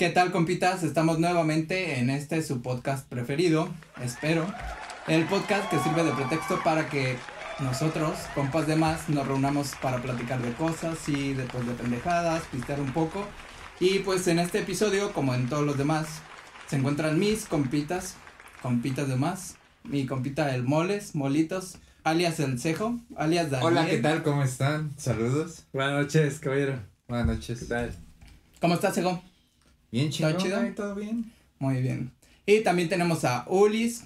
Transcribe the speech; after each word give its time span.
¿Qué 0.00 0.08
tal, 0.08 0.32
compitas? 0.32 0.82
Estamos 0.82 1.18
nuevamente 1.18 1.98
en 1.98 2.08
este 2.08 2.42
su 2.42 2.62
podcast 2.62 3.06
preferido, 3.06 3.68
espero. 4.02 4.46
El 5.06 5.26
podcast 5.26 5.68
que 5.68 5.78
sirve 5.78 6.02
de 6.04 6.12
pretexto 6.12 6.58
para 6.64 6.88
que 6.88 7.18
nosotros, 7.58 8.16
compas 8.34 8.66
de 8.66 8.76
más, 8.76 9.10
nos 9.10 9.28
reunamos 9.28 9.72
para 9.82 10.00
platicar 10.00 10.40
de 10.40 10.54
cosas 10.54 11.06
y 11.06 11.34
después 11.34 11.66
de 11.66 11.74
pendejadas, 11.74 12.44
pistear 12.50 12.80
un 12.80 12.94
poco. 12.94 13.26
Y 13.78 13.98
pues 13.98 14.26
en 14.26 14.38
este 14.38 14.60
episodio, 14.60 15.12
como 15.12 15.34
en 15.34 15.50
todos 15.50 15.66
los 15.66 15.76
demás, 15.76 16.06
se 16.66 16.76
encuentran 16.76 17.18
mis 17.18 17.44
compitas, 17.44 18.14
compitas 18.62 19.06
de 19.06 19.16
más. 19.16 19.56
Mi 19.84 20.06
compita 20.06 20.54
el 20.54 20.62
Moles, 20.62 21.14
Molitos, 21.14 21.76
alias 22.04 22.40
el 22.40 22.58
Cejo, 22.58 22.98
alias 23.16 23.50
Daniel. 23.50 23.66
Hola, 23.66 23.86
¿qué 23.86 23.98
tal? 23.98 24.22
¿Cómo 24.22 24.44
están? 24.44 24.92
Saludos. 24.96 25.66
Buenas 25.74 25.92
noches, 25.92 26.40
caballero. 26.40 26.80
Buenas 27.06 27.26
noches. 27.26 27.60
¿Qué 27.60 27.66
tal? 27.66 27.94
¿Cómo 28.62 28.72
estás, 28.72 28.94
Cejo? 28.94 29.29
Bien 29.92 30.10
chido. 30.10 30.30
¿Todo 30.30 30.40
chido? 30.40 30.60
¿Todo 30.74 30.94
bien? 30.94 31.32
Muy 31.58 31.80
bien. 31.82 32.12
Y 32.46 32.60
también 32.60 32.88
tenemos 32.88 33.24
a 33.24 33.44
Ulis, 33.48 34.04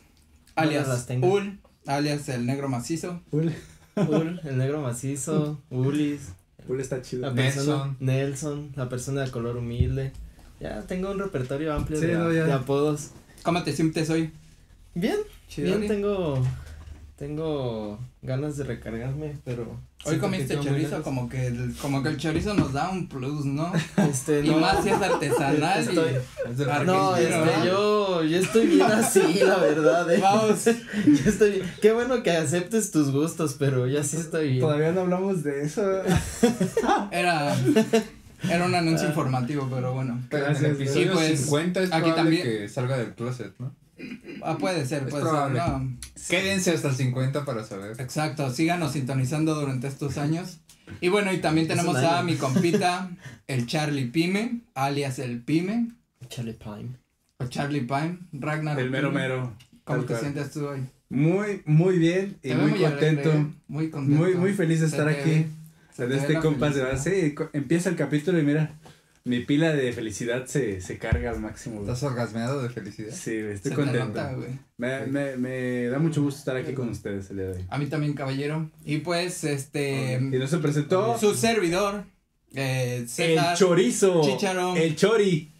alias 0.57 1.07
tengo. 1.07 1.27
Ul, 1.33 1.59
alias 1.87 2.29
el 2.29 2.47
negro 2.47 2.69
macizo. 2.69 3.21
Ul, 3.31 3.53
Ul, 3.97 4.41
el 4.45 4.59
negro 4.59 4.81
macizo, 4.83 5.61
Ulis, 5.71 6.31
Ul 6.69 6.81
está 6.81 7.01
chido. 7.03 7.23
la 7.23 7.33
Nelson. 7.33 7.65
persona, 7.67 7.97
Nelson, 8.01 8.73
la 8.77 8.89
persona 8.89 9.23
de 9.25 9.31
color 9.31 9.57
humilde. 9.57 10.13
Ya 10.61 10.83
tengo 10.83 11.11
un 11.11 11.19
repertorio 11.19 11.75
amplio 11.75 11.99
Sí, 12.01 12.07
de, 12.07 12.15
no, 12.15 12.55
apodos. 12.55 13.11
¿Cómo 13.43 13.63
te 13.63 13.73
sientes 13.73 14.09
hoy? 14.11 14.33
Bien, 14.95 15.17
Chido. 15.49 15.77
bien, 15.77 15.89
tengo, 15.89 16.43
tengo 17.17 17.99
ganas 18.25 18.57
de 18.57 18.65
recargarme, 18.65 19.37
pero. 19.45 19.79
Hoy 20.07 20.19
comiste 20.19 20.59
chorizo, 20.61 21.03
como 21.03 21.29
que 21.29 21.47
el, 21.47 21.75
como 21.81 22.03
que 22.03 22.09
el 22.11 22.17
chorizo 22.19 22.53
nos 22.55 22.73
da 22.73 22.91
un 22.91 23.09
plus, 23.09 23.45
¿no? 23.45 23.73
Este, 23.97 24.41
Y 24.45 24.51
no. 24.51 24.59
más 24.59 24.83
si 24.83 24.91
es 24.91 25.01
artesanal. 25.01 25.85
y- 25.85 25.89
Estoy- 25.89 26.17
Es 26.51 26.59
del 26.59 26.71
Ah, 26.71 26.83
No, 26.85 27.17
este, 27.17 27.67
yo, 27.67 28.23
yo 28.25 28.39
estoy 28.39 28.67
bien 28.67 28.83
así, 28.83 29.41
la 29.43 29.57
verdad, 29.57 30.13
eh. 30.13 30.19
Vamos. 30.21 30.65
Yo 31.07 31.31
estoy 31.31 31.51
bien. 31.53 31.73
Qué 31.81 31.93
bueno 31.93 32.23
que 32.23 32.31
aceptes 32.33 32.91
tus 32.91 33.11
gustos, 33.13 33.57
pero 33.59 33.87
ya 33.87 34.03
sí 34.05 34.17
estoy 34.19 34.49
bien. 34.49 34.61
Todavía 34.61 34.93
no 34.93 35.03
hablamos 35.03 35.43
de 35.43 35.63
eso. 35.63 35.83
Era, 37.11 37.57
era 38.51 38.67
un 38.67 38.75
anuncio 38.75 39.09
informativo, 39.09 39.69
pero 39.73 39.95
bueno. 39.95 40.21
Pero 40.29 40.47
en 40.47 40.51
el 40.51 40.59
Gracias, 40.61 40.81
episodio 40.81 41.07
Y 41.07 41.15
pues, 41.15 41.41
50 41.41 41.83
es 41.83 41.93
aquí 41.93 42.11
también- 42.13 42.43
que 42.43 42.69
salga 42.69 42.99
del 42.99 43.15
closet, 43.15 43.53
¿no? 43.59 43.75
Ah, 44.43 44.57
puede 44.59 44.85
ser, 44.87 45.05
Es 45.05 45.11
puede 45.11 45.23
probable. 45.25 45.61
ser. 45.61 45.69
No. 45.69 45.97
Quédense 46.29 46.71
hasta 46.73 46.89
el 46.89 46.95
50 46.97 47.45
para 47.45 47.65
saber. 47.65 48.01
Exacto, 48.01 48.51
síganos 48.51 48.93
sintonizando 48.93 49.55
durante 49.55 49.87
estos 49.89 50.19
años. 50.19 50.59
Y 51.01 51.09
bueno, 51.09 51.33
y 51.33 51.39
también 51.39 51.67
tenemos 51.67 51.97
a 51.97 52.23
mi 52.23 52.35
compita, 52.37 53.11
el 53.47 53.67
Charlie 53.67 54.07
Pime, 54.07 54.61
alias 54.75 55.19
el 55.19 55.41
Pime, 55.43 55.91
Chale 56.29 56.55
Pime. 56.55 56.97
o 57.39 57.47
Charlie 57.47 57.81
Pime, 57.81 58.19
Ragnar. 58.33 58.79
El 58.79 58.91
mero 58.91 59.09
Pime. 59.11 59.23
mero. 59.23 59.57
¿Cómo 59.85 60.01
te 60.03 60.09
cual. 60.09 60.21
sientes 60.21 60.51
tú 60.53 60.67
hoy? 60.67 60.81
Muy, 61.11 61.63
muy 61.67 61.99
bien 61.99 62.37
y 62.43 62.49
veo 62.49 62.59
muy 62.67 62.81
contento. 62.81 63.31
alegre, 63.31 63.53
muy 63.69 63.91
contento. 63.91 64.23
Muy, 64.23 64.35
muy 64.35 64.53
feliz 64.55 64.81
de 64.81 64.87
estar 64.87 65.09
aquí. 65.09 65.31
ve- 65.31 65.47
se 65.95 66.07
De 66.09 66.17
este 66.17 66.35
compas 66.41 66.75
de 66.75 66.83
verdad. 66.83 67.01
Sí, 67.03 67.35
empieza 67.53 67.89
el 67.89 67.97
capítulo 67.97 68.39
y 68.41 68.43
mira, 68.43 68.73
mi 69.27 69.41
pila 69.41 69.73
de 69.73 69.93
felicidad 69.93 70.45
se, 70.47 70.81
se 70.83 70.99
carga 70.99 71.31
al 71.31 71.41
máximo. 71.41 71.77
güey. 71.77 71.87
¿Estás 71.89 72.03
orgasmeado 72.03 72.63
de 72.63 72.69
felicidad? 72.69 73.11
Sí, 73.13 73.41
güey, 73.41 73.55
estoy 73.55 73.71
Se 73.73 73.77
te 73.77 73.83
contento. 73.83 74.07
nota, 74.09 74.33
güey. 74.35 74.51
me, 74.77 75.07
me, 75.07 75.37
me 75.39 75.85
da 75.87 75.99
mucho 75.99 76.23
gusto 76.23 76.39
estar 76.39 76.57
aquí 76.57 76.75
con 76.75 76.91
ustedes 76.91 77.31
el 77.31 77.37
día 77.39 77.47
de 77.47 77.53
hoy. 77.59 77.65
A 77.71 77.79
mí 77.79 77.87
también, 77.87 78.13
caballero. 78.13 78.71
Y 78.85 78.99
pues, 78.99 79.45
este, 79.45 80.15
Y 80.21 80.39
no 80.39 80.47
se 80.47 80.59
presentó 80.59 81.19
su 81.19 81.35
servidor, 81.35 82.05
eh, 82.55 83.07
el 83.19 83.39
chorizo. 83.57 84.23
Chicharo. 84.23 84.77
El 84.77 84.95
chori. 84.95 85.51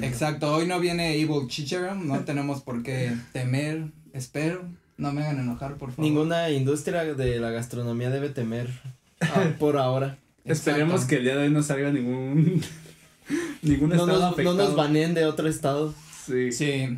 Exacto, 0.00 0.52
hoy 0.54 0.66
no 0.66 0.80
viene 0.80 1.14
Evil 1.20 1.46
Chicharo, 1.48 1.94
no 1.94 2.20
tenemos 2.24 2.62
por 2.62 2.82
qué 2.82 3.12
temer, 3.32 3.84
espero. 4.12 4.64
No 4.96 5.12
me 5.12 5.22
hagan 5.22 5.38
enojar, 5.40 5.76
por 5.76 5.90
favor. 5.90 6.04
Ninguna 6.04 6.50
industria 6.50 7.04
de 7.04 7.38
la 7.40 7.50
gastronomía 7.50 8.08
debe 8.10 8.28
temer 8.30 8.68
ah, 9.20 9.52
por 9.58 9.76
ahora. 9.76 10.18
Esperemos 10.44 10.94
Exacto. 10.94 11.08
que 11.10 11.16
el 11.16 11.24
día 11.24 11.36
de 11.36 11.44
hoy 11.44 11.50
no 11.50 11.62
salga 11.62 11.90
ningún. 11.92 12.62
ningún 13.62 13.90
No 13.90 13.96
estado 13.96 14.30
nos, 14.30 14.38
no 14.38 14.54
nos 14.54 14.74
baneen 14.76 15.14
de 15.14 15.24
otro 15.26 15.48
estado. 15.48 15.94
Sí. 16.26 16.52
Sí, 16.52 16.88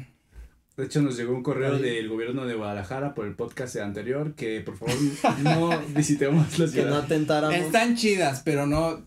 De 0.76 0.84
hecho, 0.84 1.00
nos 1.02 1.16
llegó 1.16 1.34
un 1.34 1.42
correo 1.42 1.76
Ahí. 1.76 1.82
del 1.82 2.08
gobierno 2.08 2.44
de 2.46 2.54
Guadalajara 2.54 3.14
por 3.14 3.26
el 3.26 3.34
podcast 3.34 3.76
anterior 3.76 4.34
que 4.34 4.60
por 4.60 4.76
favor 4.76 4.94
no 5.42 5.70
visitemos 5.94 6.58
la 6.58 6.66
Que 6.66 6.82
no 6.82 6.88
ciudad. 6.88 6.98
atentáramos. 7.04 7.56
están 7.56 7.96
chidas, 7.96 8.42
pero 8.44 8.66
no, 8.66 9.02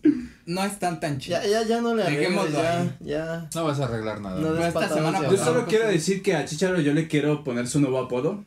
no 0.46 0.64
están 0.64 0.98
tan 0.98 1.18
Ya, 1.20 1.40
chidas. 1.42 1.50
ya, 1.50 1.62
ya 1.68 1.80
no 1.80 1.94
le 1.94 2.02
arregles, 2.04 2.20
Dejémoslo 2.30 2.58
ya, 2.62 2.96
ya. 3.00 3.48
No 3.54 3.64
vas 3.64 3.78
a 3.80 3.84
arreglar 3.84 4.20
nada. 4.20 4.40
No 4.40 4.54
des 4.54 4.66
esta 4.66 4.88
semana 4.88 5.30
Yo 5.30 5.36
solo 5.36 5.66
quiero 5.66 5.86
decir 5.88 6.22
que 6.22 6.34
a 6.34 6.44
Chicharo 6.44 6.80
yo 6.80 6.94
le 6.94 7.06
quiero 7.06 7.44
poner 7.44 7.66
su 7.68 7.80
nuevo 7.80 7.98
apodo. 7.98 8.44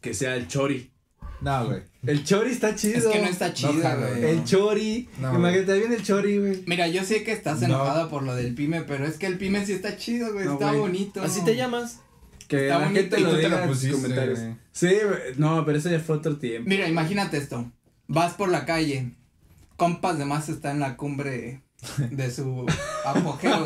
Que 0.00 0.14
sea 0.14 0.34
el 0.34 0.48
Chori. 0.48 0.90
No, 1.42 1.66
güey. 1.66 1.82
El 2.06 2.24
Chori 2.24 2.50
está 2.52 2.74
chido. 2.74 2.98
Es 2.98 3.06
que 3.06 3.20
no 3.20 3.28
está 3.28 3.52
chido, 3.52 3.72
güey. 3.72 4.20
no. 4.20 4.26
El 4.28 4.44
Chori. 4.44 5.08
No, 5.20 5.34
Imagínate, 5.34 5.78
viene 5.78 5.96
el 5.96 6.02
Chori, 6.02 6.38
güey. 6.38 6.62
Mira, 6.66 6.88
yo 6.88 7.04
sé 7.04 7.22
que 7.24 7.32
estás 7.32 7.60
No. 7.60 7.66
enojado 7.66 8.08
por 8.08 8.22
lo 8.22 8.34
del 8.34 8.54
Pyme, 8.54 8.82
pero 8.82 9.06
es 9.06 9.16
que 9.18 9.26
el 9.26 9.38
Pyme 9.38 9.64
sí 9.66 9.72
está 9.72 9.96
chido, 9.96 10.32
güey, 10.32 10.46
No, 10.46 10.52
está 10.54 10.68
güey. 10.68 10.80
bonito. 10.80 11.22
¿Así 11.22 11.44
te 11.44 11.56
llamas? 11.56 11.98
Que 12.48 12.68
Está 12.68 12.78
la 12.78 12.84
bonito 12.86 13.00
gente 13.00 13.20
y 13.20 13.22
lo 13.24 13.30
tú 13.30 13.36
te 13.36 13.42
diga 13.42 13.60
lo 13.60 13.66
pusiste, 13.66 13.92
comentarios. 13.96 14.38
güey. 14.40 14.54
Sí, 14.72 14.86
güey, 14.86 15.20
no, 15.36 15.64
pero 15.64 15.78
eso 15.78 15.90
ya 15.90 16.00
fue 16.00 16.16
otro 16.16 16.36
tiempo. 16.38 16.68
Mira, 16.68 16.88
imagínate 16.88 17.38
esto. 17.38 17.70
Vas 18.08 18.34
por 18.34 18.48
la 18.50 18.64
calle. 18.66 19.12
Compas 19.76 20.18
de 20.18 20.24
más 20.26 20.48
está 20.48 20.70
en 20.70 20.78
la 20.80 20.96
cumbre 20.96 21.62
de 22.10 22.30
su 22.30 22.64
apogeo. 23.04 23.64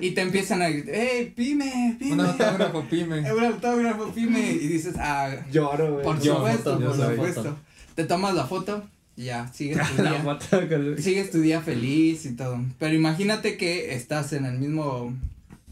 y 0.00 0.10
te 0.12 0.22
empiezan 0.22 0.62
a 0.62 0.68
gritar, 0.70 0.94
¡Ey, 0.94 1.26
Pyme! 1.30 1.96
¡Pyme! 1.98 2.12
Un 2.14 2.20
autógrafo, 2.20 2.84
pime. 2.88 3.32
Un 3.34 3.44
autógrafo, 3.44 4.06
Pyme. 4.12 4.52
Y 4.52 4.68
dices, 4.68 4.94
ah, 4.98 5.30
Lloro, 5.50 5.92
güey. 5.92 6.04
por 6.04 6.20
Yo, 6.20 6.36
supuesto, 6.36 6.74
foto, 6.74 6.86
por 6.86 7.10
supuesto. 7.10 7.42
foto. 7.42 7.56
Te 7.94 8.04
tomas 8.04 8.34
la 8.34 8.46
foto 8.46 8.84
y 9.16 9.24
ya, 9.24 9.52
sigues 9.52 9.78
tu 9.96 10.02
día. 10.02 10.22
con- 10.24 10.98
Sigues 10.98 11.30
tu 11.30 11.40
día 11.40 11.60
feliz 11.60 12.24
y 12.26 12.34
todo. 12.34 12.58
Pero 12.78 12.94
imagínate 12.94 13.56
que 13.58 13.94
estás 13.94 14.32
en 14.32 14.46
el 14.46 14.58
mismo, 14.58 15.12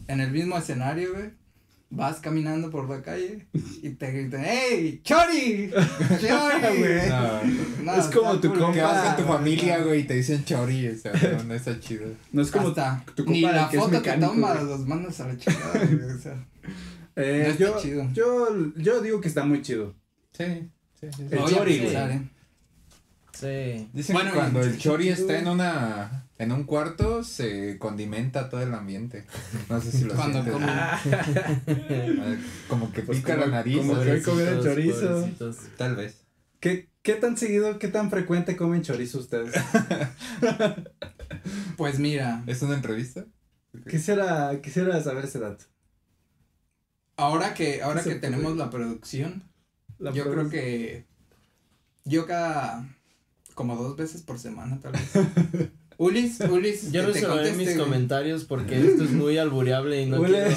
en 0.07 0.19
el 0.21 0.31
mismo 0.31 0.57
escenario, 0.57 1.13
güey. 1.13 1.29
Vas 1.93 2.21
caminando 2.21 2.69
por 2.71 2.89
la 2.89 3.01
calle 3.01 3.47
y 3.81 3.89
te 3.89 4.11
gritan, 4.11 4.45
¡Ey, 4.45 5.01
Chori! 5.03 5.69
¡Chori! 5.71 6.77
Güey. 6.79 7.09
No. 7.09 7.43
No, 7.83 7.95
Es 7.95 8.05
como 8.07 8.39
tu 8.39 8.47
compa. 8.53 8.71
Que 8.71 8.81
vas 8.81 9.07
con 9.07 9.15
tu 9.17 9.23
güey, 9.23 9.37
familia, 9.37 9.77
no. 9.79 9.85
güey, 9.87 9.99
y 9.99 10.03
te 10.05 10.13
dicen 10.13 10.45
chori, 10.45 10.87
o 10.87 10.97
sea, 10.97 11.11
no, 11.37 11.43
no 11.43 11.53
está 11.53 11.77
chido. 11.81 12.07
No 12.31 12.41
es 12.41 12.49
como 12.49 12.69
Hasta 12.69 13.03
tu 13.13 13.25
ni 13.25 13.41
compa 13.41 13.55
la 13.57 13.69
que 13.69 13.75
es 13.75 13.83
foto 13.83 13.91
que 13.91 13.97
mecánico, 14.09 14.31
tomas 14.31 14.63
los 14.63 14.87
mandas 14.87 15.19
a 15.19 15.27
la 15.27 15.37
chingada, 15.37 15.79
güey, 15.85 16.11
o 16.15 16.17
sea. 16.17 16.47
Eh, 17.17 17.43
No 17.45 17.51
está 17.51 17.63
yo, 17.65 17.77
chido. 17.81 18.07
yo, 18.13 18.73
yo 18.77 19.01
digo 19.01 19.19
que 19.19 19.27
está 19.27 19.43
muy 19.43 19.61
chido. 19.61 19.93
Sí, 20.31 20.69
sí, 20.99 21.07
sí. 21.13 21.23
El 21.29 21.43
chori, 21.43 21.79
güey. 21.79 22.29
Sí. 23.33 23.89
Dicen 23.91 24.13
Bueno, 24.13 24.31
que 24.31 24.37
cuando 24.37 24.61
el 24.61 24.77
chori 24.77 25.09
está 25.09 25.39
en 25.39 25.47
una 25.49 26.20
en 26.41 26.51
un 26.51 26.63
cuarto 26.65 27.23
se 27.23 27.77
condimenta 27.77 28.49
todo 28.49 28.61
el 28.61 28.73
ambiente. 28.73 29.25
No 29.69 29.79
sé 29.81 29.91
si 29.91 30.03
lo 30.05 30.15
Cuando 30.15 30.43
sientes. 30.43 30.53
como- 30.53 30.67
Ah, 30.71 32.35
Como 32.67 32.91
que 32.91 33.01
Pues 33.03 33.19
pica 33.19 33.35
como- 33.35 33.45
la 33.47 33.51
nariz. 33.51 33.77
como 33.77 33.93
o- 33.93 34.01
que 34.03 34.21
chorizo. 34.21 34.61
pobrecitos. 34.61 35.57
Tal 35.77 35.95
vez. 35.95 36.17
¿Qué, 36.59 36.89
¿Qué 37.01 37.13
tan 37.15 37.35
seguido, 37.37 37.79
qué 37.79 37.87
tan 37.87 38.09
frecuente 38.11 38.55
comen 38.55 38.81
chorizo 38.83 39.19
ustedes? 39.19 39.53
Pues 41.77 41.97
mira, 41.99 42.43
¿Es 42.47 42.61
una 42.61 42.75
entrevista? 42.75 43.25
quisiera, 43.89 44.61
quisiera 44.61 45.01
saber 45.01 45.25
ese 45.25 45.39
dato. 45.39 45.65
ahora 47.17 47.53
que, 47.53 47.81
ahora 47.81 48.03
que 48.03 48.15
tenemos 48.15 48.55
la 48.57 48.69
producción, 48.69 49.43
La 49.97 50.11
yo 50.11 50.29
creo 50.31 50.49
que 50.49 51.07
yo 52.05 52.25
cada 52.27 52.87
como 53.55 53.75
dos 53.75 53.95
veces 53.97 54.21
por 54.21 54.37
semana 54.39 54.79
tal 54.79 54.91
vez. 54.93 55.11
Ulis, 56.03 56.39
Ulis, 56.49 56.91
Yo 56.91 57.03
no 57.03 57.09
conteste, 57.13 57.51
mis 57.57 57.67
güey. 57.67 57.77
comentarios 57.77 58.43
porque 58.45 58.75
esto 58.87 59.03
es 59.03 59.11
muy 59.11 59.37
albureable 59.37 60.01
y 60.01 60.07
no 60.07 60.23
quiero. 60.23 60.49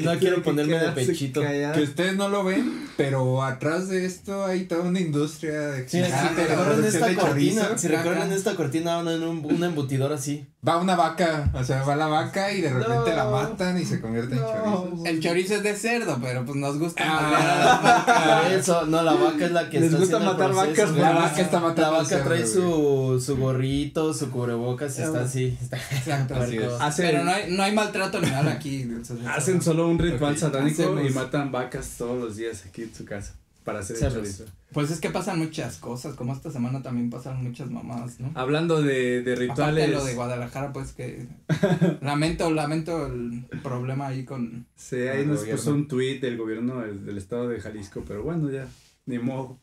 no 0.00 0.18
quiero 0.18 0.42
ponerme 0.42 0.78
de 0.78 0.88
pechito. 0.90 1.40
callado. 1.40 1.74
Que 1.74 1.82
ustedes 1.84 2.16
no 2.16 2.28
lo 2.28 2.44
ven, 2.44 2.86
pero 2.98 3.42
atrás 3.42 3.88
de 3.88 4.04
esto 4.04 4.44
hay 4.44 4.64
toda 4.66 4.82
una 4.82 5.00
industria 5.00 5.58
de 5.68 5.88
Sí, 5.88 6.02
si 6.04 6.10
producción 6.44 6.84
esta 6.84 7.06
de 7.06 7.14
cortina, 7.14 7.62
chorizo. 7.62 7.78
si 7.78 7.88
recorren 7.88 8.32
esta 8.32 8.54
cortina 8.56 8.96
van 8.96 9.08
en 9.08 9.22
un, 9.22 9.44
un 9.44 9.64
embutidor 9.64 10.12
así. 10.12 10.46
Va 10.66 10.78
una 10.78 10.96
vaca, 10.96 11.50
o 11.54 11.62
sea, 11.64 11.82
va 11.82 11.94
la 11.96 12.06
vaca 12.06 12.50
y 12.52 12.60
de 12.62 12.70
repente 12.70 13.10
No. 13.10 13.16
la 13.16 13.24
matan 13.26 13.78
y 13.80 13.84
se 13.84 14.00
convierte 14.00 14.34
en 14.34 14.40
chorizo. 14.40 15.02
El 15.06 15.20
chorizo 15.20 15.54
es 15.56 15.62
de 15.62 15.76
cerdo, 15.76 16.18
pero 16.22 16.44
pues 16.44 16.56
nos 16.56 16.78
gusta 16.78 17.02
Ah. 17.06 18.42
Por 18.44 18.52
eso, 18.52 18.86
no, 18.86 19.02
la 19.02 19.12
vaca 19.14 19.44
es 19.46 19.52
la 19.52 19.68
que 19.70 19.80
Les 19.80 19.86
está 19.92 19.98
gusta 19.98 20.16
haciendo 20.18 20.32
el 20.32 20.38
matar 20.38 20.54
proceso, 20.54 20.70
vacas, 20.82 20.90
güey. 20.92 21.02
La 21.02 21.12
vaca 21.20 21.40
está 21.42 21.60
matando 21.60 21.90
La 21.92 21.98
vaca 22.02 22.24
trae 22.24 22.46
su, 22.46 23.22
su 23.24 23.36
gorrito, 23.36 24.12
su 24.14 24.30
cubrebocas 24.30 24.73
y 24.80 25.02
está 25.02 25.22
así. 25.22 25.58
Está 25.60 25.76
Exacto. 25.92 26.34
Así 26.36 26.56
es. 26.58 26.72
Hacen, 26.80 27.06
Pero 27.10 27.24
no 27.24 27.30
hay, 27.30 27.50
no 27.52 27.62
hay 27.62 27.72
maltrato 27.74 28.18
animal 28.18 28.48
aquí. 28.48 28.86
hacen 29.26 29.62
solo 29.62 29.88
un 29.88 29.98
ritual 29.98 30.36
satánico 30.36 30.82
Hacemos- 30.82 31.06
y 31.10 31.14
matan 31.14 31.50
vacas 31.52 31.94
todos 31.98 32.20
los 32.22 32.36
días 32.36 32.64
aquí 32.66 32.82
en 32.82 32.94
su 32.94 33.04
casa. 33.04 33.34
para 33.64 33.78
hacer 33.80 33.96
el 34.02 34.12
chorizo. 34.12 34.44
Pues 34.74 34.90
es 34.90 34.98
que 35.00 35.08
pasan 35.08 35.38
muchas 35.38 35.76
cosas, 35.76 36.14
como 36.16 36.32
esta 36.34 36.50
semana 36.50 36.82
también 36.82 37.08
pasaron 37.08 37.42
muchas 37.44 37.70
mamadas, 37.70 38.18
¿no? 38.20 38.30
Hablando 38.34 38.82
de, 38.82 39.22
de 39.22 39.32
Aparte 39.34 39.46
rituales. 39.46 39.90
lo 39.90 40.04
de 40.04 40.14
Guadalajara, 40.14 40.72
pues 40.72 40.92
que 40.92 41.26
lamento, 42.02 42.50
lamento 42.50 43.06
el 43.06 43.44
problema 43.62 44.08
ahí 44.08 44.24
con... 44.24 44.66
Sí, 44.76 44.96
ahí 44.96 45.24
nos 45.24 45.38
gobierno. 45.40 45.56
puso 45.62 45.74
un 45.74 45.86
tuit 45.88 46.20
del 46.20 46.36
gobierno 46.36 46.80
del, 46.80 47.06
del 47.06 47.16
estado 47.18 47.48
de 47.48 47.60
Jalisco, 47.60 48.02
pero 48.06 48.22
bueno, 48.24 48.50
ya, 48.50 48.66
ni 49.06 49.18
modo. 49.20 49.58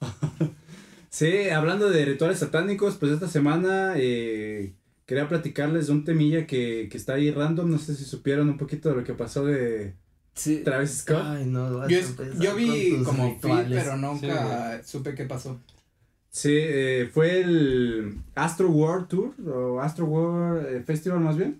sí, 1.09 1.49
hablando 1.49 1.89
de 1.89 2.05
rituales 2.05 2.39
satánicos, 2.39 2.95
pues 2.95 3.11
esta 3.11 3.27
semana 3.27 3.93
eh, 3.97 4.73
quería 5.11 5.27
platicarles 5.27 5.87
de 5.87 5.91
un 5.91 6.05
temilla 6.05 6.47
que, 6.47 6.87
que 6.89 6.95
está 6.95 7.15
ahí 7.15 7.31
random, 7.31 7.69
no 7.69 7.77
sé 7.77 7.95
si 7.95 8.05
supieron 8.05 8.47
un 8.47 8.57
poquito 8.57 8.87
de 8.89 8.95
lo 8.95 9.03
que 9.03 9.13
pasó 9.13 9.45
de 9.45 9.93
Sí. 10.33 10.61
Travis 10.63 10.99
Scott. 10.99 11.21
Ay, 11.21 11.45
no, 11.45 11.79
vas 11.79 11.89
Yo, 11.89 11.97
es- 11.97 12.55
vi 12.55 12.95
como 13.03 13.37
feed, 13.41 13.67
pero 13.69 13.97
nunca 13.97 14.81
supe 14.85 15.13
qué 15.13 15.25
pasó. 15.25 15.59
Sí, 16.29 16.53
eh, 16.53 17.09
fue 17.13 17.41
el 17.41 18.19
Astro 18.35 18.69
World 18.69 19.09
Tour, 19.09 19.33
o 19.53 19.81
Astro 19.81 20.05
World 20.05 20.65
eh, 20.77 20.83
Festival 20.83 21.19
más 21.19 21.35
bien, 21.35 21.59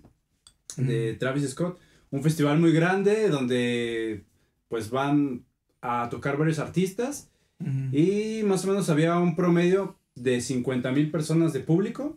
de 0.78 1.12
Travis 1.20 1.50
Scott. 1.50 1.78
Un 2.10 2.22
festival 2.22 2.58
muy 2.58 2.72
grande 2.72 3.28
donde 3.28 4.24
pues 4.68 4.88
van 4.88 5.44
a 5.82 6.08
tocar 6.08 6.38
varios 6.38 6.58
artistas 6.58 7.28
y 7.92 8.40
más 8.46 8.64
o 8.64 8.68
menos 8.68 8.88
había 8.88 9.18
un 9.18 9.36
promedio 9.36 9.98
de 10.14 10.40
50 10.40 10.90
mil 10.92 11.10
personas 11.10 11.52
de 11.52 11.60
público 11.60 12.16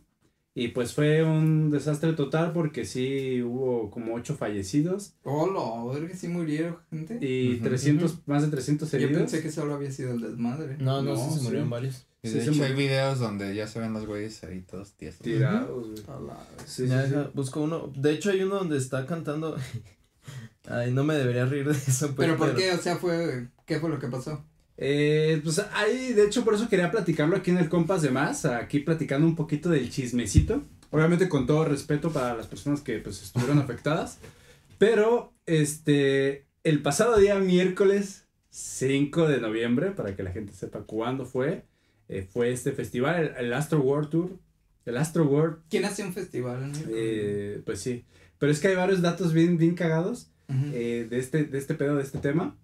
y 0.58 0.70
pues 0.70 0.94
fue 0.94 1.22
un 1.22 1.70
desastre 1.70 2.14
total 2.14 2.54
porque 2.54 2.86
sí 2.86 3.42
hubo 3.44 3.92
como 3.92 4.16
8 4.16 4.36
fallecidos 4.38 5.14
Hola, 5.24 5.94
ver 5.94 6.10
que 6.10 6.16
sí 6.18 6.30
murieron 6.30 6.78
gente. 6.90 7.18
y. 7.22 7.58
300, 7.58 8.26
más 8.26 8.42
de 8.44 8.48
300 8.50 8.90
Yo 8.90 8.98
heridos. 8.98 9.18
pensé 9.18 9.42
que 9.44 9.52
solo 9.52 9.74
había 9.76 9.92
sido 9.92 10.14
el 10.14 10.22
desmadre. 10.22 10.78
No, 10.80 11.02
no, 11.02 11.14
No, 11.14 11.18
sí 11.18 11.34
se 11.34 11.40
sí. 11.40 11.44
murieron 11.44 11.70
varios. 11.70 12.08
Y 12.24 12.30
Sí, 12.30 12.40
de 12.40 12.46
hecho 12.46 12.64
hay 12.64 12.74
videos 12.74 13.20
donde 13.20 13.54
ya 13.54 13.68
se 13.68 13.80
ven 13.80 13.94
los 13.94 14.06
güeyes 14.08 14.44
ahí 14.46 14.62
todos 14.62 14.94
tiesos. 14.94 15.22
Tirados, 15.22 15.88
güey. 15.92 16.04
A 16.08 16.20
la 16.22 16.34
vez. 16.58 16.66
Sí, 16.66 16.88
busco 17.36 17.62
uno. 17.62 17.92
De 17.96 18.14
hecho, 18.14 18.32
hay 18.32 18.42
uno 18.42 18.56
donde 18.56 18.78
está 18.78 19.06
cantando. 19.06 19.56
Ay, 20.68 20.92
no 20.92 21.04
me 21.04 21.14
debería 21.16 21.46
reír 21.46 21.66
de 21.66 21.74
eso. 21.78 22.16
pues, 22.16 22.28
Pero 22.28 22.38
¿por 22.38 22.56
qué? 22.56 22.72
O 22.72 22.78
sea, 22.80 22.96
fue... 22.96 23.50
¿Qué 23.68 23.80
fue 23.80 23.90
lo 23.92 24.00
que 24.00 24.08
pasó? 24.08 24.44
Eh, 24.78 25.40
pues 25.44 25.60
ahí, 25.74 26.14
de 26.14 26.26
hecho, 26.26 26.44
por 26.44 26.54
eso 26.54 26.68
quería 26.70 26.92
platicarlo 26.92 27.36
aquí 27.38 27.52
en 27.52 27.58
el 27.58 27.70
Compas 27.70 28.02
de 28.02 28.12
Más, 28.12 28.46
aquí 28.46 28.80
platicando 28.80 29.26
un 29.26 29.36
poquito 29.36 29.70
del 29.70 29.90
chismecito. 29.90 30.62
Obviamente 30.92 31.30
con 31.30 31.46
todo 31.46 31.66
respeto 31.66 32.12
para 32.12 32.36
las 32.36 32.48
personas 32.48 32.82
que 32.82 33.00
pues 33.00 33.22
estuvieron 33.24 33.60
afectadas. 33.60 34.18
Pero, 34.78 35.34
este, 35.46 36.46
el 36.64 36.82
pasado 36.82 37.18
día 37.18 37.40
miércoles 37.40 38.26
5 38.50 39.28
de 39.28 39.40
noviembre, 39.40 39.92
para 39.92 40.16
que 40.16 40.24
la 40.24 40.32
gente 40.32 40.54
sepa 40.54 40.80
cuándo 40.82 41.26
fue, 41.26 41.64
eh, 42.10 42.28
fue 42.32 42.52
este 42.52 42.72
festival, 42.72 43.34
el, 43.38 43.46
el 43.46 43.54
Astro 43.54 43.80
World 43.82 44.10
Tour. 44.10 44.40
El 44.86 44.98
Astro 44.98 45.26
World, 45.26 45.58
¿Quién 45.70 45.84
hace 45.86 46.04
un 46.04 46.14
festival? 46.14 46.72
eh, 46.90 47.60
pues 47.66 47.80
sí. 47.80 48.06
Pero 48.38 48.52
es 48.52 48.60
que 48.60 48.68
hay 48.68 48.76
varios 48.76 49.02
datos 49.02 49.34
bien, 49.34 49.58
bien 49.58 49.74
cagados 49.74 50.30
de, 50.48 51.08
este, 51.12 51.46
de 51.46 51.58
este 51.58 51.74
pedo, 51.74 51.96
de 51.96 52.04
este 52.04 52.20
tema, 52.20 52.56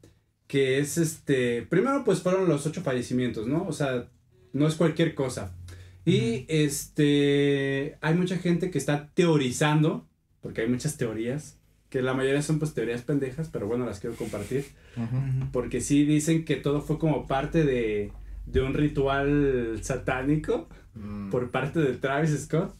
que 0.51 0.79
es 0.79 0.97
este, 0.97 1.61
primero 1.61 2.03
pues 2.03 2.19
fueron 2.21 2.49
los 2.49 2.65
ocho 2.67 2.81
fallecimientos, 2.81 3.47
¿no? 3.47 3.65
O 3.65 3.71
sea, 3.71 4.09
no 4.51 4.67
es 4.67 4.75
cualquier 4.75 5.15
cosa. 5.15 5.55
Y 6.03 6.45
este, 6.49 7.97
hay 8.01 8.15
mucha 8.15 8.37
gente 8.37 8.69
que 8.69 8.77
está 8.77 9.09
teorizando, 9.13 10.05
porque 10.41 10.59
hay 10.61 10.67
muchas 10.67 10.97
teorías, 10.97 11.57
que 11.89 12.01
la 12.01 12.13
mayoría 12.13 12.41
son 12.41 12.59
pues 12.59 12.73
teorías 12.73 13.01
pendejas, 13.01 13.47
pero 13.49 13.65
bueno, 13.67 13.85
las 13.85 14.01
quiero 14.01 14.17
compartir, 14.17 14.65
Ujú. 14.97 15.15
Ujú. 15.15 15.51
porque 15.53 15.79
sí 15.79 16.03
dicen 16.03 16.43
que 16.43 16.57
todo 16.57 16.81
fue 16.81 16.99
como 16.99 17.27
parte 17.27 17.63
de, 17.63 18.11
de 18.45 18.61
un 18.61 18.73
ritual 18.73 19.79
satánico 19.81 20.67
Mm. 20.93 21.29
por 21.29 21.51
parte 21.51 21.79
de 21.79 21.93
Travis 21.93 22.37
Scott. 22.37 22.75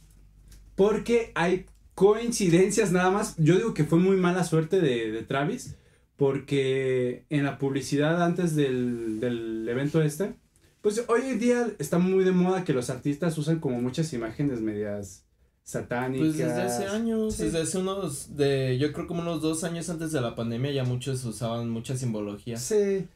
Porque 0.76 1.32
hay 1.34 1.66
coincidencias 1.96 2.92
nada 2.92 3.10
más. 3.10 3.36
Yo 3.38 3.56
digo 3.56 3.74
que 3.74 3.86
fue 3.86 4.00
muy 4.00 4.18
mala 4.18 4.44
suerte 4.44 4.82
de, 4.82 5.12
de 5.12 5.22
Travis. 5.24 5.78
Porque 6.22 7.26
en 7.32 7.44
la 7.44 7.58
publicidad 7.58 8.22
antes 8.22 8.56
del, 8.56 9.20
del 9.20 9.68
evento 9.68 10.04
este. 10.04 10.36
Pues 10.84 11.04
hoy 11.08 11.22
en 11.26 11.40
día 11.40 11.68
está 11.80 11.98
muy 11.98 12.24
de 12.24 12.32
moda 12.32 12.64
que 12.64 12.74
los 12.74 12.92
artistas 12.92 13.36
usan 13.40 13.60
como 13.60 13.82
muchas 13.82 14.14
imágenes 14.14 14.62
medias 14.62 15.26
satánicas. 15.64 16.28
Pues 16.28 16.38
desde 16.38 16.62
hace 16.62 16.86
años, 16.86 17.34
Sí. 17.34 17.46
desde 17.46 17.62
hace 17.62 17.80
unos, 17.80 18.38
de, 18.38 18.78
yo 18.78 18.94
creo 18.94 19.08
como 19.08 19.22
unos 19.24 19.42
dos 19.42 19.64
años 19.64 19.90
antes 19.90 20.12
de 20.12 20.22
la 20.22 20.36
pandemia 20.36 20.70
ya 20.72 20.84
muchos 20.84 21.26
usaban 21.26 21.72
mucha 21.72 21.98
simbología. 21.98 22.58
Sí. 22.58 23.08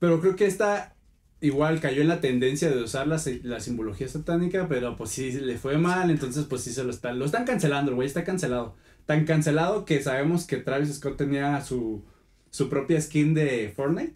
Pero 0.00 0.20
creo 0.20 0.34
que 0.34 0.46
esta 0.46 0.96
igual 1.40 1.78
cayó 1.78 2.02
en 2.02 2.08
la 2.08 2.20
tendencia 2.20 2.68
de 2.68 2.82
usar 2.82 3.06
la, 3.06 3.22
la 3.44 3.60
simbología 3.60 4.08
satánica, 4.08 4.66
pero 4.68 4.96
pues 4.96 5.10
sí 5.10 5.30
le 5.30 5.56
fue 5.56 5.78
mal, 5.78 6.10
entonces 6.10 6.46
pues 6.46 6.62
sí 6.62 6.72
se 6.72 6.82
lo 6.82 6.90
están, 6.90 7.20
lo 7.20 7.26
están 7.26 7.44
cancelando, 7.44 7.92
el 7.92 7.94
güey 7.94 8.08
está 8.08 8.24
cancelado. 8.24 8.74
Tan 9.06 9.24
cancelado 9.24 9.84
que 9.84 10.02
sabemos 10.02 10.48
que 10.48 10.56
Travis 10.56 10.96
Scott 10.96 11.16
tenía 11.16 11.60
su, 11.60 12.02
su 12.50 12.68
propia 12.68 13.00
skin 13.00 13.34
de 13.34 13.72
Fortnite 13.74 14.14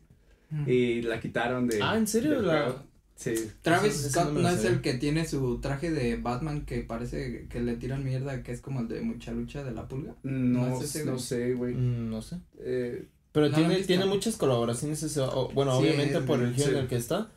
Ujú. 0.52 0.70
y 0.70 1.02
la 1.02 1.20
quitaron 1.20 1.66
de... 1.68 1.80
Ah, 1.82 1.96
¿en 1.96 2.06
serio? 2.06 2.40
La-. 2.42 2.74
Sí. 3.16 3.32
Travis 3.62 4.08
Scott 4.10 4.32
no 4.32 4.48
es 4.48 4.64
el 4.64 4.80
que 4.80 4.94
tiene 4.94 5.24
su 5.26 5.60
traje 5.60 5.92
de 5.92 6.16
Batman 6.16 6.66
que 6.66 6.80
parece 6.80 7.46
que 7.48 7.60
le 7.60 7.76
tiran 7.76 8.02
mierda, 8.04 8.42
que 8.42 8.50
es 8.50 8.60
como 8.60 8.80
el 8.80 8.88
de 8.88 9.02
mucha 9.02 9.30
lucha 9.30 9.62
de 9.62 9.70
la 9.70 9.86
pulga. 9.86 10.14
No, 10.24 10.66
¿No 10.68 10.76
es 10.78 10.84
ese, 10.84 11.04
no 11.04 11.18
sé, 11.20 11.54
güey. 11.54 11.74
Mm, 11.74 12.10
no 12.10 12.20
sé. 12.22 12.38
Eh, 12.58 13.06
Pero 13.30 13.48
No, 13.50 13.54
tiene, 13.54 13.76
tiene 13.84 14.04
muchas 14.06 14.36
colaboraciones 14.36 15.00
ese, 15.04 15.20
o- 15.20 15.48
bueno, 15.54 15.76
Sí, 15.78 15.84
obviamente 15.84 16.20
por 16.22 16.40
el 16.42 16.54
sí. 16.54 16.60
género 16.62 16.78
en 16.78 16.82
el 16.84 16.88
que 16.88 16.96
está, 16.96 17.30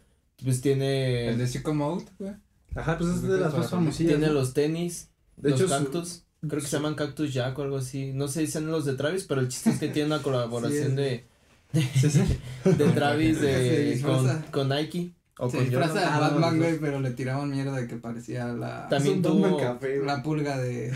pues 0.44 0.62
tiene, 0.62 1.30
El 1.30 1.38
de 1.38 1.48
Psycho 1.48 1.74
Mode, 1.76 2.06
güey. 2.18 2.34
ajá, 2.76 2.98
pues 2.98 3.12
es 3.12 3.22
de 3.22 3.38
las 3.40 3.54
más 3.56 3.70
famosillas. 3.70 4.14
tiene 4.14 4.28
¿no? 4.28 4.34
los 4.34 4.54
tenis, 4.56 5.10
De 5.38 5.52
los 5.52 5.60
hecho, 5.62 5.70
su- 5.70 5.76
cactus, 5.84 6.24
creo 6.42 6.62
que 6.62 6.68
se 6.68 6.78
llaman 6.78 6.96
Cactus 6.96 7.34
Jack 7.34 7.58
o 7.60 7.64
algo 7.64 7.78
así, 7.78 8.12
no 8.14 8.28
sé 8.28 8.46
si 8.46 8.52
son 8.52 8.68
los 8.68 8.86
de 8.86 8.94
Travis, 8.96 9.24
pero 9.26 9.42
el 9.42 9.48
chiste 9.48 9.70
es 9.72 9.80
que 9.80 9.88
tiene 9.90 10.08
una 10.08 10.22
colaboración 10.24 10.90
Sí, 10.92 10.96
de, 10.96 11.26
Sí, 11.74 12.10
sí. 12.10 12.24
de 12.64 12.86
Travis 12.92 13.42
de, 13.42 14.00
con, 14.04 14.42
con 14.52 14.70
Nike. 14.70 15.14
O 15.40 15.50
Se 15.50 15.58
con 15.58 15.66
disfraza 15.68 16.00
de. 16.00 16.06
Ah, 16.06 16.20
Batman, 16.20 16.58
no, 16.58 16.64
güey, 16.66 16.80
pero 16.80 17.00
le 17.00 17.12
tiraban 17.12 17.50
mierda 17.52 17.74
de 17.74 17.88
que 17.88 17.96
parecía 17.98 18.46
la, 18.48 18.88
También 18.90 19.22
tuvo- 19.22 19.58
café, 19.58 20.00
la 20.04 20.24
pulga 20.24 20.58
de... 20.58 20.92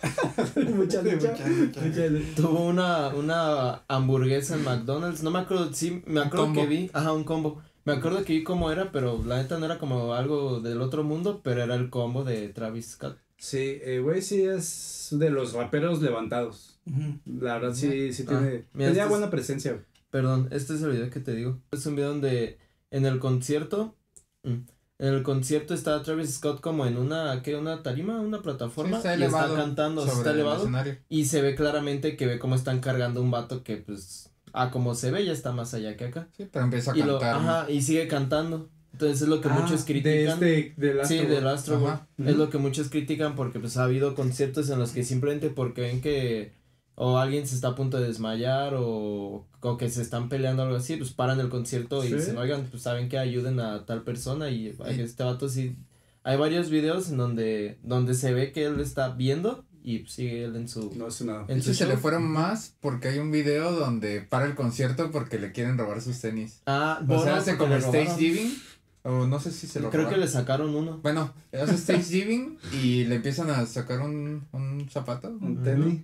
Mucha 0.74 1.02
de 1.02 1.12
lucha. 1.12 1.30
mucha 1.32 1.48
lucha. 1.48 1.80
Mucha 1.82 2.06
lucha. 2.06 2.26
Tuvo 2.36 2.66
una, 2.66 3.08
una 3.08 3.82
hamburguesa 3.88 4.54
en 4.54 4.64
McDonald's, 4.64 5.22
no 5.22 5.30
me 5.30 5.40
acuerdo, 5.40 5.72
sí, 5.74 6.02
me 6.06 6.20
acuerdo 6.20 6.46
combo. 6.46 6.60
que 6.62 6.66
vi, 6.68 6.90
ajá, 6.92 7.12
un 7.12 7.24
combo. 7.24 7.60
Me 7.84 7.94
acuerdo 7.94 8.22
que 8.24 8.34
vi 8.34 8.44
cómo 8.44 8.70
era, 8.70 8.92
pero 8.92 9.22
la 9.26 9.38
neta 9.38 9.58
no 9.58 9.66
era 9.66 9.78
como 9.78 10.14
algo 10.14 10.60
del 10.60 10.80
otro 10.82 11.02
mundo, 11.02 11.40
pero 11.42 11.62
era 11.64 11.74
el 11.74 11.90
combo 11.90 12.24
de 12.24 12.48
Travis 12.48 12.92
Scott. 12.92 13.18
Sí, 13.40 13.80
eh, 13.82 14.00
güey, 14.02 14.20
sí 14.20 14.42
es 14.42 15.08
de 15.12 15.30
los 15.30 15.54
raperos 15.54 16.02
levantados. 16.02 16.78
La 17.24 17.54
verdad 17.54 17.74
sí, 17.74 18.12
sí 18.12 18.24
Ah, 18.26 18.28
tiene, 18.28 18.46
mira, 18.74 18.88
tenía 18.88 18.88
este 18.90 19.00
es- 19.02 19.08
buena 19.08 19.30
presencia. 19.30 19.72
güey. 19.72 19.84
Perdón, 20.10 20.48
este 20.50 20.74
es 20.74 20.82
el 20.82 20.90
video 20.90 21.08
que 21.08 21.20
te 21.20 21.34
digo. 21.34 21.58
Es 21.70 21.86
un 21.86 21.96
video 21.96 22.10
donde 22.10 22.58
en 22.90 23.06
el 23.06 23.18
concierto, 23.18 23.94
mm, 24.42 24.50
en 24.98 25.08
el 25.14 25.22
concierto 25.22 25.72
está 25.72 26.02
Travis 26.02 26.34
Scott 26.34 26.60
como 26.60 26.84
en 26.84 26.98
una, 26.98 27.40
¿qué? 27.42 27.56
Una 27.56 27.82
tarima, 27.82 28.20
una 28.20 28.42
plataforma. 28.42 28.90
Sí, 28.90 28.96
está 28.98 29.12
y 29.12 29.16
elevado 29.16 29.54
está 29.54 29.64
cantando, 29.64 30.02
sobre 30.02 30.16
está 30.18 30.30
el 30.32 30.36
elevado. 30.40 30.68
Y 31.08 31.24
se 31.24 31.40
ve 31.40 31.54
claramente 31.54 32.16
que 32.18 32.26
ve 32.26 32.38
cómo 32.38 32.56
están 32.56 32.80
cargando 32.80 33.22
un 33.22 33.30
vato 33.30 33.62
que 33.64 33.78
pues, 33.78 34.30
ah, 34.52 34.70
como 34.70 34.94
se 34.94 35.10
ve 35.12 35.24
ya 35.24 35.32
está 35.32 35.52
más 35.52 35.72
allá 35.72 35.96
que 35.96 36.04
acá. 36.06 36.28
Sí, 36.36 36.46
pero 36.52 36.66
empieza 36.66 36.92
a 36.92 36.96
Y 36.98 37.00
cantar. 37.00 37.34
ajá, 37.36 37.70
y 37.70 37.80
sigue 37.80 38.06
cantando. 38.06 38.68
Entonces 38.92 39.22
es 39.22 39.28
lo 39.28 39.40
que 39.40 39.48
Ah, 39.48 39.58
muchos 39.60 39.86
De 39.86 39.92
critican. 39.92 40.34
este, 40.34 40.74
del 40.76 40.94
Sí, 41.06 41.18
Astro 41.18 41.28
del 41.34 41.44
Boy. 41.44 41.52
Astro 41.52 41.86
Ajá. 41.86 42.06
Es 42.24 42.36
lo 42.36 42.50
que 42.50 42.58
muchos 42.58 42.88
critican 42.90 43.34
porque 43.36 43.58
pues 43.60 43.76
ha 43.76 43.84
habido 43.84 44.14
conciertos 44.14 44.68
en 44.70 44.78
los 44.78 44.90
que 44.92 45.04
simplemente 45.04 45.48
porque 45.50 45.82
ven 45.82 46.00
que 46.00 46.52
o 46.96 47.16
alguien 47.18 47.46
se 47.46 47.54
está 47.54 47.68
a 47.68 47.74
punto 47.74 47.98
de 47.98 48.08
desmayar 48.08 48.74
o, 48.76 49.46
o 49.60 49.76
que 49.78 49.88
se 49.88 50.02
están 50.02 50.28
peleando 50.28 50.62
o 50.62 50.66
algo 50.66 50.76
así, 50.76 50.96
pues 50.96 51.12
paran 51.12 51.40
el 51.40 51.48
concierto 51.48 52.04
y 52.04 52.08
Sí. 52.08 52.14
dicen, 52.14 52.36
oigan, 52.36 52.66
pues 52.70 52.82
saben 52.82 53.08
que 53.08 53.18
ayuden 53.18 53.58
a 53.60 53.86
tal 53.86 54.02
persona 54.02 54.50
y 54.50 54.66
Y- 54.68 55.00
este 55.00 55.22
vato 55.24 55.48
sí. 55.48 55.76
Hay 56.24 56.36
varios 56.36 56.68
videos 56.68 57.08
en 57.08 57.16
donde, 57.16 57.78
donde 57.82 58.12
se 58.12 58.34
ve 58.34 58.52
que 58.52 58.66
él 58.66 58.78
está 58.80 59.08
viendo 59.10 59.64
y 59.82 60.00
pues, 60.00 60.12
sigue 60.12 60.44
él 60.44 60.54
en 60.56 60.68
su... 60.68 60.92
No 60.94 61.06
hace 61.06 61.24
nada. 61.24 61.44
De 61.46 61.54
en 61.54 61.62
su 61.62 61.72
se 61.72 61.86
le 61.86 61.96
fueron 61.96 62.24
más 62.24 62.76
porque 62.80 63.08
hay 63.08 63.18
un 63.18 63.30
video 63.30 63.72
donde 63.72 64.20
para 64.20 64.44
el 64.44 64.54
concierto 64.54 65.10
porque 65.10 65.38
le 65.38 65.52
quieren 65.52 65.78
robar 65.78 66.02
sus 66.02 66.20
tenis. 66.20 66.60
Ah, 66.66 66.98
O 67.02 67.06
bueno, 67.06 67.22
sea, 67.22 67.36
hace 67.36 67.56
como 67.56 67.74
stage 67.76 67.96
robaron. 68.04 68.18
diving. 68.18 68.54
O 69.02 69.26
no 69.26 69.40
sé 69.40 69.50
si 69.50 69.66
se 69.66 69.80
lo 69.80 69.90
Creo 69.90 70.02
que 70.02 70.14
robaron. 70.14 70.20
le 70.20 70.28
sacaron 70.28 70.74
uno. 70.74 70.98
Bueno, 71.02 71.32
hace 71.52 71.74
stage 71.74 72.04
diving 72.04 72.58
y 72.82 73.04
le 73.04 73.16
empiezan 73.16 73.50
a 73.50 73.64
sacar 73.66 74.00
un, 74.00 74.46
un 74.52 74.88
zapato. 74.90 75.28
Un 75.28 75.54
Ujú. 75.56 75.62
tenis. 75.64 76.00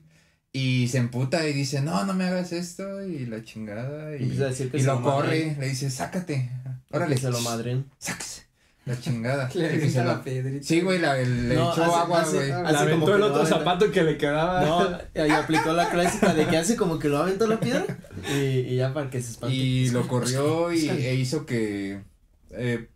Y 0.52 0.88
se 0.88 0.96
emputa 0.98 1.46
y 1.46 1.52
dice, 1.52 1.82
no, 1.82 2.04
no 2.06 2.14
me 2.14 2.24
hagas 2.24 2.52
esto. 2.52 3.04
Y 3.04 3.26
la 3.26 3.42
chingada. 3.44 4.16
Y 4.16 4.22
empieza 4.22 4.44
a 4.44 4.48
decir 4.48 4.70
que 4.70 4.78
y 4.78 4.80
se 4.80 4.86
lo 4.86 5.02
corre. 5.02 5.56
Le 5.60 5.68
dice, 5.68 5.90
sácate. 5.90 6.50
Órale. 6.90 7.14
Que 7.14 7.20
se 7.20 7.30
lo 7.30 7.40
madren. 7.42 7.84
Sáquese. 7.98 8.46
la 8.86 8.98
chingada. 8.98 9.50
Le 9.54 9.90
se 9.90 10.02
la 10.04 10.22
piedrita. 10.24 10.64
Sí, 10.64 10.80
güey, 10.80 10.98
la, 10.98 11.18
el- 11.18 11.50
le 11.50 11.56
No, 11.56 11.72
echó 11.72 11.82
hace- 11.84 11.94
agua, 11.96 12.22
hace- 12.22 12.36
güey. 12.36 12.50
hace 12.52 12.62
Le 12.62 12.66
como 12.72 12.78
aventó 12.78 13.06
que 13.06 13.12
el 13.12 13.22
otro 13.24 13.44
zapato 13.46 13.90
que 13.90 14.02
le 14.04 14.16
quedaba. 14.16 14.64
No, 14.64 14.98
y 15.26 15.30
aplicó 15.30 15.72
la 15.74 15.90
clásica 15.90 16.32
de 16.32 16.46
que 16.46 16.56
hace 16.56 16.76
como 16.76 16.98
que 16.98 17.08
lo 17.10 17.18
aventó 17.18 17.46
la 17.46 17.60
piedra 17.60 17.84
y, 18.32 18.36
y 18.60 18.76
ya 18.76 18.94
para 18.94 19.10
que 19.10 19.20
se 19.20 19.32
espante. 19.32 19.54
Y 19.54 19.90
lo 19.90 20.08
corrió 20.08 20.72
y, 20.72 20.88
e 20.88 21.14
hizo 21.16 21.44
que 21.44 22.00
eh, 22.56 22.88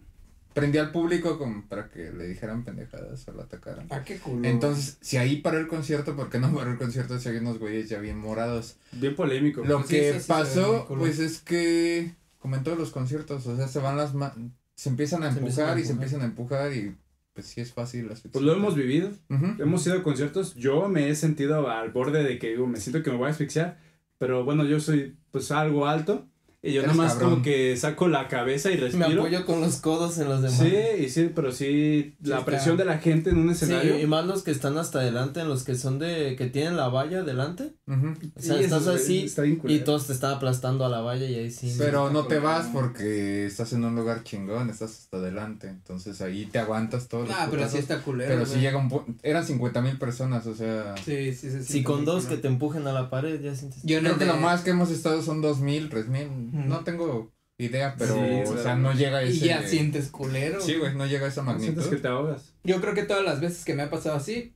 prendió 0.54 0.82
al 0.82 0.90
público 0.90 1.38
para 1.68 1.88
que 1.88 2.10
le 2.12 2.26
dijeran 2.26 2.64
pendejadas 2.64 3.26
o 3.28 3.32
lo 3.32 3.42
atacaran. 3.42 3.86
Ah, 3.90 4.02
qué 4.04 4.18
culo. 4.18 4.48
Entonces, 4.48 4.98
si 5.00 5.16
ahí 5.16 5.36
paró 5.36 5.58
el 5.58 5.68
concierto, 5.68 6.16
¿por 6.16 6.28
qué 6.28 6.38
no 6.38 6.52
paró 6.54 6.72
el 6.72 6.78
concierto 6.78 7.18
si 7.18 7.28
había 7.28 7.40
unos 7.40 7.58
güeyes 7.58 7.88
ya 7.88 7.98
bien 8.00 8.18
morados? 8.18 8.76
Bien 8.92 9.14
polémico. 9.14 9.64
Lo 9.64 9.76
Pues 9.78 9.88
sí, 9.88 9.96
que 9.96 10.20
sí 10.20 10.28
pasó, 10.28 10.86
pues 10.88 11.18
es 11.18 11.40
que, 11.40 12.14
como 12.38 12.56
en 12.56 12.64
todos 12.64 12.78
los 12.78 12.90
conciertos, 12.90 13.46
o 13.46 13.56
sea, 13.56 13.68
se 13.68 13.78
van 13.78 13.96
las 13.96 14.14
ma- 14.14 14.34
se 14.74 14.88
empiezan 14.88 15.22
a 15.22 15.32
Se 15.32 15.38
empiezan 15.38 15.64
empujar 15.68 15.76
a 15.76 15.80
y 15.80 15.84
se 15.84 15.92
empiezan 15.92 16.20
a 16.22 16.24
empujar 16.24 16.72
y 16.72 16.96
pues 17.34 17.46
sí 17.46 17.60
es 17.60 17.72
fácil 17.72 18.06
asfixiar. 18.06 18.32
Pues 18.32 18.44
lo 18.44 18.52
hemos 18.54 18.74
vivido. 18.74 19.10
Hemos 19.58 19.86
ido 19.86 19.96
a 19.98 20.02
conciertos. 20.02 20.54
Yo 20.56 20.88
me 20.88 21.10
he 21.10 21.14
sentido 21.14 21.70
al 21.70 21.90
borde 21.92 22.24
de 22.24 22.38
que 22.38 22.48
digo, 22.48 22.66
me 22.66 22.80
siento 22.80 23.02
que 23.02 23.10
me 23.10 23.18
voy 23.18 23.28
a 23.28 23.30
asfixiar. 23.30 23.78
Pero 24.18 24.44
bueno, 24.44 24.64
yo 24.64 24.80
soy 24.80 25.16
pues 25.30 25.50
algo 25.52 25.86
alto. 25.86 26.26
Y 26.62 26.72
yo 26.74 26.82
Eres 26.82 26.94
nomás 26.94 27.12
cabrón. 27.14 27.30
como 27.30 27.42
que 27.42 27.74
saco 27.78 28.06
la 28.08 28.28
cabeza 28.28 28.70
y 28.70 28.74
Me 28.74 28.80
respiro. 28.82 29.22
apoyo 29.22 29.46
con 29.46 29.62
los 29.62 29.76
codos 29.76 30.18
en 30.18 30.28
los 30.28 30.42
demás. 30.42 30.58
Sí, 30.58 30.74
y 31.04 31.08
sí, 31.08 31.30
pero 31.34 31.52
sí, 31.52 32.16
la 32.20 32.34
está. 32.40 32.44
presión 32.44 32.76
de 32.76 32.84
la 32.84 32.98
gente 32.98 33.30
en 33.30 33.38
un 33.38 33.46
Sí, 33.54 33.64
escenario. 33.64 33.98
y 33.98 34.06
más 34.06 34.26
los 34.26 34.42
que 34.42 34.50
están 34.50 34.76
hasta 34.76 34.98
adelante, 35.00 35.42
los 35.44 35.64
que 35.64 35.74
son 35.74 35.98
de, 35.98 36.36
que 36.36 36.48
tienen 36.48 36.76
la 36.76 36.88
valla 36.88 37.20
adelante. 37.20 37.72
Ujú. 37.86 38.08
O 38.36 38.40
sea, 38.42 38.58
Sí, 38.58 38.64
estás 38.64 38.86
así 38.88 39.24
está 39.24 39.46
y 39.46 39.78
todos 39.86 40.06
te 40.06 40.12
están 40.12 40.34
aplastando 40.34 40.84
a 40.84 40.90
la 40.90 41.00
valla 41.00 41.24
y 41.24 41.34
ahí 41.36 41.50
sí. 41.50 41.74
Pero 41.78 42.10
no 42.10 42.26
te 42.26 42.38
vas 42.40 42.66
porque 42.74 43.46
estás 43.46 43.72
en 43.72 43.82
un 43.84 43.96
lugar 43.96 44.22
chingón, 44.24 44.68
estás 44.68 44.90
hasta 44.98 45.16
adelante. 45.16 45.68
Entonces 45.68 46.20
ahí 46.20 46.44
te 46.44 46.58
aguantas 46.58 47.08
todos 47.08 47.26
los 47.28 47.36
Ah, 47.38 47.48
pero 47.50 47.66
sí 47.70 47.78
está 47.78 48.00
culero. 48.02 48.34
Pero 48.34 48.44
sí 48.44 48.60
llega 48.60 48.76
un 48.76 48.90
pu- 48.90 49.04
eran 49.22 49.46
50 49.46 49.80
mil 49.80 49.96
personas, 49.98 50.46
o 50.46 50.54
sea. 50.54 50.94
Sí, 51.02 51.32
sí, 51.32 51.50
sí. 51.50 51.62
Si 51.64 51.82
con 51.82 52.04
dos 52.04 52.26
que 52.26 52.36
te 52.36 52.48
empujen 52.48 52.86
a 52.86 52.92
la 52.92 53.08
pared 53.08 53.40
ya 53.40 53.54
sientes. 53.54 53.80
Yo 53.82 53.96
en 53.96 54.04
Creo 54.04 54.18
que 54.18 54.26
de- 54.26 54.32
lo 54.32 54.36
más 54.36 54.60
que 54.60 54.70
hemos 54.70 54.90
estado 54.90 55.22
son 55.22 55.40
dos 55.40 55.60
mil, 55.60 55.88
tres 55.88 56.06
mil. 56.08 56.28
No 56.52 56.80
tengo 56.84 57.30
idea, 57.58 57.94
pero 57.98 58.14
Sí, 58.14 58.20
o 58.46 58.62
sea, 58.62 58.74
no 58.76 58.92
llega 58.94 59.18
a 59.18 59.22
ese. 59.22 59.44
Y 59.44 59.48
ya 59.48 59.66
sientes 59.66 60.08
culero. 60.08 60.60
Sí, 60.60 60.76
güey, 60.76 60.94
no 60.94 61.06
llega 61.06 61.26
a 61.26 61.28
esa 61.28 61.42
No 61.42 61.58
sientes 61.58 61.76
magnitud. 61.76 61.90
que 61.96 62.02
te 62.02 62.08
ahogas. 62.08 62.54
Yo 62.64 62.80
creo 62.80 62.94
que 62.94 63.02
todas 63.02 63.24
las 63.24 63.40
veces 63.40 63.64
que 63.64 63.74
me 63.74 63.82
ha 63.82 63.90
pasado 63.90 64.16
así, 64.16 64.54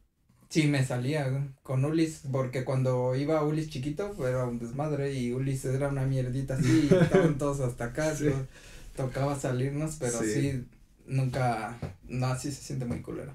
sí 0.48 0.66
me 0.68 0.84
salía 0.84 1.28
güey, 1.28 1.42
con 1.62 1.84
Ulis, 1.84 2.22
porque 2.32 2.64
cuando 2.64 3.14
iba 3.14 3.42
Ulis 3.44 3.68
chiquito, 3.70 4.12
pues, 4.16 4.30
era 4.30 4.44
un 4.44 4.58
desmadre 4.58 5.12
y 5.12 5.32
Ulis 5.32 5.64
era 5.66 5.88
una 5.88 6.06
mierdita 6.06 6.54
así, 6.54 6.88
y 6.90 6.94
estaban 7.02 7.36
todos 7.38 7.60
hasta 7.60 7.86
acá, 7.86 8.14
Sí. 8.16 8.30
tocaba 8.96 9.38
salirnos, 9.38 9.96
pero 9.98 10.20
Sí. 10.20 10.32
sí. 10.32 10.64
nunca, 11.06 11.76
no, 12.08 12.26
así 12.28 12.50
se 12.52 12.62
siente 12.62 12.86
muy 12.86 13.02
culero. 13.02 13.34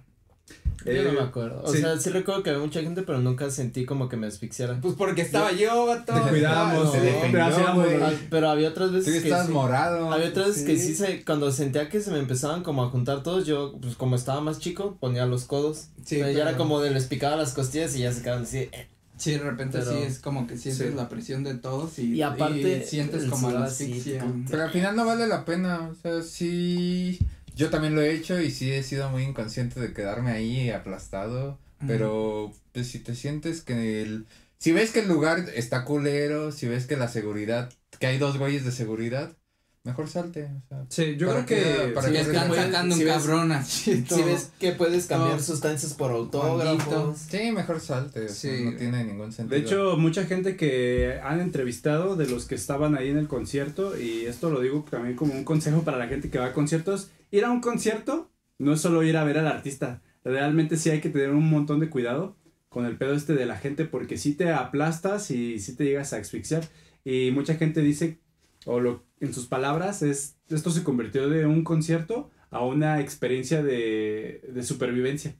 Yo 0.85 0.91
Eh, 0.91 1.03
no 1.05 1.11
me 1.13 1.19
acuerdo. 1.21 1.61
O 1.63 1.71
sí. 1.73 1.79
sea, 1.79 1.97
sí 1.97 2.09
recuerdo 2.09 2.41
que 2.41 2.51
había 2.51 2.61
mucha 2.61 2.81
gente, 2.81 3.01
pero 3.03 3.19
nunca 3.19 3.49
sentí 3.51 3.85
como 3.85 4.07
que 4.07 4.15
me 4.17 4.27
asfixiara. 4.27 4.79
Pues 4.81 4.95
porque 4.95 5.21
estaba 5.21 5.51
yo, 5.51 5.85
vato. 5.85 6.13
Te 6.13 6.29
cuidábamos, 6.29 6.85
no, 6.85 6.91
defendió. 6.93 7.43
Ah, 7.43 8.11
pero 8.29 8.49
había 8.49 8.69
otras 8.69 8.89
Tú 8.89 8.95
veces 8.95 9.21
que 9.21 9.29
estás 9.29 9.47
sí. 9.47 9.51
morado. 9.53 10.11
Había 10.11 10.29
otras 10.29 10.47
veces 10.47 10.63
que 10.65 10.77
Sí. 10.77 10.95
se, 10.95 11.25
cuando 11.25 11.51
sentía 11.51 11.89
que 11.89 11.99
se 12.01 12.11
me 12.11 12.19
empezaban 12.19 12.63
como 12.63 12.83
a 12.83 12.89
juntar 12.89 13.23
todos, 13.23 13.45
yo, 13.45 13.75
pues 13.81 13.95
como 13.95 14.15
estaba 14.15 14.39
más 14.41 14.59
chico, 14.59 14.97
ponía 14.99 15.25
los 15.25 15.43
codos. 15.45 15.87
Sí, 16.05 16.15
Pero 16.19 16.31
ya 16.31 16.41
era 16.43 16.57
como 16.57 16.79
de 16.81 16.91
les 16.91 17.05
picaba 17.05 17.35
las 17.35 17.53
costillas 17.53 17.95
y 17.95 17.99
ya 17.99 18.13
se 18.13 18.21
quedaban 18.21 18.43
así. 18.43 18.57
eh. 18.59 18.87
Sí, 19.17 19.31
de 19.31 19.39
repente 19.39 19.79
Pero- 19.79 19.91
sí 19.91 19.97
es 19.97 20.19
como 20.19 20.47
que 20.47 20.55
sientes 20.57 20.91
Sí. 20.91 20.95
la 20.95 21.09
presión 21.09 21.43
de 21.43 21.55
todos 21.55 21.99
y, 21.99 22.13
Y 22.13 22.21
aparte, 22.21 22.83
y 22.85 22.87
sientes 22.87 23.25
como 23.25 23.51
la 23.51 23.65
así, 23.65 23.83
asfixia. 23.91 24.25
Pero 24.49 24.63
al 24.63 24.71
final 24.71 24.95
no 24.95 25.05
vale 25.05 25.27
la 25.27 25.43
pena, 25.43 25.89
o 25.91 25.95
sea, 26.01 26.21
sí, 26.23 27.19
yo 27.59 27.69
también 27.69 27.93
lo 27.95 28.01
he 28.01 28.13
hecho 28.13 28.39
y 28.41 28.51
sí 28.51 28.71
he 28.71 28.81
sido 28.83 29.09
muy 29.09 29.23
inconsciente 29.23 29.79
de 29.79 29.93
quedarme 29.93 30.31
ahí 30.31 30.69
aplastado, 30.69 31.59
pero 31.85 32.51
pues 32.73 32.87
si 32.87 32.99
te 32.99 33.15
sientes 33.15 33.61
que 33.61 34.01
el, 34.01 34.25
si 34.57 34.71
ves 34.71 34.91
que 34.91 34.99
el 35.01 35.07
lugar 35.07 35.45
está 35.55 35.85
culero, 35.85 36.51
si 36.51 36.67
ves 36.67 36.85
que 36.87 36.97
la 36.97 37.07
seguridad, 37.07 37.69
que 37.99 38.07
hay 38.07 38.17
dos 38.17 38.37
güeyes 38.37 38.63
de 38.65 38.71
seguridad, 38.71 39.35
mejor 39.83 40.09
salte, 40.09 40.43
o 40.45 40.61
sea. 40.67 40.85
Sí, 40.89 41.15
yo 41.17 41.27
¿Para 41.27 41.45
creo 41.45 41.59
que. 41.63 41.69
qué? 41.87 41.87
¿Para 41.93 42.07
Si 42.07 42.13
qué 42.13 42.19
están 42.21 42.47
puedes- 42.49 42.65
sacando 42.65 42.95
si 42.95 43.01
un 43.01 43.07
ves- 43.07 43.17
cabrón 43.17 43.51
así. 43.53 44.05
Si 44.09 44.21
ves 44.23 44.51
que 44.59 44.71
puedes 44.73 45.05
cambiar 45.07 45.37
No. 45.37 45.41
sustancias 45.43 45.93
por 45.93 46.11
autógrafos. 46.11 47.17
Sí, 47.29 47.51
mejor 47.51 47.79
salte, 47.79 48.25
o 48.25 48.29
sea, 48.29 48.57
Sí. 48.57 48.63
no 48.65 48.75
tiene 48.75 49.03
ningún 49.05 49.31
sentido. 49.31 49.57
De 49.59 49.65
hecho, 49.65 49.97
mucha 49.97 50.25
gente 50.25 50.55
que 50.57 51.19
han 51.23 51.39
entrevistado 51.39 52.15
de 52.15 52.27
los 52.27 52.45
que 52.45 52.55
estaban 52.55 52.95
ahí 52.95 53.09
en 53.09 53.17
el 53.17 53.27
concierto, 53.27 53.97
y 53.99 54.25
esto 54.25 54.49
lo 54.49 54.59
digo 54.61 54.85
también 54.89 55.15
como 55.15 55.33
un 55.33 55.43
consejo 55.43 55.81
para 55.83 55.97
la 55.97 56.07
gente 56.07 56.29
que 56.29 56.39
va 56.39 56.47
a 56.47 56.53
conciertos, 56.53 57.09
ir 57.31 57.45
a 57.45 57.51
un 57.51 57.61
concierto 57.61 58.31
no 58.57 58.73
es 58.73 58.81
solo 58.81 59.03
ir 59.03 59.17
a 59.17 59.23
ver 59.23 59.37
al 59.37 59.47
artista, 59.47 60.01
realmente 60.23 60.77
sí 60.77 60.89
hay 60.89 61.01
que 61.01 61.09
tener 61.09 61.31
un 61.31 61.49
montón 61.49 61.79
de 61.79 61.89
cuidado 61.89 62.35
con 62.67 62.85
el 62.85 62.97
pedo 62.97 63.13
este 63.13 63.33
de 63.33 63.45
la 63.45 63.57
gente 63.57 63.85
porque 63.85 64.17
sí 64.17 64.35
te 64.35 64.51
aplastas 64.51 65.31
y 65.31 65.59
sí 65.59 65.75
te 65.75 65.85
llegas 65.85 66.13
a 66.13 66.17
asfixiar. 66.17 66.63
Y 67.03 67.31
mucha 67.31 67.55
gente 67.55 67.81
dice, 67.81 68.19
o 68.65 68.79
lo, 68.79 69.03
en 69.19 69.33
sus 69.33 69.47
palabras, 69.47 70.01
es 70.01 70.37
esto 70.49 70.69
se 70.69 70.83
convirtió 70.83 71.29
de 71.29 71.45
un 71.45 71.63
concierto 71.63 72.29
a 72.51 72.63
una 72.63 72.99
experiencia 72.99 73.63
de, 73.63 74.41
de 74.47 74.63
supervivencia. 74.63 75.35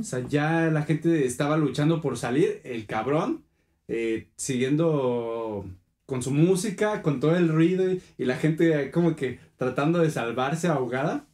O 0.00 0.02
sea, 0.02 0.26
ya 0.26 0.70
la 0.70 0.82
gente 0.82 1.26
estaba 1.26 1.56
luchando 1.56 2.00
por 2.00 2.16
salir, 2.16 2.60
el 2.64 2.86
cabrón, 2.86 3.44
eh, 3.88 4.28
siguiendo 4.36 5.66
con 6.06 6.22
su 6.22 6.30
música, 6.30 7.02
con 7.02 7.20
todo 7.20 7.36
el 7.36 7.48
ruido 7.48 7.90
y, 7.90 8.02
y 8.18 8.24
la 8.24 8.36
gente 8.36 8.90
como 8.90 9.16
que 9.16 9.38
tratando 9.56 9.98
de 10.00 10.10
salvarse 10.10 10.68
ahogada. 10.68 11.26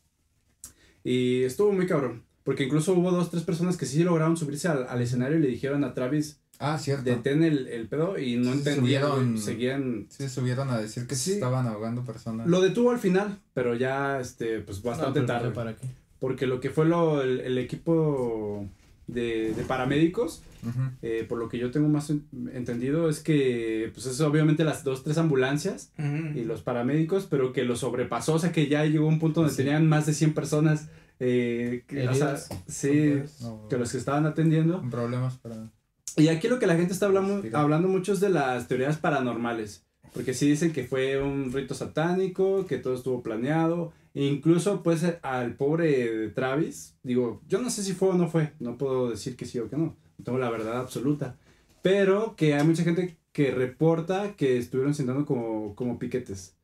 Y 1.05 1.43
estuvo 1.45 1.73
muy 1.73 1.87
cabrón, 1.87 2.23
porque 2.45 2.65
incluso 2.65 2.93
hubo 2.95 3.11
dos, 3.11 3.31
tres 3.31 3.43
personas 3.43 3.77
que 3.77 3.87
sí 3.87 4.03
lograron 4.05 4.37
subirse 4.37 4.69
al, 4.69 4.87
al 4.89 5.01
escenario 5.03 5.39
y 5.39 5.43
le 5.43 5.49
dijeron 5.49 5.85
a 5.85 5.95
Travis, 5.95 6.41
Ah, 6.59 6.79
cierto. 6.79 7.05
detén 7.05 7.43
el, 7.43 7.69
el 7.69 7.89
pedo 7.89 8.19
y 8.19 8.37
no 8.37 8.53
Sí, 8.53 8.59
entendían, 8.59 9.03
subieron- 9.05 9.39
seguían... 9.39 10.07
Sí, 10.11 10.29
subieron 10.29 10.69
a 10.71 10.79
decir 10.79 11.07
que 11.07 11.15
Sí. 11.15 11.31
se 11.31 11.35
estaban 11.37 11.67
ahogando 11.67 12.05
personas. 12.05 12.47
Lo 12.47 12.61
detuvo 12.61 12.91
al 12.91 12.99
final, 12.99 13.39
pero 13.55 13.75
ya, 13.75 14.21
este, 14.21 14.61
pues 14.61 14.83
bastante 14.83 15.21
No, 15.21 15.27
tarde. 15.27 15.51
¿Para 15.53 15.75
qué? 15.75 15.87
Porque 16.19 16.47
lo 16.47 16.61
que 16.61 16.69
fue 16.69 16.85
lo, 16.85 17.23
el, 17.23 17.41
el 17.41 17.57
equipo 17.57 18.69
de, 19.13 19.53
de 19.55 19.63
paramédicos. 19.65 20.43
Eh, 21.01 21.25
por 21.27 21.39
lo 21.39 21.49
que 21.49 21.57
yo 21.57 21.71
tengo 21.71 21.89
más 21.89 22.11
en- 22.11 22.27
entendido 22.53 23.09
es 23.09 23.21
que, 23.21 23.91
pues 23.95 24.05
es 24.05 24.21
obviamente 24.21 24.63
las 24.63 24.85
dos, 24.85 25.03
tres 25.03 25.17
ambulancias 25.17 25.91
Ujú. 25.99 26.39
y 26.39 26.45
los 26.45 26.61
paramédicos, 26.61 27.27
pero 27.31 27.55
que 27.55 27.65
lo 27.65 27.77
sobrepasó, 27.77 28.35
o 28.35 28.39
sea 28.39 28.53
que 28.53 28.69
ya 28.69 28.85
llegó 28.85 29.07
un 29.07 29.19
punto 29.19 29.41
donde 29.41 29.55
Sí. 29.55 29.63
tenían 29.63 29.89
más 29.89 30.05
de 30.05 30.13
100 30.13 30.35
personas, 30.35 30.89
eh, 31.19 31.85
que, 31.87 32.07
o 32.07 32.15
sea, 32.15 32.33
Heridas. 32.33 32.49
sí, 32.69 33.23
No, 33.41 33.69
que 33.71 33.79
los 33.79 33.91
que 33.91 33.97
estaban 33.99 34.27
atendiendo. 34.27 34.81
con 34.81 34.91
problemas 34.91 35.39
para... 35.39 35.71
Y 36.17 36.29
aquí 36.29 36.49
lo 36.49 36.59
que 36.59 36.67
la 36.67 36.77
gente 36.77 36.93
está 36.93 37.07
hablando, 37.07 37.43
hablando 37.57 37.89
mucho 37.89 38.13
es 38.13 38.21
de 38.21 38.29
las 38.29 38.69
teorías 38.69 38.99
paranormales, 38.99 39.85
porque 40.13 40.35
sí 40.35 40.47
dicen 40.51 40.73
que 40.73 40.85
fue 40.85 41.23
un 41.23 41.53
rito 41.53 41.73
satánico, 41.75 42.67
que 42.67 42.77
todo 42.77 42.95
estuvo 42.95 43.23
planeado, 43.23 43.93
e 44.15 44.25
incluso 44.25 44.83
pues 44.83 45.05
al 45.23 45.55
pobre 45.55 46.31
Travis, 46.31 46.97
digo, 47.03 47.41
yo 47.49 47.61
no 47.61 47.71
sé 47.71 47.83
si 47.83 47.93
fue 47.93 48.11
o 48.11 48.15
no 48.15 48.29
fue, 48.29 48.53
no 48.59 48.77
puedo 48.77 49.11
decir 49.11 49.37
que 49.37 49.47
sí 49.47 49.59
o 49.59 49.69
que 49.69 49.77
no, 49.77 49.97
no 50.19 50.25
tengo 50.25 50.39
la 50.39 50.51
verdad 50.51 50.79
absoluta, 50.79 51.37
pero 51.83 52.35
que 52.37 52.55
hay 52.55 52.67
mucha 52.67 52.83
gente 52.83 53.17
que 53.33 53.53
reporta 53.53 54.35
que 54.37 54.59
estuvieron 54.59 54.95
sentando 54.95 55.25
como, 55.25 55.75
como 55.75 55.99
piquetes 55.99 56.57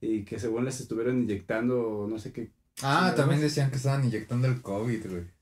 y 0.00 0.24
que 0.24 0.38
según 0.38 0.64
les 0.64 0.80
estuvieron 0.80 1.22
inyectando 1.22 2.06
no 2.08 2.18
sé 2.18 2.32
qué. 2.32 2.50
Ah, 2.82 3.14
también 3.16 3.40
decían 3.40 3.70
que 3.70 3.76
estaban 3.76 4.04
inyectando 4.04 4.48
el 4.48 4.60
COVID, 4.60 5.10
güey. 5.10 5.35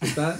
Está, 0.00 0.38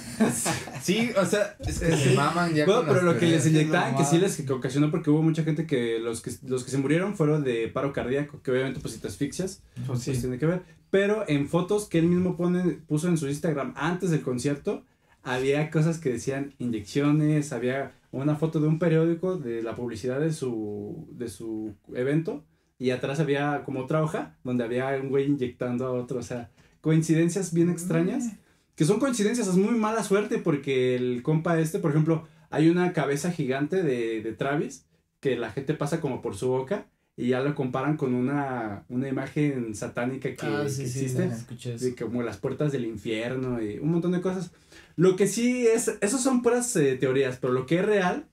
Sí, 0.81 1.11
o 1.19 1.25
sea, 1.25 1.55
es 1.65 1.79
que 1.79 1.95
se 1.95 2.13
maman 2.13 2.53
ya 2.53 2.65
Bueno, 2.65 2.81
con 2.85 2.89
pero 2.89 3.01
lo 3.01 3.17
que 3.17 3.25
les 3.27 3.47
inyectaban, 3.47 3.95
que 3.95 4.03
sí 4.03 4.17
les 4.17 4.37
que 4.37 4.51
ocasionó, 4.53 4.91
porque 4.91 5.09
hubo 5.09 5.21
mucha 5.23 5.43
gente 5.43 5.65
que 5.65 5.99
los 5.99 6.21
que 6.21 6.31
los 6.43 6.63
que 6.63 6.71
se 6.71 6.77
murieron 6.77 7.15
fueron 7.15 7.43
de 7.43 7.67
paro 7.69 7.93
cardíaco, 7.93 8.41
que 8.41 8.51
obviamente 8.51 8.79
pues 8.79 8.93
si 8.93 8.99
te 8.99 9.07
asfixias, 9.07 9.63
Pues 9.87 9.99
sí. 10.01 10.11
tiene 10.11 10.37
que 10.37 10.45
ver. 10.45 10.61
Pero 10.91 11.23
en 11.27 11.47
fotos 11.47 11.87
que 11.87 11.99
él 11.99 12.05
mismo 12.07 12.37
pone, 12.37 12.63
puso 12.87 13.07
en 13.07 13.17
su 13.17 13.27
Instagram 13.27 13.73
antes 13.75 14.11
del 14.11 14.21
concierto, 14.21 14.83
había 15.23 15.69
cosas 15.71 15.97
que 15.97 16.09
decían 16.11 16.53
inyecciones, 16.59 17.51
había 17.51 17.93
una 18.11 18.35
foto 18.35 18.59
de 18.59 18.67
un 18.67 18.77
periódico 18.79 19.37
de 19.37 19.63
la 19.63 19.75
publicidad 19.75 20.19
de 20.19 20.31
su, 20.31 21.07
de 21.11 21.27
su 21.27 21.73
evento, 21.93 22.43
y 22.77 22.91
atrás 22.91 23.19
había 23.19 23.63
como 23.65 23.79
otra 23.81 24.03
hoja 24.03 24.35
donde 24.43 24.63
había 24.63 24.89
un 25.01 25.09
güey 25.09 25.25
inyectando 25.25 25.85
a 25.87 25.91
otro, 25.91 26.19
o 26.19 26.23
sea, 26.23 26.51
coincidencias 26.81 27.53
bien 27.53 27.69
extrañas 27.69 28.33
que 28.75 28.85
son 28.85 28.99
coincidencias, 28.99 29.47
es 29.47 29.55
muy 29.55 29.75
mala 29.75 30.03
suerte 30.03 30.37
porque 30.37 30.95
el 30.95 31.23
compa 31.23 31.59
este, 31.59 31.79
por 31.79 31.91
ejemplo, 31.91 32.27
hay 32.49 32.69
una 32.69 32.93
cabeza 32.93 33.31
gigante 33.31 33.83
de, 33.83 34.21
de 34.21 34.33
Travis 34.33 34.85
que 35.19 35.35
la 35.35 35.51
gente 35.51 35.73
pasa 35.73 36.01
como 36.01 36.21
por 36.21 36.35
su 36.35 36.49
boca 36.49 36.87
y 37.17 37.29
ya 37.29 37.41
lo 37.41 37.55
comparan 37.55 37.95
con 37.95 38.13
una, 38.13 38.83
una 38.89 39.07
imagen 39.07 39.73
satánica 39.73 40.35
que, 40.35 40.45
ah, 40.45 40.61
que 40.63 40.69
sí, 40.69 40.87
sí, 40.87 41.05
existe, 41.05 41.77
de 41.77 41.95
como 41.95 42.21
las 42.21 42.37
puertas 42.37 42.71
del 42.73 42.85
infierno 42.85 43.61
y 43.61 43.79
un 43.79 43.91
montón 43.91 44.11
de 44.11 44.21
cosas. 44.21 44.51
Lo 44.97 45.15
que 45.15 45.27
sí 45.27 45.65
es, 45.65 45.97
esos 46.01 46.21
son 46.21 46.41
puras 46.41 46.75
eh, 46.75 46.95
teorías, 46.97 47.37
pero 47.37 47.53
lo 47.53 47.65
que 47.65 47.79
es 47.79 47.85
real 47.85 48.27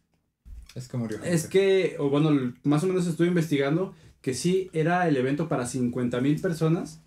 Es 0.74 0.88
que 0.88 0.96
murió. 0.96 1.22
es 1.22 1.46
que, 1.46 1.96
o 1.98 2.10
bueno, 2.10 2.54
más 2.64 2.82
o 2.82 2.88
menos 2.88 3.06
estuve 3.06 3.28
investigando 3.28 3.94
que 4.20 4.34
sí 4.34 4.68
era 4.72 5.06
el 5.08 5.16
evento 5.16 5.48
para 5.48 5.66
50 5.66 6.20
mil 6.20 6.40
personas, 6.40 7.01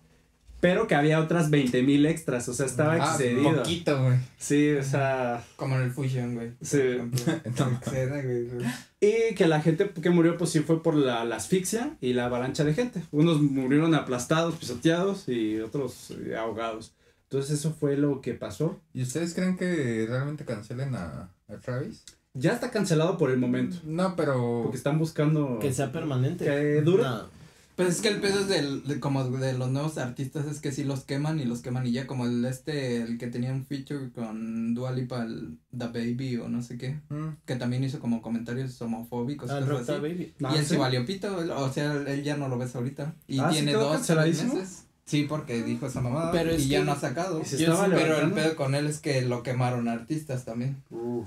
pero 0.66 0.88
que 0.88 0.96
había 0.96 1.20
otras 1.20 1.48
20 1.48 1.80
mil 1.84 2.04
extras, 2.06 2.48
o 2.48 2.52
sea, 2.52 2.66
estaba 2.66 2.94
Ah, 2.94 3.12
excedido. 3.12 3.54
poquito, 3.54 4.02
güey. 4.02 4.16
Sí, 4.36 4.72
o 4.72 4.82
sea, 4.82 5.44
Como 5.54 5.76
en 5.76 5.82
el 5.82 5.92
Fusion, 5.92 6.34
güey. 6.34 6.50
Sí. 6.60 6.80
y 9.00 9.34
que 9.36 9.46
la 9.46 9.60
gente 9.60 9.88
que 9.90 10.10
murió, 10.10 10.36
pues 10.36 10.50
sí 10.50 10.60
fue 10.60 10.82
por 10.82 10.96
la, 10.96 11.24
la 11.24 11.36
asfixia 11.36 11.96
y 12.00 12.14
la 12.14 12.24
avalancha 12.24 12.64
de 12.64 12.74
gente. 12.74 13.00
Unos 13.12 13.40
murieron 13.40 13.94
aplastados, 13.94 14.56
pisoteados 14.56 15.28
y 15.28 15.60
otros 15.60 16.10
eh, 16.10 16.34
ahogados. 16.36 16.94
Entonces 17.30 17.60
eso 17.60 17.72
fue 17.78 17.96
lo 17.96 18.20
que 18.20 18.34
pasó. 18.34 18.80
¿Y 18.92 19.02
ustedes 19.02 19.34
creen 19.34 19.56
que 19.56 20.04
realmente 20.08 20.44
cancelen 20.44 20.96
a, 20.96 21.30
a 21.48 21.56
Travis? 21.60 22.02
Ya 22.34 22.52
está 22.52 22.72
cancelado 22.72 23.16
por 23.18 23.30
el 23.30 23.38
momento, 23.38 23.76
No, 23.84 24.16
pero. 24.16 24.62
porque 24.64 24.76
están 24.76 24.98
buscando... 24.98 25.58
Que 25.60 25.72
sea 25.72 25.92
permanente. 25.92 26.44
Que 26.44 26.82
dure. 26.82 27.04
No. 27.04 27.35
Pues 27.76 27.90
es 27.90 28.00
que 28.00 28.08
el 28.08 28.20
pedo 28.22 28.40
es 28.40 28.48
del, 28.48 28.84
de, 28.84 28.98
como 29.00 29.22
de 29.28 29.52
los 29.52 29.70
nuevos 29.70 29.98
artistas 29.98 30.46
es 30.46 30.60
que 30.60 30.72
sí 30.72 30.82
los 30.82 31.04
queman 31.04 31.38
y 31.40 31.44
los 31.44 31.60
queman 31.60 31.86
y 31.86 31.92
ya 31.92 32.06
como 32.06 32.24
el 32.24 32.42
este, 32.46 33.02
el 33.02 33.18
que 33.18 33.26
tenía 33.26 33.52
un 33.52 33.66
feature 33.66 34.10
con 34.14 34.74
Dua 34.74 34.92
Lipa, 34.92 35.22
el 35.24 35.58
The 35.76 35.88
Baby 35.88 36.38
o 36.38 36.48
no 36.48 36.62
sé 36.62 36.78
qué, 36.78 37.00
Mm, 37.10 37.36
que 37.44 37.56
también 37.56 37.84
hizo 37.84 38.00
como 38.00 38.22
comentarios 38.22 38.80
homofóbicos, 38.80 39.50
Ah, 39.50 39.60
cosas 39.60 39.90
así. 39.90 40.00
Baby. 40.00 40.34
Ah, 40.42 40.52
y 40.54 40.58
él 40.58 40.64
sí 40.64 40.70
¿sí? 40.74 40.76
valió 40.80 41.04
pito, 41.04 41.36
o 41.36 41.70
sea, 41.70 41.92
él 41.92 42.22
ya 42.24 42.38
no 42.38 42.48
lo 42.48 42.56
ves 42.56 42.74
ahorita. 42.74 43.14
Y 43.28 43.40
Ah, 43.40 43.48
¿sí 43.50 43.56
tiene 43.56 43.74
dos, 43.74 44.08
meses. 44.08 44.84
Sí, 45.04 45.26
porque 45.28 45.62
dijo 45.62 45.86
esa 45.86 46.00
mamada 46.00 46.32
Pero 46.32 46.52
y 46.52 46.56
es 46.56 46.68
ya 46.68 46.78
que- 46.80 46.84
no 46.86 46.92
ha 46.92 46.98
sacado. 46.98 47.42
Yo 47.44 47.78
Pero 47.90 48.20
el 48.22 48.32
pedo 48.32 48.56
con 48.56 48.74
él 48.74 48.86
es 48.86 48.98
que 49.00 49.20
lo 49.22 49.42
quemaron 49.42 49.86
artistas 49.86 50.44
también. 50.46 50.82
Uh, 50.90 51.24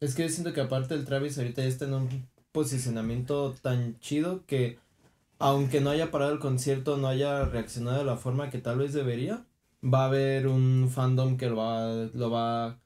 Es 0.00 0.14
que 0.14 0.22
yo 0.22 0.28
siento 0.30 0.52
que 0.54 0.60
aparte 0.62 0.94
el 0.94 1.04
Travis 1.04 1.36
ahorita 1.38 1.60
ya 1.62 1.68
está 1.68 1.84
en 1.84 1.94
un 1.94 2.08
posicionamiento 2.50 3.54
tan 3.62 3.98
chido 4.00 4.42
que 4.46 4.78
aunque 5.38 5.80
no 5.80 5.90
haya 5.90 6.10
parado 6.10 6.32
el 6.32 6.38
concierto, 6.38 6.96
no 6.96 7.08
haya 7.08 7.44
reaccionado 7.44 7.98
de 7.98 8.04
la 8.04 8.16
forma 8.16 8.50
que 8.50 8.58
tal 8.58 8.78
vez 8.78 8.92
debería, 8.92 9.44
va 9.84 10.02
a 10.02 10.06
haber 10.06 10.46
un 10.48 10.90
fandom 10.92 11.36
que 11.36 11.48
lo 11.48 11.56
va, 11.56 11.92
lo 12.14 12.30
va, 12.30 12.78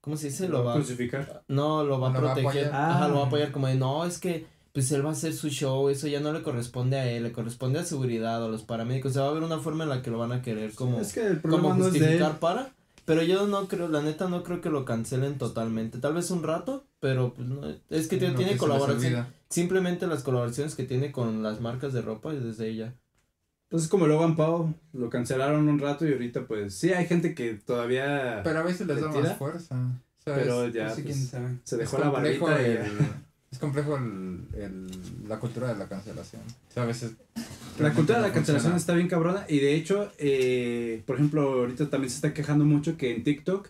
¿cómo 0.00 0.16
se 0.16 0.28
dice? 0.28 0.48
Lo 0.48 0.64
va, 0.64 0.74
crucificar. 0.74 1.42
no, 1.48 1.84
lo 1.84 2.00
va 2.00 2.08
a 2.08 2.12
va 2.12 2.18
a 2.30 2.34
proteger, 2.34 2.70
ajá, 2.72 3.08
lo 3.08 3.14
va 3.14 3.20
a 3.20 3.24
Ah. 3.24 3.26
apoyar 3.26 3.52
como 3.52 3.66
de, 3.68 3.74
no, 3.74 4.04
es 4.04 4.18
que 4.18 4.46
pues 4.72 4.92
él 4.92 5.04
va 5.04 5.08
a 5.10 5.12
hacer 5.12 5.32
su 5.34 5.48
show, 5.48 5.88
eso 5.88 6.06
ya 6.06 6.20
no 6.20 6.32
le 6.32 6.42
corresponde 6.42 6.98
a 6.98 7.10
él, 7.10 7.24
le 7.24 7.32
corresponde 7.32 7.80
a 7.80 7.84
seguridad, 7.84 8.44
a 8.44 8.48
los 8.48 8.62
paramédicos, 8.62 9.10
o 9.10 9.14
sea, 9.14 9.22
va 9.22 9.28
a 9.28 9.30
haber 9.32 9.42
una 9.42 9.58
forma 9.58 9.84
en 9.84 9.90
la 9.90 10.02
que 10.02 10.10
lo 10.10 10.18
van 10.18 10.30
a 10.32 10.40
querer 10.42 10.72
como 10.74 11.00
es 11.00 11.12
que 11.12 11.26
el 11.26 11.40
como 11.40 11.56
problema 11.56 11.76
no 11.78 11.86
es 11.86 11.92
de 11.94 11.98
él. 11.98 12.04
justificar 12.04 12.38
para. 12.38 12.70
Pero 13.04 13.22
yo 13.22 13.46
no 13.46 13.66
creo, 13.68 13.88
la 13.88 14.02
neta 14.02 14.28
no 14.28 14.42
creo 14.44 14.60
que 14.60 14.68
lo 14.68 14.84
cancelen 14.84 15.38
totalmente. 15.38 15.98
Tal 15.98 16.12
vez 16.12 16.30
un 16.30 16.42
rato, 16.42 16.84
pero 17.00 17.32
pues 17.32 17.48
no. 17.48 17.60
Es 17.88 18.06
que 18.06 18.18
tiene, 18.18 18.34
que 18.36 18.56
colaboración. 18.58 19.26
Simplemente 19.50 20.06
las 20.06 20.22
colaboraciones 20.22 20.74
que 20.74 20.84
tiene 20.84 21.10
con 21.10 21.42
las 21.42 21.60
marcas 21.60 21.92
de 21.92 22.02
ropa 22.02 22.34
y 22.34 22.38
desde 22.38 22.68
ella. 22.68 22.94
Pues 23.68 23.84
es 23.84 23.88
como 23.88 24.06
Logan 24.06 24.36
Paul, 24.36 24.74
lo 24.92 25.10
cancelaron 25.10 25.68
un 25.68 25.78
rato 25.78 26.06
y 26.06 26.12
ahorita 26.12 26.46
pues 26.46 26.74
sí 26.74 26.92
hay 26.92 27.06
gente 27.06 27.34
que 27.34 27.54
todavía 27.54 28.40
Pero 28.42 28.60
a 28.60 28.62
veces 28.62 28.86
les 28.86 29.00
da 29.00 29.08
más 29.08 29.36
fuerza. 29.36 29.76
¿sabes? 30.24 30.44
pero 30.44 30.68
ya 30.68 30.88
No 30.88 30.94
sé 30.94 31.02
pues, 31.02 31.28
sabe. 31.28 31.58
se 31.64 31.74
Es 31.76 31.78
dejó 31.80 31.98
la 31.98 32.10
complejo 32.10 32.46
barbita 32.46 32.68
y 32.68 32.72
el-. 32.72 32.98
Es 33.50 33.58
complejo 33.58 33.96
el, 33.96 34.40
el, 34.58 34.88
la 35.26 35.38
cultura 35.38 35.68
de 35.72 35.78
la 35.78 35.88
cancelación. 35.88 36.42
O 36.42 36.72
sea, 36.72 36.82
a 36.82 36.86
veces. 36.86 37.12
La 37.78 37.94
cultura 37.94 38.20
de 38.20 38.28
la 38.28 38.34
cancelación 38.34 38.76
está 38.76 38.92
bien 38.92 39.08
cabrona 39.08 39.46
y 39.48 39.58
de 39.60 39.74
hecho, 39.74 40.12
eh, 40.18 41.02
por 41.06 41.16
ejemplo, 41.16 41.60
ahorita 41.60 41.88
también 41.88 42.10
se 42.10 42.16
está 42.16 42.34
quejando 42.34 42.66
mucho 42.66 42.98
que 42.98 43.14
en 43.14 43.24
TikTok 43.24 43.68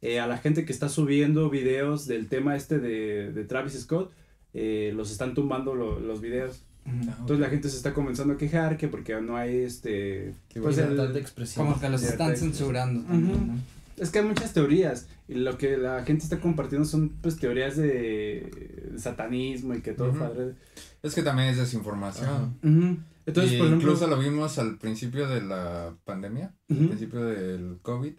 eh, 0.00 0.18
a 0.18 0.26
la 0.26 0.38
gente 0.38 0.64
que 0.64 0.72
está 0.72 0.88
subiendo 0.88 1.48
videos 1.48 2.06
del 2.06 2.26
tema 2.28 2.56
este 2.56 2.80
de, 2.80 3.32
de 3.32 3.44
Travis 3.44 3.78
Scott, 3.78 4.10
eh, 4.54 4.92
los 4.94 5.10
están 5.10 5.34
tumbando 5.34 5.74
lo- 5.74 6.00
los 6.00 6.20
videos. 6.20 6.62
Ujú. 6.86 6.96
Entonces 7.02 7.38
la 7.40 7.48
gente 7.50 7.68
se 7.68 7.76
está 7.76 7.92
comenzando 7.92 8.34
a 8.34 8.36
quejar 8.36 8.76
que 8.76 8.88
porque 8.88 9.20
no 9.20 9.36
hay 9.36 9.58
este... 9.58 10.34
Pues 10.60 10.76
Libertad 10.78 11.08
de 11.10 11.20
expresión. 11.20 11.66
Como 11.66 11.80
que 11.80 11.88
los 11.88 12.02
están 12.02 12.36
censurando. 12.36 13.02
También, 13.02 13.46
¿no? 13.48 13.54
Es 13.96 14.08
que 14.10 14.20
hay 14.20 14.24
muchas 14.24 14.54
teorías 14.54 15.06
y 15.28 15.34
lo 15.34 15.58
que 15.58 15.76
la 15.76 16.02
gente 16.04 16.24
está 16.24 16.40
compartiendo 16.40 16.88
son 16.88 17.10
pues 17.20 17.36
teorías 17.36 17.76
de, 17.76 18.92
satanismo 18.96 19.74
y 19.74 19.82
que 19.82 19.92
todo 19.92 20.08
Ujú. 20.08 20.18
fue 20.18 20.26
adrede. 20.26 20.54
Es 21.02 21.14
que 21.14 21.22
también 21.22 21.48
es 21.50 21.58
desinformación. 21.58 22.26
Ajá. 22.28 22.48
Ujú. 22.62 22.96
Entonces, 23.26 23.52
Y 23.52 23.58
por 23.58 23.66
ejemplo... 23.66 23.88
incluso 23.92 24.06
lo 24.06 24.18
vimos 24.18 24.58
al 24.58 24.78
principio 24.78 25.28
de 25.28 25.42
la 25.42 25.94
pandemia, 26.04 26.54
al 26.70 26.76
Ujú. 26.76 26.86
principio 26.88 27.24
del 27.26 27.78
COVID, 27.82 28.14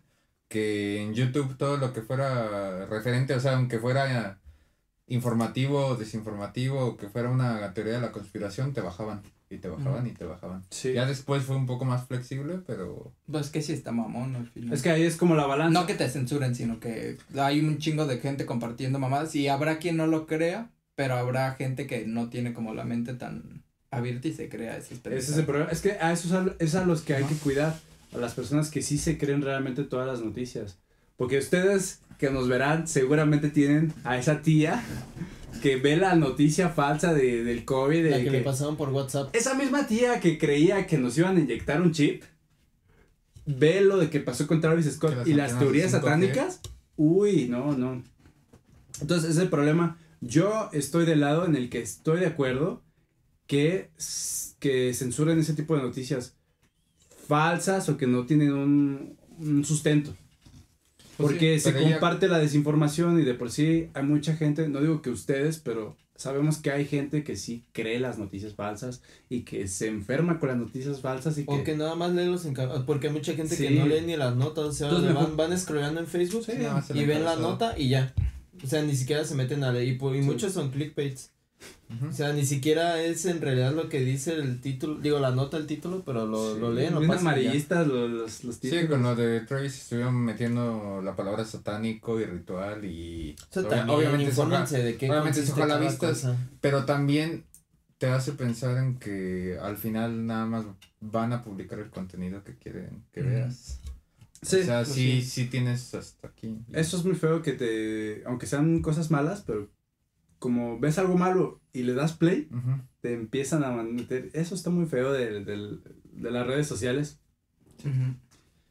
que 0.48 1.02
en 1.02 1.14
YouTube 1.16 1.58
todo 1.58 1.78
lo 1.78 1.92
que 1.94 2.02
fuera 2.04 2.86
referente, 2.86 3.34
o 3.34 3.40
sea, 3.40 3.56
aunque 3.58 3.80
fuera 3.80 4.40
informativo 5.14 5.88
o 5.88 5.96
desinformativo, 5.96 6.98
que 6.98 7.10
fuera 7.10 7.30
una 7.30 7.74
teoría 7.74 7.94
de 7.94 8.02
la 8.02 8.12
conspiración, 8.12 8.74
te 8.74 8.82
bajaban, 8.82 9.22
y 9.50 9.58
te 9.58 9.68
bajaban, 9.68 10.08
y 10.08 10.12
te 10.12 10.26
bajaban. 10.26 10.64
Sí. 10.70 10.94
Ya 10.94 11.06
después 11.06 11.44
fue 11.44 11.58
un 11.58 11.66
poco 11.66 11.84
más 11.86 12.08
flexible, 12.08 12.60
pero... 12.66 13.14
Pues 13.30 13.50
que 13.50 13.62
sí 13.62 13.74
está 13.74 13.92
mamón 13.92 14.36
al 14.36 14.48
final. 14.48 14.74
Es 14.74 14.82
que 14.82 14.90
ahí 14.90 15.04
es 15.04 15.18
como 15.18 15.36
la 15.36 15.46
balanza. 15.46 15.80
No 15.80 15.86
que 15.86 15.96
te 15.96 16.10
censuren, 16.10 16.56
sino 16.56 16.80
que 16.80 17.18
hay 17.38 17.60
un 17.60 17.78
chingo 17.78 18.08
de 18.08 18.20
gente 18.20 18.46
compartiendo 18.46 19.00
mamadas 19.00 19.36
y 19.36 19.50
habrá 19.50 19.78
quien 19.80 19.98
no 19.98 20.08
lo 20.08 20.26
crea, 20.26 20.72
pero 20.96 21.16
habrá 21.16 21.54
gente 21.56 21.88
que 21.88 22.06
no 22.08 22.30
tiene 22.30 22.54
como 22.54 22.74
la 22.74 22.86
mente 22.86 23.14
tan 23.14 23.64
abierta 23.92 24.30
y 24.30 24.34
se 24.34 24.48
crea 24.48 24.78
esas 24.78 24.92
Ese 24.92 24.94
es 24.94 24.98
el 24.98 25.02
pendejadas. 25.02 25.46
problema. 25.46 25.72
Es 25.72 25.82
que 25.82 25.92
a 25.92 26.12
esos 26.14 26.56
es 26.60 26.76
a 26.76 26.86
los 26.86 27.02
que 27.02 27.16
hay 27.16 27.26
que 27.26 27.36
cuidar. 27.36 27.78
A 28.14 28.18
las 28.18 28.34
personas 28.34 28.70
que 28.70 28.82
sí 28.82 28.98
se 28.98 29.18
creen 29.18 29.42
realmente 29.42 29.84
todas 29.84 30.08
las 30.08 30.22
noticias. 30.22 30.80
Porque 31.18 31.38
ustedes 31.38 32.00
que 32.22 32.30
nos 32.30 32.48
verán 32.48 32.88
seguramente 32.88 33.50
tienen 33.50 33.92
a 34.04 34.16
esa 34.18 34.42
tía 34.44 34.82
que 35.64 35.76
ve 35.78 35.98
la 35.98 36.16
noticia 36.16 36.70
falsa 36.70 37.14
de, 37.16 37.44
del 37.44 37.66
COVID. 37.66 38.04
De 38.04 38.10
La 38.12 38.18
que, 38.20 38.24
que- 38.26 38.30
le 38.32 38.42
pasaron 38.42 38.78
por 38.78 38.90
WhatsApp. 38.90 39.36
Esa 39.36 39.56
misma 39.56 39.88
tía 39.88 40.20
que 40.20 40.38
creía 40.38 40.86
que 40.88 40.98
nos 41.00 41.18
iban 41.18 41.36
a 41.38 41.40
inyectar 41.40 41.82
un 41.82 41.92
chip. 41.92 42.24
Ve 43.48 43.82
lo 43.82 43.98
de 43.98 44.10
que 44.12 44.20
pasó 44.20 44.46
con 44.46 44.62
Travis 44.62 44.86
Scott 44.92 45.16
las 45.18 45.28
y 45.28 45.34
las 45.34 45.58
teorías 45.58 45.92
de 45.92 45.98
5G. 45.98 46.02
satánicas. 46.02 46.62
Uy, 46.96 47.48
no, 47.50 47.76
no. 47.76 48.04
Entonces, 49.02 49.32
ese 49.32 49.40
es 49.40 49.44
el 49.44 49.50
problema. 49.50 49.98
Yo 50.22 50.70
estoy 50.74 51.06
del 51.08 51.22
lado 51.22 51.46
en 51.46 51.56
el 51.56 51.70
que 51.70 51.80
estoy 51.82 52.20
de 52.20 52.28
acuerdo 52.28 52.84
que, 53.48 53.90
que 54.60 54.94
censuren 54.94 55.40
ese 55.40 55.56
tipo 55.56 55.76
de 55.76 55.82
noticias 55.82 56.36
falsas 57.28 57.90
o 57.90 57.98
que 57.98 58.06
no 58.06 58.28
tienen 58.28 58.54
un, 58.54 59.18
un 59.40 59.66
sustento. 59.66 60.16
Porque 61.22 61.60
sí, 61.60 61.72
se 61.72 61.80
ella- 61.80 61.92
comparte 61.94 62.28
la 62.28 62.40
desinformación 62.40 63.20
y 63.20 63.24
de 63.24 63.34
por 63.34 63.52
sí 63.52 63.90
hay 63.94 64.04
mucha 64.04 64.36
gente, 64.36 64.68
no 64.68 64.82
digo 64.82 65.02
que 65.02 65.10
ustedes, 65.10 65.60
pero 65.60 65.96
sabemos 66.16 66.58
que 66.58 66.70
hay 66.72 66.86
gente 66.86 67.24
que 67.24 67.36
sí 67.36 67.64
cree 67.74 68.00
las 68.00 68.20
noticias 68.20 68.54
falsas 68.54 69.02
y 69.30 69.42
que 69.42 69.68
se 69.68 69.88
enferma 69.88 70.40
con 70.40 70.50
las 70.50 70.58
noticias 70.58 71.02
falsas 71.02 71.38
y 71.40 71.46
que... 71.46 71.52
O 71.52 71.64
que 71.64 71.76
nada 71.76 71.96
más 71.96 72.12
lee 72.14 72.26
los 72.26 72.46
encabezados. 72.46 72.86
Porque 72.86 73.08
hay 73.08 73.14
mucha 73.14 73.34
gente 73.34 73.56
Sí. 73.56 73.64
que 73.68 73.72
no 73.72 73.88
lee 73.88 74.02
ni 74.06 74.16
las 74.16 74.36
notas. 74.36 74.66
O 74.66 74.72
sea, 74.72 74.88
Entonces 74.88 75.10
le 75.10 75.14
mejor- 75.16 75.36
van, 75.36 75.50
van 75.50 75.60
scrollando 75.60 76.00
en 76.00 76.08
Facebook 76.08 76.46
Sí, 76.46 76.52
y 76.94 77.06
ven 77.06 77.24
la 77.26 77.36
nota 77.38 77.74
y 77.78 77.90
ya. 77.90 78.14
O 78.64 78.68
sea, 78.68 78.84
ni 78.84 78.96
siquiera 78.96 79.24
se 79.26 79.34
meten 79.34 79.64
a 79.64 79.72
leer. 79.72 79.88
Y, 79.88 79.92
y 79.94 79.98
Sí. 79.98 80.06
muchos 80.22 80.54
son 80.54 80.70
clickbaits. 80.70 81.32
O 82.10 82.14
sea, 82.14 82.32
ni 82.32 82.46
siquiera 82.46 83.02
es 83.04 83.26
en 83.26 83.42
realidad 83.42 83.74
lo 83.74 83.90
que 83.90 84.00
dice 84.00 84.34
el 84.34 84.62
título. 84.62 85.00
Digo, 85.00 85.20
la 85.20 85.32
nota, 85.32 85.58
el 85.58 85.68
título, 85.68 86.04
pero 86.06 86.26
lo, 86.26 86.58
lo 86.58 86.72
leen, 86.72 86.94
lo 86.94 87.02
pasan. 87.02 87.20
amarillistas 87.20 87.86
los, 87.86 88.10
los, 88.10 88.44
los 88.46 88.56
Sí, 88.56 88.62
títulos. 88.62 88.86
con 88.90 89.04
lo 89.04 89.16
de 89.16 89.42
Travis 89.42 89.78
estuvieron 89.82 90.16
metiendo 90.16 91.02
la 91.04 91.16
palabra 91.16 91.44
satánico 91.44 92.20
y 92.22 92.26
ritual 92.26 92.86
y... 92.86 93.36
O 93.50 93.54
sea, 93.54 93.64
obvia- 93.64 93.70
también 93.70 93.98
obviamente 93.98 94.26
infórmense 94.30 94.82
de 94.84 94.98
qué 94.98 95.10
obviamente 95.10 95.42
vistas, 95.42 95.98
cosa. 95.98 96.38
pero 96.62 96.86
también 96.86 97.44
te 97.98 98.08
hace 98.08 98.32
pensar 98.32 98.78
en 98.78 98.98
que 98.98 99.58
al 99.62 99.78
final 99.78 100.26
nada 100.26 100.46
más 100.46 100.66
van 101.02 101.34
a 101.34 101.44
publicar 101.44 101.80
el 101.80 101.90
contenido 101.90 102.44
que 102.44 102.56
quieren 102.56 103.04
que 103.12 103.22
veas. 103.22 103.80
Sí, 104.42 104.56
o 104.62 104.64
sea, 104.64 104.84
pues 104.84 104.96
sí, 104.96 105.22
sí 105.22 105.46
tienes 105.48 105.94
hasta 105.94 106.30
aquí. 106.30 106.58
Eso 106.74 106.98
es 106.98 107.06
muy 107.06 107.14
feo 107.16 107.44
que 107.44 107.52
te... 107.52 108.24
Aunque 108.26 108.48
sean 108.48 108.82
cosas 108.82 109.12
malas, 109.12 109.44
pero 109.46 109.70
como 110.42 110.80
ves 110.80 110.98
algo 110.98 111.16
malo 111.18 111.62
y 111.72 111.84
le 111.84 111.94
das 111.94 112.14
play, 112.14 112.50
te 113.02 113.14
empiezan 113.14 113.64
a 113.64 113.72
meter... 113.84 114.30
Eso 114.34 114.56
está 114.56 114.72
muy 114.72 114.88
feo 114.88 115.14
de, 115.14 115.44
del- 115.46 115.82
de 116.12 116.32
las 116.32 116.48
redes 116.48 116.66
sociales. 116.68 117.20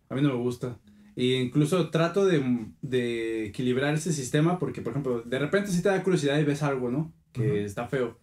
A 0.09 0.15
mí 0.17 0.23
no 0.23 0.29
me 0.31 0.35
gusta. 0.43 0.79
Y 1.17 1.35
incluso 1.35 1.91
trato 1.91 2.27
de, 2.27 2.67
de 2.83 3.47
equilibrar 3.47 3.95
ese 3.95 4.13
sistema 4.13 4.59
porque, 4.59 4.83
por 4.83 4.93
ejemplo, 4.93 5.23
de 5.23 5.39
repente 5.39 5.71
sí 5.71 5.81
te 5.83 5.89
da 5.89 6.03
curiosidad 6.03 6.39
y 6.39 6.45
ves 6.45 6.63
algo, 6.63 6.91
¿no? 6.91 7.13
Que 7.33 7.65
está 7.65 7.87
feo. 7.87 8.19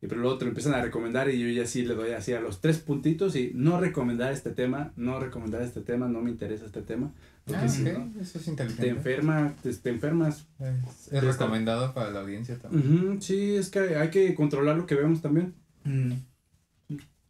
Y 0.00 0.06
pero 0.08 0.20
luego 0.20 0.38
te 0.38 0.44
lo 0.44 0.50
empiezan 0.50 0.74
a 0.74 0.82
recomendar 0.82 1.28
y 1.30 1.38
yo 1.40 1.48
ya 1.48 1.66
sí 1.66 1.84
le 1.84 1.94
doy 1.94 2.10
así 2.10 2.32
a 2.32 2.40
los 2.40 2.60
tres 2.60 2.78
puntitos 2.78 3.36
y 3.36 3.52
no 3.54 3.80
recomendar 3.80 4.32
este 4.32 4.50
tema, 4.50 4.92
no 4.96 5.18
recomendar 5.20 5.62
este 5.62 5.80
tema, 5.80 6.08
no 6.08 6.20
me 6.22 6.30
interesa 6.30 6.66
este 6.66 6.82
tema. 6.82 7.12
Porque 7.44 7.60
Ah, 7.64 7.68
si 7.68 7.82
ok, 7.82 7.98
no, 7.98 8.20
Eso 8.20 8.38
es 8.38 8.56
te 8.56 8.88
enferma, 8.88 9.54
te, 9.62 9.72
te 9.74 9.90
enfermas. 9.90 10.46
Es, 10.60 11.12
es 11.12 11.24
recomendado 11.24 11.92
para 11.92 12.10
la 12.10 12.20
audiencia 12.20 12.56
también. 12.58 13.08
Ujú, 13.08 13.20
sí, 13.20 13.56
es 13.56 13.68
que 13.68 13.96
hay 13.96 14.10
que 14.10 14.34
controlar 14.34 14.76
lo 14.76 14.86
que 14.86 14.94
vemos 14.94 15.20
también. 15.22 15.54
Mm. 15.84 16.12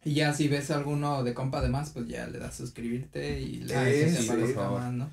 Y 0.05 0.13
ya 0.15 0.33
si 0.33 0.47
ves 0.49 0.69
alguno 0.69 1.23
de 1.23 1.33
compa 1.33 1.61
de 1.61 1.69
más, 1.69 1.91
pues 1.91 2.07
ya 2.07 2.27
le 2.27 2.37
das 2.37 2.55
suscribirte 2.55 3.39
y 3.41 3.61
le 3.61 3.75
Ah, 3.75 3.83
das 3.85 4.17
sí, 4.17 4.27
por 4.27 4.53
favor. 4.53 4.81
más, 4.81 4.93
¿no? 4.93 5.09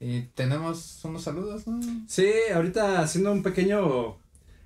Y 0.00 0.22
tenemos 0.34 0.98
unos 1.04 1.22
saludos, 1.22 1.66
¿no? 1.66 1.78
Sí, 2.08 2.30
ahorita 2.54 3.02
haciendo 3.02 3.32
un 3.32 3.42
pequeño 3.42 4.16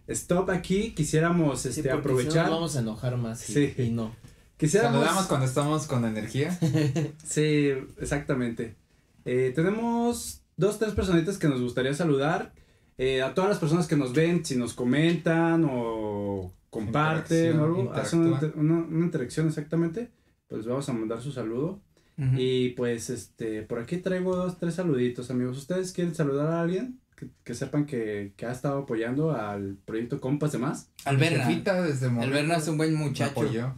stop 0.06 0.48
aquí, 0.50 0.92
quisiéramos 0.94 1.60
Sí, 1.62 1.68
este, 1.70 1.82
si 1.82 1.88
no 1.88 1.94
aprovechar. 1.96 2.44
nos 2.46 2.50
vamos 2.54 2.76
a 2.76 2.80
enojar 2.80 3.16
más. 3.16 3.50
Y, 3.50 3.52
Sí. 3.52 3.74
y 3.82 3.90
no. 3.90 4.14
Quisiéramos... 4.56 5.00
Saludamos 5.00 5.26
cuando 5.26 5.46
estamos 5.46 5.86
con 5.88 6.04
energía. 6.04 6.56
Sí, 7.26 7.70
exactamente. 8.00 8.76
Eh, 9.24 9.52
tenemos 9.54 10.42
dos, 10.56 10.78
tres 10.78 10.92
personitas 10.92 11.38
que 11.38 11.48
nos 11.48 11.60
gustaría 11.60 11.94
saludar. 11.94 12.52
Eh, 12.98 13.22
a 13.22 13.34
todas 13.34 13.50
las 13.50 13.58
personas 13.58 13.86
que 13.88 13.96
nos 13.96 14.12
ven, 14.12 14.44
si 14.44 14.56
nos 14.56 14.72
comentan 14.74 15.66
o 15.68 16.52
comparten 16.70 17.58
o 17.58 17.64
algo, 17.64 17.92
hacen 17.92 18.20
una, 18.20 18.40
una- 18.54 18.84
una 18.86 19.04
interacción 19.04 19.48
exactamente, 19.48 20.10
pues 20.48 20.66
vamos 20.66 20.88
a 20.88 20.92
mandar 20.92 21.20
su 21.20 21.32
saludo. 21.32 21.80
Y 22.36 22.68
pues, 22.70 23.10
este, 23.10 23.62
por 23.62 23.80
aquí 23.80 23.96
traigo 23.96 24.36
dos, 24.36 24.56
tres 24.60 24.74
saluditos, 24.74 25.32
amigos. 25.32 25.58
¿Ustedes 25.58 25.90
quieren 25.90 26.14
saludar 26.14 26.46
a 26.46 26.60
alguien? 26.62 27.00
Que, 27.16 27.28
que 27.42 27.54
sepan 27.54 27.86
que, 27.86 28.34
que 28.36 28.46
ha 28.46 28.52
estado 28.52 28.78
apoyando 28.82 29.32
al 29.32 29.76
proyecto 29.84 30.20
Compas 30.20 30.52
de 30.52 30.58
Más. 30.58 30.90
Al 31.04 31.16
Berna. 31.16 31.44
Jefita 31.46 31.82
desde 31.82 32.06
El 32.06 32.12
morrito 32.12 32.34
Berna 32.34 32.56
es 32.58 32.68
un 32.68 32.76
buen 32.76 32.94
muchacho. 32.94 33.32
apoyó. 33.32 33.74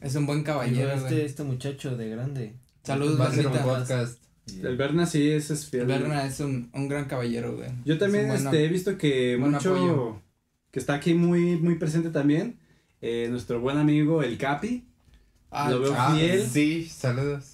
Es 0.00 0.14
un 0.14 0.24
buen 0.24 0.42
caballero. 0.42 0.92
este, 0.92 1.26
este 1.26 1.42
muchacho 1.44 1.94
de 1.98 2.08
grande. 2.08 2.54
Saludos, 2.82 3.20
Va 3.20 3.26
a 3.26 3.30
ser 3.32 3.46
un 3.48 3.52
Bernita. 3.52 3.78
podcast. 3.78 4.23
Y- 4.46 4.60
El 4.66 4.76
Berna 4.76 5.06
sí 5.06 5.30
es, 5.30 5.50
es 5.50 5.66
fiel. 5.70 5.82
El 5.82 5.88
Berna 6.00 6.26
es 6.26 6.40
un, 6.40 6.70
un 6.72 6.88
gran 6.88 7.06
caballero, 7.06 7.56
güey. 7.56 7.70
Yo 7.84 7.98
también 7.98 8.26
Es 8.26 8.30
un 8.38 8.44
buen 8.44 8.54
este, 8.54 8.64
he 8.64 8.68
visto 8.68 8.98
que 8.98 9.36
mucho 9.38 9.74
apoyo. 9.76 10.20
que 10.70 10.78
está 10.80 10.94
aquí 10.94 11.14
muy 11.14 11.56
muy 11.56 11.76
presente 11.76 12.10
también 12.10 12.58
eh, 13.00 13.28
nuestro 13.30 13.60
buen 13.60 13.78
amigo 13.78 14.22
el 14.22 14.36
Capi 14.38 14.84
Ah, 15.50 15.70
Lo 15.70 15.80
veo 15.80 15.94
Ah, 15.96 16.14
fiel. 16.16 16.44
sí, 16.46 16.84
saludos. 16.88 17.50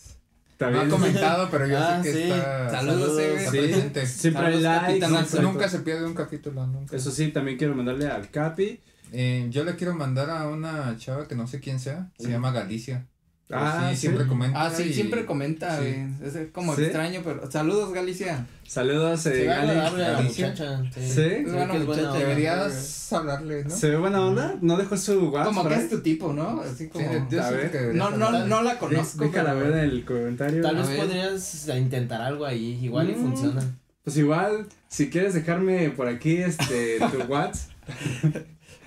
No 0.52 0.56
también 0.66 0.86
ha 0.86 0.88
comentado, 0.90 1.48
pero 1.50 1.66
yo 1.66 1.78
Ah, 1.78 2.02
sé 2.02 2.10
que 2.12 2.16
sí. 2.16 2.22
está, 2.24 2.70
Saludos, 2.70 3.18
eh, 3.20 3.30
güey. 3.30 3.36
está 3.44 3.50
Sí. 3.50 3.58
presente. 3.58 4.06
siempre 4.06 4.46
hay 4.46 4.62
Saludos, 4.62 4.80
Capitán 4.80 5.42
Nunca- 5.42 5.68
se 5.68 5.78
pierde 5.80 6.06
un 6.06 6.14
capítulo, 6.14 6.66
nunca. 6.66 6.96
eso 6.96 7.10
sí 7.10 7.28
también 7.28 7.56
quiero 7.58 7.74
mandarle 7.74 8.06
al 8.08 8.30
Capi 8.30 8.80
Eh, 9.12 9.46
yo 9.50 9.64
le 9.64 9.74
quiero 9.74 9.92
mandar 9.94 10.30
a 10.30 10.46
una 10.48 10.96
chava 10.96 11.26
que 11.26 11.34
no 11.34 11.46
sé 11.48 11.58
quién 11.60 11.80
sea, 11.80 12.10
se 12.18 12.28
llama 12.30 12.52
Galicia. 12.52 13.06
Ah, 13.52 13.86
sí, 13.90 13.94
sí. 13.96 14.00
siempre 14.02 14.26
comenta. 14.26 14.64
Ah, 14.64 14.70
sí, 14.70 14.82
y- 14.84 14.92
siempre 14.94 15.26
comenta, 15.26 15.80
sí. 15.80 16.06
Es 16.22 16.38
como 16.52 16.76
¿Sí? 16.76 16.82
extraño, 16.82 17.20
pero. 17.24 17.50
Saludos, 17.50 17.92
Galicia. 17.92 18.46
saludos 18.66 19.26
eh, 19.26 19.44
Galicia. 19.44 20.22
muchacha. 20.22 20.82
Sí. 20.94 21.00
Sí. 21.00 21.08
Se 21.10 21.20
ve 21.28 21.36
Es 21.40 21.44
que 21.46 21.50
buena 21.50 21.62
es 21.62 21.68
buena 21.68 21.84
muchacha, 21.84 22.08
onda. 22.12 22.18
Deberías 22.18 23.12
hablarle, 23.12 23.64
¿no? 23.64 23.70
se 23.70 23.90
ve 23.90 23.96
buena 23.96 24.24
onda 24.24 24.56
no 24.60 24.76
dejó 24.76 24.96
su 24.96 25.30
WhatsApp 25.30 25.54
como 25.54 25.68
que 25.68 25.74
es 25.74 25.88
tu 25.90 26.00
tipo, 26.00 26.32
¿no? 26.32 26.60
Así 26.60 26.84
Sí, 26.84 26.90
como. 26.90 27.08
a 27.08 27.50
ver. 27.50 27.94
no, 27.94 28.10
no, 28.12 28.46
no 28.46 28.62
la 28.62 28.78
conozco. 28.78 29.24
déjala 29.24 29.54
ver 29.54 29.72
en 29.72 29.78
el 29.78 30.04
comentario 30.04 30.62
Tal 30.62 30.76
vez 30.76 30.86
podrías 30.88 31.68
intentar 31.76 32.20
algo 32.22 32.46
ahí, 32.46 32.78
igual 32.82 33.10
y 33.10 33.14
Mm. 33.14 33.22
funciona. 33.22 33.62
pues 34.04 34.16
igual 34.16 34.66
si 34.88 35.10
quieres 35.10 35.34
dejarme 35.34 35.90
por 35.90 36.06
aquí 36.06 36.36
este 36.36 36.98
tu 37.10 37.18
WhatsApp 37.32 37.70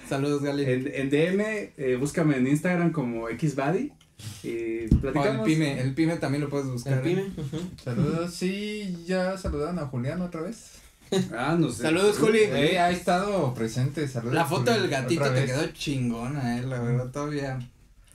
Saludos, 0.08 0.43
Gali. 0.43 0.63
en, 0.65 0.91
en 0.93 1.10
DM 1.10 1.73
eh, 1.78 1.95
búscame 1.99 2.38
en 2.38 2.47
Instagram 2.47 2.91
como 2.91 3.28
xbuddy 3.28 3.91
y 4.43 4.86
O 5.06 5.23
el 5.26 5.41
Pime. 5.43 5.80
El 5.82 5.93
Pime 5.93 6.17
también 6.17 6.41
lo 6.43 6.49
puedes 6.49 6.67
buscar. 6.67 6.99
El 7.06 7.08
¿eh? 7.19 7.32
pyme. 7.34 7.69
Saludos, 7.84 8.34
sí, 8.34 9.04
ya 9.06 9.38
saludaron 9.38 9.80
a 9.80 9.86
Julián 9.88 10.21
otra 10.21 10.41
vez. 10.41 10.71
ah 11.38 11.56
no 11.60 11.69
sé 11.69 11.84
Saludos, 11.84 12.17
Juli. 12.17 12.39
Eh, 12.39 12.80
ha 12.80 12.89
estado 12.91 13.54
presente, 13.54 14.08
saludos. 14.08 14.34
La 14.36 14.45
foto 14.45 14.71
del 14.71 14.88
gatito 14.89 15.30
te 15.32 15.45
quedó 15.45 15.67
chingona, 15.67 16.58
eh, 16.60 16.63
la 16.63 16.80
verdad, 16.82 17.12
todavía. 17.12 17.60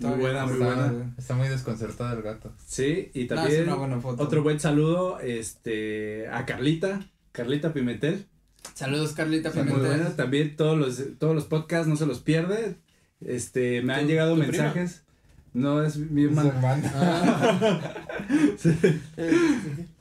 Muy 0.00 0.18
buena, 0.18 0.44
muy 0.46 0.54
está, 0.54 0.64
buena. 0.66 0.92
güey. 0.92 1.04
Está 1.18 1.34
muy 1.34 1.48
desconcertado 1.48 2.16
el 2.16 2.22
gato. 2.22 2.52
sí 2.66 3.10
y 3.14 3.24
No, 3.26 3.34
es 3.34 3.40
también 3.40 3.62
una 3.64 3.74
buena 3.74 4.00
foto. 4.00 4.22
Otro 4.22 4.42
buen 4.42 4.60
saludo 4.60 5.18
este 5.20 6.28
a 6.28 6.46
Carlita, 6.46 7.00
Carlita 7.32 7.72
Pimentel. 7.72 8.26
Saludos, 8.74 9.12
Carlita 9.12 9.50
Muy 9.50 9.64
Pimentel. 9.64 9.86
buena, 9.88 10.16
también 10.16 10.54
todos 10.56 10.78
los 10.78 11.02
todos 11.18 11.34
los 11.34 11.44
podcasts 11.46 11.88
no 11.88 11.96
se 11.96 12.06
los 12.06 12.20
pierde. 12.20 12.76
Este, 13.20 13.82
me 13.82 13.94
han 13.94 14.02
¿Tu- 14.02 14.06
llegado 14.08 14.36
mensajes. 14.36 15.02
No 15.54 15.82
es 15.82 15.96
mi 15.96 16.24
hermana. 16.24 16.52
Ah. 16.94 17.80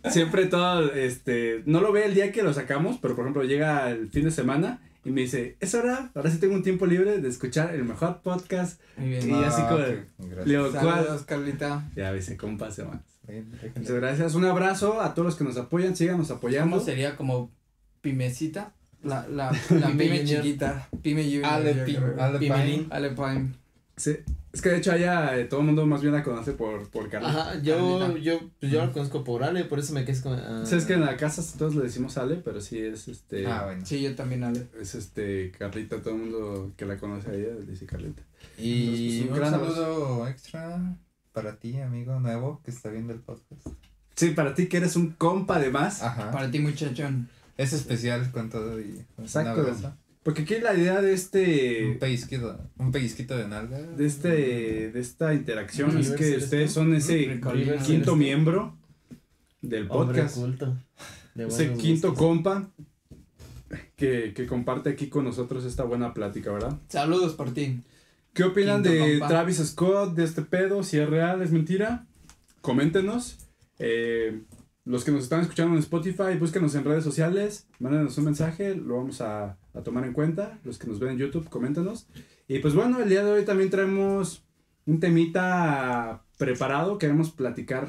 Siempre 0.09 0.45
todo 0.45 0.91
este, 0.93 1.63
no 1.65 1.81
lo 1.81 1.91
ve 1.91 2.05
el 2.05 2.13
día 2.13 2.31
que 2.31 2.43
lo 2.43 2.53
sacamos, 2.53 2.97
pero 3.01 3.15
por 3.15 3.25
ejemplo 3.25 3.43
llega 3.43 3.89
el 3.89 4.09
fin 4.09 4.23
de 4.25 4.31
semana 4.31 4.81
y 5.03 5.11
me 5.11 5.21
dice, 5.21 5.55
"Es 5.59 5.73
hora, 5.75 6.11
ahora 6.15 6.29
sí 6.29 6.37
tengo 6.37 6.53
un 6.53 6.63
tiempo 6.63 6.85
libre 6.85 7.19
de 7.19 7.27
escuchar 7.29 7.73
el 7.73 7.83
mejor 7.83 8.21
podcast." 8.21 8.81
Muy 8.97 9.09
bien. 9.09 9.29
Y 9.29 9.43
así 9.43 9.61
como 9.63 9.77
de- 9.77 9.93
ok, 9.99 10.05
gracias. 10.19 10.47
Le 10.47 10.57
digo, 10.57 10.69
"¿Cuál?". 10.71 10.95
Saludos, 11.05 11.23
Carlita. 11.23 11.89
Ya 11.95 12.13
compas, 12.37 12.75
semana. 12.75 13.01
Bien, 13.27 13.49
déjenle. 13.51 13.79
Muchas 13.79 13.95
gracias. 13.95 14.35
Un 14.35 14.45
abrazo 14.45 15.01
a 15.01 15.13
todos 15.13 15.25
los 15.25 15.35
que 15.35 15.43
nos 15.43 15.57
apoyan, 15.57 15.95
síganos 15.95 16.31
apoyando. 16.31 16.77
¿Cómo 16.77 16.85
sería 16.85 17.15
como 17.17 17.51
Pimecita? 18.01 18.73
La, 19.03 19.27
la, 19.27 19.51
la 19.69 19.87
Pyme 19.87 19.97
Pime 20.05 20.17
Junior. 20.19 20.41
chiquita. 20.43 20.89
Pyme 21.01 21.23
Junior. 21.23 21.45
Ale, 21.45 21.75
yo 21.75 21.85
Pi- 21.85 21.95
creo. 21.95 22.21
Ale 22.21 22.39
Pimelín. 22.39 22.83
Pine. 22.83 22.87
Ale 22.95 23.09
Pime. 23.11 23.51
Sí, 23.97 24.15
es 24.57 24.63
que 24.63 24.69
de 24.69 24.77
hecho 24.77 24.91
allá 24.91 25.37
eh, 25.37 25.45
todo 25.45 25.59
el 25.59 25.67
mundo 25.67 25.85
más 25.85 26.01
bien 26.01 26.13
la 26.15 26.23
conoce 26.23 26.53
por, 26.53 26.89
por 26.89 27.09
Carla. 27.09 27.29
Ajá, 27.29 27.61
yo, 27.61 27.99
Carlita. 27.99 28.19
yo, 28.21 28.39
pues 28.59 28.71
yo 28.71 28.83
la 28.83 28.91
conozco 28.91 29.23
por 29.23 29.43
Ale, 29.43 29.65
por 29.65 29.77
eso 29.77 29.93
me 29.93 30.03
quedé 30.03 30.19
con. 30.19 30.33
ah. 30.33 30.65
Sabes 30.65 30.85
que 30.85 30.93
en 30.93 31.01
la 31.01 31.15
casa 31.15 31.43
todos 31.59 31.75
le 31.75 31.83
decimos 31.83 32.17
Ale, 32.17 32.37
pero 32.37 32.59
sí 32.59 32.79
es 32.79 33.07
este. 33.07 33.45
Ah, 33.45 33.65
bueno. 33.65 33.85
Sí, 33.85 34.01
yo 34.01 34.15
también, 34.15 34.43
Ale. 34.43 34.67
Es 34.81 34.95
este 34.95 35.51
Carlita, 35.51 36.01
todo 36.01 36.15
el 36.15 36.21
mundo 36.21 36.73
que 36.75 36.87
la 36.87 36.97
conoce 36.97 37.29
a 37.29 37.33
ella 37.35 37.53
le 37.53 37.67
dice 37.67 37.85
Carlita. 37.85 38.23
Y 38.57 39.19
Entonces, 39.19 39.21
un 39.21 39.29
un 39.29 39.35
gran 39.35 39.51
saludo 39.51 40.27
extra 40.27 40.97
para 41.33 41.57
ti, 41.57 41.79
amigo 41.79 42.19
nuevo, 42.19 42.59
que 42.65 42.71
está 42.71 42.89
viendo 42.89 43.13
el 43.13 43.19
podcast. 43.19 43.67
Sí, 44.15 44.31
para 44.31 44.55
ti 44.55 44.65
que 44.65 44.77
eres 44.77 44.95
un 44.95 45.11
compa 45.11 45.59
de 45.59 45.69
más. 45.69 46.01
Ajá. 46.01 46.31
Para 46.31 46.49
ti, 46.49 46.57
muchachón. 46.57 47.29
Es 47.57 47.73
especial 47.73 48.31
con 48.31 48.49
todo 48.49 48.79
y 48.81 49.05
Exacto. 49.19 49.63
Porque 50.27 50.41
aquí 50.41 50.55
la 50.61 50.75
idea 50.75 50.99
de 50.99 51.07
Un 51.07 51.13
este. 51.13 51.97
pellizquito, 52.01 52.59
un 52.79 52.91
pellizquito 52.91 53.37
de 53.37 53.47
nalga. 53.47 53.79
De 53.79 54.05
este. 54.05 54.91
De 54.91 54.99
esta 54.99 55.33
interacción 55.33 55.97
es 55.97 56.11
que 56.11 56.35
ustedes 56.35 56.73
son 56.73 56.93
ese 56.93 57.39
River 57.41 57.77
quinto 57.77 57.85
Celeste. 57.85 58.15
miembro 58.17 58.75
del 59.61 59.87
podcast. 59.87 60.35
culto. 60.35 60.77
de 61.33 61.47
Ese 61.47 61.71
quinto 61.75 62.09
gustos. 62.09 62.17
compa 62.17 62.69
que, 63.95 64.33
que 64.35 64.47
comparte 64.47 64.89
aquí 64.89 65.07
con 65.07 65.23
nosotros 65.23 65.63
esta 65.63 65.85
buena 65.85 66.13
plática, 66.13 66.51
¿verdad? 66.51 66.77
Saludos 66.89 67.33
por 67.33 67.53
ti. 67.53 67.83
¿Qué 68.33 68.43
opinan 68.43 68.83
Quinto 68.83 68.97
de 68.97 69.19
compa. 69.19 69.27
Travis 69.29 69.57
Scott, 69.65 70.13
de 70.13 70.25
este 70.25 70.41
pedo? 70.41 70.83
Si 70.83 70.99
es 70.99 71.09
real, 71.09 71.41
es 71.41 71.53
mentira. 71.53 72.05
Coméntenos. 72.59 73.37
Eh, 73.79 74.41
los 74.83 75.05
que 75.05 75.11
nos 75.11 75.23
están 75.23 75.39
escuchando 75.39 75.73
en 75.73 75.79
Spotify, 75.79 76.37
búsquenos 76.37 76.75
en 76.75 76.83
redes 76.85 77.03
sociales, 77.05 77.67
mándenos 77.79 78.17
un 78.17 78.25
mensaje, 78.25 78.73
lo 78.75 78.95
vamos 78.97 79.19
a, 79.21 79.57
a 79.79 79.83
tomar 79.83 80.05
en 80.05 80.13
cuenta. 80.13 80.59
Los 80.63 80.77
que 80.77 80.87
nos 80.87 80.99
ven 80.99 81.11
en 81.11 81.17
YouTube, 81.17 81.49
coméntenos. 81.49 82.07
Y 82.47 82.59
pues 82.59 82.73
bueno, 82.73 82.99
el 82.99 83.09
día 83.09 83.23
de 83.23 83.31
hoy 83.31 83.45
también 83.45 83.69
traemos 83.69 84.43
un 84.85 84.99
temita 84.99 86.23
preparado. 86.37 86.97
Queremos 86.97 87.31
platicar 87.31 87.87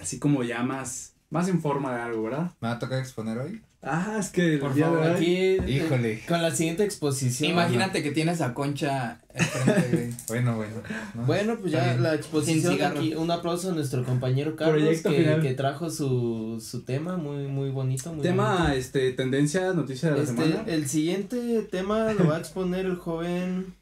así 0.00 0.18
como 0.18 0.42
ya 0.42 0.62
más, 0.62 1.14
más 1.30 1.48
en 1.48 1.60
forma 1.60 1.94
de 1.94 2.00
algo, 2.00 2.24
¿verdad? 2.24 2.52
¿Me 2.60 2.68
va 2.68 2.74
a 2.74 2.78
tocar 2.78 2.98
exponer 2.98 3.38
hoy? 3.38 3.62
Ah, 3.82 4.18
es 4.20 4.28
que 4.28 4.58
Por 4.58 4.78
favor. 4.78 5.02
Aquí, 5.06 5.34
eh, 5.36 5.64
Híjole. 5.66 6.20
con 6.28 6.42
la 6.42 6.50
siguiente 6.54 6.84
exposición. 6.84 7.50
Imagínate 7.50 8.02
que 8.02 8.10
tienes 8.10 8.42
a 8.42 8.52
Concha 8.52 9.20
enfrente, 9.32 9.88
güey. 9.96 10.10
Bueno, 10.28 10.56
bueno. 10.56 10.74
¿no? 11.14 11.22
Bueno, 11.24 11.56
pues 11.58 11.72
ya 11.72 11.84
bien. 11.84 12.02
la 12.02 12.14
exposición 12.14 12.82
aquí, 12.82 13.14
un 13.14 13.30
aplauso 13.30 13.70
a 13.70 13.72
nuestro 13.72 14.04
compañero 14.04 14.54
Carlos 14.54 15.00
que, 15.00 15.38
que 15.40 15.54
trajo 15.54 15.88
su, 15.88 16.62
su 16.62 16.82
tema 16.82 17.16
muy 17.16 17.46
muy 17.46 17.70
bonito, 17.70 18.12
muy 18.12 18.22
Tema, 18.22 18.54
bonito. 18.58 18.72
este, 18.74 19.12
tendencia, 19.12 19.72
noticia 19.72 20.10
de 20.10 20.16
la 20.18 20.22
Este, 20.24 20.36
semana. 20.36 20.64
el 20.66 20.86
siguiente 20.86 21.62
tema 21.70 22.12
lo 22.12 22.26
va 22.28 22.36
a 22.36 22.38
exponer 22.38 22.84
el 22.84 22.96
joven 22.96 23.74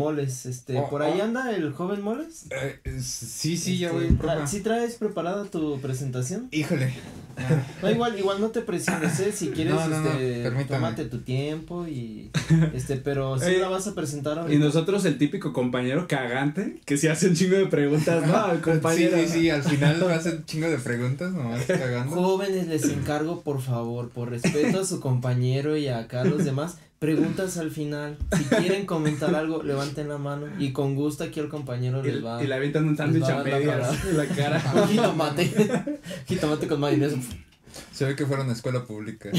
Moles, 0.00 0.46
este, 0.46 0.78
Oh, 0.78 0.88
por 0.88 1.02
ahí 1.02 1.18
oh. 1.20 1.24
anda 1.24 1.50
el 1.52 1.72
joven 1.72 2.00
Moles. 2.00 2.46
Eh, 2.50 2.78
eh, 2.84 3.00
sí, 3.02 3.56
sí, 3.56 3.76
ya 3.76 3.88
Este, 3.88 3.98
voy. 4.06 4.16
tra-. 4.18 4.46
¿Sí 4.46 4.60
traes 4.60 4.94
preparada 4.94 5.44
tu 5.46 5.80
presentación? 5.80 6.46
Híjole. 6.52 6.94
No, 7.82 7.90
igual, 7.90 8.16
igual 8.16 8.40
no 8.40 8.50
te 8.50 8.60
presiones, 8.60 9.18
¿eh? 9.18 9.32
Si 9.32 9.48
quieres, 9.50 9.74
No, 9.74 9.88
no, 9.88 10.10
este, 10.12 10.48
tómate 10.68 11.06
tu 11.06 11.18
tiempo 11.22 11.88
y, 11.88 12.30
este, 12.72 12.96
pero 12.98 13.36
sí 13.40 13.46
Eh, 13.46 13.58
la 13.58 13.68
vas 13.68 13.88
a 13.88 13.94
presentar 13.96 14.36
Y 14.36 14.40
ahorita. 14.42 14.64
nosotros 14.64 15.04
el 15.06 15.18
típico 15.18 15.52
compañero 15.52 16.06
cagante 16.06 16.80
que 16.84 16.96
se 16.96 17.10
hace 17.10 17.26
un 17.26 17.34
chingo 17.34 17.56
de 17.56 17.66
preguntas, 17.66 18.24
¿no? 18.24 18.52
El 18.52 18.60
compañero. 18.60 19.16
Sí, 19.18 19.26
sí, 19.26 19.32
sí, 19.40 19.50
al 19.50 19.64
final 19.64 19.98
me 20.06 20.12
hacen 20.12 20.36
un 20.36 20.44
chingo 20.44 20.68
de 20.70 20.78
preguntas, 20.78 21.32
nomás 21.32 21.64
cagando. 21.64 22.14
Jóvenes, 22.14 22.68
les 22.68 22.84
encargo, 22.84 23.40
por 23.40 23.60
favor, 23.60 24.10
por 24.10 24.30
respeto 24.30 24.80
a 24.82 24.84
su 24.84 25.00
compañero 25.00 25.76
y 25.76 25.88
acá 25.88 26.20
a 26.20 26.24
los 26.26 26.44
demás, 26.44 26.76
preguntas 27.00 27.56
al 27.56 27.70
final. 27.70 28.18
Si 28.36 28.44
quieren 28.44 28.84
comentar 28.84 29.34
algo, 29.34 29.62
levanten 29.62 30.08
la 30.08 30.18
mano 30.18 30.46
y 30.58 30.72
con 30.72 30.94
gusto 30.94 31.24
aquí 31.24 31.40
el 31.40 31.48
compañero 31.48 32.02
les 32.02 32.22
va. 32.22 32.44
y 32.44 32.46
le 32.46 32.54
avientan 32.54 32.86
un 32.86 32.96
sándwich 32.96 33.22
les 33.22 33.30
va 33.30 33.36
a 33.36 33.40
a 33.40 33.44
dar 33.44 33.52
la 33.52 33.58
medias 33.58 34.04
en 34.04 34.16
la 34.18 34.26
cara. 34.26 34.60
Jitomate. 34.88 35.98
Jitomate 36.28 36.68
con 36.68 36.78
mayonesa. 36.78 37.16
Se 37.90 38.04
ve 38.04 38.16
que 38.16 38.26
fueron 38.26 38.50
a 38.50 38.52
escuela 38.52 38.84
pública. 38.84 39.30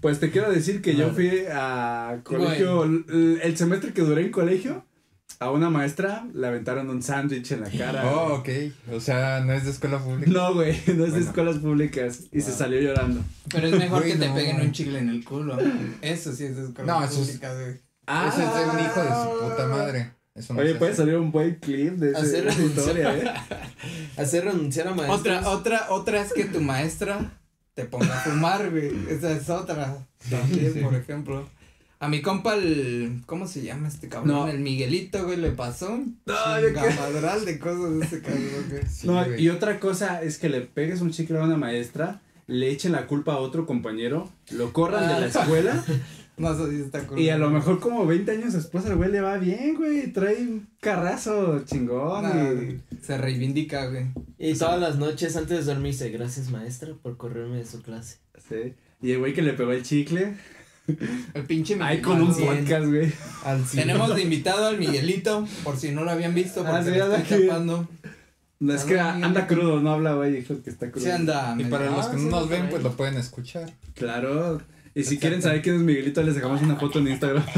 Pues 0.00 0.18
te 0.18 0.30
quiero 0.30 0.50
decir 0.50 0.82
que 0.82 0.96
yo 0.96 1.10
fui 1.10 1.44
a 1.52 2.18
colegio, 2.24 2.82
el, 2.82 3.40
el 3.42 3.56
semestre 3.56 3.92
que 3.92 4.02
duré 4.02 4.22
en 4.22 4.32
colegio, 4.32 4.84
a 5.38 5.50
una 5.50 5.68
maestra 5.70 6.26
le 6.32 6.46
aventaron 6.46 6.88
un 6.88 7.02
sándwich 7.02 7.52
en 7.52 7.60
la 7.62 7.70
cara. 7.70 8.10
Oh, 8.10 8.34
ok. 8.36 8.48
O 8.92 9.00
sea, 9.00 9.40
no 9.40 9.52
es 9.52 9.64
de 9.64 9.70
escuela 9.70 9.98
pública. 9.98 10.30
No, 10.30 10.54
güey, 10.54 10.80
no 10.94 11.04
es 11.04 11.12
de 11.12 11.20
escuelas 11.20 11.58
públicas. 11.58 12.24
Y 12.32 12.40
se 12.40 12.52
salió 12.52 12.80
llorando. 12.80 13.20
Pero 13.50 13.66
es 13.68 13.78
mejor 13.78 14.00
Güey, 14.00 14.12
que 14.12 14.18
te 14.18 14.28
no. 14.28 14.34
peguen 14.34 14.60
un 14.60 14.72
chicle 14.72 14.98
en 14.98 15.08
el 15.10 15.24
culo. 15.24 15.58
Eso 16.02 16.32
sí 16.32 16.44
es 16.44 16.56
de 16.56 16.64
escuela 16.64 16.92
No, 16.92 17.04
eso 17.04 17.22
es- 17.22 17.38
güey. 17.38 17.52
Ese 18.28 18.42
es 18.44 18.54
de 18.54 18.64
un 18.70 18.80
hijo 18.80 19.02
de 19.02 19.08
su 19.08 19.48
puta 19.50 19.66
madre. 19.68 20.12
Eso 20.34 20.52
no 20.54 20.60
Oye, 20.60 20.74
puede 20.74 20.92
hace. 20.92 21.00
salir 21.02 21.16
un 21.16 21.32
buen 21.32 21.54
clip 21.56 21.94
de 21.94 22.10
ese- 22.10 22.18
Hacer 22.20 22.44
de 22.44 22.50
esa 22.50 22.62
historia, 22.62 23.16
¿eh? 23.16 23.24
Hacer 24.18 24.44
renunciar 24.44 24.88
a 24.88 24.94
maestros. 24.94 25.20
Otra, 25.20 25.48
otra, 25.50 25.86
otra 25.90 26.20
es 26.20 26.32
que 26.32 26.44
tu 26.44 26.60
maestra 26.60 27.32
te 27.74 27.84
ponga 27.84 28.06
a 28.18 28.20
fumar, 28.20 28.70
güey. 28.70 28.90
Esa 29.08 29.32
es 29.32 29.48
otra. 29.50 29.96
También, 30.30 30.72
Sí. 30.74 30.80
por 30.80 30.94
ejemplo. 30.94 31.48
A 32.06 32.08
mi 32.08 32.22
compa, 32.22 32.54
el. 32.54 33.22
¿Cómo 33.26 33.48
se 33.48 33.62
llama 33.62 33.88
este 33.88 34.08
cabrón? 34.08 34.32
No. 34.32 34.48
El 34.48 34.60
Miguelito, 34.60 35.24
güey, 35.24 35.36
le 35.38 35.50
pasó 35.50 35.92
un 35.92 36.20
No, 36.24 36.34
qué- 36.60 36.66
chingamadral 36.68 37.44
de 37.44 37.58
cosas 37.58 37.98
de 37.98 38.04
ese 38.06 38.22
cabrón, 38.22 38.42
güey. 38.70 38.82
Sí, 38.88 39.06
No, 39.08 39.24
güey. 39.24 39.42
y 39.42 39.48
otra 39.48 39.80
cosa 39.80 40.22
es 40.22 40.38
que 40.38 40.48
le 40.48 40.60
pegues 40.60 41.00
un 41.00 41.10
chicle 41.10 41.38
a 41.38 41.42
una 41.42 41.56
maestra, 41.56 42.20
le 42.46 42.70
echen 42.70 42.92
la 42.92 43.06
culpa 43.08 43.32
a 43.34 43.38
otro 43.38 43.66
compañero, 43.66 44.30
lo 44.52 44.72
corran 44.72 45.08
de 45.08 45.20
la 45.20 45.26
escuela 45.26 45.84
No, 46.38 46.52
eso 46.52 46.68
sí 46.70 46.76
está 46.84 47.06
cool. 47.06 47.18
y 47.18 47.30
a 47.30 47.38
lo 47.38 47.48
mejor 47.50 47.80
como 47.80 48.04
20 48.06 48.30
años 48.30 48.52
después 48.52 48.84
al 48.86 48.96
güey 48.96 49.10
le 49.10 49.22
va 49.22 49.38
bien, 49.38 49.74
güey, 49.74 50.12
trae 50.12 50.36
un 50.42 50.68
carrazo 50.80 51.64
chingón 51.64 52.22
Nah, 52.22 52.52
y... 52.52 52.80
Se 53.02 53.16
reivindica, 53.16 53.86
güey. 53.86 54.04
Y 54.38 54.52
todas 54.54 54.78
las 54.78 54.96
noches 54.96 55.34
antes 55.36 55.64
de 55.64 55.72
dormir 55.72 55.92
dice, 55.92 56.10
gracias 56.10 56.50
maestra 56.50 56.90
por 57.02 57.16
correrme 57.16 57.56
de 57.56 57.64
su 57.66 57.80
clase. 57.82 58.18
Sí. 58.48 58.74
Y 59.02 59.12
el 59.12 59.18
güey 59.18 59.32
que 59.32 59.40
le 59.42 59.54
pegó 59.54 59.72
el 59.72 59.82
chicle, 59.82 60.34
El 61.34 61.42
pinche 61.44 61.74
ahí 61.74 61.98
Miguelito. 61.98 62.08
con 62.08 62.22
un 62.22 62.34
podcast, 62.34 62.86
güey. 62.86 63.12
Tenemos 63.74 64.14
de 64.14 64.22
invitado 64.22 64.66
al 64.66 64.78
Miguelito, 64.78 65.46
por 65.64 65.76
si 65.76 65.90
no 65.92 66.04
lo 66.04 66.10
habían 66.10 66.34
visto, 66.34 66.62
porque 66.64 66.76
Ah, 66.76 66.82
sí, 66.84 67.22
estoy 67.22 67.46
tapando. 67.48 67.88
No, 68.58 68.72
es 68.72 68.84
que 68.84 68.98
anda 68.98 69.46
crudo, 69.46 69.80
no 69.80 69.90
habla, 69.92 70.14
güey, 70.14 70.32
dijo 70.32 70.62
que 70.62 70.70
está 70.70 70.90
crudo. 70.90 71.04
Se 71.04 71.12
anda. 71.12 71.54
Y 71.58 71.64
para 71.64 71.90
los 71.90 72.06
Ah, 72.06 72.10
que 72.12 72.18
sí, 72.18 72.24
no 72.24 72.30
nos 72.30 72.48
ven, 72.48 72.68
pues 72.70 72.82
lo 72.82 72.96
pueden 72.96 73.16
escuchar. 73.16 73.70
Claro. 73.94 74.62
Y 74.94 75.04
si 75.04 75.18
quieren 75.18 75.42
saber 75.42 75.60
quién 75.60 75.74
es 75.76 75.82
Miguelito, 75.82 76.22
les 76.22 76.34
dejamos 76.34 76.62
una 76.62 76.76
foto 76.76 76.98
en 77.00 77.08
Instagram. 77.08 77.44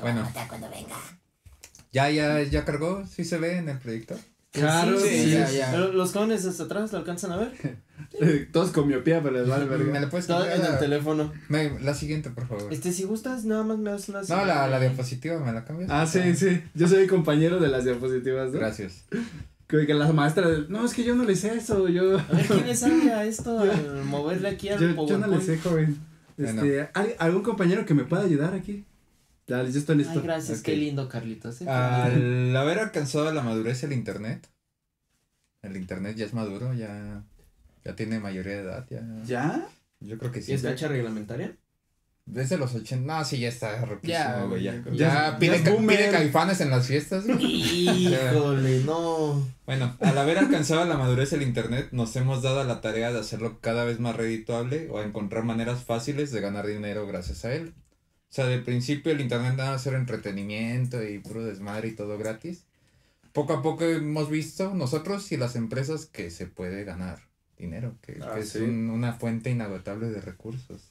Bueno. 0.00 0.26
¿Ya, 1.92 2.08
ya, 2.10 2.42
ya 2.42 2.64
cargó? 2.64 3.04
¿Sí 3.06 3.24
se 3.24 3.36
ve 3.36 3.58
en 3.58 3.68
el 3.68 3.78
proyecto? 3.78 4.18
Claro, 4.52 4.98
sí, 4.98 5.08
sí. 5.08 5.30
ya, 5.30 5.48
ya. 5.50 5.68
Pero 5.70 5.92
Los 5.92 6.12
jóvenes 6.12 6.44
hasta 6.44 6.64
atrás 6.64 6.90
lo 6.92 6.98
alcanzan 6.98 7.32
a 7.32 7.36
ver. 7.36 7.52
Todos 8.52 8.70
con 8.72 8.88
miopía, 8.88 9.22
pero 9.22 9.36
les 9.38 9.48
vale 9.48 9.66
¿Me 9.66 9.76
verga. 9.76 10.00
la 10.00 10.10
puedes 10.10 10.26
cambiar? 10.26 10.58
en 10.58 10.64
el 10.66 10.78
teléfono. 10.78 11.32
Me- 11.48 11.78
la 11.80 11.94
siguiente, 11.94 12.30
por 12.30 12.48
favor. 12.48 12.72
Este, 12.72 12.90
si 12.92 13.04
gustas, 13.04 13.44
nada 13.44 13.62
más 13.62 13.78
me 13.78 13.90
das 13.90 14.08
una. 14.08 14.22
No, 14.22 14.44
la, 14.44 14.66
la 14.66 14.80
diapositiva, 14.80 15.38
¿me 15.38 15.52
la 15.52 15.64
cambias? 15.64 15.88
Ah, 15.92 16.06
sí, 16.06 16.34
sí. 16.34 16.62
Yo 16.74 16.88
soy 16.88 17.06
compañero 17.06 17.60
de 17.60 17.68
las 17.68 17.84
diapositivas, 17.84 18.50
¿no? 18.52 18.58
Gracias. 18.58 19.04
Que, 19.68 19.86
que 19.86 19.94
la 19.94 20.12
maestra, 20.12 20.48
no, 20.68 20.84
es 20.84 20.94
que 20.94 21.04
yo 21.04 21.14
no 21.14 21.22
le 21.22 21.36
sé 21.36 21.54
eso, 21.56 21.88
yo, 21.88 22.18
A 22.18 22.22
ver, 22.32 22.46
¿quién 22.48 22.66
le 22.66 22.74
sabe 22.76 23.12
a 23.12 23.24
esto? 23.24 23.62
moverle 24.06 24.48
aquí 24.48 24.68
al 24.70 24.80
yo, 24.80 24.86
yo 24.88 24.88
no 24.88 24.96
PowerPoint. 24.96 25.36
le 25.36 25.40
sé, 25.46 25.58
joven. 25.58 25.98
Este, 26.36 26.88
¿al- 26.94 27.14
¿algún 27.20 27.42
compañero 27.44 27.86
que 27.86 27.94
me 27.94 28.02
pueda 28.04 28.24
ayudar 28.24 28.54
aquí? 28.54 28.84
Dale, 29.50 29.72
yo 29.72 29.78
estoy 29.80 29.96
listo. 29.96 30.12
Ay, 30.14 30.20
gracias, 30.22 30.62
qué 30.62 30.76
lindo, 30.76 31.08
Carlitos. 31.08 31.60
¿eh? 31.60 31.68
Al 31.68 32.56
haber 32.56 32.78
alcanzado 32.78 33.32
la 33.32 33.42
madurez 33.42 33.82
el 33.82 33.92
internet, 33.92 34.48
el 35.62 35.76
internet 35.76 36.16
ya 36.16 36.24
es 36.24 36.34
maduro, 36.34 36.72
ya, 36.72 37.24
ya 37.84 37.96
tiene 37.96 38.20
mayoría 38.20 38.52
de 38.54 38.60
edad, 38.62 38.86
ya. 38.88 39.02
¿Ya? 39.24 39.68
Yo 39.98 40.18
creo 40.18 40.30
que 40.30 40.38
¿Y 40.38 40.42
sí. 40.42 40.52
es 40.52 40.62
fecha 40.62 40.86
reglamentaria? 40.88 41.56
Desde 42.26 42.58
los 42.58 42.72
80, 42.74 43.12
no, 43.12 43.24
sí, 43.24 43.40
ya 43.40 43.48
está 43.48 43.84
Ya, 44.02 44.44
güey, 44.44 44.62
ya. 44.62 44.74
Ya, 44.92 45.32
ya- 45.32 45.38
pide, 45.40 45.58
ya 45.64 45.64
ca- 45.64 46.10
caifanes 46.12 46.60
en 46.60 46.70
las 46.70 46.86
fiestas, 46.86 47.26
güey. 47.26 47.44
Híjole, 47.44 48.84
no. 48.84 49.44
Bueno, 49.66 49.96
al 50.00 50.16
haber 50.16 50.38
alcanzado 50.38 50.84
la 50.84 50.96
madurez 50.96 51.30
del 51.30 51.42
internet, 51.42 51.88
nos 51.90 52.14
hemos 52.14 52.40
dado 52.42 52.60
a 52.60 52.64
la 52.64 52.80
tarea 52.80 53.10
de 53.12 53.18
hacerlo 53.18 53.58
cada 53.60 53.84
vez 53.84 53.98
más 53.98 54.14
redituable 54.16 54.88
o 54.90 55.02
encontrar 55.02 55.42
maneras 55.42 55.82
fáciles 55.84 56.30
de 56.30 56.40
ganar 56.40 56.66
dinero 56.68 57.04
gracias 57.08 57.44
a 57.44 57.52
él. 57.52 57.74
O 58.30 58.32
sea, 58.32 58.46
de 58.46 58.58
principio 58.60 59.10
el 59.12 59.20
internet 59.20 59.54
nada 59.56 59.72
más 59.72 59.86
era 59.86 59.98
entretenimiento 59.98 61.02
y 61.02 61.18
puro 61.18 61.44
desmadre 61.44 61.88
y 61.88 61.92
todo 61.96 62.16
gratis. 62.16 62.62
Poco 63.32 63.52
a 63.54 63.62
poco 63.62 63.84
hemos 63.84 64.30
visto 64.30 64.72
nosotros 64.74 65.30
y 65.32 65.36
las 65.36 65.56
empresas 65.56 66.06
que 66.06 66.30
se 66.30 66.46
puede 66.46 66.84
ganar 66.84 67.20
dinero, 67.58 67.94
que, 68.02 68.18
Ah, 68.22 68.32
que 68.34 68.40
es 68.40 68.50
sí. 68.50 68.58
un- 68.58 68.90
una 68.90 69.14
fuente 69.14 69.50
inagotable 69.50 70.08
de 70.10 70.20
recursos. 70.20 70.90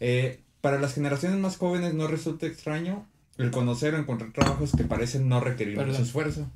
Eh, 0.00 0.40
para 0.60 0.78
las 0.78 0.94
generaciones 0.94 1.38
más 1.38 1.56
jóvenes 1.56 1.94
no 1.94 2.06
resulta 2.06 2.46
extraño 2.46 3.06
el 3.38 3.50
conocer 3.50 3.94
o 3.94 3.98
encontrar 3.98 4.32
trabajos 4.32 4.72
que 4.76 4.84
parecen 4.84 5.28
no 5.28 5.40
requerir 5.40 5.76
Perdón. 5.76 5.92
mucho 5.92 6.02
esfuerzo. 6.02 6.50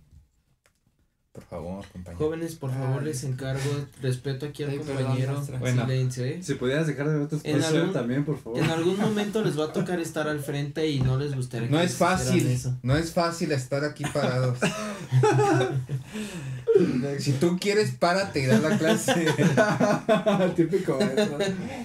Por 1.34 1.42
favor, 1.46 1.84
compañero. 1.90 2.24
Jóvenes, 2.24 2.54
por 2.54 2.70
favor, 2.70 3.00
Ay. 3.00 3.06
les 3.06 3.24
encargo 3.24 3.60
respeto 4.00 4.46
aquí 4.46 4.62
al 4.62 4.70
Ay, 4.70 4.78
compañero. 4.78 5.44
Bueno. 5.58 5.82
Silencio, 5.82 6.24
¿eh? 6.24 6.38
Si 6.40 6.54
pudieras 6.54 6.86
dejar 6.86 7.08
de 7.08 7.18
ver 7.18 7.64
algún- 7.64 7.92
también, 7.92 8.24
por 8.24 8.38
favor. 8.38 8.60
En 8.60 8.70
algún 8.70 8.96
momento 9.00 9.42
les 9.42 9.58
va 9.58 9.64
a 9.64 9.72
tocar 9.72 9.98
estar 9.98 10.28
al 10.28 10.38
frente 10.38 10.88
y 10.88 11.00
no 11.00 11.18
les 11.18 11.34
gustaría 11.34 11.68
No 11.68 11.78
que 11.78 11.86
es 11.86 11.94
fácil, 11.96 12.46
eso. 12.46 12.78
no 12.84 12.96
es 12.96 13.10
fácil 13.12 13.50
estar 13.50 13.84
aquí 13.84 14.04
parados. 14.14 14.58
si 17.18 17.32
tú 17.32 17.58
quieres, 17.60 17.90
párate 17.90 18.44
y 18.44 18.46
da 18.46 18.60
la 18.60 18.78
clase. 18.78 19.26
Típico 20.54 20.96
maestro. 21.00 21.38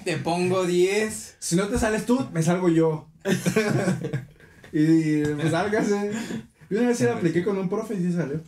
Te 0.04 0.16
pongo 0.18 0.64
10. 0.64 1.36
Si 1.40 1.56
no 1.56 1.66
te 1.66 1.76
sales 1.76 2.06
tú, 2.06 2.24
me 2.32 2.44
salgo 2.44 2.68
yo. 2.68 3.08
y 4.72 5.22
pues 5.24 5.50
sálgase. 5.50 6.12
Yo 6.70 6.78
una 6.78 6.90
vez 6.90 6.98
sí 6.98 7.02
la 7.04 7.14
apliqué 7.14 7.42
con 7.42 7.58
un 7.58 7.68
profe 7.68 7.94
y 7.94 7.98
sí 7.98 8.12
salió. 8.12 8.40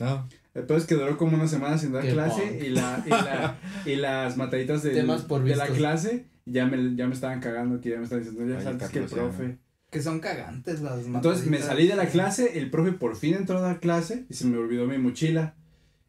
No, 0.00 0.26
El 0.54 0.64
peor 0.64 0.80
es 0.80 0.86
que 0.86 0.94
duró 0.96 1.16
como 1.16 1.36
una 1.36 1.46
semana 1.46 1.78
sin 1.78 1.92
dar 1.92 2.02
Qué 2.02 2.10
clase 2.12 2.58
y, 2.66 2.70
la, 2.70 3.02
y, 3.06 3.10
la, 3.10 3.58
y 3.86 3.96
las 3.96 4.36
mataditas 4.36 4.82
de, 4.82 4.90
de 4.94 5.56
la 5.56 5.66
clase 5.68 6.26
ya 6.46 6.66
me, 6.66 6.96
ya 6.96 7.06
me 7.06 7.14
estaban 7.14 7.38
cagando, 7.40 7.80
que 7.80 7.90
ya 7.90 7.98
me 7.98 8.04
estaban 8.04 8.24
diciendo, 8.24 8.50
ya 8.52 8.58
Ay, 8.58 8.64
sabes 8.64 8.88
que 8.90 8.98
el 8.98 9.06
Carlos, 9.06 9.10
ya. 9.10 9.16
profe. 9.38 9.58
Que 9.90 10.00
son 10.02 10.20
cagantes 10.20 10.80
las 10.80 11.04
Entonces 11.04 11.44
me 11.46 11.58
mataditas. 11.58 11.66
salí 11.66 11.86
de 11.86 11.96
la 11.96 12.06
clase, 12.06 12.58
el 12.58 12.70
profe 12.70 12.92
por 12.92 13.14
fin 13.16 13.34
entró 13.34 13.58
a 13.58 13.60
dar 13.60 13.80
clase 13.80 14.24
y 14.28 14.34
se 14.34 14.46
me 14.46 14.56
olvidó 14.56 14.86
mi 14.86 14.98
mochila. 14.98 15.54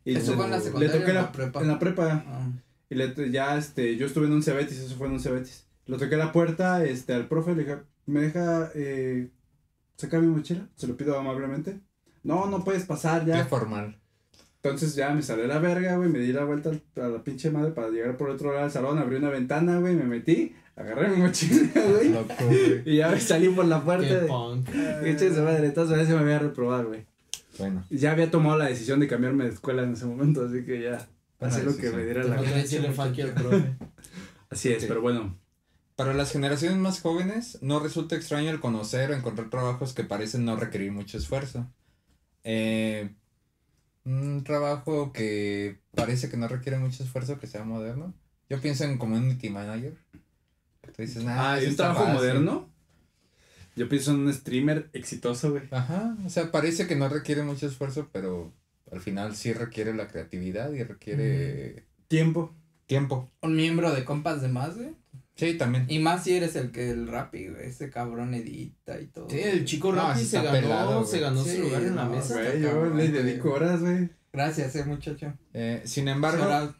Y 0.05 0.15
¿Eso 0.15 0.31
le- 0.31 0.37
fue 0.37 0.45
en 0.45 0.51
la 0.51 0.57
le 0.57 0.63
secundaria 0.63 0.91
toqué 0.99 1.05
o 1.05 1.09
en 1.09 1.15
la, 1.15 1.21
la 1.21 1.31
prepa? 1.31 1.61
En 1.61 1.67
la 1.67 1.79
prepa. 1.79 2.23
Ah. 2.27 2.49
Y 2.89 2.95
le, 2.95 3.31
ya, 3.31 3.57
este, 3.57 3.95
yo 3.97 4.05
estuve 4.07 4.25
en 4.27 4.33
un 4.33 4.43
Cebetis, 4.43 4.79
eso 4.79 4.95
fue 4.95 5.07
en 5.07 5.13
un 5.13 5.19
Cebetis. 5.19 5.65
Le 5.85 5.97
toqué 5.97 6.15
la 6.15 6.31
puerta, 6.31 6.83
este, 6.85 7.13
al 7.13 7.27
profe, 7.27 7.55
le 7.55 7.63
dije, 7.63 7.77
¿me 8.05 8.21
deja, 8.21 8.69
eh, 8.75 9.29
sacar 9.97 10.21
mi 10.21 10.27
mochila? 10.27 10.67
Se 10.75 10.87
lo 10.87 10.95
pido 10.97 11.17
amablemente. 11.19 11.79
No, 12.23 12.47
no 12.47 12.63
puedes 12.63 12.85
pasar 12.85 13.21
qué 13.25 13.31
ya. 13.31 13.45
formal. 13.45 13.97
Entonces 14.63 14.93
ya 14.93 15.09
me 15.11 15.23
salí 15.23 15.41
a 15.43 15.47
la 15.47 15.57
verga, 15.59 15.95
güey, 15.97 16.07
me 16.09 16.19
di 16.19 16.31
la 16.33 16.43
vuelta 16.43 16.69
a 16.97 16.99
la 17.07 17.23
pinche 17.23 17.49
madre 17.49 17.71
para 17.71 17.89
llegar 17.89 18.15
por 18.17 18.29
otro 18.29 18.51
lado 18.51 18.63
del 18.63 18.71
salón, 18.71 18.99
abrí 18.99 19.15
una 19.15 19.29
ventana, 19.29 19.79
güey, 19.79 19.95
me 19.95 20.03
metí, 20.03 20.53
agarré 20.75 21.09
mi 21.09 21.17
mochila, 21.17 21.67
güey, 21.97 22.09
Loco, 22.09 22.33
güey. 22.45 22.83
y 22.85 22.97
ya 22.97 23.09
me 23.09 23.19
salí 23.19 23.49
por 23.49 23.65
la 23.65 23.81
puerta. 23.83 24.07
Qué 24.07 24.15
de- 24.15 24.27
punk. 24.27 24.67
Su 24.69 25.41
madre, 25.41 25.65
entonces 25.65 25.95
a 25.95 25.99
veces 25.99 26.13
me 26.15 26.23
voy 26.23 26.33
a 26.33 26.39
reprobar, 26.39 26.85
güey. 26.85 27.05
Bueno, 27.57 27.83
Y 27.89 27.97
Ya 27.97 28.11
había 28.11 28.29
tomado 28.29 28.57
la 28.57 28.65
decisión 28.65 28.99
de 28.99 29.07
cambiarme 29.07 29.45
de 29.45 29.49
escuela 29.49 29.81
en 29.83 29.93
ese 29.93 30.05
momento, 30.05 30.45
así 30.45 30.63
que 30.63 30.81
ya, 30.83 31.07
hacía 31.39 31.63
lo 31.63 31.75
que 31.75 31.89
me 31.89 32.03
diera 32.05 32.23
la 32.23 32.35
gana. 32.35 32.47
al. 32.55 33.77
Así 34.51 34.69
es, 34.71 34.81
Sí. 34.81 34.87
pero 34.87 35.01
bueno. 35.01 35.37
para 35.95 36.13
las 36.13 36.31
generaciones 36.31 36.77
más 36.77 37.01
jóvenes 37.01 37.57
no 37.61 37.79
resulta 37.79 38.15
extraño 38.15 38.49
el 38.51 38.59
conocer 38.59 39.11
o 39.11 39.13
encontrar 39.15 39.49
trabajos 39.49 39.93
que 39.93 40.03
parecen 40.03 40.45
no 40.45 40.55
requerir 40.55 40.91
mucho 40.91 41.17
esfuerzo. 41.17 41.67
Eh, 42.43 43.09
un 44.05 44.43
trabajo 44.43 45.13
que 45.13 45.79
parece 45.95 46.29
que 46.29 46.37
no 46.37 46.47
requiere 46.47 46.77
mucho 46.79 47.03
esfuerzo, 47.03 47.39
que 47.39 47.47
sea 47.47 47.63
moderno. 47.63 48.13
Yo 48.49 48.59
pienso 48.61 48.83
en 48.83 48.97
community 48.97 49.49
manager. 49.49 49.95
Tú 50.81 51.01
dices, 51.01 51.23
nah, 51.23 51.53
Ah, 51.53 51.57
eso 51.57 51.67
¿y 51.67 51.69
un 51.71 51.77
trabajo 51.77 51.99
fácil". 52.05 52.15
moderno? 52.15 52.69
Yo 53.75 53.87
pienso 53.87 54.11
en 54.11 54.19
un 54.21 54.33
streamer 54.33 54.89
exitoso, 54.93 55.51
güey. 55.51 55.63
Ajá, 55.71 56.17
o 56.25 56.29
sea, 56.29 56.51
parece 56.51 56.87
que 56.87 56.95
no 56.95 57.07
requiere 57.07 57.43
mucho 57.43 57.67
esfuerzo, 57.67 58.09
pero 58.11 58.53
al 58.91 58.99
final 58.99 59.35
sí 59.35 59.53
requiere 59.53 59.93
la 59.93 60.07
creatividad 60.07 60.73
y 60.73 60.83
requiere 60.83 61.85
Tiempo. 62.07 62.53
tiempo. 62.85 63.29
Un 63.41 63.55
miembro 63.55 63.91
de 63.93 64.03
compas 64.03 64.41
de 64.41 64.49
más, 64.49 64.75
güey. 64.77 64.95
Sí, 65.41 65.57
también. 65.57 65.85
Y 65.89 65.97
más 65.97 66.23
si 66.23 66.35
eres 66.35 66.55
el 66.55 66.69
que 66.71 66.91
el 66.91 67.07
rapi, 67.07 67.47
güey. 67.47 67.65
Ese 67.67 67.89
cabrón 67.89 68.35
edita 68.35 68.99
y 69.01 69.07
todo. 69.07 69.27
Sí, 69.27 69.39
el 69.39 69.65
chico 69.65 69.91
No, 69.91 70.09
Rappi 70.09 70.23
se 70.23 70.37
ganó, 70.37 70.51
pelado, 70.51 71.03
se 71.03 71.19
ganó 71.19 71.43
Sí, 71.43 71.55
su 71.55 71.61
lugar 71.63 71.81
en 71.81 71.95
la 71.95 72.03
no, 72.05 72.11
mesa. 72.11 72.35
güey. 72.35 72.61
Yo 72.61 72.67
cabrón, 72.69 72.97
le 72.97 73.09
güey. 73.09 73.23
dedico 73.23 73.51
horas, 73.53 73.81
güey. 73.81 74.09
Gracias, 74.31 74.75
eh, 74.75 74.85
muchacho. 74.85 75.33
Eh, 75.55 75.81
sin 75.85 76.07
embargo... 76.09 76.43
Shout 76.43 76.51
out. 76.51 76.75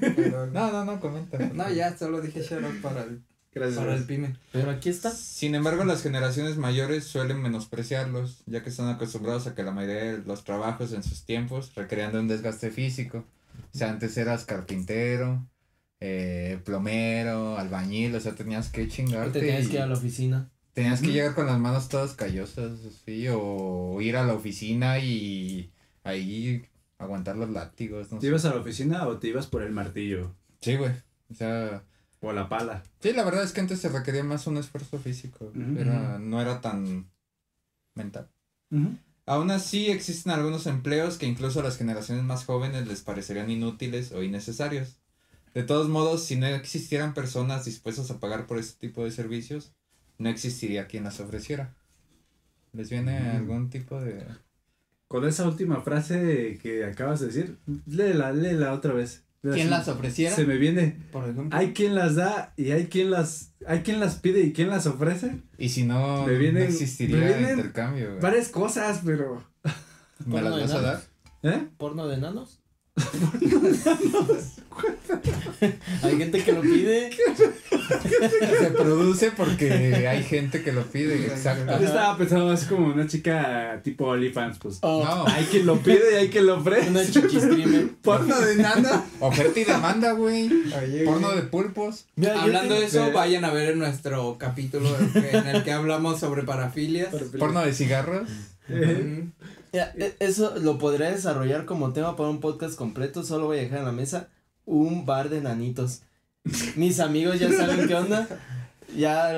Pero- 0.00 0.46
No, 0.52 0.70
no, 0.70 0.84
no, 0.84 1.00
comenta. 1.00 1.38
No, 1.38 1.70
ya 1.70 1.96
solo 1.96 2.20
dije 2.20 2.40
out 2.40 2.80
para 2.82 3.04
el, 3.04 3.22
Gracias. 3.54 3.78
para 3.78 3.94
el 3.94 4.04
pyme. 4.04 4.36
Pero 4.52 4.70
aquí 4.70 4.90
está. 4.90 5.10
Sin 5.12 5.54
embargo, 5.54 5.84
las 5.84 6.02
generaciones 6.02 6.58
mayores 6.58 7.04
suelen 7.04 7.40
menospreciarlos, 7.40 8.42
ya 8.46 8.62
que 8.62 8.68
están 8.68 8.88
acostumbrados 8.90 9.46
a 9.46 9.54
que 9.54 9.62
la 9.62 9.72
mayoría 9.72 10.12
de 10.12 10.18
los 10.18 10.44
trabajos 10.44 10.92
en 10.92 11.02
sus 11.02 11.24
tiempos 11.24 11.74
requerían 11.74 12.12
de 12.12 12.18
un 12.20 12.28
desgaste 12.28 12.70
físico. 12.70 13.24
O 13.74 13.78
sea, 13.78 13.88
antes 13.90 14.16
eras 14.18 14.44
carpintero, 14.44 15.46
eh, 16.04 16.58
plomero, 16.64 17.56
albañil, 17.56 18.12
o 18.16 18.20
sea, 18.20 18.34
tenías 18.34 18.70
que 18.70 18.88
chingarte. 18.88 19.38
Te 19.38 19.46
tienes 19.46 19.66
y 19.66 19.70
que 19.70 19.76
ir 19.76 19.82
a 19.82 19.86
la 19.86 19.94
oficina. 19.94 20.50
Tenías 20.72 21.00
que 21.00 21.12
llegar 21.12 21.34
con 21.36 21.46
las 21.46 21.60
manos 21.60 21.88
todas 21.88 22.14
callosas, 22.14 22.72
sí, 23.04 23.26
o 23.30 24.00
ir 24.00 24.16
a 24.16 24.24
la 24.24 24.32
oficina 24.34 24.98
y 24.98 25.70
ahí 26.02 26.64
aguantar 26.98 27.36
los 27.36 27.50
látigos, 27.50 28.10
no 28.10 28.18
¿Te 28.18 28.22
sé. 28.22 28.26
ibas 28.28 28.44
a 28.46 28.50
la 28.54 28.60
oficina 28.60 29.06
o 29.06 29.18
te 29.18 29.28
ibas 29.28 29.46
por 29.46 29.62
el 29.62 29.70
martillo? 29.70 30.34
Sí, 30.60 30.74
güey. 30.76 30.90
O 31.30 31.34
sea, 31.34 31.84
O 32.20 32.32
la 32.32 32.48
pala. 32.48 32.82
Sí, 33.00 33.12
la 33.12 33.22
verdad 33.24 33.44
es 33.44 33.52
que 33.52 33.60
antes 33.60 33.80
se 33.80 33.88
requería 33.90 34.24
más 34.24 34.46
un 34.46 34.56
esfuerzo 34.56 34.98
físico. 34.98 35.52
Era, 35.76 36.18
no 36.18 36.40
era 36.40 36.60
tan 36.60 37.10
mental. 37.94 38.28
Aún 39.26 39.50
así, 39.50 39.90
existen 39.90 40.32
algunos 40.32 40.66
empleos 40.66 41.18
que 41.18 41.26
incluso 41.26 41.60
a 41.60 41.64
las 41.64 41.76
generaciones 41.76 42.24
más 42.24 42.44
jóvenes 42.44 42.88
les 42.88 43.02
parecerían 43.02 43.50
inútiles 43.50 44.10
o 44.12 44.22
innecesarios. 44.22 45.01
De 45.54 45.62
todos 45.62 45.88
modos, 45.88 46.24
si 46.24 46.36
no 46.36 46.46
existieran 46.46 47.12
personas 47.14 47.64
dispuestas 47.64 48.10
a 48.10 48.18
pagar 48.20 48.46
por 48.46 48.58
este 48.58 48.78
tipo 48.86 49.04
de 49.04 49.10
servicios, 49.10 49.72
no 50.18 50.28
existiría 50.30 50.86
quien 50.86 51.04
las 51.04 51.20
ofreciera. 51.20 51.74
¿Les 52.72 52.88
viene 52.90 53.20
Mm. 53.20 53.36
algún 53.36 53.70
tipo 53.70 54.00
de...? 54.00 54.24
Con 55.08 55.26
esa 55.28 55.46
última 55.46 55.82
frase 55.82 56.58
que 56.62 56.86
acabas 56.86 57.20
de 57.20 57.26
decir, 57.26 57.58
léela, 57.86 58.32
léela 58.32 58.72
otra 58.72 58.94
vez. 58.94 59.24
¿Quién 59.42 59.68
las 59.68 59.88
ofreciera? 59.88 60.34
Se 60.34 60.46
me 60.46 60.56
viene. 60.56 60.96
Por 61.10 61.24
ejemplo. 61.28 61.48
Hay 61.58 61.72
quien 61.74 61.94
las 61.96 62.14
da 62.14 62.54
y 62.56 62.70
hay 62.70 62.86
quien 62.86 63.10
las, 63.10 63.52
hay 63.66 63.80
quien 63.80 63.98
las 64.00 64.14
pide 64.14 64.40
y 64.40 64.52
quien 64.52 64.68
las 64.70 64.86
ofrece. 64.86 65.42
Y 65.58 65.68
si 65.70 65.84
no, 65.84 66.24
Me 66.26 66.38
vienen- 66.38 66.62
no 66.62 66.70
existiría 66.70 67.16
me 67.18 67.26
vienen 67.26 67.58
intercambio. 67.58 68.08
güey. 68.10 68.20
Varias 68.20 68.48
cosas, 68.48 69.00
pero. 69.04 69.44
¿Me 70.24 70.40
las 70.40 70.52
vas 70.52 70.70
a 70.70 70.74
nada. 70.76 71.02
dar? 71.42 71.54
¿Eh? 71.54 71.68
¿Porno 71.76 72.06
de 72.06 72.14
enanos? 72.14 72.61
Hay 76.02 76.16
gente 76.18 76.42
que 76.42 76.52
lo 76.52 76.60
pide. 76.60 77.10
Se 77.10 78.70
produce 78.70 79.30
porque 79.32 80.06
hay 80.08 80.22
gente 80.24 80.62
que 80.62 80.72
lo 80.72 80.82
pide, 80.84 81.26
exacto. 81.26 81.78
Yo 81.78 81.86
estaba 81.86 82.16
pensando 82.16 82.46
más 82.46 82.64
como 82.64 82.88
una 82.88 83.06
chica 83.06 83.80
tipo 83.84 84.06
OnlyFans, 84.06 84.58
pues. 84.58 84.78
Oh, 84.82 85.04
No, 85.04 85.26
Hay 85.26 85.44
quien 85.44 85.66
lo 85.66 85.78
pide 85.78 86.12
y 86.12 86.16
hay 86.16 86.28
quien 86.28 86.46
lo 86.46 86.58
ofrece. 86.58 86.90
Una. 86.90 87.02
Porno 88.02 88.40
de 88.40 88.56
nana. 88.56 89.04
oferta 89.20 89.60
y 89.60 89.64
demanda, 89.64 90.12
güey. 90.12 90.50
Porno 91.04 91.32
de 91.32 91.42
pulpos. 91.42 92.06
Mira, 92.16 92.42
Hablando 92.42 92.74
de 92.74 92.86
eso, 92.86 93.12
vayan 93.12 93.44
a 93.44 93.52
ver 93.52 93.76
nuestro 93.76 94.36
capítulo 94.38 94.88
en 95.14 95.46
el 95.46 95.64
que 95.64 95.72
hablamos 95.72 96.20
sobre 96.20 96.42
parafilias. 96.42 97.14
Porno 97.38 97.64
de 97.64 97.72
cigarros. 97.72 98.28
Eh. 98.68 99.24
Ya, 99.72 99.92
e- 99.96 100.14
eso 100.20 100.54
lo 100.60 100.78
podría 100.78 101.10
desarrollar 101.10 101.64
como 101.64 101.92
tema 101.92 102.16
para 102.16 102.28
un 102.28 102.40
podcast 102.40 102.74
completo. 102.76 103.22
Solo 103.24 103.46
voy 103.46 103.58
a 103.58 103.62
dejar 103.62 103.78
en 103.80 103.84
la 103.86 103.92
mesa 103.92 104.28
un 104.66 105.06
bar 105.06 105.28
de 105.30 105.40
nanitos. 105.40 106.02
Mis 106.76 107.00
amigos 107.00 107.38
ya 107.38 107.50
saben 107.52 107.86
qué 107.88 107.94
onda. 107.94 108.28
Ya 108.96 109.32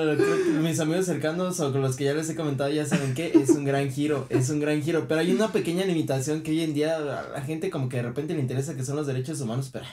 mis 0.61 0.81
amigos 0.81 1.07
cercanos 1.07 1.61
o 1.61 1.71
con 1.71 1.81
los 1.81 1.95
que 1.95 2.05
ya 2.05 2.15
les 2.15 2.29
he 2.29 2.35
comentado 2.35 2.71
ya 2.71 2.85
saben 2.87 3.15
que 3.15 3.29
es 3.29 3.51
un 3.51 3.65
gran 3.65 3.89
giro, 3.91 4.27
es 4.29 4.51
un 4.51 4.59
gran 4.59 4.83
giro. 4.83 5.07
Pero 5.07 5.21
hay 5.21 5.31
una 5.33 5.53
pequeña 5.53 5.85
limitación 5.85 6.43
que 6.43 6.51
hoy 6.51 6.63
en 6.63 6.75
día 6.75 6.97
a 6.97 7.29
la 7.29 7.41
gente 7.43 7.71
como 7.71 7.89
que 7.89 7.99
de 7.99 8.03
repente 8.03 8.35
le 8.35 8.41
interesa 8.41 8.75
que 8.75 8.85
son 8.85 8.97
los 8.97 9.07
derechos 9.07 9.41
humanos, 9.41 9.71
pero... 9.73 9.85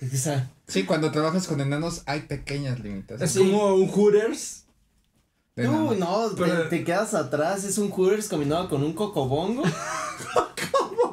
O 0.00 0.16
sea, 0.16 0.48
Sí, 0.68 0.84
cuando 0.84 1.10
trabajas 1.10 1.48
con 1.48 1.60
enanos 1.60 2.02
hay 2.06 2.20
pequeñas 2.20 2.78
limitaciones. 2.78 3.34
Es 3.34 3.42
como 3.42 3.74
un 3.74 3.88
Hooters. 3.88 4.64
Tú, 5.66 5.94
no, 5.98 6.28
te, 6.30 6.42
Pero- 6.42 6.68
te 6.68 6.84
quedas 6.84 7.14
atrás, 7.14 7.64
es 7.64 7.78
un 7.78 7.90
Hooters 7.90 8.28
combinado 8.28 8.68
con 8.68 8.82
un 8.82 8.92
cocobongo. 8.92 9.62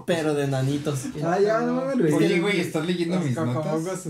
pero 0.06 0.36
de 0.36 0.48
nanitos. 0.48 1.00
Ah, 1.24 1.40
ya, 1.40 1.62
no 1.62 1.82
güey. 1.82 2.14
Oye, 2.14 2.40
güey, 2.40 2.60
¿estás 2.60 2.86
leyendo 2.86 3.20
mis 3.20 3.36
notas? 3.36 4.06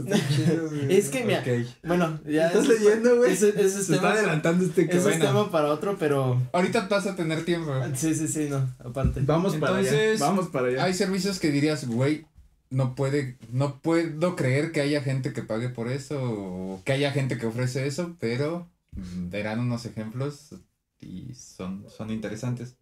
Es 0.89 1.09
que, 1.09 1.23
mira, 1.23 1.43
bueno, 1.83 2.19
ya. 2.27 2.47
¿Estás 2.47 2.63
eso 2.65 2.73
es- 2.73 2.81
leyendo, 2.81 3.15
güey? 3.17 3.31
Ese, 3.33 3.49
ese 3.49 3.65
es 3.79 3.85
Se 3.85 3.95
está 3.95 4.11
adelantando 4.11 4.65
este 4.65 4.81
ese 4.83 4.97
es 4.97 5.03
cabrón. 5.03 5.19
tema 5.19 5.51
para 5.51 5.71
otro, 5.71 5.95
pero. 5.97 6.41
Ahorita 6.51 6.87
vas 6.89 7.07
a 7.07 7.15
tener 7.15 7.45
tiempo. 7.45 7.71
Sí, 7.95 8.13
sí, 8.13 8.27
sí, 8.27 8.47
no, 8.49 8.67
aparte. 8.83 9.21
Vamos 9.23 9.55
para 9.55 9.77
allá. 9.77 9.89
Entonces, 9.89 10.19
Vamos 10.19 10.47
para 10.49 10.67
allá. 10.67 10.83
Hay 10.83 10.93
servicios 10.93 11.39
que 11.39 11.49
dirías, 11.51 11.87
güey, 11.87 12.25
no 12.69 12.93
puede, 12.95 13.37
no 13.53 13.79
puedo 13.79 14.35
creer 14.35 14.71
que 14.73 14.81
haya 14.81 15.01
gente 15.01 15.31
que 15.31 15.43
pague 15.43 15.69
por 15.69 15.87
eso 15.87 16.19
o 16.21 16.81
que 16.83 16.91
haya 16.91 17.11
gente 17.11 17.37
que 17.37 17.45
ofrece 17.45 17.87
eso, 17.87 18.15
pero 18.19 18.67
verán 18.95 19.59
unos 19.59 19.85
ejemplos 19.85 20.55
y 20.99 21.33
son, 21.33 21.85
son 21.89 22.09
interesantes. 22.09 22.77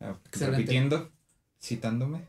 Ah. 0.00 0.18
Repitiendo, 0.32 1.10
citándome. 1.60 2.22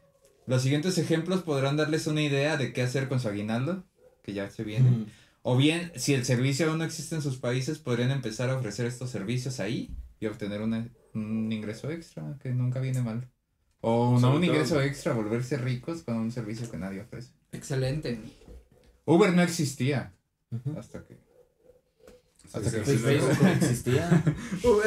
Los 0.48 0.63
siguientes 0.63 0.98
ejemplos 0.98 1.43
podrán 1.43 1.78
darles 1.78 2.08
una 2.08 2.22
idea 2.22 2.58
de 2.58 2.74
qué 2.74 2.82
hacer 2.82 3.08
con 3.08 3.19
su 3.19 3.28
aguinaldo, 3.28 3.84
que 4.24 4.34
ya 4.34 4.50
se 4.50 4.63
viene. 4.63 5.06
O 5.43 5.56
bien, 5.58 5.91
si 5.95 6.13
el 6.13 6.26
servicio 6.26 6.69
aún 6.69 6.80
no 6.80 6.84
existe 6.84 7.15
en 7.15 7.22
sus 7.22 7.38
países, 7.38 7.80
podrían 7.80 8.12
empezar 8.12 8.50
a 8.50 8.58
ofrecer 8.58 8.86
estos 8.86 9.10
servicios 9.10 9.60
ahí 9.60 9.95
y 10.19 10.26
obtener 10.26 10.62
una- 10.62 10.89
un 11.13 11.52
ingreso 11.52 11.89
extra, 11.91 12.38
que 12.41 12.52
nunca 12.52 12.80
viene 12.80 13.02
mal. 13.02 13.30
O 13.82 14.19
no 14.19 14.36
un 14.36 14.43
ingreso 14.43 14.82
extra, 14.82 15.13
volverse 15.13 15.58
ricos 15.58 16.04
con 16.04 16.15
un 16.17 16.32
servicio 16.32 16.69
que 16.69 16.78
nadie 16.78 17.02
ofrece. 17.02 17.32
Excelente. 17.52 18.19
Uber 19.06 19.34
no 19.34 19.41
existía 19.41 20.13
hasta 20.78 21.06
que... 21.06 21.17
Hasta 22.52 22.72
que 22.72 22.82
Facebook 22.82 23.38
no 23.44 23.50
existía. 23.50 24.24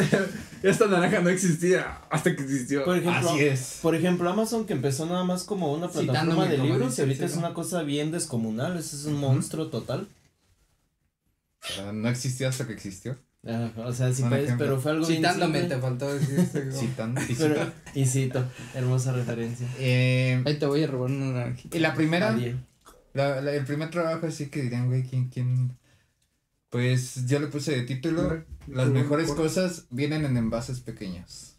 Esta 0.63 0.87
naranja 0.89 1.21
no 1.21 1.29
existía 1.29 2.01
hasta 2.11 2.35
que 2.35 2.43
existió. 2.43 2.85
Por 2.85 2.97
ejemplo, 2.97 3.31
Así 3.31 3.41
es. 3.41 3.79
por 3.83 3.95
ejemplo, 3.95 4.29
Amazon 4.31 4.65
que 4.67 4.73
empezó 4.73 5.07
nada 5.07 5.25
más 5.25 5.45
como 5.45 5.73
una 5.73 5.89
plataforma 5.89 6.23
Citándome 6.23 6.49
de 6.49 6.59
libros 6.59 6.99
y 6.99 7.03
ahorita 7.03 7.27
sí, 7.27 7.33
es 7.33 7.39
una 7.39 7.55
cosa 7.55 7.83
bien 7.83 8.11
descomunal, 8.11 8.77
ese 8.77 8.97
es 8.97 9.05
un 9.05 9.15
monstruo 9.19 9.69
total. 9.69 10.09
No 11.93 12.09
existía 12.09 12.49
hasta 12.49 12.67
que 12.67 12.73
existió. 12.73 13.17
O 13.77 13.93
sea, 13.93 14.13
sí 14.13 14.23
puedes, 14.29 14.53
pero 14.57 14.81
fue 14.81 14.93
algo 14.93 15.05
Citándome, 15.05 15.63
te 15.63 15.77
faltó 15.79 16.13
decir 16.15 16.39
este, 16.39 16.61
como- 16.69 16.81
Citando. 16.81 17.21
y 17.23 17.35
Pero, 17.35 17.55
citando. 17.55 17.73
y 17.95 18.07
cito, 18.07 18.45
hermosa 18.75 19.13
referencia. 19.13 19.67
Eh, 19.79 20.41
Ahí 20.47 20.59
te 20.59 20.67
voy 20.67 20.85
a 20.85 20.87
robar 20.87 21.11
una 21.11 21.27
naranjita. 21.33 21.77
y 21.77 21.81
la 21.81 21.95
primera, 21.95 22.37
la, 23.15 23.41
la- 23.41 23.53
el 23.53 23.65
primer 23.65 23.91
trabajo 23.91 24.27
así 24.27 24.47
que 24.49 24.63
dirían, 24.63 24.87
güey, 24.87 25.03
¿quién, 25.03 25.29
quién? 25.29 25.77
Pues 26.73 27.27
yo 27.27 27.39
le 27.39 27.49
puse 27.49 27.73
de 27.73 27.83
título, 27.83 28.47
las 28.67 28.89
mejores 28.89 29.31
cosas 29.33 29.89
vienen 29.91 30.25
en 30.25 30.39
envases 30.39 30.81
pequeños. 30.81 31.59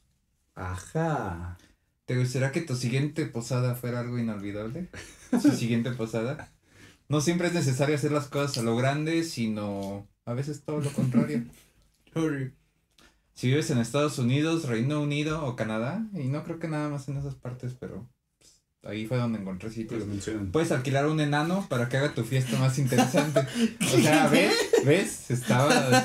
Ajá. 0.56 1.60
¿Te 2.06 2.17
gustaría 2.17 2.52
que 2.52 2.62
tu 2.62 2.76
siguiente 2.76 3.28
posada 3.28 3.76
fuera 3.76 3.99
algo 3.99 4.17
inolvidable? 4.17 4.89
Su 5.39 5.52
siguiente 5.56 5.91
posada. 5.91 6.52
No 7.10 7.21
siempre 7.21 7.45
es 7.45 7.54
necesario 7.54 7.93
hacer 7.93 8.12
las 8.12 8.26
cosas 8.28 8.58
a 8.58 8.63
lo 8.63 8.76
grande, 8.76 9.23
sino 9.23 10.08
a 10.26 10.34
veces 10.34 10.63
todo 10.63 10.80
lo 10.82 10.91
contrario. 10.91 11.45
Si 13.36 13.47
vives 13.47 13.71
en 13.71 13.80
Estados 13.80 14.19
Unidos, 14.19 14.67
Reino 14.67 15.02
Unido 15.02 15.43
o 15.45 15.56
Canadá, 15.56 16.08
y 16.13 16.28
no 16.28 16.43
creo 16.43 16.60
que 16.60 16.67
nada 16.67 16.89
más 16.89 17.08
en 17.08 17.17
esas 17.17 17.34
partes, 17.34 17.73
pero 17.73 18.08
ahí 18.84 19.06
fue 19.08 19.17
donde 19.17 19.39
encontré 19.39 19.69
sitios. 19.72 20.02
lo 20.02 20.06
mencionan. 20.08 20.52
Puedes 20.52 20.72
alquilar 20.72 21.08
un 21.08 21.19
enano 21.19 21.65
para 21.69 21.89
que 21.89 21.98
haga 21.98 22.13
tu 22.13 22.24
fiesta 22.24 22.58
más 22.60 22.78
interesante. 22.80 23.41
O 23.96 24.00
sea, 24.02 24.28
¿ves? 24.28 24.54
¿Ves? 24.86 25.32
Estaba... 25.32 26.04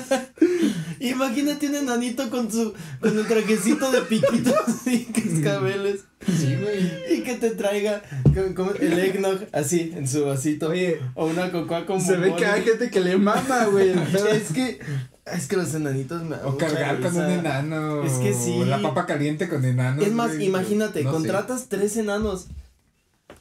Imagínate 0.99 1.67
un 1.67 1.75
enanito 1.75 2.29
con 2.29 2.51
su, 2.51 2.73
con 2.99 3.17
el 3.17 3.25
trajecito 3.25 3.89
de 3.91 4.01
piquitos 4.01 4.85
y 4.87 5.05
cascabeles. 5.05 6.01
Sí, 6.27 6.55
güey. 6.61 7.15
Y 7.17 7.23
que 7.23 7.35
te 7.35 7.51
traiga 7.51 8.01
como- 8.33 8.53
como 8.53 8.71
el 8.71 8.99
eggnog 8.99 9.39
así 9.53 9.93
en 9.95 10.07
su 10.07 10.25
vasito. 10.25 10.69
Oye, 10.69 10.99
O 11.15 11.27
una 11.27 11.51
cocoa 11.51 11.85
con 11.85 12.01
se 12.01 12.17
ve 12.17 12.35
que 12.35 12.45
hay 12.45 12.63
gente 12.63 12.89
que 12.89 12.99
le 12.99 13.17
mama, 13.17 13.65
güey. 13.65 13.91
Es 14.31 14.51
que, 14.51 14.79
es 15.25 15.47
que 15.47 15.55
los 15.55 15.73
enanitos 15.73 16.21
me 16.23 16.35
O 16.43 16.57
cargar 16.57 16.99
con 16.99 17.15
un 17.15 17.29
enano. 17.29 18.03
Es 18.03 18.13
que 18.13 18.33
sí. 18.33 18.59
O 18.59 18.65
la 18.65 18.81
papa 18.81 19.05
caliente 19.05 19.47
con 19.47 19.63
enanos. 19.63 20.05
Es 20.05 20.11
más, 20.11 20.33
güey. 20.35 20.47
imagínate, 20.47 21.03
No 21.03 21.11
sé. 21.11 21.15
contratas 21.17 21.67
tres 21.69 21.95
enanos. 21.95 22.47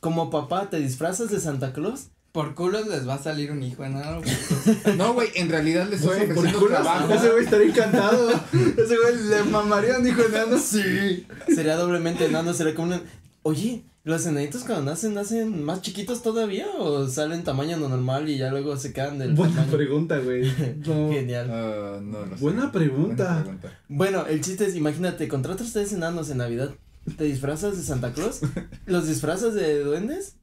Como 0.00 0.30
papá, 0.30 0.70
te 0.70 0.78
disfrazas 0.78 1.30
de 1.30 1.40
Santa 1.40 1.72
Claus. 1.72 2.08
Por 2.32 2.54
culos 2.54 2.86
les 2.86 3.08
va 3.08 3.14
a 3.14 3.22
salir 3.22 3.50
un 3.50 3.62
hijo 3.62 3.84
enano. 3.84 4.20
No, 4.96 5.14
güey, 5.14 5.28
en 5.34 5.48
realidad 5.48 5.88
les 5.88 6.02
por 6.02 6.12
ofreciendo 6.14 6.58
culo, 6.58 6.70
trabajo. 6.74 7.12
ese 7.12 7.30
güey 7.30 7.44
estaría 7.44 7.68
encantado. 7.68 8.30
Ese 8.52 8.96
güey 8.96 9.16
le 9.28 9.42
mamaría 9.44 9.98
un 9.98 10.06
hijo 10.06 10.22
enano. 10.22 10.58
Sí. 10.58 11.26
Sería 11.54 11.76
doblemente 11.76 12.26
enano, 12.26 12.52
sería 12.52 12.74
como 12.74 12.94
un... 12.94 13.02
Oye, 13.42 13.82
¿los 14.04 14.26
enanitos 14.26 14.64
cuando 14.64 14.90
nacen, 14.90 15.14
nacen 15.14 15.64
más 15.64 15.80
chiquitos 15.80 16.22
todavía? 16.22 16.66
¿O 16.78 17.08
salen 17.08 17.44
tamaño 17.44 17.78
normal 17.78 18.28
y 18.28 18.36
ya 18.36 18.50
luego 18.50 18.76
se 18.76 18.92
quedan 18.92 19.18
del 19.18 19.32
Buena 19.34 19.54
tamaño? 19.56 19.76
pregunta, 19.76 20.18
güey. 20.18 20.44
No. 20.86 21.10
Genial. 21.10 21.48
Ah, 21.50 21.98
no 22.02 22.24
sé. 22.36 22.42
Buena 22.42 22.70
pregunta. 22.70 23.24
Buena 23.24 23.42
pregunta. 23.42 23.78
Bueno, 23.88 24.26
el 24.26 24.42
chiste 24.42 24.66
es, 24.66 24.76
imagínate, 24.76 25.28
contratas 25.28 25.72
tres 25.72 25.92
enanos 25.94 26.28
en 26.30 26.38
Navidad, 26.38 26.74
te 27.16 27.24
disfrazas 27.24 27.76
de 27.76 27.82
Santa 27.82 28.12
Claus, 28.12 28.40
los 28.86 29.06
disfrazas 29.06 29.54
de 29.54 29.80
duendes 29.82 30.36